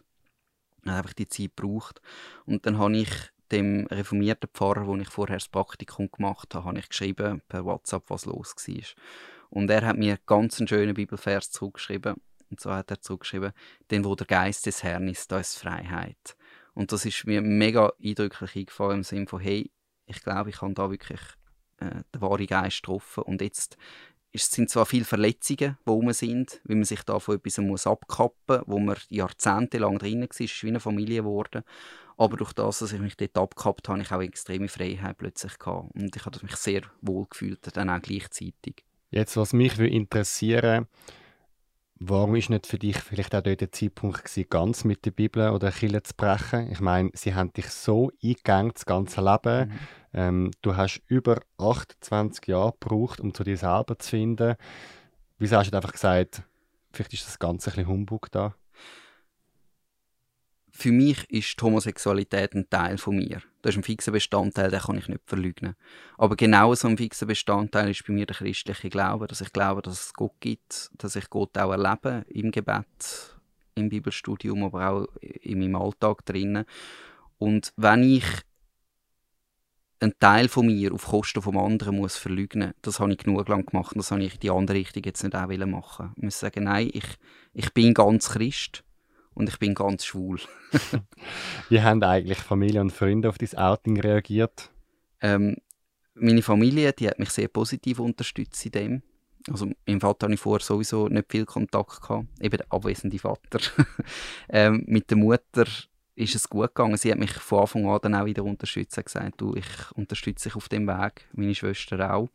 einfach 0.86 1.14
die 1.14 1.28
Zeit 1.28 1.56
gebraucht. 1.56 2.02
Und 2.46 2.66
dann 2.66 2.78
habe 2.78 2.98
ich 2.98 3.10
dem 3.52 3.88
reformierten 3.88 4.50
Pfarrer, 4.54 4.86
wo 4.86 4.96
ich 4.96 5.10
vorher 5.10 5.38
das 5.38 5.48
Praktikum 5.48 6.10
gemacht 6.12 6.54
habe, 6.54 6.66
habe 6.66 6.80
ich 6.80 6.90
geschrieben 6.90 7.42
per 7.48 7.66
WhatsApp, 7.66 8.04
was 8.10 8.26
los 8.26 8.56
war. 8.56 8.84
Und 9.50 9.70
er 9.70 9.86
hat 9.86 9.98
mir 9.98 10.20
ganz 10.26 10.60
einen 10.60 10.68
schönen 10.68 10.94
Bibelvers 10.94 11.52
zurückgeschrieben. 11.52 12.16
Und 12.52 12.60
so 12.60 12.72
hat 12.72 12.92
er 12.92 13.02
zurückgeschrieben, 13.02 13.52
denn 13.92 14.06
wo 14.06 14.16
der 14.16 14.28
Geist 14.28 14.66
des 14.66 14.84
Herrn 14.84 15.08
ist, 15.08 15.32
da 15.32 15.40
ist 15.40 15.58
Freiheit. 15.58 16.36
Und 16.74 16.92
das 16.92 17.06
ist 17.06 17.26
mir 17.26 17.42
mega 17.42 17.92
eindrücklich 18.04 18.56
eingefallen 18.56 19.00
im 19.00 19.04
Sinne 19.04 19.28
von, 19.28 19.40
hey, 19.40 19.72
ich 20.06 20.24
glaube, 20.24 20.50
ich 20.50 20.62
habe 20.62 20.74
da 20.74 20.90
wirklich 20.90 21.20
äh, 21.78 22.04
den 22.14 22.22
wahren 22.22 22.48
Geist 22.48 22.82
getroffen. 22.82 23.24
Und 23.24 23.42
jetzt 23.42 23.78
es 24.32 24.50
sind 24.50 24.70
zwar 24.70 24.86
viele 24.86 25.06
Verletzungen, 25.06 25.78
die 25.86 25.90
rum 25.90 26.12
sind, 26.14 26.62
weil 26.64 26.76
man 26.78 26.86
sich 26.86 27.02
da 27.04 27.20
von 27.20 27.36
etwas 27.36 27.58
muss 27.60 27.88
abkappen 27.88 28.58
muss, 28.58 28.68
wo 28.68 28.80
man 28.80 28.98
jahrzehntelang 29.10 29.98
drin 29.98 30.22
war, 30.22 30.40
ist 30.40 30.64
wie 30.64 30.68
eine 30.68 30.80
Familie 30.80 31.24
geworden. 31.24 31.64
Aber 32.18 32.38
durch 32.38 32.54
das, 32.54 32.80
dass 32.80 32.92
ich 32.92 33.00
mich 33.00 33.16
dort 33.16 33.38
abgekappt 33.38 33.88
habe, 33.88 34.00
habe 34.00 34.04
ich 34.04 34.12
auch 34.12 34.22
extreme 34.22 34.68
Freiheit 34.68 35.18
plötzlich 35.18 35.58
gehabt. 35.58 35.96
Und 35.96 36.16
ich 36.16 36.26
habe 36.26 36.38
mich 36.42 36.56
sehr 36.58 36.82
wohl 37.02 37.26
gefühlt, 37.30 37.76
dann 37.76 37.90
auch 37.90 38.02
gleichzeitig. 38.02 38.84
Jetzt, 39.10 39.38
was 39.38 39.54
mich 39.54 39.80
interessieren 39.80 40.88
warum 42.00 42.36
ist 42.36 42.50
nicht 42.50 42.66
für 42.66 42.80
dich 42.80 42.98
vielleicht 42.98 43.36
auch 43.36 43.42
dort 43.42 43.62
der 43.62 43.72
Zeitpunkt 43.72 44.24
gewesen, 44.24 44.50
ganz 44.50 44.84
mit 44.84 45.06
der 45.06 45.12
Bibel 45.12 45.50
oder 45.50 45.72
Kirche 45.72 46.04
zu 46.04 46.14
brechen? 46.16 46.72
Ich 46.72 46.80
meine, 46.80 47.12
sie 47.14 47.36
haben 47.36 47.54
dich 47.54 47.68
so 47.68 48.12
eingegangen, 48.24 48.72
das 48.74 48.86
ganze 48.86 49.22
Leben. 49.22 49.70
Mhm. 49.70 49.80
Ähm, 50.14 50.52
du 50.62 50.76
hast 50.76 51.02
über 51.08 51.42
28 51.58 52.48
Jahre 52.48 52.74
gebraucht, 52.80 53.20
um 53.20 53.34
zu 53.34 53.44
dir 53.44 53.58
selber 53.58 53.98
zu 54.00 54.10
finden. 54.10 54.56
Wieso 55.38 55.58
hast 55.58 55.72
du 55.72 55.76
einfach 55.76 55.92
gesagt, 55.92 56.44
vielleicht 56.92 57.14
ist 57.14 57.28
das 57.28 57.40
Ganze 57.40 57.70
ein 57.70 57.76
bisschen 57.76 57.88
Humbug 57.88 58.32
da? 58.32 58.56
Für 60.72 60.92
mich 60.92 61.30
ist 61.30 61.60
die 61.60 61.66
Homosexualität 61.66 62.54
ein 62.54 62.70
Teil 62.70 62.98
von 62.98 63.18
mir. 63.18 63.42
Das 63.62 63.74
ist 63.74 63.80
ein 63.80 63.84
fixer 63.84 64.14
Bestandteil, 64.14 64.72
den 64.72 64.80
kann 64.80 64.98
ich 64.98 65.10
nicht 65.10 65.22
verleugnen. 65.26 65.76
Aber 66.18 66.38
genau 66.38 66.74
so 66.74 66.88
ein 66.88 66.98
fixer 66.98 67.26
Bestandteil 67.26 67.90
ist 67.90 68.08
bei 68.08 68.14
mir 68.14 68.26
der 68.26 68.38
christliche 68.38 68.90
Glaube, 68.90 69.28
dass 69.28 69.42
ich 69.42 69.52
glaube, 69.52 69.82
dass 69.82 70.06
es 70.06 70.14
Gott 70.14 70.40
gibt, 70.40 70.90
dass 70.98 71.18
ich 71.18 71.30
Gott 71.30 71.58
auch 71.58 71.72
erlebe 71.72 72.24
im 72.30 72.52
Gebet, 72.52 73.36
im 73.76 73.90
Bibelstudium, 73.90 74.64
aber 74.64 74.90
auch 74.90 75.08
in 75.22 75.60
meinem 75.60 75.76
Alltag 75.76 76.26
drinnen. 76.26 76.64
Und 77.38 77.74
wenn 77.76 78.04
ich 78.04 78.26
einen 80.00 80.14
Teil 80.20 80.48
von 80.48 80.66
mir 80.66 80.94
auf 80.94 81.06
Kosten 81.08 81.42
vom 81.42 81.58
anderen 81.58 81.98
muss 81.98 82.18
verleugnen, 82.18 82.74
das 82.82 83.00
habe 83.00 83.12
ich 83.12 83.18
genug 83.18 83.48
lang 83.50 83.66
gemacht 83.66 83.94
das 83.96 84.12
habe 84.12 84.24
ich 84.24 84.36
in 84.36 84.40
die 84.40 84.50
andere 84.50 84.78
Richtung 84.78 85.04
jetzt 85.04 85.24
nicht 85.24 85.36
auch 85.36 85.48
machen. 85.66 86.14
Ich 86.16 86.24
muss 86.24 86.40
sagen, 86.40 86.66
nein, 86.66 86.90
ich, 86.94 87.06
ich 87.54 87.74
bin 87.74 87.94
ganz 87.94 88.30
Christ 88.30 88.84
und 89.34 89.50
ich 89.50 89.60
bin 89.60 89.76
ganz 89.76 90.06
schwul. 90.06 90.40
Wie 91.70 91.82
haben 91.82 92.04
eigentlich 92.04 92.40
Familie 92.40 92.82
und 92.82 92.92
Freunde 92.92 93.30
auf 93.30 93.38
dieses 93.38 93.58
Outing 93.58 94.00
reagiert? 94.00 94.72
Ähm, 95.22 95.58
meine 96.14 96.42
Familie, 96.42 96.94
die 96.94 97.08
hat 97.08 97.20
mich 97.20 97.30
sehr 97.30 97.48
positiv 97.48 98.00
unterstützt 98.00 98.66
in 98.66 98.72
dem. 98.72 99.04
Also 99.50 99.66
mit 99.66 99.78
meinem 99.88 100.02
Vater 100.02 100.26
hatte 100.26 100.34
ich 100.34 100.40
vorher 100.40 100.64
sowieso 100.64 101.08
nicht 101.08 101.32
viel 101.32 101.46
Kontakt 101.46 102.02
gehabt, 102.02 102.28
eben 102.42 102.58
der 102.58 102.68
abwesende 102.70 103.20
Vater. 103.20 103.60
ähm, 104.50 104.84
mit 104.88 105.10
der 105.10 105.18
Mutter 105.18 105.66
ist 106.20 106.36
es 106.36 106.50
gut 106.50 106.76
gegangen. 106.76 106.98
Sie 106.98 107.12
hat 107.12 107.18
mich 107.18 107.32
von 107.32 107.62
Anfang 107.62 107.88
an 107.88 108.00
dann 108.02 108.16
auch 108.16 108.26
wieder 108.26 108.44
unterstützt. 108.44 108.94
Sie 108.94 109.00
hat 109.00 109.06
gesagt, 109.06 109.42
du, 109.42 109.56
ich 109.56 109.92
unterstütze 109.94 110.50
dich 110.50 110.56
auf 110.56 110.68
dem 110.68 110.86
Weg, 110.88 111.26
meine 111.34 111.56
Schwester 111.56 112.14
auch. 112.14 112.30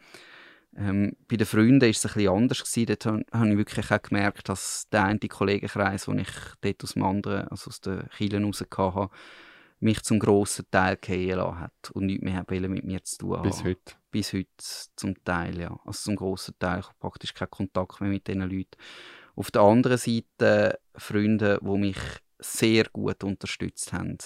Ähm, 0.77 1.15
bei 1.29 1.37
den 1.37 1.47
Freunden 1.47 1.83
war 1.83 1.89
es 1.89 2.05
ein 2.05 2.13
bisschen 2.15 2.33
anders. 2.33 2.65
Gewesen. 2.65 2.87
Dort 2.87 3.07
habe 3.33 3.51
ich 3.51 3.57
wirklich 3.57 3.91
auch 3.91 4.03
gemerkt, 4.03 4.49
dass 4.49 4.89
der 4.91 5.05
eine 5.05 5.19
Kollegenkreis, 5.19 6.07
den 6.07 6.19
ich 6.21 6.31
dort 6.63 6.83
aus 6.83 6.95
dem 6.95 7.03
anderen, 7.05 7.49
also 7.49 7.69
aus 7.69 7.81
den 7.81 8.09
Kielen 8.17 8.45
raus 8.45 8.65
hatte, 8.77 9.11
mich 9.81 10.03
zum 10.03 10.19
grossen 10.19 10.65
Teil 10.71 10.97
gehen 10.97 11.37
lassen 11.37 11.61
hat 11.61 11.91
und 11.93 12.07
nichts 12.07 12.25
mehr 12.25 12.45
mit 12.49 12.85
mir 12.85 13.05
zu 13.05 13.19
tun 13.19 13.43
Bis 13.43 13.63
heute? 13.63 13.93
Bis 14.11 14.33
heute 14.33 14.49
zum 14.97 15.23
Teil, 15.25 15.61
ja. 15.61 15.79
Also 15.85 16.05
zum 16.05 16.17
grossen 16.17 16.55
Teil. 16.59 16.81
Ich 16.81 16.87
habe 16.87 16.97
praktisch 16.99 17.35
keinen 17.35 17.51
Kontakt 17.51 18.01
mehr 18.01 18.11
mit 18.11 18.27
diesen 18.27 18.41
Leuten. 18.41 18.79
Auf 19.37 19.51
der 19.51 19.63
anderen 19.63 19.99
Seite 19.99 20.79
Freunde, 20.97 21.61
die 21.63 21.79
mich 21.79 21.99
sehr 22.39 22.85
gut 22.93 23.25
unterstützt 23.25 23.93
haben 23.93 24.19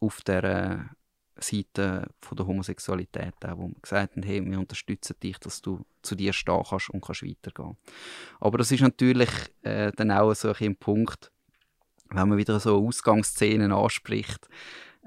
auf 0.00 0.20
der 0.22 0.90
Seite 1.36 2.08
von 2.20 2.36
der 2.36 2.46
Homosexualität, 2.46 3.34
auch, 3.44 3.56
wo 3.56 3.68
wir 3.68 3.80
gesagt 3.80 4.16
haben, 4.16 4.22
hey, 4.22 4.44
wir 4.44 4.58
unterstützen 4.58 5.16
dich, 5.22 5.38
dass 5.38 5.62
du 5.62 5.84
zu 6.02 6.14
dir 6.14 6.32
stehen 6.32 6.62
kannst 6.68 6.90
und 6.90 7.02
kannst 7.02 7.22
weitergehen. 7.22 7.76
Aber 8.40 8.58
das 8.58 8.72
ist 8.72 8.80
natürlich 8.82 9.30
äh, 9.62 9.92
dann 9.92 10.10
auch 10.10 10.34
so 10.34 10.52
ein 10.52 10.76
Punkt, 10.76 11.30
wenn 12.10 12.28
man 12.28 12.38
wieder 12.38 12.60
so 12.60 12.86
Ausgangsszenen 12.86 13.72
anspricht, 13.72 14.48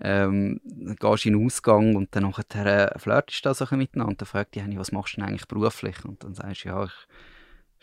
Ähm, 0.01 0.59
dann 0.63 0.95
gehst 0.95 1.25
du 1.25 1.29
in 1.29 1.37
den 1.37 1.45
Ausgang 1.45 1.95
und 1.95 2.15
dann 2.15 2.33
äh, 2.33 2.99
flirtest 2.99 3.45
du 3.45 3.49
da 3.49 3.53
so 3.53 3.67
ein 3.69 3.77
miteinander. 3.77 4.15
Dann 4.15 4.25
fragt 4.25 4.55
dich, 4.55 4.63
was 4.75 4.91
machst 4.91 5.13
du 5.13 5.17
denn 5.17 5.29
eigentlich 5.29 5.47
beruflich? 5.47 6.03
Und 6.03 6.23
dann 6.23 6.33
sagst 6.33 6.63
du, 6.63 6.69
ja, 6.69 6.85
ich 6.85 6.91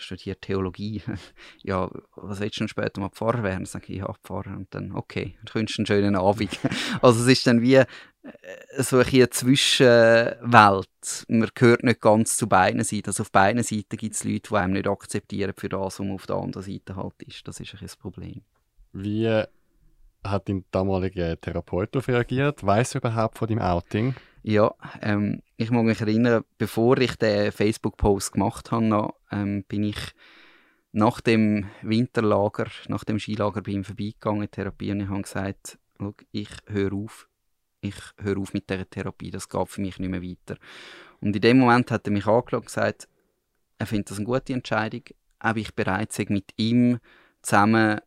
studiere 0.00 0.36
Theologie. 0.36 1.02
ja, 1.62 1.90
was 2.16 2.40
willst 2.40 2.56
du 2.56 2.60
denn 2.60 2.68
später 2.68 3.00
mal 3.00 3.10
Pfarrer 3.10 3.42
werden? 3.42 3.60
Dann 3.60 3.66
sage 3.66 3.92
ich, 3.92 3.98
ja, 3.98 4.12
Pfarrer. 4.24 4.56
Und 4.56 4.74
dann, 4.74 4.92
okay, 4.92 5.36
dann 5.44 5.54
wünschst 5.54 5.78
du 5.78 5.82
einen 5.82 5.86
schönen 5.86 6.16
Abend. 6.16 6.58
also 7.02 7.20
es 7.20 7.26
ist 7.26 7.46
dann 7.46 7.62
wie 7.62 7.74
äh, 7.74 7.86
so 8.78 8.98
eine 8.98 9.30
Zwischenwelt. 9.30 10.88
Man 11.28 11.50
gehört 11.54 11.84
nicht 11.84 12.00
ganz 12.00 12.36
zu 12.36 12.48
beiden 12.48 12.82
Seiten. 12.84 13.08
Also 13.08 13.22
auf 13.22 13.32
beiden 13.32 13.62
Seiten 13.62 13.96
gibt 13.96 14.14
es 14.14 14.24
Leute, 14.24 14.50
die 14.50 14.56
einem 14.56 14.72
nicht 14.74 14.88
akzeptieren 14.88 15.52
für 15.56 15.68
das, 15.68 15.80
was 15.80 15.98
man 16.00 16.12
auf 16.12 16.26
der 16.26 16.36
anderen 16.36 16.64
Seite 16.64 16.96
halt 16.96 17.22
ist. 17.26 17.46
Das 17.46 17.60
ist 17.60 17.72
ein 17.74 17.80
das 17.80 17.96
Problem. 17.96 18.42
Wie 18.92 19.44
hat 20.24 20.48
dein 20.48 20.64
damaliger 20.70 21.40
Therapeut 21.40 21.94
darauf 21.94 22.08
reagiert? 22.08 22.64
Weiß 22.64 22.94
er 22.94 23.00
überhaupt 23.00 23.38
von 23.38 23.48
deinem 23.48 23.60
Outing? 23.60 24.14
Ja, 24.42 24.74
ähm, 25.02 25.42
ich 25.56 25.70
mag 25.70 25.84
mich 25.84 26.00
erinnern, 26.00 26.44
bevor 26.56 26.98
ich 26.98 27.16
den 27.16 27.52
Facebook-Post 27.52 28.32
gemacht 28.32 28.70
habe, 28.70 28.84
noch, 28.84 29.14
ähm, 29.30 29.64
bin 29.64 29.84
ich 29.84 30.14
nach 30.92 31.20
dem 31.20 31.70
Winterlager, 31.82 32.66
nach 32.88 33.04
dem 33.04 33.18
Skilager 33.18 33.62
bei 33.62 33.72
ihm 33.72 33.84
vorbeigegangen 33.84 34.42
in 34.42 34.50
Therapie 34.50 34.90
und 34.90 35.00
ich 35.00 35.08
habe 35.08 35.22
gesagt, 35.22 35.78
ich 36.32 36.48
höre 36.66 36.92
auf, 36.94 37.28
ich 37.80 37.94
höre 38.18 38.38
auf 38.38 38.52
mit 38.52 38.68
dieser 38.68 38.88
Therapie, 38.88 39.30
das 39.30 39.48
geht 39.48 39.68
für 39.68 39.80
mich 39.80 39.98
nicht 39.98 40.10
mehr 40.10 40.22
weiter. 40.22 40.56
Und 41.20 41.36
in 41.36 41.42
dem 41.42 41.58
Moment 41.58 41.90
hat 41.90 42.06
er 42.06 42.12
mich 42.12 42.26
angeschaut 42.26 42.60
und 42.60 42.66
gesagt, 42.66 43.08
er 43.78 43.86
findet 43.86 44.10
das 44.10 44.18
eine 44.18 44.26
gute 44.26 44.52
Entscheidung, 44.52 45.02
ob 45.40 45.56
ich 45.56 45.74
bereit 45.74 46.12
sei, 46.12 46.26
mit 46.28 46.52
ihm 46.56 46.98
zusammen 47.42 48.00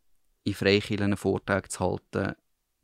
in 0.44 0.54
Freikirchen 0.54 1.04
einen 1.04 1.16
Vortrag 1.16 1.70
zu 1.70 1.80
halten 1.80 2.34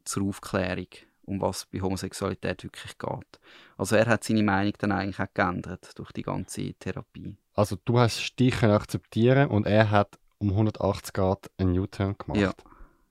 zur 0.05 0.25
Aufklärung, 0.25 0.89
um 1.23 1.41
was 1.41 1.67
bei 1.67 1.81
Homosexualität 1.81 2.65
wirklich 2.65 2.99
geht. 2.99 3.41
Also 3.77 3.97
er 3.97 4.07
hat 4.07 4.25
seine 4.25 4.43
Meinung 4.43 4.73
dann 4.79 4.93
eigentlich 4.93 5.21
auch 5.21 5.33
geändert 5.35 5.91
durch 5.97 6.11
die 6.13 6.23
ganze 6.23 6.73
Therapie. 6.75 7.37
Also 7.61 7.77
du 7.85 7.99
hast 7.99 8.41
dich 8.41 8.63
akzeptieren 8.63 9.51
und 9.51 9.67
er 9.67 9.91
hat 9.91 10.19
um 10.39 10.49
180 10.49 11.13
Grad 11.13 11.51
einen 11.59 11.79
U-Turn 11.79 12.17
gemacht. 12.17 12.41
Ja, 12.41 12.55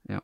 ja. 0.08 0.22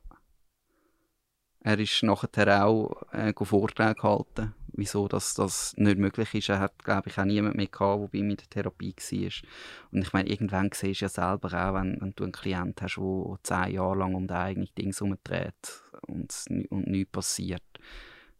Er 1.59 1.77
ist 1.77 2.01
nachher 2.01 2.65
auch 2.65 3.03
äh, 3.13 3.33
Vorträge 3.39 3.93
gehalten 3.93 4.55
wieso 4.77 5.07
das, 5.07 5.35
das 5.35 5.75
nicht 5.77 5.99
möglich 5.99 6.33
ist. 6.33 6.49
Er 6.49 6.59
hat, 6.59 6.83
glaube 6.83 7.09
ich, 7.09 7.19
auch 7.19 7.23
niemand 7.23 7.55
mehr 7.55 7.67
gehabt, 7.67 8.01
der 8.01 8.07
bei 8.07 8.17
ihm 8.17 8.31
in 8.31 8.37
der 8.37 8.49
Therapie 8.49 8.95
war. 8.95 9.49
Und 9.91 10.01
ich 10.01 10.11
meine, 10.11 10.29
irgendwann 10.29 10.71
siehst 10.73 11.01
du 11.01 11.05
ja 11.05 11.09
selber 11.09 11.47
auch, 11.53 11.75
wenn, 11.75 12.01
wenn 12.01 12.13
du 12.15 12.23
einen 12.23 12.33
Klienten 12.33 12.83
hast, 12.83 12.97
der 12.97 13.37
zehn 13.43 13.75
Jahre 13.75 13.99
lang 13.99 14.15
um 14.15 14.27
dein 14.27 14.37
eigenes 14.37 14.73
Ding 14.73 14.91
herumdreht 14.91 15.81
und, 16.07 16.33
und 16.69 16.87
nichts 16.87 17.11
passiert, 17.11 17.63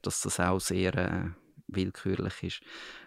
dass 0.01 0.21
das 0.21 0.39
auch 0.39 0.59
sehr 0.59 0.95
äh, 0.95 1.29
willkürlich 1.67 2.43
ist. 2.43 2.61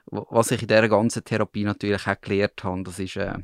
Was 0.06 0.50
ich 0.50 0.62
in 0.62 0.68
dieser 0.68 0.88
ganzen 0.88 1.24
Therapie 1.24 1.64
natürlich 1.64 2.06
auch 2.06 2.20
gelernt 2.20 2.64
habe, 2.64 2.82
das 2.82 2.98
ist... 2.98 3.16
Äh, 3.16 3.38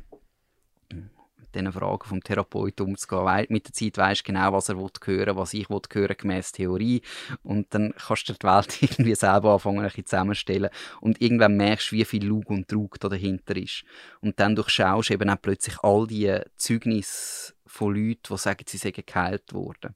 diesen 1.55 1.71
Fragen 1.71 2.07
vom 2.07 2.23
Therapeuten 2.23 2.85
umzugehen. 2.85 3.47
Mit 3.49 3.67
der 3.67 3.73
Zeit 3.73 3.97
weisst 3.97 4.21
du 4.21 4.31
genau, 4.31 4.53
was 4.53 4.69
er 4.69 4.77
will 4.77 4.89
hören 5.05 5.35
was 5.35 5.53
ich 5.53 5.69
will 5.69 5.81
hören 5.91 6.15
gemäß 6.17 6.51
Theorie. 6.51 7.01
Und 7.43 7.73
dann 7.73 7.93
kannst 7.95 8.29
du 8.29 8.33
die 8.33 8.43
Welt 8.45 8.81
irgendwie 8.81 9.15
selber 9.15 9.53
anfangen, 9.53 9.85
ein 9.85 10.05
zusammenstellen. 10.05 10.69
Und 11.01 11.21
irgendwann 11.21 11.57
merkst 11.57 11.91
du, 11.91 11.95
wie 11.95 12.05
viel 12.05 12.25
Lug 12.25 12.49
und 12.49 12.67
Trug 12.67 12.99
da 12.99 13.09
dahinter 13.09 13.55
ist. 13.55 13.83
Und 14.21 14.39
dann 14.39 14.55
durchschaust 14.55 15.09
du 15.09 15.13
eben 15.13 15.29
auch 15.29 15.41
plötzlich 15.41 15.77
all 15.81 16.07
die 16.07 16.39
Zeugnisse 16.57 17.53
von 17.65 17.95
Leuten, 17.95 18.21
die 18.29 18.37
sagen, 18.37 18.63
sie 18.67 18.77
seien 18.77 18.93
geheilt 18.93 19.53
worden. 19.53 19.95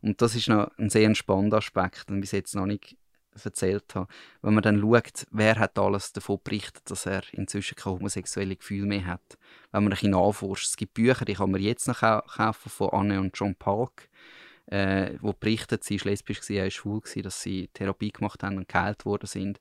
Und 0.00 0.20
das 0.20 0.34
ist 0.34 0.48
noch 0.48 0.70
ein 0.78 0.90
sehr 0.90 1.14
spannender 1.14 1.58
Aspekt, 1.58 2.08
den 2.08 2.20
bis 2.20 2.32
jetzt 2.32 2.54
noch 2.54 2.66
nicht 2.66 2.96
erzählt 3.42 3.94
habe. 3.94 4.08
Wenn 4.42 4.54
man 4.54 4.62
dann 4.62 4.80
schaut, 4.80 5.26
wer 5.30 5.58
hat 5.58 5.78
alles 5.78 6.12
davon 6.12 6.38
berichtet, 6.42 6.90
dass 6.90 7.06
er 7.06 7.22
inzwischen 7.32 7.76
kein 7.76 7.94
homosexuelles 7.94 8.58
Gefühl 8.58 8.86
mehr 8.86 9.06
hat. 9.06 9.38
Wenn 9.72 9.84
man 9.84 9.92
ein 9.92 9.96
bisschen 9.96 10.10
nachforscht. 10.10 10.66
Es 10.66 10.76
gibt 10.76 10.94
Bücher, 10.94 11.24
die 11.24 11.34
kann 11.34 11.50
man 11.50 11.60
jetzt 11.60 11.88
noch 11.88 12.00
kaufen 12.00 12.70
von 12.70 12.90
Anne 12.90 13.20
und 13.20 13.36
John 13.38 13.54
Palk, 13.54 14.08
äh, 14.66 15.14
wo 15.20 15.32
berichtet, 15.32 15.84
sie 15.84 16.00
war 16.00 16.10
lesbisch, 16.10 16.40
sie 16.42 16.58
war 16.58 16.70
schwul, 16.70 17.02
dass 17.22 17.42
sie 17.42 17.68
Therapie 17.68 18.12
gemacht 18.12 18.42
haben 18.42 18.56
und 18.56 18.68
geheilt 18.68 19.04
worden 19.04 19.26
sind. 19.26 19.58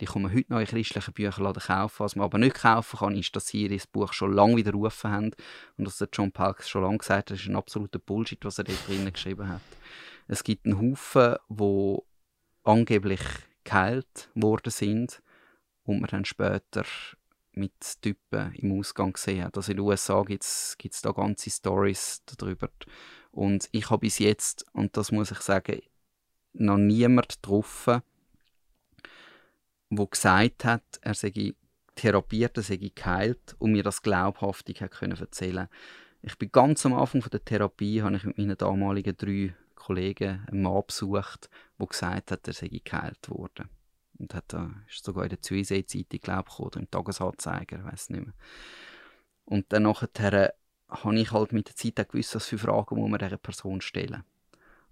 Die 0.00 0.06
kann 0.06 0.22
man 0.22 0.32
heute 0.32 0.52
noch 0.52 0.60
in 0.60 0.66
christlichen 0.66 1.12
Bücherladen 1.12 1.62
kaufen. 1.62 2.04
Was 2.04 2.16
man 2.16 2.24
aber 2.24 2.38
nicht 2.38 2.56
kaufen 2.56 2.98
kann, 2.98 3.16
ist, 3.16 3.34
dass 3.36 3.48
sie 3.48 3.66
ihr 3.66 3.80
Buch 3.92 4.12
schon 4.12 4.32
lange 4.32 4.56
widerrufen 4.56 5.10
haben 5.10 5.30
und 5.76 5.86
dass 5.86 5.98
der 5.98 6.08
John 6.12 6.32
Palk 6.32 6.64
schon 6.64 6.82
lange 6.82 6.98
gesagt 6.98 7.18
hat, 7.18 7.30
das 7.30 7.40
ist 7.40 7.48
ein 7.48 7.56
absoluter 7.56 7.98
Bullshit, 7.98 8.42
was 8.44 8.58
er 8.58 8.64
dort 8.64 8.88
drinnen 8.88 9.12
geschrieben 9.12 9.48
hat. 9.48 9.62
Es 10.28 10.42
gibt 10.42 10.66
einen 10.66 10.80
Haufen, 10.80 11.36
wo 11.48 12.05
angeblich 12.66 13.20
geheilt 13.64 14.30
worden 14.34 14.70
sind 14.70 15.22
und 15.84 16.00
man 16.00 16.10
dann 16.10 16.24
später 16.24 16.84
mit 17.52 17.72
Typen 18.02 18.52
im 18.54 18.78
Ausgang 18.78 19.12
gesehen 19.12 19.44
hat. 19.44 19.56
Also 19.56 19.72
in 19.72 19.78
den 19.78 19.86
USA 19.86 20.22
gibt 20.22 20.44
es 20.44 21.02
da 21.02 21.12
ganze 21.12 21.50
Stories 21.50 22.22
darüber. 22.26 22.68
Und 23.30 23.68
ich 23.72 23.88
habe 23.90 24.00
bis 24.00 24.18
jetzt, 24.18 24.66
und 24.72 24.96
das 24.96 25.10
muss 25.10 25.30
ich 25.30 25.40
sagen, 25.40 25.80
noch 26.52 26.76
niemand 26.76 27.28
getroffen, 27.28 28.02
der 29.90 30.06
gesagt 30.06 30.64
hat, 30.64 30.84
er 31.00 31.14
sei 31.14 31.54
therapiert, 31.94 32.56
er 32.56 32.62
sei 32.62 32.76
geheilt 32.94 33.56
und 33.58 33.72
mir 33.72 33.82
das 33.82 34.02
glaubhaftig 34.02 34.82
hat 34.82 34.90
können 34.90 35.18
erzählen 35.18 35.68
Ich 36.22 36.36
bin 36.36 36.50
ganz 36.52 36.84
am 36.84 36.94
Anfang 36.94 37.22
der 37.22 37.44
Therapie, 37.44 38.02
habe 38.02 38.16
ich 38.16 38.24
mit 38.24 38.38
meinen 38.38 38.56
damaligen 38.56 39.16
drei 39.16 39.54
Kollegen 39.86 40.44
einen 40.50 40.62
Mann 40.62 40.82
besucht, 40.86 41.48
der 41.78 41.86
gesagt 41.86 42.30
hat, 42.30 42.46
er 42.46 42.52
sei 42.52 42.80
geheilt 42.82 43.28
worden. 43.28 43.68
Und 44.18 44.34
hat, 44.34 44.52
äh, 44.54 44.66
ist 44.88 45.04
sogar 45.04 45.24
in 45.24 45.30
der 45.30 45.42
Zürichsee-Zeitung, 45.42 46.20
glaube 46.20 46.48
ich, 46.50 46.58
oder 46.58 46.80
im 46.80 46.90
Tagesanzeiger, 46.90 47.78
ich 47.78 47.84
weiß 47.84 48.10
nicht 48.10 48.24
mehr. 48.24 48.34
Und 49.44 49.72
dann 49.72 49.84
nachher 49.84 50.32
äh, 50.32 50.50
habe 50.88 51.18
ich 51.18 51.32
halt 51.32 51.52
mit 51.52 51.68
der 51.68 51.76
Zeit 51.76 52.00
auch 52.00 52.10
gewusst, 52.10 52.34
was 52.34 52.46
für 52.46 52.58
Fragen 52.58 52.96
muss 52.96 53.10
man 53.10 53.18
dieser 53.18 53.36
Person 53.36 53.80
stellen. 53.80 54.24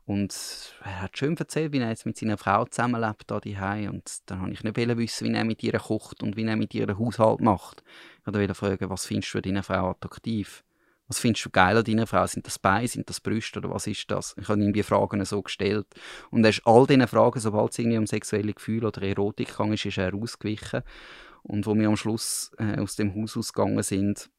Und 0.06 0.74
er 0.82 1.02
hat 1.02 1.16
schön 1.16 1.36
erzählt, 1.36 1.72
wie 1.72 1.78
er 1.78 1.88
jetzt 1.88 2.04
mit 2.04 2.18
seiner 2.18 2.36
Frau 2.36 2.66
zusammenlebt 2.66 3.30
da 3.30 3.40
daheim. 3.40 3.90
Und 3.90 4.18
dann 4.26 4.42
habe 4.42 4.52
ich 4.52 4.62
nicht 4.62 4.76
wissen, 4.76 5.28
wie 5.28 5.36
er 5.36 5.44
mit 5.44 5.62
ihr 5.62 5.78
kocht 5.78 6.22
und 6.22 6.36
wie 6.36 6.44
er 6.44 6.56
mit 6.56 6.74
ihrem 6.74 6.98
Haushalt 6.98 7.40
macht. 7.40 7.82
Ich 8.26 8.32
wollte 8.32 8.54
fragen, 8.54 8.90
was 8.90 9.06
findest 9.06 9.28
du 9.28 9.38
für 9.38 9.42
deine 9.42 9.62
Frau 9.62 9.90
attraktiv? 9.90 10.64
Was 11.06 11.18
findest 11.18 11.44
du 11.44 11.51
geil 11.51 11.76
an 11.76 11.85
deiner 11.85 12.06
Frau? 12.06 12.26
Sind 12.26 12.47
das 12.47 12.59
Beine, 12.59 12.89
sind 12.89 13.09
das 13.09 13.20
Brüste 13.20 13.59
oder 13.59 13.70
was 13.70 13.86
ist 13.86 14.10
das? 14.10 14.35
Ich 14.40 14.48
habe 14.48 14.62
ihm 14.62 14.72
die 14.72 14.82
Fragen 14.82 15.22
so 15.24 15.43
gestellt. 15.43 15.86
Und 16.31 16.44
er 16.44 16.51
ist 16.51 16.62
all 16.64 16.86
diesen 16.86 17.06
Fragen, 17.06 17.40
sobald 17.40 17.72
es 17.72 17.78
irgendwie 17.78 17.98
um 17.98 18.06
sexuelle 18.06 18.55
Gefühle 18.55 18.89
oder 18.89 19.02
Erotik 19.02 19.56
ging, 19.56 19.72
ist, 19.74 19.85
ist 19.85 19.98
er 19.98 20.14
ausgewichen. 20.14 20.82
Und 21.43 21.66
wo 21.66 21.74
wir 21.74 21.89
am 21.89 21.97
Schluss 21.97 22.52
äh, 22.59 22.81
aus 22.81 22.97
dem 22.97 23.14
Haus 23.14 23.36
ausgegangen 23.36 23.82
sind, 23.82 24.31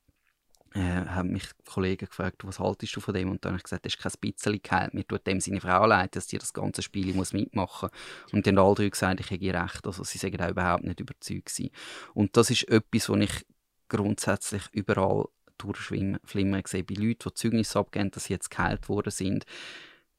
äh, 0.76 1.06
haben 1.06 1.32
mich 1.32 1.46
Kollegen 1.66 2.08
gefragt, 2.08 2.44
was 2.44 2.60
haltest 2.60 2.96
du 2.96 3.00
von 3.00 3.14
dem? 3.14 3.30
Und 3.30 3.46
dann 3.46 3.52
habe 3.52 3.60
ich 3.60 3.64
gesagt, 3.64 3.86
das 3.86 3.94
ist 3.94 4.02
kein 4.02 4.12
bisschen 4.20 4.62
geil. 4.62 4.90
Mir 4.92 5.08
tut 5.08 5.26
dem 5.26 5.40
seine 5.40 5.62
Frau 5.62 5.86
leid, 5.86 6.16
dass 6.16 6.28
sie 6.28 6.38
das 6.38 6.52
ganze 6.52 6.82
Spiel 6.82 7.14
muss 7.14 7.32
mitmachen 7.32 7.90
muss. 7.92 8.34
Und 8.34 8.46
dann 8.46 8.58
haben 8.58 8.66
alle 8.66 8.76
drei 8.76 8.90
gesagt, 8.90 9.20
ich 9.22 9.30
hätte 9.30 9.54
recht. 9.54 9.88
Also 9.88 10.04
sie 10.04 10.18
sagen 10.18 10.42
auch 10.42 10.50
überhaupt 10.50 10.84
nicht 10.84 11.00
überzeugt 11.00 11.46
gewesen. 11.46 11.70
Und 12.14 12.36
das 12.36 12.50
ist 12.50 12.68
etwas, 12.68 13.08
was 13.08 13.20
ich 13.20 13.46
grundsätzlich 13.88 14.64
überall 14.74 15.26
durchflimmern 15.58 16.64
gesehen 16.64 16.86
bei 16.86 16.96
Leuten, 16.96 17.30
die 17.30 17.34
Zeugnis 17.34 17.76
abgeben, 17.76 18.12
dass 18.12 18.26
sie 18.26 18.34
jetzt 18.34 18.52
geheilt 18.52 18.90
worden 18.90 19.12
sind. 19.12 19.46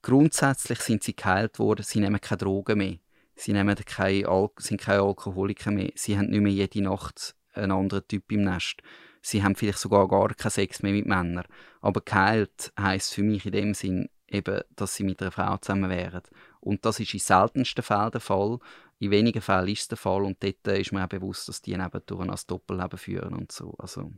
Grundsätzlich 0.02 0.80
sind 0.80 1.02
sie 1.02 1.16
geheilt 1.16 1.58
worden, 1.58 1.82
sie 1.82 2.00
nehmen 2.00 2.20
keine 2.20 2.38
Drogen 2.38 2.78
mehr. 2.78 2.98
Sie 3.34 3.52
nehmen 3.52 3.76
keine 3.76 4.26
Al 4.28 4.48
sind 4.58 4.80
keine 4.80 5.02
Alkoholiker 5.02 5.70
mehr. 5.70 5.90
Sie 5.94 6.16
haben 6.16 6.30
nicht 6.30 6.40
mehr 6.40 6.52
jede 6.52 6.82
Nacht 6.82 7.34
einen 7.52 7.72
anderen 7.72 8.06
Typ 8.08 8.32
im 8.32 8.44
Nest. 8.44 8.82
Sie 9.20 9.42
haben 9.42 9.56
vielleicht 9.56 9.78
sogar 9.78 10.08
gar 10.08 10.32
keinen 10.34 10.50
Sex 10.50 10.82
mehr 10.82 10.92
mit 10.92 11.06
Männern. 11.06 11.44
Aber 11.80 12.00
geheilt 12.00 12.72
heisst 12.78 13.14
für 13.14 13.22
mich 13.22 13.44
in 13.44 13.52
dem 13.52 13.74
Sinn 13.74 14.08
eben, 14.28 14.60
dass 14.74 14.94
sie 14.94 15.04
mit 15.04 15.20
einer 15.20 15.32
Frau 15.32 15.56
zusammen 15.58 15.90
wären. 15.90 16.22
Und 16.60 16.84
das 16.84 17.00
ist 17.00 17.12
in 17.12 17.20
seltensten 17.20 17.82
Fällen 17.82 18.10
der 18.10 18.20
Fall. 18.20 18.58
In 18.98 19.10
wenigen 19.10 19.42
Fällen 19.42 19.68
ist 19.68 19.82
es 19.82 19.88
der 19.88 19.98
Fall. 19.98 20.22
Und 20.22 20.42
dort 20.42 20.66
ist 20.78 20.92
mir 20.92 21.04
auch 21.04 21.08
bewusst, 21.08 21.48
dass 21.48 21.60
die 21.60 21.76
nebendurch 21.76 22.28
ein 22.28 22.34
Doppelleben 22.46 22.98
führen 22.98 23.34
und 23.34 23.52
so. 23.52 23.74
Also, 23.78 24.12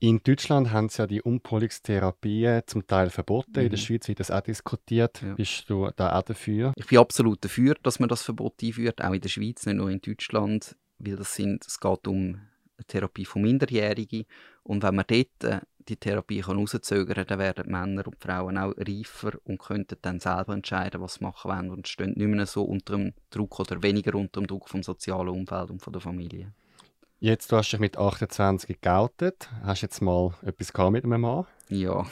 in 0.00 0.20
Deutschland 0.22 0.72
haben 0.72 0.88
sie 0.88 1.02
ja 1.02 1.06
die 1.06 1.22
Umpolingstherapie 1.22 2.60
zum 2.66 2.86
Teil 2.86 3.10
verboten. 3.10 3.52
Mhm. 3.56 3.62
In 3.62 3.70
der 3.70 3.78
mhm. 3.78 3.82
Schweiz 3.82 4.08
wird 4.08 4.20
das 4.20 4.30
auch 4.30 4.40
diskutiert. 4.40 5.22
Ja. 5.22 5.34
Bist 5.34 5.68
du 5.68 5.90
da 5.96 6.18
auch 6.18 6.22
dafür? 6.22 6.72
Ich 6.76 6.86
bin 6.86 6.98
absolut 6.98 7.44
dafür, 7.44 7.74
dass 7.82 7.98
man 7.98 8.08
das 8.08 8.22
Verbot 8.22 8.62
einführt, 8.62 9.02
auch 9.02 9.12
in 9.12 9.20
der 9.20 9.28
Schweiz, 9.28 9.66
nicht 9.66 9.76
nur 9.76 9.90
in 9.90 10.00
Deutschland, 10.00 10.76
weil 10.98 11.16
das 11.16 11.34
sind, 11.34 11.66
es 11.66 11.80
geht 11.80 12.06
um 12.06 12.40
Therapie 12.86 13.24
von 13.24 13.42
Minderjährigen 13.42 14.24
und 14.62 14.82
wenn 14.82 14.94
man 14.94 15.04
dort 15.08 15.44
äh, 15.44 15.60
die 15.88 15.96
Therapie 15.96 16.40
kann 16.40 16.58
rauszögern 16.58 17.14
kann, 17.14 17.26
dann 17.26 17.38
werden 17.38 17.70
Männer 17.70 18.06
und 18.06 18.22
Frauen 18.22 18.58
auch 18.58 18.74
reifer 18.76 19.32
und 19.44 19.58
könnten 19.58 19.96
dann 20.02 20.20
selber 20.20 20.54
entscheiden, 20.54 21.00
was 21.00 21.14
sie 21.14 21.24
machen 21.24 21.50
wollen 21.50 21.70
und 21.70 21.88
stehen 21.88 22.12
nicht 22.14 22.28
mehr 22.28 22.46
so 22.46 22.62
unter 22.62 22.96
dem 22.96 23.14
Druck 23.30 23.58
oder 23.58 23.82
weniger 23.82 24.14
unter 24.14 24.40
dem 24.40 24.46
Druck 24.46 24.68
vom 24.68 24.82
sozialen 24.82 25.28
Umfeld 25.28 25.70
und 25.70 25.82
von 25.82 25.92
der 25.92 26.02
Familie. 26.02 26.52
Jetzt, 27.20 27.50
du 27.50 27.56
hast 27.56 27.72
dich 27.72 27.80
mit 27.80 27.96
28 27.96 28.80
geoutet. 28.80 29.50
Hast 29.62 29.82
du 29.82 29.86
jetzt 29.86 30.00
mal 30.00 30.34
etwas 30.42 30.72
mit 30.90 31.04
einem 31.04 31.20
Mann? 31.20 31.46
Ja. 31.68 32.06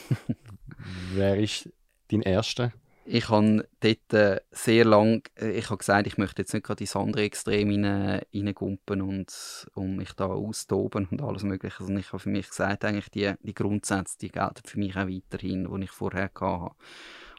Wer 1.15 1.39
ist 1.39 1.69
dein 2.09 2.23
erster? 2.23 2.73
ich 3.07 3.29
habe 3.29 3.69
dort 3.81 4.13
äh, 4.13 4.41
sehr 4.51 4.85
lang, 4.85 5.23
äh, 5.37 5.53
ich 5.53 5.67
habe 5.67 5.79
gesagt, 5.79 6.07
ich 6.07 6.19
möchte 6.19 6.43
jetzt 6.43 6.53
nicht 6.53 6.67
gerade 6.67 6.83
ins 6.83 6.97
andere 6.97 7.23
Extrem 7.23 7.85
reingumpen 7.85 9.01
und, 9.01 9.69
und 9.75 9.97
mich 9.97 10.13
da 10.13 10.27
austoben 10.27 11.07
und 11.11 11.23
alles 11.23 11.45
mögliche. 11.45 11.81
Also 11.81 11.95
ich 11.95 12.09
habe 12.09 12.19
für 12.19 12.29
mich 12.29 12.49
gesagt, 12.49 12.85
eigentlich 12.85 13.11
die, 13.11 13.33
die 13.43 13.55
Grundsätze, 13.55 14.19
die 14.19 14.29
gelten 14.29 14.63
für 14.65 14.79
mich 14.79 14.97
auch 14.97 15.07
weiterhin, 15.07 15.69
die 15.73 15.85
ich 15.85 15.91
vorher 15.91 16.31
hatte. 16.35 16.75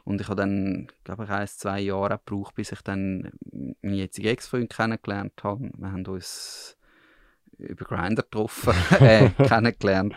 Und 0.04 0.22
ich 0.22 0.28
habe 0.28 0.40
dann, 0.40 0.88
glaube 1.04 1.24
ich, 1.24 1.30
ein, 1.30 1.46
zwei 1.46 1.80
Jahre 1.80 2.18
gebraucht, 2.24 2.54
bis 2.54 2.72
ich 2.72 2.80
dann 2.80 3.30
meinen 3.82 3.94
jetzigen 3.94 4.28
Ex-Freund 4.28 4.72
kennengelernt 4.72 5.34
habe. 5.42 5.70
Wir 5.76 5.92
haben 5.92 6.06
uns 6.06 6.77
über 7.58 7.84
Grindr 7.84 8.22
getroffen, 8.22 8.74
äh, 9.00 9.30
kennengelernt. 9.46 10.14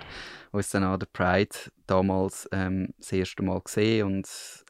Uns 0.51 0.69
dann 0.69 0.83
an 0.83 0.99
der 0.99 1.07
Pride 1.07 1.55
damals 1.87 2.47
ähm, 2.51 2.93
das 2.97 3.13
erste 3.13 3.41
Mal 3.41 3.61
gesehen 3.61 4.05
und 4.07 4.27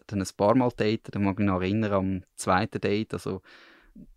dann 0.08 0.22
ein 0.22 0.28
paar 0.38 0.56
Mal 0.56 0.70
daten. 0.76 1.12
Dann 1.12 1.24
mag 1.24 1.34
ich 1.34 1.40
mich 1.40 1.48
noch 1.48 1.62
erinnern 1.62 1.94
am 1.94 2.24
zweiten 2.36 2.80
Date, 2.80 3.14
also 3.14 3.42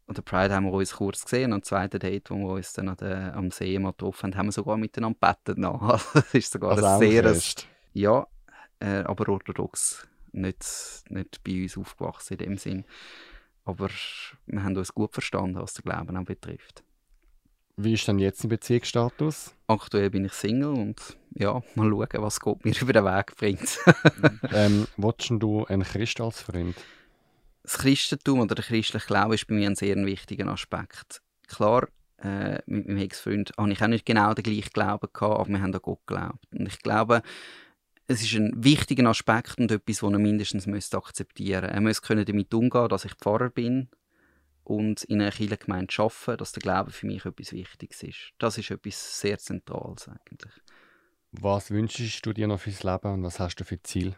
an 0.06 0.14
der 0.14 0.22
Pride 0.22 0.54
haben 0.54 0.66
wir 0.66 0.72
uns 0.72 0.92
kurz 0.92 1.24
gesehen, 1.24 1.52
am 1.52 1.62
zweiten 1.62 1.98
Date, 1.98 2.30
wo 2.30 2.36
wir 2.36 2.54
uns 2.54 2.74
dann 2.74 2.90
an 2.90 2.96
der, 2.98 3.34
am 3.34 3.50
See 3.50 3.78
mal 3.78 3.92
getroffen 3.92 4.32
haben, 4.32 4.38
haben 4.38 4.46
wir 4.48 4.52
sogar 4.52 4.76
miteinander 4.76 5.18
bettet. 5.18 5.58
das 6.14 6.34
ist 6.34 6.52
sogar 6.52 6.72
also 6.72 6.84
ein 6.84 6.98
sehr... 6.98 7.24
Ein, 7.24 7.40
ja, 7.94 8.26
äh, 8.80 9.04
aber 9.04 9.28
orthodox. 9.30 10.06
Nicht, 10.32 11.04
nicht 11.08 11.42
bei 11.44 11.62
uns 11.62 11.78
aufgewachsen 11.78 12.34
in 12.34 12.38
dem 12.38 12.58
Sinn. 12.58 12.84
Aber 13.64 13.88
wir 14.46 14.62
haben 14.62 14.76
uns 14.76 14.92
gut 14.92 15.12
verstanden, 15.12 15.60
was 15.60 15.74
der 15.74 15.84
Glauben 15.84 16.16
auch 16.16 16.24
betrifft. 16.24 16.82
Wie 17.76 17.94
ist 17.94 18.06
denn 18.06 18.20
jetzt 18.20 18.44
dein 18.44 18.50
Beziehungsstatus? 18.50 19.52
Aktuell 19.66 20.10
bin 20.10 20.24
ich 20.24 20.32
Single 20.32 20.74
und 20.74 21.16
ja, 21.34 21.60
mal 21.74 21.90
schauen, 21.90 22.22
was 22.22 22.38
Gott 22.38 22.64
mir 22.64 22.74
über 22.80 22.92
den 22.92 23.04
Weg 23.04 23.34
bringt. 23.36 23.78
ähm, 24.52 24.86
Wolltest 24.96 25.30
du 25.30 25.64
einen 25.66 25.82
Christ 25.82 26.20
als 26.20 26.40
Freund? 26.42 26.76
Das 27.64 27.78
Christentum 27.78 28.40
oder 28.40 28.54
der 28.54 28.64
christliche 28.64 29.06
Glaube 29.06 29.34
ist 29.34 29.46
bei 29.46 29.54
mir 29.54 29.68
ein 29.68 29.74
sehr 29.74 29.96
wichtiger 29.96 30.46
Aspekt. 30.48 31.22
Klar, 31.48 31.88
äh, 32.22 32.60
mit 32.66 32.86
meinem 32.86 32.98
Ex-Freund 32.98 33.52
habe 33.58 33.72
ich 33.72 33.82
auch 33.82 33.86
nicht 33.88 34.06
genau 34.06 34.34
den 34.34 34.44
gleichen 34.44 34.70
Glauben 34.72 35.08
gehabt, 35.12 35.40
aber 35.40 35.48
wir 35.48 35.60
haben 35.60 35.74
an 35.74 35.80
Gott 35.80 36.06
geglaubt. 36.06 36.46
Und 36.52 36.66
ich 36.66 36.78
glaube, 36.78 37.22
es 38.06 38.22
ist 38.22 38.34
ein 38.34 38.52
wichtiger 38.62 39.08
Aspekt 39.08 39.58
und 39.58 39.70
etwas, 39.72 39.98
das 39.98 40.12
er 40.12 40.18
mindestens 40.18 40.94
akzeptieren 40.94 41.62
müsste. 41.62 41.74
Er 41.74 41.80
müsste 41.80 42.24
damit 42.24 42.54
umgehen 42.54 42.88
dass 42.88 43.04
ich 43.04 43.14
Pfarrer 43.14 43.50
bin, 43.50 43.88
und 44.64 45.04
in 45.04 45.20
einer 45.20 45.30
Kirchengemeinde 45.30 45.94
arbeiten, 45.98 46.38
dass 46.38 46.52
der 46.52 46.62
Glaube 46.62 46.90
für 46.90 47.06
mich 47.06 47.24
etwas 47.24 47.52
Wichtiges 47.52 48.02
ist. 48.02 48.32
Das 48.38 48.58
ist 48.58 48.70
etwas 48.70 49.20
sehr 49.20 49.38
Zentrales 49.38 50.08
eigentlich. 50.08 50.52
Was 51.32 51.70
wünschst 51.70 52.24
du 52.24 52.32
dir 52.32 52.46
noch 52.46 52.60
fürs 52.60 52.82
Leben 52.82 53.12
und 53.12 53.22
was 53.22 53.40
hast 53.40 53.56
du 53.56 53.64
für 53.64 53.82
Ziel? 53.82 54.16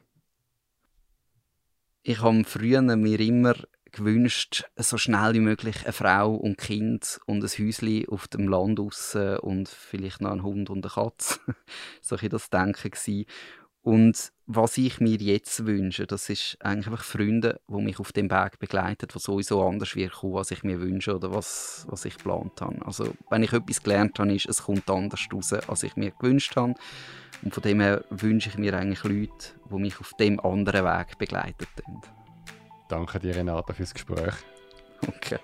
Ich 2.02 2.22
habe 2.22 2.44
früher 2.44 2.82
mir 2.82 3.20
immer 3.20 3.54
gewünscht, 3.90 4.64
so 4.76 4.98
schnell 4.98 5.34
wie 5.34 5.40
möglich 5.40 5.84
eine 5.84 5.92
Frau 5.92 6.34
und 6.34 6.58
Kind 6.58 7.18
und 7.26 7.42
ein 7.42 7.48
Häuschen 7.48 8.08
auf 8.08 8.28
dem 8.28 8.48
Land 8.48 8.78
raus 8.78 9.16
und 9.40 9.68
vielleicht 9.68 10.20
noch 10.20 10.30
einen 10.30 10.42
Hund 10.42 10.70
und 10.70 10.84
eine 10.84 10.92
Katze. 10.92 11.40
so 12.02 12.20
war 12.20 12.28
das 12.28 12.50
Denken. 12.50 12.90
Gewesen. 12.90 13.24
Und 13.86 14.32
was 14.48 14.78
ich 14.78 14.98
mir 14.98 15.14
jetzt 15.18 15.64
wünsche, 15.64 16.08
das 16.08 16.28
ist 16.28 16.56
eigentlich 16.58 16.88
einfach 16.88 17.04
Freunde, 17.04 17.60
die 17.68 17.80
mich 17.80 18.00
auf 18.00 18.10
dem 18.10 18.28
Weg 18.32 18.58
begleiten, 18.58 19.06
die 19.06 19.18
sowieso 19.20 19.64
anders 19.64 19.94
wird 19.94 20.12
kommen, 20.12 20.38
als 20.38 20.50
ich 20.50 20.64
mir 20.64 20.80
wünsche 20.80 21.14
oder 21.14 21.32
was, 21.32 21.86
was 21.88 22.04
ich 22.04 22.16
geplant 22.16 22.60
habe. 22.60 22.84
Also 22.84 23.14
wenn 23.30 23.44
ich 23.44 23.52
etwas 23.52 23.80
gelernt 23.80 24.18
habe, 24.18 24.34
ist, 24.34 24.48
es 24.48 24.64
kommt 24.64 24.90
anders 24.90 25.28
raus, 25.32 25.52
als 25.52 25.84
ich 25.84 25.94
mir 25.94 26.10
gewünscht 26.10 26.56
habe. 26.56 26.74
Und 27.42 27.54
von 27.54 27.62
dem 27.62 27.78
her 27.78 28.04
wünsche 28.10 28.48
ich 28.48 28.58
mir 28.58 28.76
eigentlich 28.76 29.04
Leute, 29.04 29.54
die 29.70 29.76
mich 29.76 30.00
auf 30.00 30.14
dem 30.18 30.40
anderen 30.40 30.84
Weg 30.84 31.16
begleiten. 31.16 31.68
Danke 32.88 33.20
dir, 33.20 33.36
Renata, 33.36 33.72
fürs 33.72 33.94
Gespräch. 33.94 34.34
Okay. 35.06 35.38